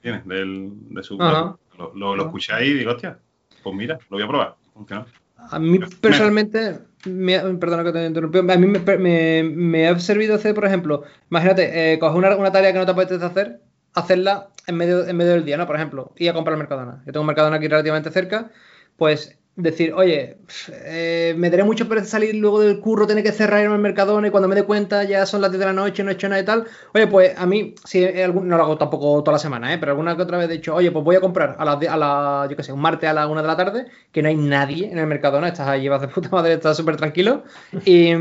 tiene 0.00 0.22
del, 0.24 0.70
de 0.90 1.02
su 1.02 1.16
Lo, 1.18 1.92
lo, 1.94 2.24
escuché 2.24 2.52
ahí 2.52 2.68
y 2.68 2.74
digo, 2.74 2.92
hostia, 2.92 3.18
pues 3.62 3.74
mira, 3.74 3.98
lo 4.10 4.16
voy 4.16 4.22
a 4.22 4.28
probar. 4.28 4.54
Funciona. 4.74 5.06
A 5.36 5.58
mí 5.58 5.78
personalmente, 6.00 6.80
me, 7.06 7.38
perdona 7.54 7.84
que 7.84 7.92
te 7.92 8.06
interrumpí, 8.06 8.38
a 8.38 8.42
mí 8.42 8.66
me, 8.66 9.42
me, 9.44 9.88
ha 9.88 9.98
servido 9.98 10.34
hacer, 10.34 10.54
por 10.54 10.64
ejemplo, 10.64 11.04
imagínate, 11.30 11.92
eh, 11.92 11.98
coger 11.98 12.18
una, 12.18 12.36
una, 12.36 12.52
tarea 12.52 12.72
que 12.72 12.78
no 12.78 12.86
te 12.86 12.92
apetece 12.92 13.24
hacer, 13.24 13.60
hacerla 13.94 14.48
en 14.66 14.76
medio, 14.76 15.06
en 15.06 15.16
medio 15.16 15.32
del 15.32 15.44
día, 15.44 15.56
¿no? 15.56 15.66
Por 15.66 15.76
ejemplo, 15.76 16.12
ir 16.16 16.30
a 16.30 16.34
comprar 16.34 16.56
Mercadona. 16.56 17.02
Yo 17.06 17.12
tengo 17.12 17.20
un 17.20 17.28
Mercadona 17.28 17.56
aquí 17.56 17.68
relativamente 17.68 18.10
cerca, 18.10 18.50
pues 18.96 19.37
decir, 19.58 19.92
oye, 19.92 20.38
eh, 20.72 21.34
me 21.36 21.50
daré 21.50 21.64
mucho 21.64 21.88
pereza 21.88 22.06
salir 22.06 22.36
luego 22.36 22.60
del 22.60 22.78
curro, 22.78 23.08
tener 23.08 23.24
que 23.24 23.32
cerrar 23.32 23.64
en 23.64 23.72
el 23.72 23.78
Mercadona 23.78 24.28
y 24.28 24.30
cuando 24.30 24.48
me 24.48 24.54
dé 24.54 24.62
cuenta 24.62 25.02
ya 25.02 25.26
son 25.26 25.40
las 25.40 25.50
10 25.50 25.58
de 25.58 25.66
la 25.66 25.72
noche, 25.72 26.04
no 26.04 26.10
he 26.10 26.14
hecho 26.14 26.28
nada 26.28 26.40
y 26.40 26.44
tal. 26.44 26.64
Oye, 26.94 27.08
pues 27.08 27.36
a 27.36 27.44
mí, 27.44 27.74
si 27.84 28.06
no 28.32 28.56
lo 28.56 28.62
hago 28.62 28.78
tampoco 28.78 29.20
toda 29.24 29.32
la 29.32 29.38
semana, 29.40 29.74
¿eh? 29.74 29.78
pero 29.78 29.92
alguna 29.92 30.16
que 30.16 30.22
otra 30.22 30.38
vez 30.38 30.48
he 30.48 30.52
dicho, 30.52 30.76
oye, 30.76 30.92
pues 30.92 31.04
voy 31.04 31.16
a 31.16 31.20
comprar 31.20 31.56
a 31.58 31.64
la, 31.64 31.72
a 31.72 31.96
la 31.96 32.46
yo 32.48 32.56
qué 32.56 32.62
sé, 32.62 32.72
un 32.72 32.80
martes 32.80 33.10
a 33.10 33.12
la 33.12 33.26
1 33.26 33.42
de 33.42 33.48
la 33.48 33.56
tarde, 33.56 33.86
que 34.12 34.22
no 34.22 34.28
hay 34.28 34.36
nadie 34.36 34.92
en 34.92 34.98
el 34.98 35.08
Mercadona, 35.08 35.48
estás 35.48 35.66
ahí, 35.66 35.88
vas 35.88 36.02
de 36.02 36.08
puta 36.08 36.28
madre, 36.30 36.52
estás 36.52 36.76
súper 36.76 36.96
tranquilo. 36.96 37.42
Y, 37.84 38.12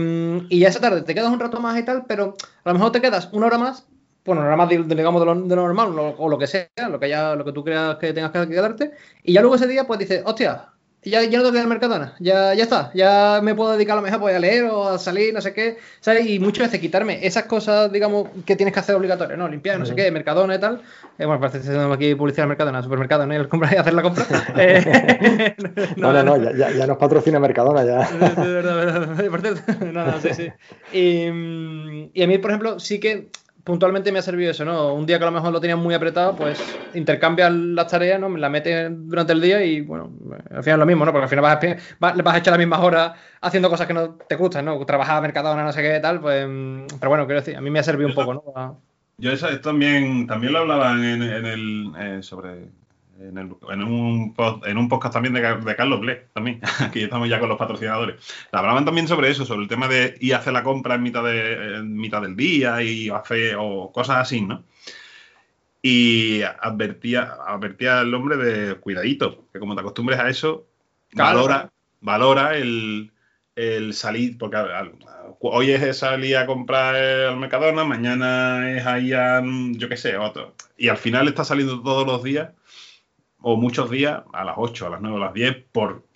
y, 0.49 0.59
ya 0.59 0.69
esa 0.69 0.81
tarde 0.81 1.03
te 1.03 1.13
quedas 1.13 1.31
un 1.31 1.39
rato 1.39 1.59
más 1.59 1.77
y 1.77 1.83
tal, 1.83 2.05
pero 2.07 2.33
a 2.63 2.69
lo 2.69 2.73
mejor 2.73 2.91
te 2.91 3.01
quedas 3.01 3.29
una 3.31 3.45
hora 3.45 3.59
más 3.59 3.87
bueno, 4.25 4.41
nada 4.41 4.57
más 4.57 4.67
digamos 4.67 5.21
de 5.21 5.25
lo, 5.25 5.35
de 5.35 5.55
lo 5.55 5.61
normal 5.61 5.97
o 6.17 6.27
lo 6.27 6.37
que 6.37 6.47
sea, 6.47 6.67
lo 6.89 6.99
que 6.99 7.07
ya, 7.07 7.33
lo 7.33 7.45
que 7.45 7.53
tú 7.53 7.63
creas 7.63 7.95
que 7.95 8.11
tengas 8.11 8.31
que 8.31 8.49
quedarte, 8.49 8.91
y 9.23 9.31
ya 9.31 9.39
luego 9.39 9.55
ese 9.55 9.67
día 9.67 9.87
pues 9.87 9.99
dices, 9.99 10.21
hostia, 10.25 10.73
ya, 11.09 11.23
ya 11.23 11.37
no 11.37 11.43
tengo 11.43 11.51
que 11.51 11.57
ir 11.57 11.63
al 11.63 11.69
Mercadona, 11.69 12.15
ya, 12.19 12.53
ya 12.53 12.63
está, 12.63 12.91
ya 12.93 13.39
me 13.43 13.55
puedo 13.55 13.73
dedicar 13.73 13.93
a 13.93 14.01
lo 14.01 14.01
mejor 14.01 14.19
pues, 14.19 14.35
a 14.35 14.39
leer 14.39 14.65
o 14.65 14.87
a 14.87 14.99
salir, 14.99 15.33
no 15.33 15.41
sé 15.41 15.53
qué, 15.53 15.77
¿sabes? 15.99 16.27
Y 16.27 16.39
muchas 16.39 16.67
veces 16.67 16.79
quitarme 16.79 17.25
esas 17.25 17.43
cosas, 17.43 17.91
digamos, 17.91 18.29
que 18.45 18.55
tienes 18.55 18.73
que 18.73 18.79
hacer 18.79 18.95
obligatorias, 18.95 19.37
¿no? 19.37 19.47
Limpiar, 19.47 19.79
no 19.79 19.85
sé 19.85 19.95
qué, 19.95 20.09
Mercadona 20.11 20.55
y 20.55 20.59
tal. 20.59 20.81
Eh, 21.17 21.25
bueno, 21.25 21.39
parece 21.39 21.59
que 21.59 21.67
estoy 21.67 21.91
aquí 21.91 22.15
publicidad 22.15 22.43
de 22.43 22.49
Mercadona, 22.49 22.83
supermercado, 22.83 23.25
¿no? 23.25 23.33
El 23.33 23.47
comprar 23.47 23.73
y 23.73 23.77
hacer 23.77 23.93
la 23.93 24.01
compra. 24.01 24.25
Eh, 24.57 25.55
no, 25.97 26.11
no, 26.11 26.23
no, 26.23 26.51
ya, 26.53 26.71
ya, 26.71 26.87
nos 26.87 26.97
patrocina 26.97 27.39
Mercadona, 27.39 27.83
ya. 27.83 28.09
De 28.09 28.53
verdad, 28.53 28.75
verdad. 29.29 29.57
No, 29.93 30.05
no, 30.05 30.21
sí, 30.21 30.29
sí. 30.33 30.51
Y, 30.93 32.11
y 32.13 32.23
a 32.23 32.27
mí, 32.27 32.37
por 32.37 32.51
ejemplo, 32.51 32.79
sí 32.79 32.99
que 32.99 33.29
puntualmente 33.67 34.13
me 34.13 34.19
ha 34.19 34.21
servido 34.21 34.51
eso, 34.51 34.63
¿no? 34.63 34.93
Un 34.93 35.05
día 35.05 35.17
que 35.17 35.25
a 35.25 35.27
lo 35.27 35.33
mejor 35.33 35.51
lo 35.51 35.59
tenías 35.59 35.77
muy 35.77 35.93
apretado, 35.93 36.33
pues 36.37 36.57
intercambias 36.93 37.51
las 37.51 37.87
tareas, 37.87 38.17
¿no? 38.17 38.29
Me 38.29 38.39
las 38.39 38.49
metes 38.49 38.89
durante 38.89 39.33
el 39.33 39.41
día 39.41 39.61
y, 39.61 39.81
bueno, 39.81 40.09
al 40.49 40.63
final 40.63 40.77
es 40.77 40.79
lo 40.79 40.85
mismo, 40.85 41.03
¿no? 41.03 41.11
Porque 41.11 41.25
al 41.25 41.29
final 41.29 41.43
vas 41.43 41.61
a, 41.61 41.75
vas, 41.99 42.33
a 42.33 42.37
echar 42.37 42.53
las 42.53 42.59
mismas 42.59 42.79
horas 42.79 43.11
haciendo 43.41 43.69
cosas 43.69 43.85
que 43.85 43.93
no 43.93 44.11
te 44.11 44.37
gustan, 44.37 44.63
¿no? 44.63 44.85
Trabajar, 44.85 45.21
Mercadona, 45.21 45.65
no 45.65 45.73
sé 45.73 45.81
qué 45.81 45.99
tal, 45.99 46.21
pues... 46.21 46.47
Pero 46.97 47.09
bueno, 47.09 47.25
quiero 47.25 47.41
decir, 47.41 47.57
a 47.57 47.61
mí 47.61 47.69
me 47.69 47.79
ha 47.79 47.83
servido 47.83 48.07
un 48.07 48.15
poco, 48.15 48.33
¿no? 48.33 48.81
Yo 49.17 49.33
eso, 49.33 49.47
también, 49.59 50.27
también 50.27 50.53
lo 50.53 50.59
hablaba 50.59 50.93
en, 50.93 51.21
el... 51.21 51.91
Eh, 51.99 52.23
sobre 52.23 52.69
en, 53.19 53.83
un, 53.83 54.35
en 54.65 54.77
un 54.77 54.89
podcast 54.89 55.13
también 55.13 55.33
de, 55.33 55.75
Carlos 55.75 55.99
Ble, 55.99 56.27
también, 56.33 56.59
aquí 56.79 57.03
estamos 57.03 57.29
ya 57.29 57.39
con 57.39 57.49
los 57.49 57.57
patrocinadores. 57.57 58.15
Hablaban 58.51 58.85
también 58.85 59.07
sobre 59.07 59.29
eso, 59.29 59.45
sobre 59.45 59.63
el 59.63 59.67
tema 59.67 59.87
de 59.87 60.15
ir 60.19 60.35
a 60.35 60.37
hacer 60.37 60.53
la 60.53 60.63
compra 60.63 60.95
en 60.95 61.03
mitad, 61.03 61.23
de, 61.23 61.81
mitad 61.83 62.21
del 62.21 62.35
día 62.35 62.81
y 62.81 63.09
hacer 63.09 63.55
o 63.59 63.91
cosas 63.91 64.17
así, 64.17 64.41
¿no? 64.41 64.63
Y 65.81 66.41
advertía, 66.41 67.37
advertía 67.47 67.99
al 67.99 68.13
hombre 68.13 68.37
de 68.37 68.75
cuidadito, 68.75 69.45
que 69.53 69.59
como 69.59 69.75
te 69.75 69.81
acostumbres 69.81 70.19
a 70.19 70.29
eso, 70.29 70.67
valora, 71.13 71.71
valora 72.01 72.57
el, 72.57 73.11
salir, 73.93 74.37
porque 74.37 74.57
hoy 75.39 75.71
es 75.71 75.97
salir 75.97 76.37
a 76.37 76.45
comprar 76.45 76.95
al 76.95 77.37
Mercadona, 77.37 77.83
mañana 77.85 78.69
es 78.71 78.85
ahí 78.85 79.13
a, 79.13 79.41
yo 79.43 79.87
qué 79.87 79.97
sé, 79.97 80.17
otro. 80.17 80.53
Y 80.77 80.89
al 80.89 80.97
final 80.97 81.27
está 81.27 81.43
saliendo 81.43 81.81
todos 81.81 82.05
los 82.05 82.23
días 82.23 82.49
o 83.41 83.55
muchos 83.55 83.89
días 83.89 84.23
a 84.33 84.43
las 84.43 84.55
8, 84.57 84.87
a 84.87 84.89
las 84.89 85.01
9, 85.01 85.17
a 85.17 85.19
las 85.19 85.33
10 85.33 85.65
por 85.71 86.06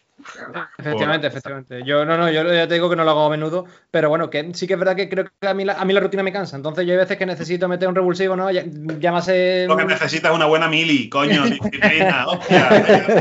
Efectivamente, 0.77 1.27
efectivamente. 1.27 1.83
Yo 1.85 2.05
no, 2.05 2.17
no, 2.17 2.29
yo 2.29 2.43
ya 2.53 2.67
te 2.67 2.73
digo 2.73 2.89
que 2.89 2.95
no 2.95 3.03
lo 3.03 3.11
hago 3.11 3.25
a 3.25 3.29
menudo, 3.29 3.65
pero 3.89 4.09
bueno, 4.09 4.29
que 4.29 4.51
sí 4.53 4.67
que 4.67 4.73
es 4.73 4.79
verdad 4.79 4.95
que 4.95 5.09
creo 5.09 5.25
que 5.25 5.47
a 5.47 5.53
mí 5.53 5.65
la, 5.65 5.73
a 5.73 5.85
mí 5.85 5.93
la 5.93 5.99
rutina 5.99 6.23
me 6.23 6.31
cansa. 6.31 6.55
Entonces 6.55 6.85
yo 6.85 6.93
hay 6.93 6.99
veces 6.99 7.17
que 7.17 7.25
necesito 7.25 7.67
meter 7.67 7.87
un 7.87 7.95
revulsivo, 7.95 8.35
¿no? 8.35 8.49
Ya, 8.51 8.63
más 9.11 9.27
Lo 9.27 9.77
que 9.77 9.85
necesitas 9.85 10.31
es 10.31 10.35
una 10.35 10.45
buena 10.45 10.67
mili, 10.67 11.09
coño, 11.09 11.45
disciplina, 11.45 12.27
hostia, 12.27 12.69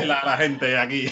la, 0.06 0.22
la, 0.24 0.36
gente 0.36 0.78
aquí. 0.78 1.06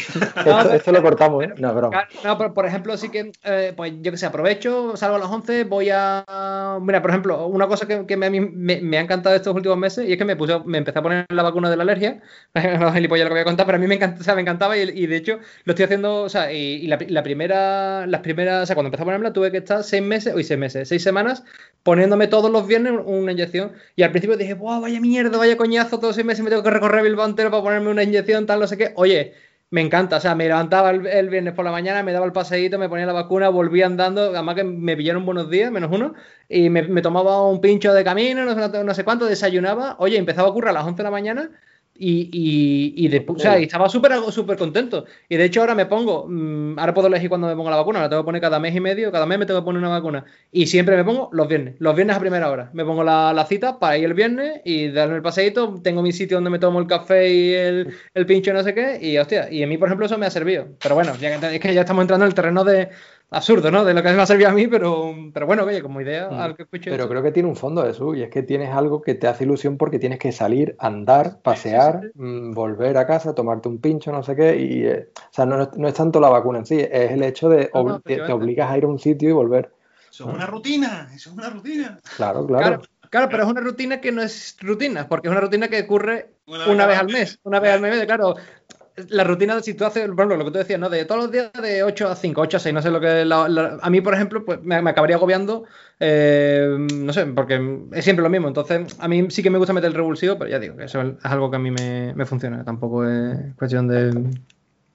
esto, 0.72 0.92
lo 0.92 1.02
cortamos, 1.02 1.44
¿eh? 1.44 1.54
No, 1.58 2.38
pero 2.38 2.54
por 2.54 2.66
ejemplo, 2.66 2.96
sí 2.96 3.10
que, 3.10 3.32
eh, 3.44 3.72
pues 3.76 3.92
yo 4.00 4.10
que 4.10 4.16
sé, 4.16 4.26
aprovecho, 4.26 4.96
salgo 4.96 5.16
a 5.16 5.18
las 5.18 5.28
11, 5.28 5.64
voy 5.64 5.90
a... 5.90 6.78
Mira, 6.80 7.02
por 7.02 7.10
ejemplo, 7.10 7.46
una 7.46 7.66
cosa 7.66 7.86
que, 7.86 8.06
que 8.06 8.16
me, 8.16 8.30
me, 8.30 8.80
me, 8.80 8.98
ha 8.98 9.00
encantado 9.00 9.34
estos 9.34 9.54
últimos 9.54 9.78
meses 9.78 10.08
y 10.08 10.12
es 10.12 10.18
que 10.18 10.24
me 10.24 10.36
puse, 10.36 10.58
me 10.64 10.78
empecé 10.78 10.98
a 10.98 11.02
poner 11.02 11.26
la 11.30 11.42
vacuna 11.42 11.70
de 11.70 11.76
la 11.76 11.82
alergia, 11.82 12.20
no 12.54 12.92
lo 12.92 12.92
que 12.92 13.08
voy 13.08 13.40
a 13.40 13.44
contar, 13.44 13.66
pero 13.66 13.76
a 13.76 13.80
mí 13.80 13.86
me, 13.86 13.94
encanta, 13.94 14.20
o 14.20 14.24
sea, 14.24 14.34
me 14.34 14.42
encantaba 14.42 14.76
y, 14.76 14.82
y 14.82 15.06
de 15.06 15.16
hecho 15.16 15.38
lo 15.64 15.74
estoy 15.82 15.84
haciendo, 15.84 16.22
o 16.22 16.28
sea, 16.28 16.52
y, 16.52 16.86
la, 16.86 17.22
primera, 17.22 18.06
las 18.06 18.20
primeras, 18.20 18.64
o 18.64 18.66
sea, 18.66 18.74
cuando 18.74 18.88
empecé 18.88 19.02
a 19.02 19.04
ponerla 19.04 19.32
tuve 19.32 19.50
que 19.52 19.58
estar 19.58 19.84
seis 19.84 20.02
meses, 20.02 20.34
uy, 20.34 20.44
seis 20.44 20.58
meses, 20.58 20.88
seis 20.88 21.02
semanas 21.02 21.44
poniéndome 21.82 22.26
todos 22.26 22.50
los 22.50 22.66
viernes 22.66 22.94
una 23.04 23.32
inyección. 23.32 23.72
Y 23.96 24.02
al 24.02 24.10
principio 24.10 24.36
dije, 24.36 24.54
wow, 24.54 24.80
vaya 24.80 25.00
mierda, 25.00 25.38
vaya 25.38 25.56
coñazo, 25.56 25.98
todos 25.98 26.16
seis 26.16 26.26
meses 26.26 26.44
me 26.44 26.50
tengo 26.50 26.62
que 26.62 26.70
recorrer 26.70 27.02
Bilbao 27.04 27.26
entero 27.26 27.50
para 27.50 27.62
ponerme 27.62 27.90
una 27.90 28.02
inyección, 28.02 28.46
tal, 28.46 28.60
no 28.60 28.66
sé 28.66 28.76
qué. 28.76 28.92
Oye, 28.96 29.34
me 29.70 29.80
encanta, 29.82 30.16
o 30.16 30.20
sea, 30.20 30.34
me 30.34 30.48
levantaba 30.48 30.90
el, 30.90 31.28
viernes 31.28 31.54
por 31.54 31.64
la 31.64 31.70
mañana, 31.70 32.02
me 32.02 32.12
daba 32.12 32.26
el 32.26 32.32
paseíto, 32.32 32.78
me 32.78 32.88
ponía 32.88 33.06
la 33.06 33.12
vacuna, 33.12 33.48
volvía 33.50 33.86
andando, 33.86 34.22
además 34.30 34.54
que 34.56 34.64
me 34.64 34.96
pillaron 34.96 35.26
buenos 35.26 35.50
días, 35.50 35.70
menos 35.70 35.90
uno, 35.92 36.14
y 36.48 36.70
me, 36.70 37.02
tomaba 37.02 37.46
un 37.48 37.60
pincho 37.60 37.92
de 37.92 38.02
camino, 38.04 38.44
no 38.44 38.94
sé, 38.94 39.04
cuánto, 39.04 39.26
desayunaba, 39.26 39.96
oye, 39.98 40.16
empezaba 40.16 40.48
a 40.48 40.50
ocurrir 40.50 40.70
a 40.70 40.72
las 40.72 40.84
11 40.84 40.96
de 40.96 41.04
la 41.04 41.10
mañana 41.10 41.50
y, 41.98 42.30
y, 42.32 43.04
y, 43.04 43.08
después, 43.08 43.40
o 43.40 43.42
sea, 43.42 43.58
estaba 43.58 43.88
súper 43.88 44.12
súper 44.30 44.56
contento. 44.56 45.04
Y 45.28 45.36
de 45.36 45.44
hecho 45.44 45.60
ahora 45.60 45.74
me 45.74 45.86
pongo, 45.86 46.26
mm, 46.28 46.78
ahora 46.78 46.94
puedo 46.94 47.08
elegir 47.08 47.28
cuando 47.28 47.48
me 47.48 47.56
pongo 47.56 47.70
la 47.70 47.76
vacuna, 47.76 48.00
la 48.00 48.08
tengo 48.08 48.22
que 48.22 48.26
poner 48.26 48.40
cada 48.40 48.60
mes 48.60 48.74
y 48.74 48.80
medio, 48.80 49.10
cada 49.10 49.26
mes 49.26 49.38
me 49.38 49.46
tengo 49.46 49.60
que 49.60 49.64
poner 49.64 49.80
una 49.80 49.90
vacuna. 49.90 50.24
Y 50.52 50.66
siempre 50.66 50.96
me 50.96 51.04
pongo 51.04 51.28
los 51.32 51.48
viernes, 51.48 51.74
los 51.80 51.96
viernes 51.96 52.16
a 52.16 52.20
primera 52.20 52.50
hora. 52.50 52.70
Me 52.72 52.84
pongo 52.84 53.02
la, 53.02 53.32
la 53.32 53.44
cita 53.46 53.78
para 53.78 53.98
ir 53.98 54.04
el 54.04 54.14
viernes 54.14 54.60
y 54.64 54.88
darme 54.90 55.16
el 55.16 55.22
paseíto, 55.22 55.80
tengo 55.82 56.02
mi 56.02 56.12
sitio 56.12 56.36
donde 56.36 56.50
me 56.50 56.58
tomo 56.58 56.78
el 56.78 56.86
café 56.86 57.28
y 57.32 57.52
el, 57.54 57.94
el 58.14 58.26
pincho 58.26 58.52
no 58.52 58.62
sé 58.62 58.74
qué, 58.74 58.98
y 59.02 59.18
hostia, 59.18 59.50
y 59.50 59.62
a 59.62 59.66
mí 59.66 59.76
por 59.76 59.88
ejemplo 59.88 60.06
eso 60.06 60.18
me 60.18 60.26
ha 60.26 60.30
servido. 60.30 60.68
Pero 60.80 60.94
bueno, 60.94 61.16
ya 61.16 61.34
es 61.34 61.60
que 61.60 61.74
ya 61.74 61.80
estamos 61.80 62.02
entrando 62.02 62.24
en 62.24 62.28
el 62.28 62.34
terreno 62.34 62.64
de, 62.64 62.90
absurdo, 63.30 63.70
¿no? 63.70 63.84
De 63.84 63.94
lo 63.94 64.02
que 64.02 64.12
me 64.12 64.22
ha 64.22 64.26
servido 64.26 64.48
a 64.48 64.52
mí, 64.52 64.66
pero, 64.66 65.14
pero 65.32 65.46
bueno, 65.46 65.64
oye, 65.64 65.82
como 65.82 66.00
idea, 66.00 66.28
mm. 66.30 66.54
que 66.54 66.64
Pero 66.66 67.08
creo 67.08 67.22
que 67.22 67.32
tiene 67.32 67.48
un 67.48 67.56
fondo 67.56 67.86
eso, 67.86 68.14
y 68.14 68.22
es 68.22 68.30
que 68.30 68.42
tienes 68.42 68.70
algo 68.70 69.02
que 69.02 69.14
te 69.14 69.26
hace 69.26 69.44
ilusión 69.44 69.76
porque 69.76 69.98
tienes 69.98 70.18
que 70.18 70.32
salir, 70.32 70.76
andar, 70.78 71.40
pasear, 71.42 72.10
mm, 72.14 72.52
volver 72.52 72.96
a 72.96 73.06
casa, 73.06 73.34
tomarte 73.34 73.68
un 73.68 73.78
pincho, 73.78 74.12
no 74.12 74.22
sé 74.22 74.34
qué, 74.34 74.56
y, 74.56 74.84
eh, 74.84 75.08
o 75.14 75.34
sea, 75.34 75.46
no, 75.46 75.70
no, 75.76 75.88
es 75.88 75.94
tanto 75.94 76.20
la 76.20 76.30
vacuna 76.30 76.60
en 76.60 76.66
sí, 76.66 76.80
es 76.80 77.10
el 77.10 77.22
hecho 77.22 77.48
de 77.48 77.70
que 78.04 78.16
te, 78.16 78.32
obligas 78.32 78.70
a 78.70 78.78
ir 78.78 78.84
a 78.84 78.88
un 78.88 78.98
sitio 78.98 79.28
y 79.28 79.32
volver. 79.32 79.72
Eso 80.10 80.28
es 80.28 80.34
una 80.34 80.46
rutina, 80.46 81.10
eso 81.14 81.30
es 81.30 81.36
una 81.36 81.50
rutina. 81.50 81.98
Claro, 82.16 82.46
claro. 82.46 82.82
claro. 83.10 83.28
pero 83.30 83.42
es 83.42 83.48
una 83.48 83.60
rutina 83.60 84.00
que 84.00 84.10
no 84.10 84.22
es 84.22 84.56
rutina, 84.60 85.06
porque 85.06 85.28
es 85.28 85.32
una 85.32 85.40
rutina 85.40 85.68
que 85.68 85.82
ocurre 85.82 86.30
una, 86.46 86.86
vez 86.86 86.98
al 86.98 87.08
mes. 87.08 87.38
Una 87.42 87.60
vez 87.60 87.72
al 87.72 87.80
mes, 87.80 88.06
claro 88.06 88.36
la 89.08 89.24
rutina, 89.24 89.60
si 89.60 89.74
tú 89.74 89.84
haces, 89.84 90.06
por 90.06 90.20
ejemplo, 90.20 90.36
lo 90.36 90.44
que 90.44 90.50
tú 90.50 90.58
decías, 90.58 90.80
¿no? 90.80 90.88
De 90.88 91.04
todos 91.04 91.22
los 91.24 91.32
días 91.32 91.52
de 91.52 91.82
8 91.82 92.08
a 92.08 92.16
5, 92.16 92.40
8 92.40 92.56
a 92.56 92.60
6, 92.60 92.74
no 92.74 92.82
sé 92.82 92.90
lo 92.90 93.00
que. 93.00 93.26
a 93.30 93.90
mí, 93.90 94.00
por 94.00 94.14
ejemplo, 94.14 94.44
pues 94.44 94.62
me, 94.62 94.76
acabaría 94.76 95.16
agobiando, 95.16 95.64
eh, 96.00 96.76
no 96.92 97.12
sé, 97.12 97.26
porque 97.26 97.78
es 97.92 98.04
siempre 98.04 98.22
lo 98.22 98.30
mismo. 98.30 98.48
Entonces, 98.48 98.96
a 98.98 99.08
mí 99.08 99.30
sí 99.30 99.42
que 99.42 99.50
me 99.50 99.58
gusta 99.58 99.72
meter 99.72 99.88
el 99.88 99.94
revulsivo, 99.94 100.38
pero 100.38 100.50
ya 100.50 100.58
digo, 100.58 100.76
que 100.76 100.84
eso 100.84 101.00
es 101.02 101.14
algo 101.22 101.50
que 101.50 101.56
a 101.56 101.60
mí 101.60 101.70
me, 101.70 102.26
funciona, 102.26 102.64
tampoco 102.64 103.08
es 103.08 103.54
cuestión 103.56 103.88
de, 103.88 104.12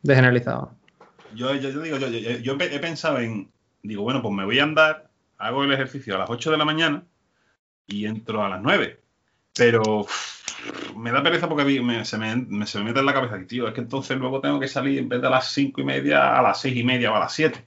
de 0.01 0.15
generalizado. 0.15 0.75
Yo, 1.35 1.53
yo, 1.55 1.81
digo, 1.81 1.97
yo, 1.97 2.07
yo, 2.09 2.57
he 2.59 2.79
pensado 2.79 3.19
en, 3.19 3.49
digo, 3.81 4.03
bueno, 4.03 4.21
pues 4.21 4.33
me 4.33 4.45
voy 4.45 4.59
a 4.59 4.63
andar, 4.63 5.09
hago 5.37 5.63
el 5.63 5.71
ejercicio 5.71 6.15
a 6.15 6.19
las 6.19 6.29
8 6.29 6.51
de 6.51 6.57
la 6.57 6.65
mañana 6.65 7.03
y 7.87 8.05
entro 8.05 8.43
a 8.43 8.49
las 8.49 8.61
9. 8.61 8.99
Pero 9.55 10.05
me 10.95 11.11
da 11.11 11.23
pereza 11.23 11.47
porque 11.47 11.63
se, 12.03 12.17
me, 12.17 12.35
mete 12.35 12.99
en 12.99 13.05
la 13.05 13.13
cabeza 13.13 13.37
que, 13.39 13.45
tío, 13.45 13.67
es 13.67 13.73
que 13.73 13.81
entonces 13.81 14.17
luego 14.17 14.39
tengo 14.41 14.59
que 14.59 14.67
salir 14.67 14.99
en 14.99 15.09
vez 15.09 15.21
de 15.21 15.27
a 15.27 15.29
las 15.29 15.47
5 15.51 15.81
y 15.81 15.83
media, 15.83 16.37
a 16.37 16.41
las 16.41 16.61
6 16.61 16.75
y 16.75 16.83
media 16.83 17.11
o 17.11 17.15
a 17.15 17.19
las 17.19 17.33
7. 17.33 17.65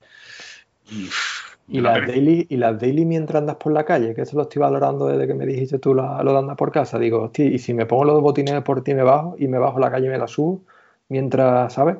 Y, 1.68 1.80
las 1.80 2.06
daily, 2.06 2.46
y 2.48 2.56
las 2.56 2.78
daily 2.78 3.04
mientras 3.04 3.40
andas 3.40 3.56
por 3.56 3.72
la 3.72 3.84
calle, 3.84 4.14
que 4.14 4.22
eso 4.22 4.36
lo 4.36 4.42
estoy 4.42 4.60
valorando 4.60 5.08
desde 5.08 5.26
que 5.26 5.34
me 5.34 5.46
dijiste 5.46 5.78
tú 5.78 5.94
lo, 5.94 6.22
lo 6.22 6.32
de 6.32 6.38
andar 6.38 6.56
por 6.56 6.70
casa. 6.70 6.98
Digo, 6.98 7.22
hostia, 7.22 7.46
y 7.46 7.58
si 7.58 7.74
me 7.74 7.86
pongo 7.86 8.04
los 8.04 8.22
botines 8.22 8.62
por 8.62 8.84
ti 8.84 8.94
me 8.94 9.02
bajo 9.02 9.34
y 9.38 9.48
me 9.48 9.58
bajo 9.58 9.80
la 9.80 9.90
calle 9.90 10.06
y 10.06 10.10
me 10.10 10.18
la 10.18 10.28
subo, 10.28 10.62
mientras, 11.08 11.72
¿sabes? 11.72 11.96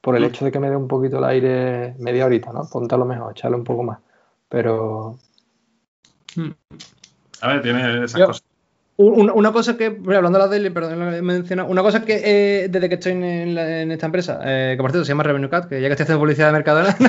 Por 0.00 0.16
el 0.16 0.24
hecho 0.24 0.46
de 0.46 0.52
que 0.52 0.58
me 0.58 0.70
dé 0.70 0.76
un 0.76 0.88
poquito 0.88 1.18
el 1.18 1.24
aire 1.24 1.94
media 1.98 2.24
horita, 2.24 2.52
¿no? 2.52 2.66
Ponte 2.70 2.94
a 2.94 2.98
lo 2.98 3.04
mejor, 3.04 3.32
echarle 3.32 3.58
un 3.58 3.64
poco 3.64 3.82
más. 3.82 3.98
Pero. 4.48 5.18
A 7.42 7.48
ver, 7.48 7.62
tiene 7.62 8.04
esas 8.04 8.24
cosas. 8.24 8.49
Una, 9.02 9.50
cosa 9.50 9.78
que, 9.78 9.86
hablando 9.86 10.32
de 10.32 10.38
la 10.38 10.46
daily, 10.46 10.68
perdón, 10.68 11.14
he 11.14 11.22
mencionado, 11.22 11.70
una 11.70 11.80
cosa 11.80 12.04
que 12.04 12.20
eh, 12.22 12.68
desde 12.68 12.90
que 12.90 12.96
estoy 12.96 13.12
en, 13.12 13.90
esta 13.90 14.04
empresa, 14.04 14.38
eh, 14.44 14.74
que 14.76 14.82
por 14.82 14.90
cierto 14.90 15.06
se 15.06 15.12
llama 15.12 15.22
Revenue 15.22 15.48
Cat, 15.48 15.70
que 15.70 15.80
ya 15.80 15.88
que 15.88 15.94
estoy 15.94 16.04
haciendo 16.04 16.20
publicidad 16.20 16.48
de 16.48 16.52
Mercadona. 16.52 16.94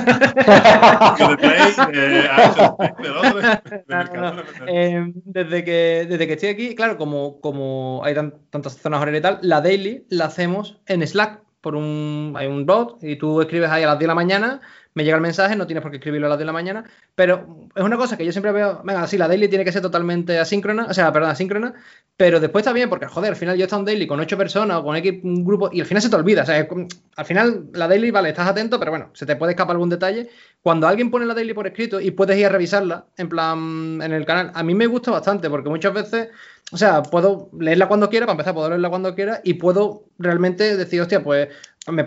desde, 5.26 5.64
que, 5.64 6.06
desde 6.08 6.26
que 6.26 6.32
estoy 6.32 6.48
aquí, 6.48 6.74
claro, 6.74 6.96
como, 6.96 7.42
como 7.42 8.00
hay 8.04 8.14
tantas 8.14 8.78
zonas 8.78 9.02
horarias 9.02 9.20
y 9.20 9.22
tal, 9.22 9.38
la 9.42 9.60
daily 9.60 10.06
la 10.08 10.24
hacemos 10.24 10.80
en 10.86 11.06
Slack 11.06 11.41
por 11.62 11.74
un, 11.76 12.34
hay 12.36 12.46
un 12.46 12.66
bot 12.66 13.02
y 13.02 13.16
tú 13.16 13.40
escribes 13.40 13.70
ahí 13.70 13.84
a 13.84 13.86
las 13.86 13.98
10 13.98 14.00
de 14.00 14.06
la 14.08 14.14
mañana 14.14 14.60
me 14.94 15.04
llega 15.04 15.16
el 15.16 15.22
mensaje, 15.22 15.56
no 15.56 15.66
tienes 15.66 15.82
por 15.82 15.90
qué 15.90 15.96
escribirlo 15.96 16.26
a 16.26 16.30
las 16.30 16.38
de 16.38 16.44
la 16.44 16.52
mañana, 16.52 16.84
pero 17.14 17.68
es 17.74 17.82
una 17.82 17.96
cosa 17.96 18.16
que 18.16 18.24
yo 18.26 18.32
siempre 18.32 18.52
veo, 18.52 18.82
venga, 18.84 19.06
sí, 19.06 19.16
la 19.16 19.28
daily 19.28 19.48
tiene 19.48 19.64
que 19.64 19.72
ser 19.72 19.82
totalmente 19.82 20.38
asíncrona, 20.38 20.86
o 20.86 20.94
sea, 20.94 21.12
perdón, 21.12 21.30
asíncrona, 21.30 21.74
pero 22.16 22.40
después 22.40 22.62
está 22.62 22.72
bien, 22.72 22.90
porque 22.90 23.06
joder, 23.06 23.30
al 23.30 23.36
final 23.36 23.56
yo 23.56 23.64
estado 23.64 23.80
en 23.80 23.86
daily 23.86 24.06
con 24.06 24.20
ocho 24.20 24.36
personas 24.36 24.78
o 24.78 24.84
con 24.84 24.96
X 24.96 25.20
grupo 25.22 25.70
y 25.72 25.80
al 25.80 25.86
final 25.86 26.02
se 26.02 26.10
te 26.10 26.16
olvida, 26.16 26.42
o 26.42 26.46
sea, 26.46 26.68
al 27.16 27.24
final 27.24 27.66
la 27.72 27.88
daily, 27.88 28.10
vale, 28.10 28.30
estás 28.30 28.48
atento, 28.48 28.78
pero 28.78 28.90
bueno, 28.90 29.10
se 29.14 29.24
te 29.26 29.36
puede 29.36 29.52
escapar 29.52 29.74
algún 29.74 29.88
detalle. 29.88 30.28
Cuando 30.62 30.86
alguien 30.86 31.10
pone 31.10 31.26
la 31.26 31.34
daily 31.34 31.54
por 31.54 31.66
escrito 31.66 32.00
y 32.00 32.12
puedes 32.12 32.38
ir 32.38 32.46
a 32.46 32.48
revisarla, 32.48 33.06
en 33.16 33.28
plan, 33.28 34.00
en 34.00 34.12
el 34.12 34.24
canal, 34.24 34.52
a 34.54 34.62
mí 34.62 34.74
me 34.74 34.86
gusta 34.86 35.10
bastante, 35.10 35.50
porque 35.50 35.68
muchas 35.68 35.92
veces, 35.92 36.28
o 36.70 36.76
sea, 36.76 37.02
puedo 37.02 37.50
leerla 37.58 37.88
cuando 37.88 38.08
quiera, 38.08 38.26
para 38.26 38.34
empezar, 38.34 38.54
puedo 38.54 38.68
leerla 38.68 38.88
cuando 38.88 39.14
quiera 39.16 39.40
y 39.42 39.54
puedo 39.54 40.04
realmente 40.18 40.76
decir, 40.76 41.00
hostia, 41.00 41.22
pues 41.22 41.48
me, 41.88 42.04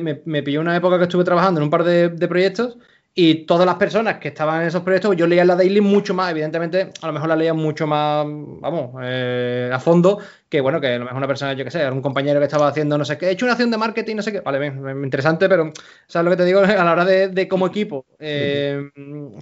me, 0.00 0.22
me, 0.24 0.42
pilló 0.42 0.60
una 0.60 0.76
época 0.76 0.98
que 0.98 1.04
estuve 1.04 1.22
trabajando 1.22 1.60
en 1.60 1.64
un 1.64 1.70
par 1.70 1.84
de, 1.84 2.10
proyectos 2.28 2.78
y 3.14 3.46
todas 3.46 3.66
las 3.66 3.74
personas 3.74 4.18
que 4.18 4.28
estaban 4.28 4.62
en 4.62 4.68
esos 4.68 4.82
proyectos, 4.82 5.16
yo 5.16 5.26
leía 5.26 5.44
la 5.44 5.56
daily 5.56 5.80
mucho 5.80 6.14
más, 6.14 6.30
evidentemente, 6.30 6.90
a 7.02 7.06
lo 7.08 7.12
mejor 7.12 7.28
la 7.28 7.36
leía 7.36 7.52
mucho 7.52 7.86
más, 7.86 8.24
vamos, 8.26 8.92
eh, 9.02 9.70
a 9.72 9.80
fondo, 9.80 10.18
que 10.48 10.60
bueno, 10.60 10.80
que 10.80 10.86
a 10.86 10.98
lo 10.98 11.04
mejor 11.04 11.18
una 11.18 11.26
persona, 11.26 11.52
yo 11.54 11.64
que 11.64 11.70
sé, 11.70 11.90
un 11.90 12.00
compañero 12.00 12.38
que 12.38 12.44
estaba 12.44 12.68
haciendo, 12.68 12.96
no 12.96 13.04
sé 13.04 13.18
qué, 13.18 13.26
he 13.26 13.30
hecho 13.32 13.44
una 13.44 13.54
acción 13.54 13.72
de 13.72 13.76
marketing, 13.76 14.16
no 14.16 14.22
sé 14.22 14.30
qué, 14.30 14.40
vale, 14.40 14.60
bien, 14.60 14.80
interesante, 15.02 15.48
pero, 15.48 15.72
¿sabes 16.06 16.24
lo 16.24 16.30
que 16.30 16.36
te 16.36 16.44
digo? 16.44 16.60
A 16.62 16.84
la 16.84 16.92
hora 16.92 17.04
de, 17.04 17.48
como 17.48 17.66
equipo, 17.66 18.06
eh, 18.20 18.88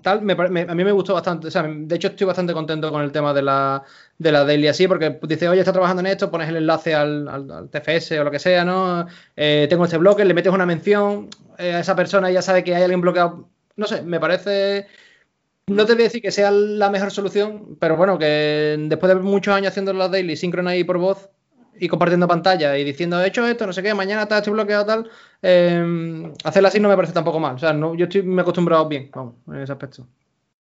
tal, 0.02 0.18
a 0.18 0.74
mí 0.74 0.84
me 0.84 0.92
gustó 0.92 1.12
bastante, 1.12 1.48
o 1.48 1.50
sea, 1.50 1.64
de 1.68 1.96
hecho 1.96 2.08
estoy 2.08 2.26
bastante 2.26 2.54
contento 2.54 2.90
con 2.90 3.02
el 3.02 3.12
tema 3.12 3.34
de 3.34 3.42
la, 3.42 3.82
de 4.18 4.32
la 4.32 4.44
daily 4.44 4.68
así, 4.68 4.88
porque 4.88 5.18
dice, 5.22 5.48
oye, 5.48 5.60
está 5.60 5.72
trabajando 5.72 6.00
en 6.00 6.06
esto, 6.06 6.30
pones 6.30 6.48
el 6.48 6.56
enlace 6.56 6.94
al, 6.94 7.68
TFS 7.70 8.12
o 8.12 8.24
lo 8.24 8.30
que 8.30 8.38
sea, 8.38 8.64
¿no? 8.64 9.06
Eh, 9.36 9.66
tengo 9.68 9.84
este 9.84 9.98
bloque, 9.98 10.24
le 10.24 10.34
metes 10.34 10.52
una 10.52 10.66
mención 10.66 11.28
eh, 11.58 11.72
a 11.72 11.80
esa 11.80 11.94
persona 11.94 12.30
y 12.30 12.34
ya 12.34 12.42
sabe 12.42 12.64
que 12.64 12.74
hay 12.74 12.82
alguien 12.82 13.00
bloqueado. 13.00 13.48
No 13.76 13.86
sé, 13.86 14.02
me 14.02 14.18
parece. 14.20 14.86
No 15.68 15.84
te 15.84 15.94
voy 15.94 16.02
a 16.02 16.04
decir 16.04 16.22
que 16.22 16.30
sea 16.30 16.50
la 16.50 16.90
mejor 16.90 17.10
solución, 17.10 17.76
pero 17.80 17.96
bueno, 17.96 18.18
que 18.18 18.76
después 18.78 19.12
de 19.12 19.20
muchos 19.20 19.52
años 19.54 19.70
haciendo 19.70 19.92
la 19.92 20.08
daily 20.08 20.36
síncrona 20.36 20.70
ahí 20.70 20.84
por 20.84 20.98
voz 20.98 21.28
y 21.78 21.88
compartiendo 21.88 22.28
pantalla 22.28 22.78
y 22.78 22.84
diciendo, 22.84 23.20
he 23.20 23.26
hecho 23.26 23.46
esto, 23.46 23.66
no 23.66 23.72
sé 23.72 23.82
qué, 23.82 23.92
mañana 23.92 24.22
está 24.22 24.40
bloqueado 24.40 24.86
tal, 24.86 25.10
eh, 25.42 26.32
hacerla 26.44 26.68
así 26.68 26.80
no 26.80 26.88
me 26.88 26.96
parece 26.96 27.12
tampoco 27.12 27.40
mal. 27.40 27.56
O 27.56 27.58
sea, 27.58 27.72
no, 27.72 27.94
yo 27.94 28.04
estoy 28.04 28.22
me 28.22 28.36
he 28.36 28.42
acostumbrado 28.42 28.88
bien, 28.88 29.10
vamos, 29.12 29.34
en 29.48 29.56
ese 29.56 29.72
aspecto. 29.72 30.06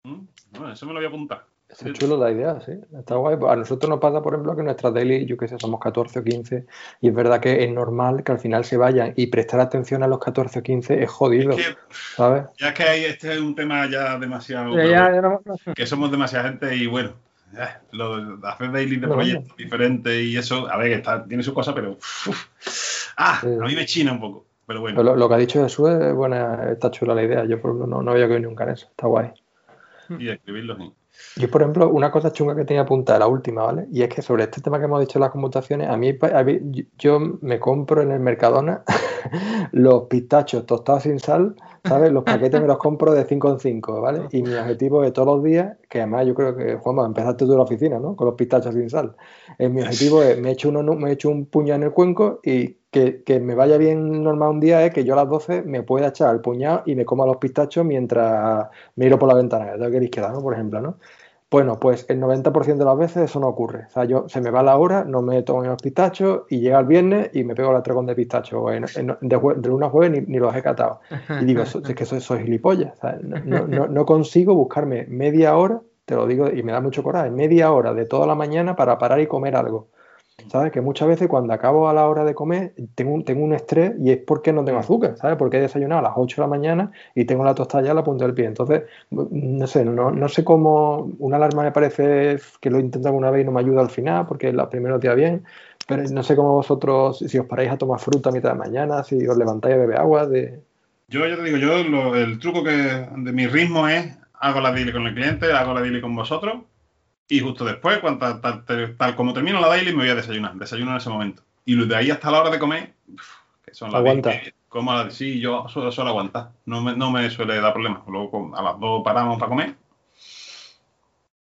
Mm, 0.05 0.21
bueno, 0.53 0.73
eso 0.73 0.87
me 0.87 0.93
lo 0.93 1.01
voy 1.01 1.07
a 1.07 1.09
apuntar. 1.09 1.52
Es 1.73 1.93
chulo 1.95 2.19
la 2.19 2.31
idea, 2.31 2.61
sí. 2.61 2.73
Está 2.99 3.17
guay. 3.17 3.37
A 3.49 3.57
nosotros 3.57 3.89
nos 3.89 3.99
pasa, 3.99 4.23
por 4.23 4.35
ejemplo, 4.35 4.55
que 4.55 4.63
nuestra 4.63 4.91
daily, 4.91 5.25
yo 5.25 5.37
qué 5.37 5.49
sé, 5.49 5.57
somos 5.59 5.81
14 5.81 6.19
o 6.19 6.25
15, 6.25 6.67
y 7.01 7.09
es 7.09 7.15
verdad 7.15 7.41
que 7.41 7.65
es 7.65 7.73
normal 7.73 8.23
que 8.25 8.33
al 8.33 8.39
final 8.39 8.65
se 8.65 8.77
vayan 8.77 9.15
y 9.17 9.29
prestar 9.29 9.61
atención 9.61 10.03
a 10.03 10.07
los 10.07 10.19
14 10.19 10.59
o 10.59 10.63
15 10.63 11.03
es 11.03 11.11
jodido, 11.11 11.57
¿sabes? 12.17 12.45
Ya 12.59 12.69
es 12.69 12.75
que 12.75 13.07
este 13.07 13.33
es 13.33 13.41
un 13.41 13.55
tema 13.55 13.89
ya 13.89 14.19
demasiado... 14.19 14.75
Que 15.75 15.87
somos 15.87 16.11
demasiada 16.11 16.51
gente 16.51 16.77
y 16.77 16.87
bueno, 16.87 17.15
lo, 17.93 18.47
hacer 18.47 18.71
daily 18.71 18.97
de 18.97 19.09
proyectos 19.09 19.57
diferentes 19.57 20.23
y 20.23 20.37
eso, 20.37 20.71
a 20.71 20.77
ver, 20.77 20.93
está, 20.93 21.25
tiene 21.25 21.43
su 21.43 21.55
cosa, 21.55 21.75
pero... 21.75 21.97
ah, 23.17 23.41
a 23.43 23.67
mí 23.67 23.75
me 23.75 23.87
china 23.87 24.13
un 24.13 24.21
poco, 24.21 24.45
pero 24.67 24.81
bueno. 24.81 25.03
Lo, 25.03 25.29
que 25.29 25.35
ha 25.35 25.39
dicho 25.39 25.63
Jesús 25.63 25.89
es 25.89 26.15
buena, 26.15 26.71
está 26.71 26.91
chula 26.91 27.15
la 27.15 27.23
idea. 27.23 27.45
Yo, 27.45 27.61
por 27.61 27.71
ejemplo, 27.71 27.87
no, 27.87 28.03
no 28.03 28.11
había 28.11 28.29
que 28.29 28.41
nunca 28.41 28.65
en 28.65 28.71
eso. 28.71 28.89
Está 28.91 29.07
guay. 29.07 29.33
Y 30.19 30.29
escribirlo, 30.29 30.77
sí. 30.77 30.93
Yo, 31.37 31.51
por 31.51 31.63
ejemplo, 31.63 31.89
una 31.89 32.11
cosa 32.11 32.33
chunga 32.33 32.55
que 32.55 32.65
tenía 32.65 32.83
apuntada, 32.83 33.21
la 33.21 33.27
última, 33.27 33.63
¿vale? 33.63 33.87
Y 33.91 34.03
es 34.03 34.09
que 34.09 34.21
sobre 34.21 34.45
este 34.45 34.61
tema 34.61 34.79
que 34.79 34.85
hemos 34.85 35.01
dicho 35.01 35.19
las 35.19 35.31
conmutaciones, 35.31 35.89
a 35.89 35.97
mí, 35.97 36.19
yo 36.99 37.21
me 37.41 37.59
compro 37.59 38.03
en 38.03 38.11
el 38.11 38.21
Mercadona 38.21 38.83
los 39.73 40.05
pistachos 40.05 40.67
tostados 40.67 41.05
sin 41.05 41.19
sal, 41.19 41.55
¿sabes? 41.85 42.13
Los 42.13 42.25
paquetes 42.25 42.61
me 42.61 42.67
los 42.67 42.77
compro 42.77 43.13
de 43.15 43.25
5 43.25 43.51
en 43.51 43.61
5, 43.61 44.01
¿vale? 44.01 44.29
Y 44.33 44.43
mi 44.43 44.55
objetivo 44.55 45.03
de 45.03 45.11
todos 45.11 45.37
los 45.37 45.43
días, 45.43 45.77
que 45.89 46.01
además 46.01 46.27
yo 46.27 46.35
creo 46.35 46.55
que, 46.55 46.77
Juanma, 46.77 47.07
empezaste 47.07 47.47
tú 47.47 47.57
la 47.57 47.63
oficina, 47.63 47.99
¿no? 47.99 48.15
Con 48.15 48.27
los 48.27 48.35
pistachos 48.35 48.75
sin 48.75 48.91
sal. 48.91 49.17
Eh, 49.59 49.71
mi 49.71 49.81
objetivo 49.81 50.23
es, 50.23 50.39
me 50.39 50.51
he 50.51 50.53
hecho, 50.53 50.69
uno, 50.69 50.83
me 50.95 51.11
he 51.11 51.13
hecho 51.15 51.31
un 51.31 51.47
puñado 51.47 51.77
en 51.77 51.83
el 51.85 51.93
cuenco 51.93 52.41
y 52.43 52.77
que, 52.91 53.23
que, 53.23 53.41
me 53.41 53.55
vaya 53.55 53.79
bien 53.79 54.23
normal 54.23 54.51
un 54.51 54.61
día 54.61 54.85
es 54.85 54.93
que 54.93 55.03
yo 55.03 55.15
a 55.15 55.17
las 55.17 55.29
12 55.31 55.63
me 55.63 55.83
pueda 55.83 56.09
echar 56.09 56.35
el 56.35 56.43
puñado 56.43 56.83
y 56.85 56.95
me 56.95 57.07
coma 57.07 57.25
los 57.25 57.39
pistachos 57.39 57.87
mientras 57.87 58.69
miro 58.97 59.19
por 59.19 59.31
la 59.31 59.35
ventana, 59.35 59.79
de 59.79 59.91
que 59.91 60.05
izquierda, 60.05 60.31
¿no? 60.31 60.43
Por 60.43 60.53
ejemplo, 60.53 60.83
¿no? 60.83 60.99
Bueno, 61.53 61.79
pues 61.79 62.07
el 62.09 62.19
90% 62.19 62.79
de 62.79 62.85
las 62.87 62.97
veces 62.97 63.25
eso 63.25 63.39
no 63.39 63.47
ocurre. 63.47 63.85
O 63.87 63.91
sea, 63.91 64.05
yo 64.07 64.27
se 64.27 64.41
me 64.41 64.51
va 64.51 64.63
la 64.63 64.79
hora, 64.79 65.05
no 65.05 65.21
me 65.21 65.43
tomo 65.43 65.63
los 65.63 65.83
pistachos 65.83 66.45
y 66.49 66.61
llega 66.61 66.81
el 66.81 66.87
viernes 66.87 67.29
y 67.35 67.45
me 67.45 67.55
pego 67.55 67.75
la 67.75 67.83
tragón 67.83 68.07
de 68.07 68.15
pistacho. 68.15 68.65
de, 68.65 68.81
de, 69.21 69.69
lunes 69.69 69.87
a 69.87 69.91
jueves 69.91 70.27
ni, 70.27 70.39
los 70.39 70.57
he 70.57 70.63
catado. 70.63 71.01
Y 71.43 71.45
digo, 71.45 71.63
es 71.63 71.77
que 71.95 72.07
soy, 72.07 72.23
soy 72.23 72.45
gilipollas. 72.45 72.99
no, 73.45 73.67
no, 73.67 73.87
no, 73.87 74.07
consigo 74.07 74.55
buscarme 74.55 75.05
media 75.09 75.55
hora, 75.55 75.83
te 76.07 76.15
lo 76.15 76.27
digo 76.27 76.49
y 76.49 76.63
me 76.63 76.73
da 76.73 76.81
mucho 76.81 77.03
coraje, 77.03 77.31
media 77.31 77.71
hora 77.71 77.93
de 77.93 78.07
toda 78.07 78.27
la 78.27 78.35
mañana 78.35 78.75
para 78.75 78.97
parar 78.97 79.21
y 79.21 79.27
comer 79.27 79.55
algo. 79.55 79.89
¿Sabes? 80.51 80.73
Que 80.73 80.81
muchas 80.81 81.09
veces 81.09 81.29
cuando 81.29 81.53
acabo 81.53 81.89
a 81.89 81.95
la 81.95 82.09
hora 82.09 82.25
de 82.25 82.35
comer 82.35 82.75
tengo 82.95 83.13
un, 83.13 83.25
tengo 83.25 83.45
un 83.45 83.55
estrés 83.55 83.93
y 83.99 84.11
es 84.11 84.19
porque 84.19 84.53
no 84.53 84.65
tengo 84.65 84.79
azúcar, 84.79 85.17
¿sabes? 85.17 85.37
Porque 85.37 85.59
he 85.59 85.61
desayunado 85.61 86.01
a 86.01 86.03
las 86.03 86.13
8 86.17 86.37
de 86.37 86.43
la 86.43 86.49
mañana 86.49 86.93
y 87.15 87.25
tengo 87.25 87.45
la 87.45 87.55
tostada 87.55 87.85
ya 87.85 87.93
a 87.93 87.95
la 87.95 88.05
punta 88.05 88.25
del 88.25 88.35
pie. 88.35 88.47
Entonces, 88.47 88.83
no 89.11 89.67
sé, 89.67 89.85
no, 89.85 90.11
no 90.11 90.29
sé 90.29 90.45
cómo 90.45 91.11
una 91.19 91.37
alarma 91.37 91.63
me 91.63 91.73
parece 91.73 92.39
que 92.61 92.71
lo 92.71 92.79
he 92.79 92.81
intentado 92.81 93.15
una 93.15 93.31
vez 93.31 93.43
y 93.43 93.45
no 93.45 93.53
me 93.53 93.61
ayuda 93.61 93.81
al 93.81 93.91
final 93.91 94.27
porque 94.27 94.53
la 94.53 94.69
primera 94.69 94.99
día 94.99 95.15
bien, 95.15 95.45
pero 95.87 96.03
no 96.03 96.23
sé 96.23 96.37
cómo 96.37 96.55
vosotros, 96.55 97.19
si 97.19 97.39
os 97.39 97.47
paráis 97.47 97.71
a 97.71 97.79
tomar 97.79 98.01
fruta 98.01 98.31
a 98.31 98.33
mitad 98.33 98.53
de 98.53 98.59
mañana, 98.59 99.05
si 99.05 99.27
os 99.27 99.37
levantáis 99.37 99.75
a 99.75 99.79
beber 99.79 99.99
agua. 99.99 100.27
De... 100.27 100.61
Yo 101.09 101.27
ya 101.27 101.37
te 101.37 101.45
digo, 101.45 101.59
yo 101.59 101.77
el 102.15 102.39
truco 102.39 102.65
que 102.65 102.73
de 102.73 103.33
mi 103.33 103.47
ritmo 103.47 103.89
es 103.89 104.19
hago 104.41 104.61
la 104.61 104.73
daily 104.73 104.93
con 104.93 105.07
el 105.07 105.15
cliente, 105.15 105.53
hago 105.53 105.73
la 105.73 105.81
daily 105.81 106.01
con 106.01 106.17
vosotros 106.17 106.63
y 107.33 107.41
justo 107.41 107.65
después, 107.65 107.99
cuando, 108.01 108.41
tal, 108.41 109.17
como 109.17 109.33
termino 109.33 109.59
la 109.59 109.69
daily, 109.69 109.93
me 109.93 110.03
voy 110.03 110.11
a 110.11 110.15
desayunar. 110.15 110.55
Desayuno 110.55 110.91
en 110.91 110.97
ese 110.99 111.09
momento. 111.09 111.43
Y 111.65 111.83
de 111.87 111.97
ahí 111.97 112.11
hasta 112.11 112.31
la 112.31 112.41
hora 112.41 112.51
de 112.51 112.59
comer, 112.59 112.93
que 113.65 113.75
son 113.75 113.91
las 113.91 114.01
Aguanta. 114.01 114.33
como 114.69 114.93
la, 114.93 115.11
sí, 115.11 115.41
yo 115.41 115.67
suelo, 115.69 115.91
suelo 115.91 116.11
aguantar. 116.11 116.51
No 116.67 116.83
me, 116.83 116.95
no 116.95 117.11
me 117.11 117.31
suele 117.31 117.59
dar 117.59 117.73
problemas. 117.73 118.03
Luego 118.07 118.55
a 118.55 118.63
las 118.63 118.79
dos 118.79 119.03
paramos 119.03 119.39
para 119.39 119.49
comer. 119.49 119.75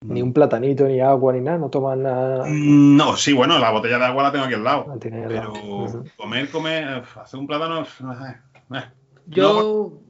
Ni 0.02 0.22
un 0.22 0.34
platanito, 0.34 0.86
ni 0.86 1.00
agua, 1.00 1.32
ni 1.32 1.40
nada, 1.40 1.58
no 1.58 1.70
toman 1.70 2.04
nada. 2.04 2.46
Mm, 2.46 2.98
no, 2.98 3.16
sí, 3.16 3.32
bueno, 3.32 3.58
la 3.58 3.72
botella 3.72 3.98
de 3.98 4.06
agua 4.06 4.24
la 4.24 4.32
tengo 4.32 4.46
aquí 4.46 4.56
al 4.56 4.64
lado. 4.64 4.94
pero 5.00 5.54
comer, 6.18 6.52
comer, 6.52 7.04
hacer 7.16 7.40
un 7.40 7.48
plátano. 7.48 7.86
Yo, 9.26 10.02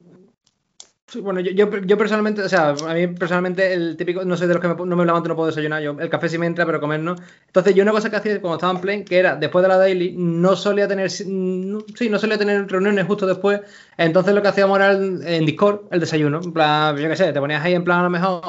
bueno, 1.22 1.40
yo, 1.40 1.52
yo, 1.52 1.98
personalmente, 1.98 2.42
o 2.42 2.48
sea, 2.48 2.70
a 2.70 2.94
mí 2.94 3.06
personalmente 3.06 3.72
el 3.72 3.96
típico, 3.96 4.24
no 4.24 4.36
soy 4.36 4.46
de 4.46 4.54
los 4.54 4.62
que 4.62 4.68
no 4.68 4.96
me 4.96 5.06
levanto 5.06 5.28
no 5.28 5.36
puedo 5.36 5.48
desayunar, 5.48 5.82
yo 5.82 5.96
el 5.98 6.10
café 6.10 6.28
sí 6.28 6.36
me 6.36 6.46
entra, 6.46 6.66
pero 6.66 6.80
comer 6.80 7.00
no. 7.00 7.16
Entonces 7.46 7.74
yo 7.74 7.82
una 7.82 7.92
cosa 7.92 8.10
que 8.10 8.16
hacía 8.16 8.40
cuando 8.40 8.56
estaba 8.56 8.74
en 8.74 8.80
plane, 8.80 9.04
que 9.04 9.18
era 9.18 9.34
después 9.36 9.62
de 9.62 9.68
la 9.68 9.78
daily, 9.78 10.14
no 10.16 10.54
solía 10.54 10.86
tener, 10.86 11.10
sí, 11.10 11.24
no 11.26 12.18
solía 12.18 12.36
tener 12.36 12.68
reuniones 12.68 13.06
justo 13.06 13.26
después, 13.26 13.60
entonces 13.96 14.34
lo 14.34 14.42
que 14.42 14.48
hacíamos 14.48 14.78
era 14.78 14.92
en 14.92 15.46
Discord 15.46 15.80
el 15.90 16.00
desayuno, 16.00 16.40
en 16.42 16.52
plan, 16.52 16.96
yo 16.96 17.08
qué 17.08 17.16
sé, 17.16 17.32
te 17.32 17.40
ponías 17.40 17.64
ahí 17.64 17.74
en 17.74 17.84
plan 17.84 18.00
a 18.00 18.02
lo 18.04 18.10
mejor, 18.10 18.42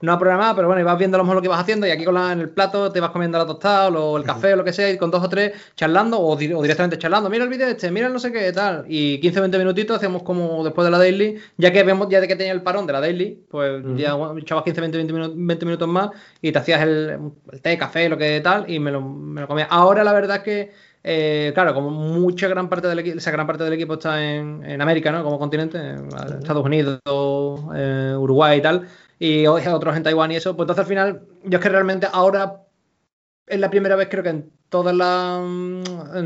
no 0.00 0.12
a 0.12 0.18
programar, 0.18 0.56
pero 0.56 0.68
bueno, 0.68 0.80
ibas 0.80 0.98
viendo 0.98 1.16
a 1.16 1.18
lo 1.18 1.24
mejor 1.24 1.36
lo 1.36 1.42
que 1.42 1.48
ibas 1.48 1.60
haciendo 1.60 1.86
y 1.86 1.90
aquí 1.90 2.04
con 2.04 2.14
la, 2.14 2.32
en 2.32 2.40
el 2.40 2.48
plato 2.48 2.90
te 2.90 3.00
vas 3.00 3.10
comiendo 3.10 3.38
la 3.38 3.46
tostada 3.46 3.90
o 3.90 4.16
el 4.16 4.24
café 4.24 4.54
o 4.54 4.56
lo 4.56 4.64
que 4.64 4.72
sea 4.72 4.90
y 4.90 4.96
con 4.96 5.10
dos 5.10 5.22
o 5.22 5.28
tres 5.28 5.52
charlando 5.76 6.18
o, 6.18 6.36
directamente 6.36 6.98
charlando, 6.98 7.28
mira 7.28 7.44
el 7.44 7.50
vídeo 7.50 7.66
este, 7.66 7.90
mira 7.90 8.06
el 8.06 8.12
no 8.14 8.18
sé 8.18 8.32
qué, 8.32 8.50
tal, 8.52 8.86
y 8.88 9.20
15-20 9.20 9.58
minutitos 9.58 9.96
hacíamos 9.98 10.22
como 10.22 10.64
después 10.64 10.84
de 10.86 10.90
la 10.90 10.98
daily, 10.98 11.38
ya 11.58 11.70
que 11.70 11.81
vemos 11.84 12.08
ya 12.08 12.20
de 12.20 12.28
que 12.28 12.36
tenía 12.36 12.52
el 12.52 12.62
parón 12.62 12.86
de 12.86 12.92
la 12.92 13.00
daily, 13.00 13.44
pues 13.50 13.82
ya 13.96 14.16
echabas 14.38 14.64
15, 14.64 14.80
20, 14.80 15.14
20, 15.34 15.66
minutos, 15.66 15.88
más 15.88 16.10
y 16.40 16.52
te 16.52 16.58
hacías 16.58 16.82
el, 16.82 17.32
el 17.52 17.62
té, 17.62 17.76
café, 17.78 18.08
lo 18.08 18.18
que 18.18 18.40
tal, 18.40 18.68
y 18.70 18.78
me 18.78 18.90
lo, 18.90 19.00
me 19.00 19.40
lo 19.40 19.48
comías. 19.48 19.68
Ahora 19.70 20.04
la 20.04 20.12
verdad 20.12 20.38
es 20.38 20.42
que, 20.42 20.72
eh, 21.04 21.52
claro, 21.54 21.74
como 21.74 21.90
mucha 21.90 22.48
gran 22.48 22.68
parte 22.68 22.88
del 22.88 22.98
equipo, 22.98 23.18
esa 23.18 23.30
gran 23.30 23.46
parte 23.46 23.64
del 23.64 23.72
equipo 23.72 23.94
está 23.94 24.22
en, 24.22 24.64
en 24.64 24.80
América, 24.80 25.12
¿no? 25.12 25.22
Como 25.24 25.38
continente, 25.38 25.78
en 25.78 26.08
Estados 26.40 26.64
Unidos, 26.64 27.00
eh, 27.74 28.14
Uruguay 28.18 28.58
y 28.58 28.62
tal, 28.62 28.88
y 29.18 29.46
otros 29.46 29.96
en 29.96 30.02
Taiwán 30.02 30.32
y 30.32 30.36
eso, 30.36 30.56
pues 30.56 30.64
entonces 30.64 30.82
al 30.82 30.88
final, 30.88 31.22
yo 31.44 31.58
es 31.58 31.62
que 31.62 31.68
realmente 31.68 32.08
ahora 32.12 32.62
es 33.46 33.60
la 33.60 33.70
primera 33.70 33.96
vez 33.96 34.08
creo 34.10 34.22
que 34.22 34.30
en 34.30 34.50
todas 34.72 34.96
las... 34.96 35.38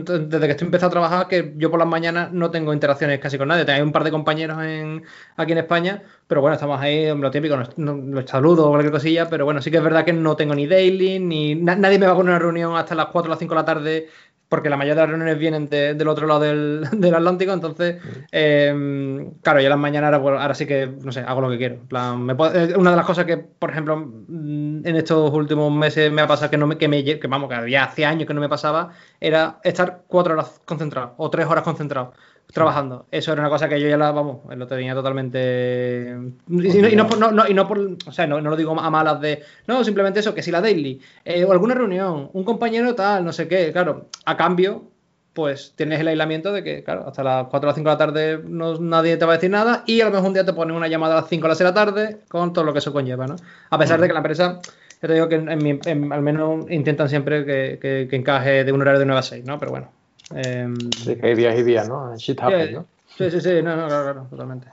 Desde 0.06 0.46
que 0.46 0.52
estoy 0.52 0.66
empezado 0.66 0.86
a 0.86 0.90
trabajar, 0.90 1.28
que 1.28 1.52
yo 1.56 1.68
por 1.68 1.80
las 1.80 1.88
mañanas 1.88 2.32
no 2.32 2.50
tengo 2.50 2.72
interacciones 2.72 3.18
casi 3.18 3.36
con 3.36 3.48
nadie. 3.48 3.64
Tengo 3.64 3.82
un 3.82 3.90
par 3.92 4.04
de 4.04 4.12
compañeros 4.12 4.62
en, 4.62 5.02
aquí 5.36 5.50
en 5.52 5.58
España, 5.58 6.02
pero 6.28 6.40
bueno, 6.40 6.54
estamos 6.54 6.80
ahí, 6.80 7.12
lo 7.14 7.30
típico, 7.30 7.56
los 7.56 8.30
saludos 8.30 8.66
o 8.66 8.68
cualquier 8.70 8.92
cosilla, 8.92 9.28
pero 9.28 9.44
bueno, 9.44 9.60
sí 9.60 9.70
que 9.70 9.78
es 9.78 9.82
verdad 9.82 10.04
que 10.04 10.12
no 10.12 10.36
tengo 10.36 10.54
ni 10.54 10.68
daily, 10.68 11.18
ni... 11.18 11.56
nadie 11.56 11.98
me 11.98 12.06
va 12.06 12.12
a 12.12 12.16
poner 12.16 12.30
una 12.30 12.38
reunión 12.38 12.76
hasta 12.76 12.94
las 12.94 13.06
4 13.06 13.28
o 13.28 13.30
las 13.30 13.38
5 13.40 13.52
de 13.52 13.60
la 13.60 13.64
tarde 13.64 14.08
porque 14.48 14.70
la 14.70 14.76
mayoría 14.76 14.94
de 14.94 15.00
las 15.00 15.10
reuniones 15.10 15.38
vienen 15.38 15.68
del 15.68 16.08
otro 16.08 16.26
lado 16.26 16.40
del, 16.40 16.84
Atlántico, 17.14 17.52
entonces, 17.52 17.96
eh, 18.30 19.30
claro, 19.42 19.60
yo 19.60 19.68
las 19.68 19.78
mañanas 19.78 20.12
ahora, 20.14 20.54
sí 20.54 20.66
que, 20.66 20.86
no 20.86 21.12
sé, 21.12 21.20
hago 21.20 21.40
lo 21.40 21.50
que 21.50 21.58
quiero. 21.58 21.78
una 21.90 22.90
de 22.90 22.96
las 22.96 23.06
cosas 23.06 23.24
que, 23.24 23.38
por 23.38 23.70
ejemplo, 23.70 23.96
mm, 23.96 24.86
en 24.86 24.96
estos 24.96 25.32
últimos 25.32 25.72
meses 25.72 26.12
me 26.12 26.22
ha 26.22 26.26
pasado 26.26 26.50
que 26.50 26.58
no 26.58 26.66
me, 26.66 26.78
que 26.78 26.88
me, 26.88 27.04
que 27.04 27.26
vamos, 27.26 27.50
que 27.50 27.70
ya 27.70 27.84
hace 27.84 28.04
años 28.04 28.26
que 28.26 28.34
no 28.34 28.40
me 28.40 28.48
pasaba, 28.48 28.90
era 29.20 29.58
estar 29.64 30.02
cuatro 30.06 30.34
horas 30.34 30.60
concentrado 30.64 31.14
o 31.16 31.30
tres 31.30 31.46
horas 31.46 31.64
concentrado 31.64 32.12
trabajando. 32.52 33.06
Eso 33.10 33.32
era 33.32 33.42
una 33.42 33.50
cosa 33.50 33.68
que 33.68 33.80
yo 33.80 33.88
ya 33.88 33.96
la, 33.96 34.12
vamos, 34.12 34.38
lo 34.48 34.66
tenía 34.66 34.94
totalmente. 34.94 36.16
Y, 36.48 36.96
no, 36.96 37.66
por, 37.68 37.96
o 38.06 38.12
sea, 38.12 38.26
no, 38.26 38.40
lo 38.40 38.56
digo 38.56 38.78
a 38.78 38.90
malas 38.90 39.20
de, 39.20 39.42
no, 39.66 39.84
simplemente 39.84 40.20
eso, 40.20 40.34
que 40.34 40.42
si 40.42 40.50
la 40.50 40.60
daily, 40.60 41.00
eh, 41.24 41.44
o 41.44 41.52
alguna 41.52 41.74
reunión, 41.74 42.30
un 42.32 42.44
compañero 42.44 42.94
tal, 42.94 43.24
no 43.24 43.32
sé 43.32 43.48
qué, 43.48 43.72
claro, 43.72 44.06
a 44.24 44.36
cambio, 44.36 44.90
pues 45.36 45.74
tienes 45.76 46.00
el 46.00 46.08
aislamiento 46.08 46.50
de 46.50 46.64
que, 46.64 46.82
claro, 46.82 47.06
hasta 47.06 47.22
las 47.22 47.46
4 47.48 47.66
o 47.66 47.68
las 47.68 47.76
5 47.76 47.88
de 47.88 47.94
la 47.94 47.98
tarde 47.98 48.40
no, 48.42 48.78
nadie 48.78 49.18
te 49.18 49.26
va 49.26 49.34
a 49.34 49.36
decir 49.36 49.50
nada 49.50 49.84
y 49.86 50.00
a 50.00 50.06
lo 50.06 50.10
mejor 50.10 50.28
un 50.28 50.32
día 50.32 50.46
te 50.46 50.54
ponen 50.54 50.74
una 50.74 50.88
llamada 50.88 51.18
a 51.18 51.20
las 51.20 51.28
5 51.28 51.44
o 51.44 51.48
las 51.48 51.58
6 51.58 51.66
de 51.66 51.70
la 51.70 51.74
tarde 51.74 52.20
con 52.28 52.54
todo 52.54 52.64
lo 52.64 52.72
que 52.72 52.78
eso 52.78 52.90
conlleva, 52.90 53.26
¿no? 53.26 53.36
A 53.68 53.78
pesar 53.78 54.00
de 54.00 54.06
que 54.06 54.14
la 54.14 54.20
empresa, 54.20 54.60
yo 55.02 55.08
te 55.08 55.12
digo 55.12 55.28
que 55.28 55.34
al 55.36 56.22
menos 56.22 56.70
intentan 56.70 57.10
siempre 57.10 57.44
que, 57.44 57.78
que, 58.08 58.16
encaje 58.16 58.64
de 58.64 58.72
un 58.72 58.80
horario 58.80 58.98
de 58.98 59.04
9 59.04 59.18
a 59.18 59.22
6, 59.22 59.44
¿no? 59.44 59.58
Pero 59.58 59.72
bueno, 59.72 59.90
eh, 60.34 60.68
sí, 60.96 61.16
que 61.16 61.26
hay 61.26 61.34
días 61.34 61.58
y 61.58 61.62
días, 61.62 61.88
¿no? 61.88 62.16
Shit 62.16 62.40
happens, 62.40 62.72
¿no? 62.72 62.86
Sí, 63.16 63.30
sí, 63.30 63.40
sí, 63.40 63.62
no, 63.62 63.76
no, 63.76 63.86
claro, 63.86 64.04
claro, 64.04 64.26
totalmente. 64.30 64.68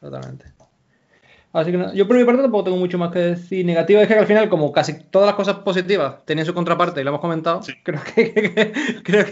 Totalmente. 0.00 0.46
Así 1.54 1.70
que 1.70 1.78
no, 1.78 1.94
yo 1.94 2.08
por 2.08 2.16
mi 2.16 2.24
parte 2.24 2.42
tampoco 2.42 2.64
tengo 2.64 2.76
mucho 2.78 2.98
más 2.98 3.12
que 3.12 3.20
decir 3.20 3.64
negativo. 3.64 4.00
Es 4.00 4.08
que 4.08 4.14
al 4.14 4.26
final, 4.26 4.48
como 4.48 4.72
casi 4.72 5.04
todas 5.04 5.26
las 5.26 5.36
cosas 5.36 5.58
positivas 5.58 6.24
tenían 6.24 6.46
su 6.46 6.52
contraparte 6.52 7.00
y 7.00 7.04
lo 7.04 7.10
hemos 7.10 7.20
comentado, 7.20 7.60
creo, 7.84 8.00
que, 8.02 8.72
creo 9.04 9.24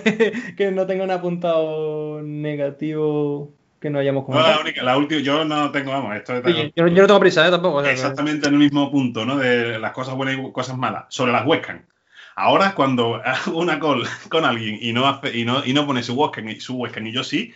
que, 0.57 0.71
no 0.71 0.87
tengo 0.87 1.03
un 1.03 1.11
apuntado 1.11 2.23
negativo 2.23 3.51
que 3.81 3.91
no 3.91 3.99
hayamos 3.99 4.25
comentado. 4.25 4.53
No, 4.53 4.57
la 4.57 4.63
única, 4.63 4.83
la 4.85 4.97
última, 4.97 5.21
yo 5.21 5.45
no 5.45 5.73
tengo, 5.73 5.91
vamos, 5.91 6.15
esto 6.15 6.37
es 6.37 6.73
yo, 6.77 6.87
no 6.87 7.07
tengo 7.07 7.19
prisa, 7.19 7.45
¿eh? 7.49 7.51
Tampoco. 7.51 7.83
exactamente 7.83 8.47
en 8.47 8.55
el 8.55 8.61
mismo 8.61 8.89
punto, 8.93 9.27
¿no? 9.27 9.37
De 9.37 9.81
las 9.81 9.91
cosas 9.91 10.15
buenas 10.15 10.37
y 10.37 10.53
cosas 10.53 10.79
malas. 10.79 11.07
Sobre 11.09 11.33
las 11.33 11.45
webcams. 11.45 11.83
Ahora 12.37 12.75
cuando 12.75 13.17
hago 13.25 13.59
una 13.59 13.79
call 13.79 14.05
con 14.29 14.45
alguien 14.45 14.79
y 14.81 14.93
no 14.93 15.07
hace 15.07 15.37
y 15.37 15.45
no, 15.45 15.65
y 15.65 15.73
no 15.73 15.87
pone 15.87 16.03
su 16.03 16.15
webcam, 16.15 16.49
su 16.59 16.77
webcam 16.77 17.07
y 17.07 17.13
yo 17.13 17.25
sí, 17.25 17.55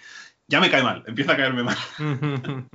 ya 0.48 0.60
me 0.60 0.70
cae 0.70 0.82
mal, 0.82 1.02
empieza 1.06 1.32
a 1.32 1.36
caerme 1.36 1.64
mal. 1.64 1.76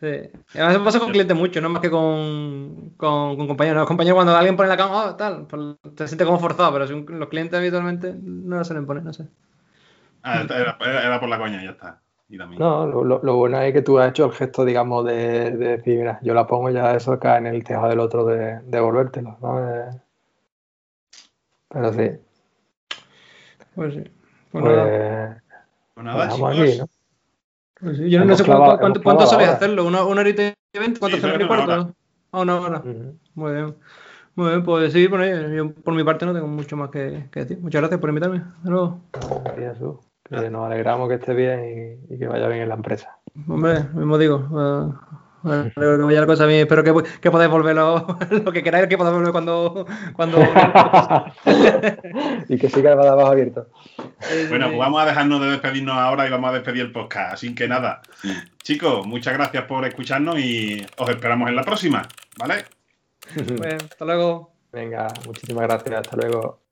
sí. 0.00 0.30
Además 0.54 0.78
pasa 0.84 1.00
con 1.00 1.10
clientes 1.10 1.36
mucho, 1.36 1.60
no 1.60 1.68
más 1.68 1.82
que 1.82 1.90
con, 1.90 2.94
con, 2.96 3.36
con 3.36 3.46
compañeros. 3.48 3.80
Los 3.80 3.88
compañeros 3.88 4.16
cuando 4.16 4.36
alguien 4.36 4.56
pone 4.56 4.68
la 4.68 4.76
cama, 4.76 5.06
oh, 5.06 5.16
tal, 5.16 5.46
pues 5.46 5.76
te 5.96 6.06
sientes 6.06 6.26
como 6.26 6.38
forzado, 6.38 6.72
pero 6.72 6.86
los 6.86 7.28
clientes 7.28 7.58
habitualmente 7.58 8.14
no 8.22 8.56
la 8.56 8.64
suelen 8.64 8.86
poner, 8.86 9.02
no 9.02 9.12
sé. 9.12 9.26
Ah, 10.22 10.44
era, 10.48 11.20
por 11.20 11.28
la 11.28 11.38
coña, 11.38 11.62
ya 11.62 11.70
está. 11.70 12.00
No, 12.28 12.86
lo, 12.86 13.04
lo, 13.04 13.36
bueno 13.36 13.60
es 13.60 13.72
que 13.72 13.82
tú 13.82 14.00
has 14.00 14.10
hecho 14.10 14.24
el 14.24 14.32
gesto, 14.32 14.64
digamos, 14.64 15.04
de, 15.04 15.52
de, 15.52 15.76
decir, 15.76 15.98
mira, 15.98 16.18
yo 16.22 16.34
la 16.34 16.46
pongo 16.48 16.70
ya 16.70 16.96
eso 16.96 17.16
cae 17.20 17.38
en 17.38 17.46
el 17.46 17.62
tejado 17.62 17.88
del 17.88 18.00
otro 18.00 18.24
de 18.26 18.60
devolvértelo, 18.62 19.38
¿no? 19.40 20.05
Pero 21.68 21.92
sí. 21.92 22.10
Pues 23.74 23.94
sí. 23.94 24.04
Pues, 24.52 24.64
pues, 24.64 25.42
pues 25.94 26.04
nada, 26.04 26.28
pues 26.28 26.60
aquí, 26.60 26.78
¿no? 26.78 26.88
Pues 27.80 27.96
sí. 27.98 28.10
Yo 28.10 28.24
no 28.24 28.36
sé 28.36 28.44
cuánto, 28.44 28.78
cuánto, 28.78 29.02
cuánto 29.02 29.24
hacerlo. 29.24 29.84
¿Una, 29.84 30.04
¿Una 30.04 30.20
horita 30.22 30.42
y 30.42 30.78
veinte? 30.78 30.98
¿Cuánto 31.00 31.18
sí, 31.18 31.26
y 31.26 31.46
cuarto? 31.46 31.94
Ah, 32.32 32.40
una 32.40 32.60
hora. 32.60 32.82
Muy 33.34 33.52
bien. 33.52 33.76
Muy 34.34 34.50
bien, 34.50 34.64
pues 34.64 34.92
sí, 34.92 35.06
bueno, 35.06 35.24
yo 35.48 35.72
por 35.72 35.94
mi 35.94 36.04
parte 36.04 36.26
no 36.26 36.34
tengo 36.34 36.46
mucho 36.46 36.76
más 36.76 36.90
que, 36.90 37.28
que 37.32 37.40
decir. 37.40 37.58
Muchas 37.58 37.80
gracias 37.80 38.00
por 38.00 38.10
invitarme. 38.10 38.42
De 38.62 38.70
nuevo. 38.70 39.00
Jesús. 39.56 39.96
Que 40.24 40.50
nos 40.50 40.66
alegramos 40.66 41.08
que 41.08 41.14
esté 41.14 41.32
bien 41.34 41.98
y, 42.10 42.14
y, 42.14 42.18
que 42.18 42.26
vaya 42.26 42.48
bien 42.48 42.62
en 42.62 42.68
la 42.68 42.74
empresa. 42.74 43.16
Hombre, 43.48 43.84
mismo 43.94 44.18
digo. 44.18 44.36
Uh, 44.50 44.92
bueno, 45.46 45.70
que 45.74 46.04
vaya 46.04 46.20
la 46.20 46.26
cosa 46.26 46.44
a 46.44 46.46
mí. 46.46 46.54
Espero 46.54 46.82
que, 46.82 46.94
que 47.20 47.30
podáis 47.30 47.50
volver 47.50 47.76
lo, 47.76 48.06
que 48.52 48.62
queráis, 48.62 48.88
que 48.88 48.98
podáis 48.98 49.16
volver 49.16 49.32
cuando. 49.32 49.86
cuando... 50.14 50.38
y 52.48 52.58
que 52.58 52.68
siga 52.68 52.92
el 52.92 53.00
abajo 53.00 53.30
abierto. 53.30 53.68
Bueno, 54.48 54.66
pues 54.66 54.78
vamos 54.78 55.02
a 55.02 55.06
dejarnos 55.06 55.40
de 55.40 55.50
despedirnos 55.50 55.96
ahora 55.96 56.26
y 56.26 56.30
vamos 56.30 56.50
a 56.50 56.54
despedir 56.54 56.82
el 56.82 56.92
podcast. 56.92 57.34
Así 57.34 57.54
que 57.54 57.68
nada, 57.68 58.02
chicos, 58.62 59.06
muchas 59.06 59.34
gracias 59.34 59.64
por 59.64 59.84
escucharnos 59.84 60.38
y 60.38 60.84
os 60.98 61.08
esperamos 61.08 61.48
en 61.48 61.56
la 61.56 61.62
próxima, 61.62 62.02
¿vale? 62.38 62.64
Bueno, 63.58 63.78
hasta 63.90 64.04
luego. 64.04 64.52
Venga, 64.72 65.08
muchísimas 65.26 65.64
gracias, 65.64 66.00
hasta 66.00 66.16
luego. 66.16 66.65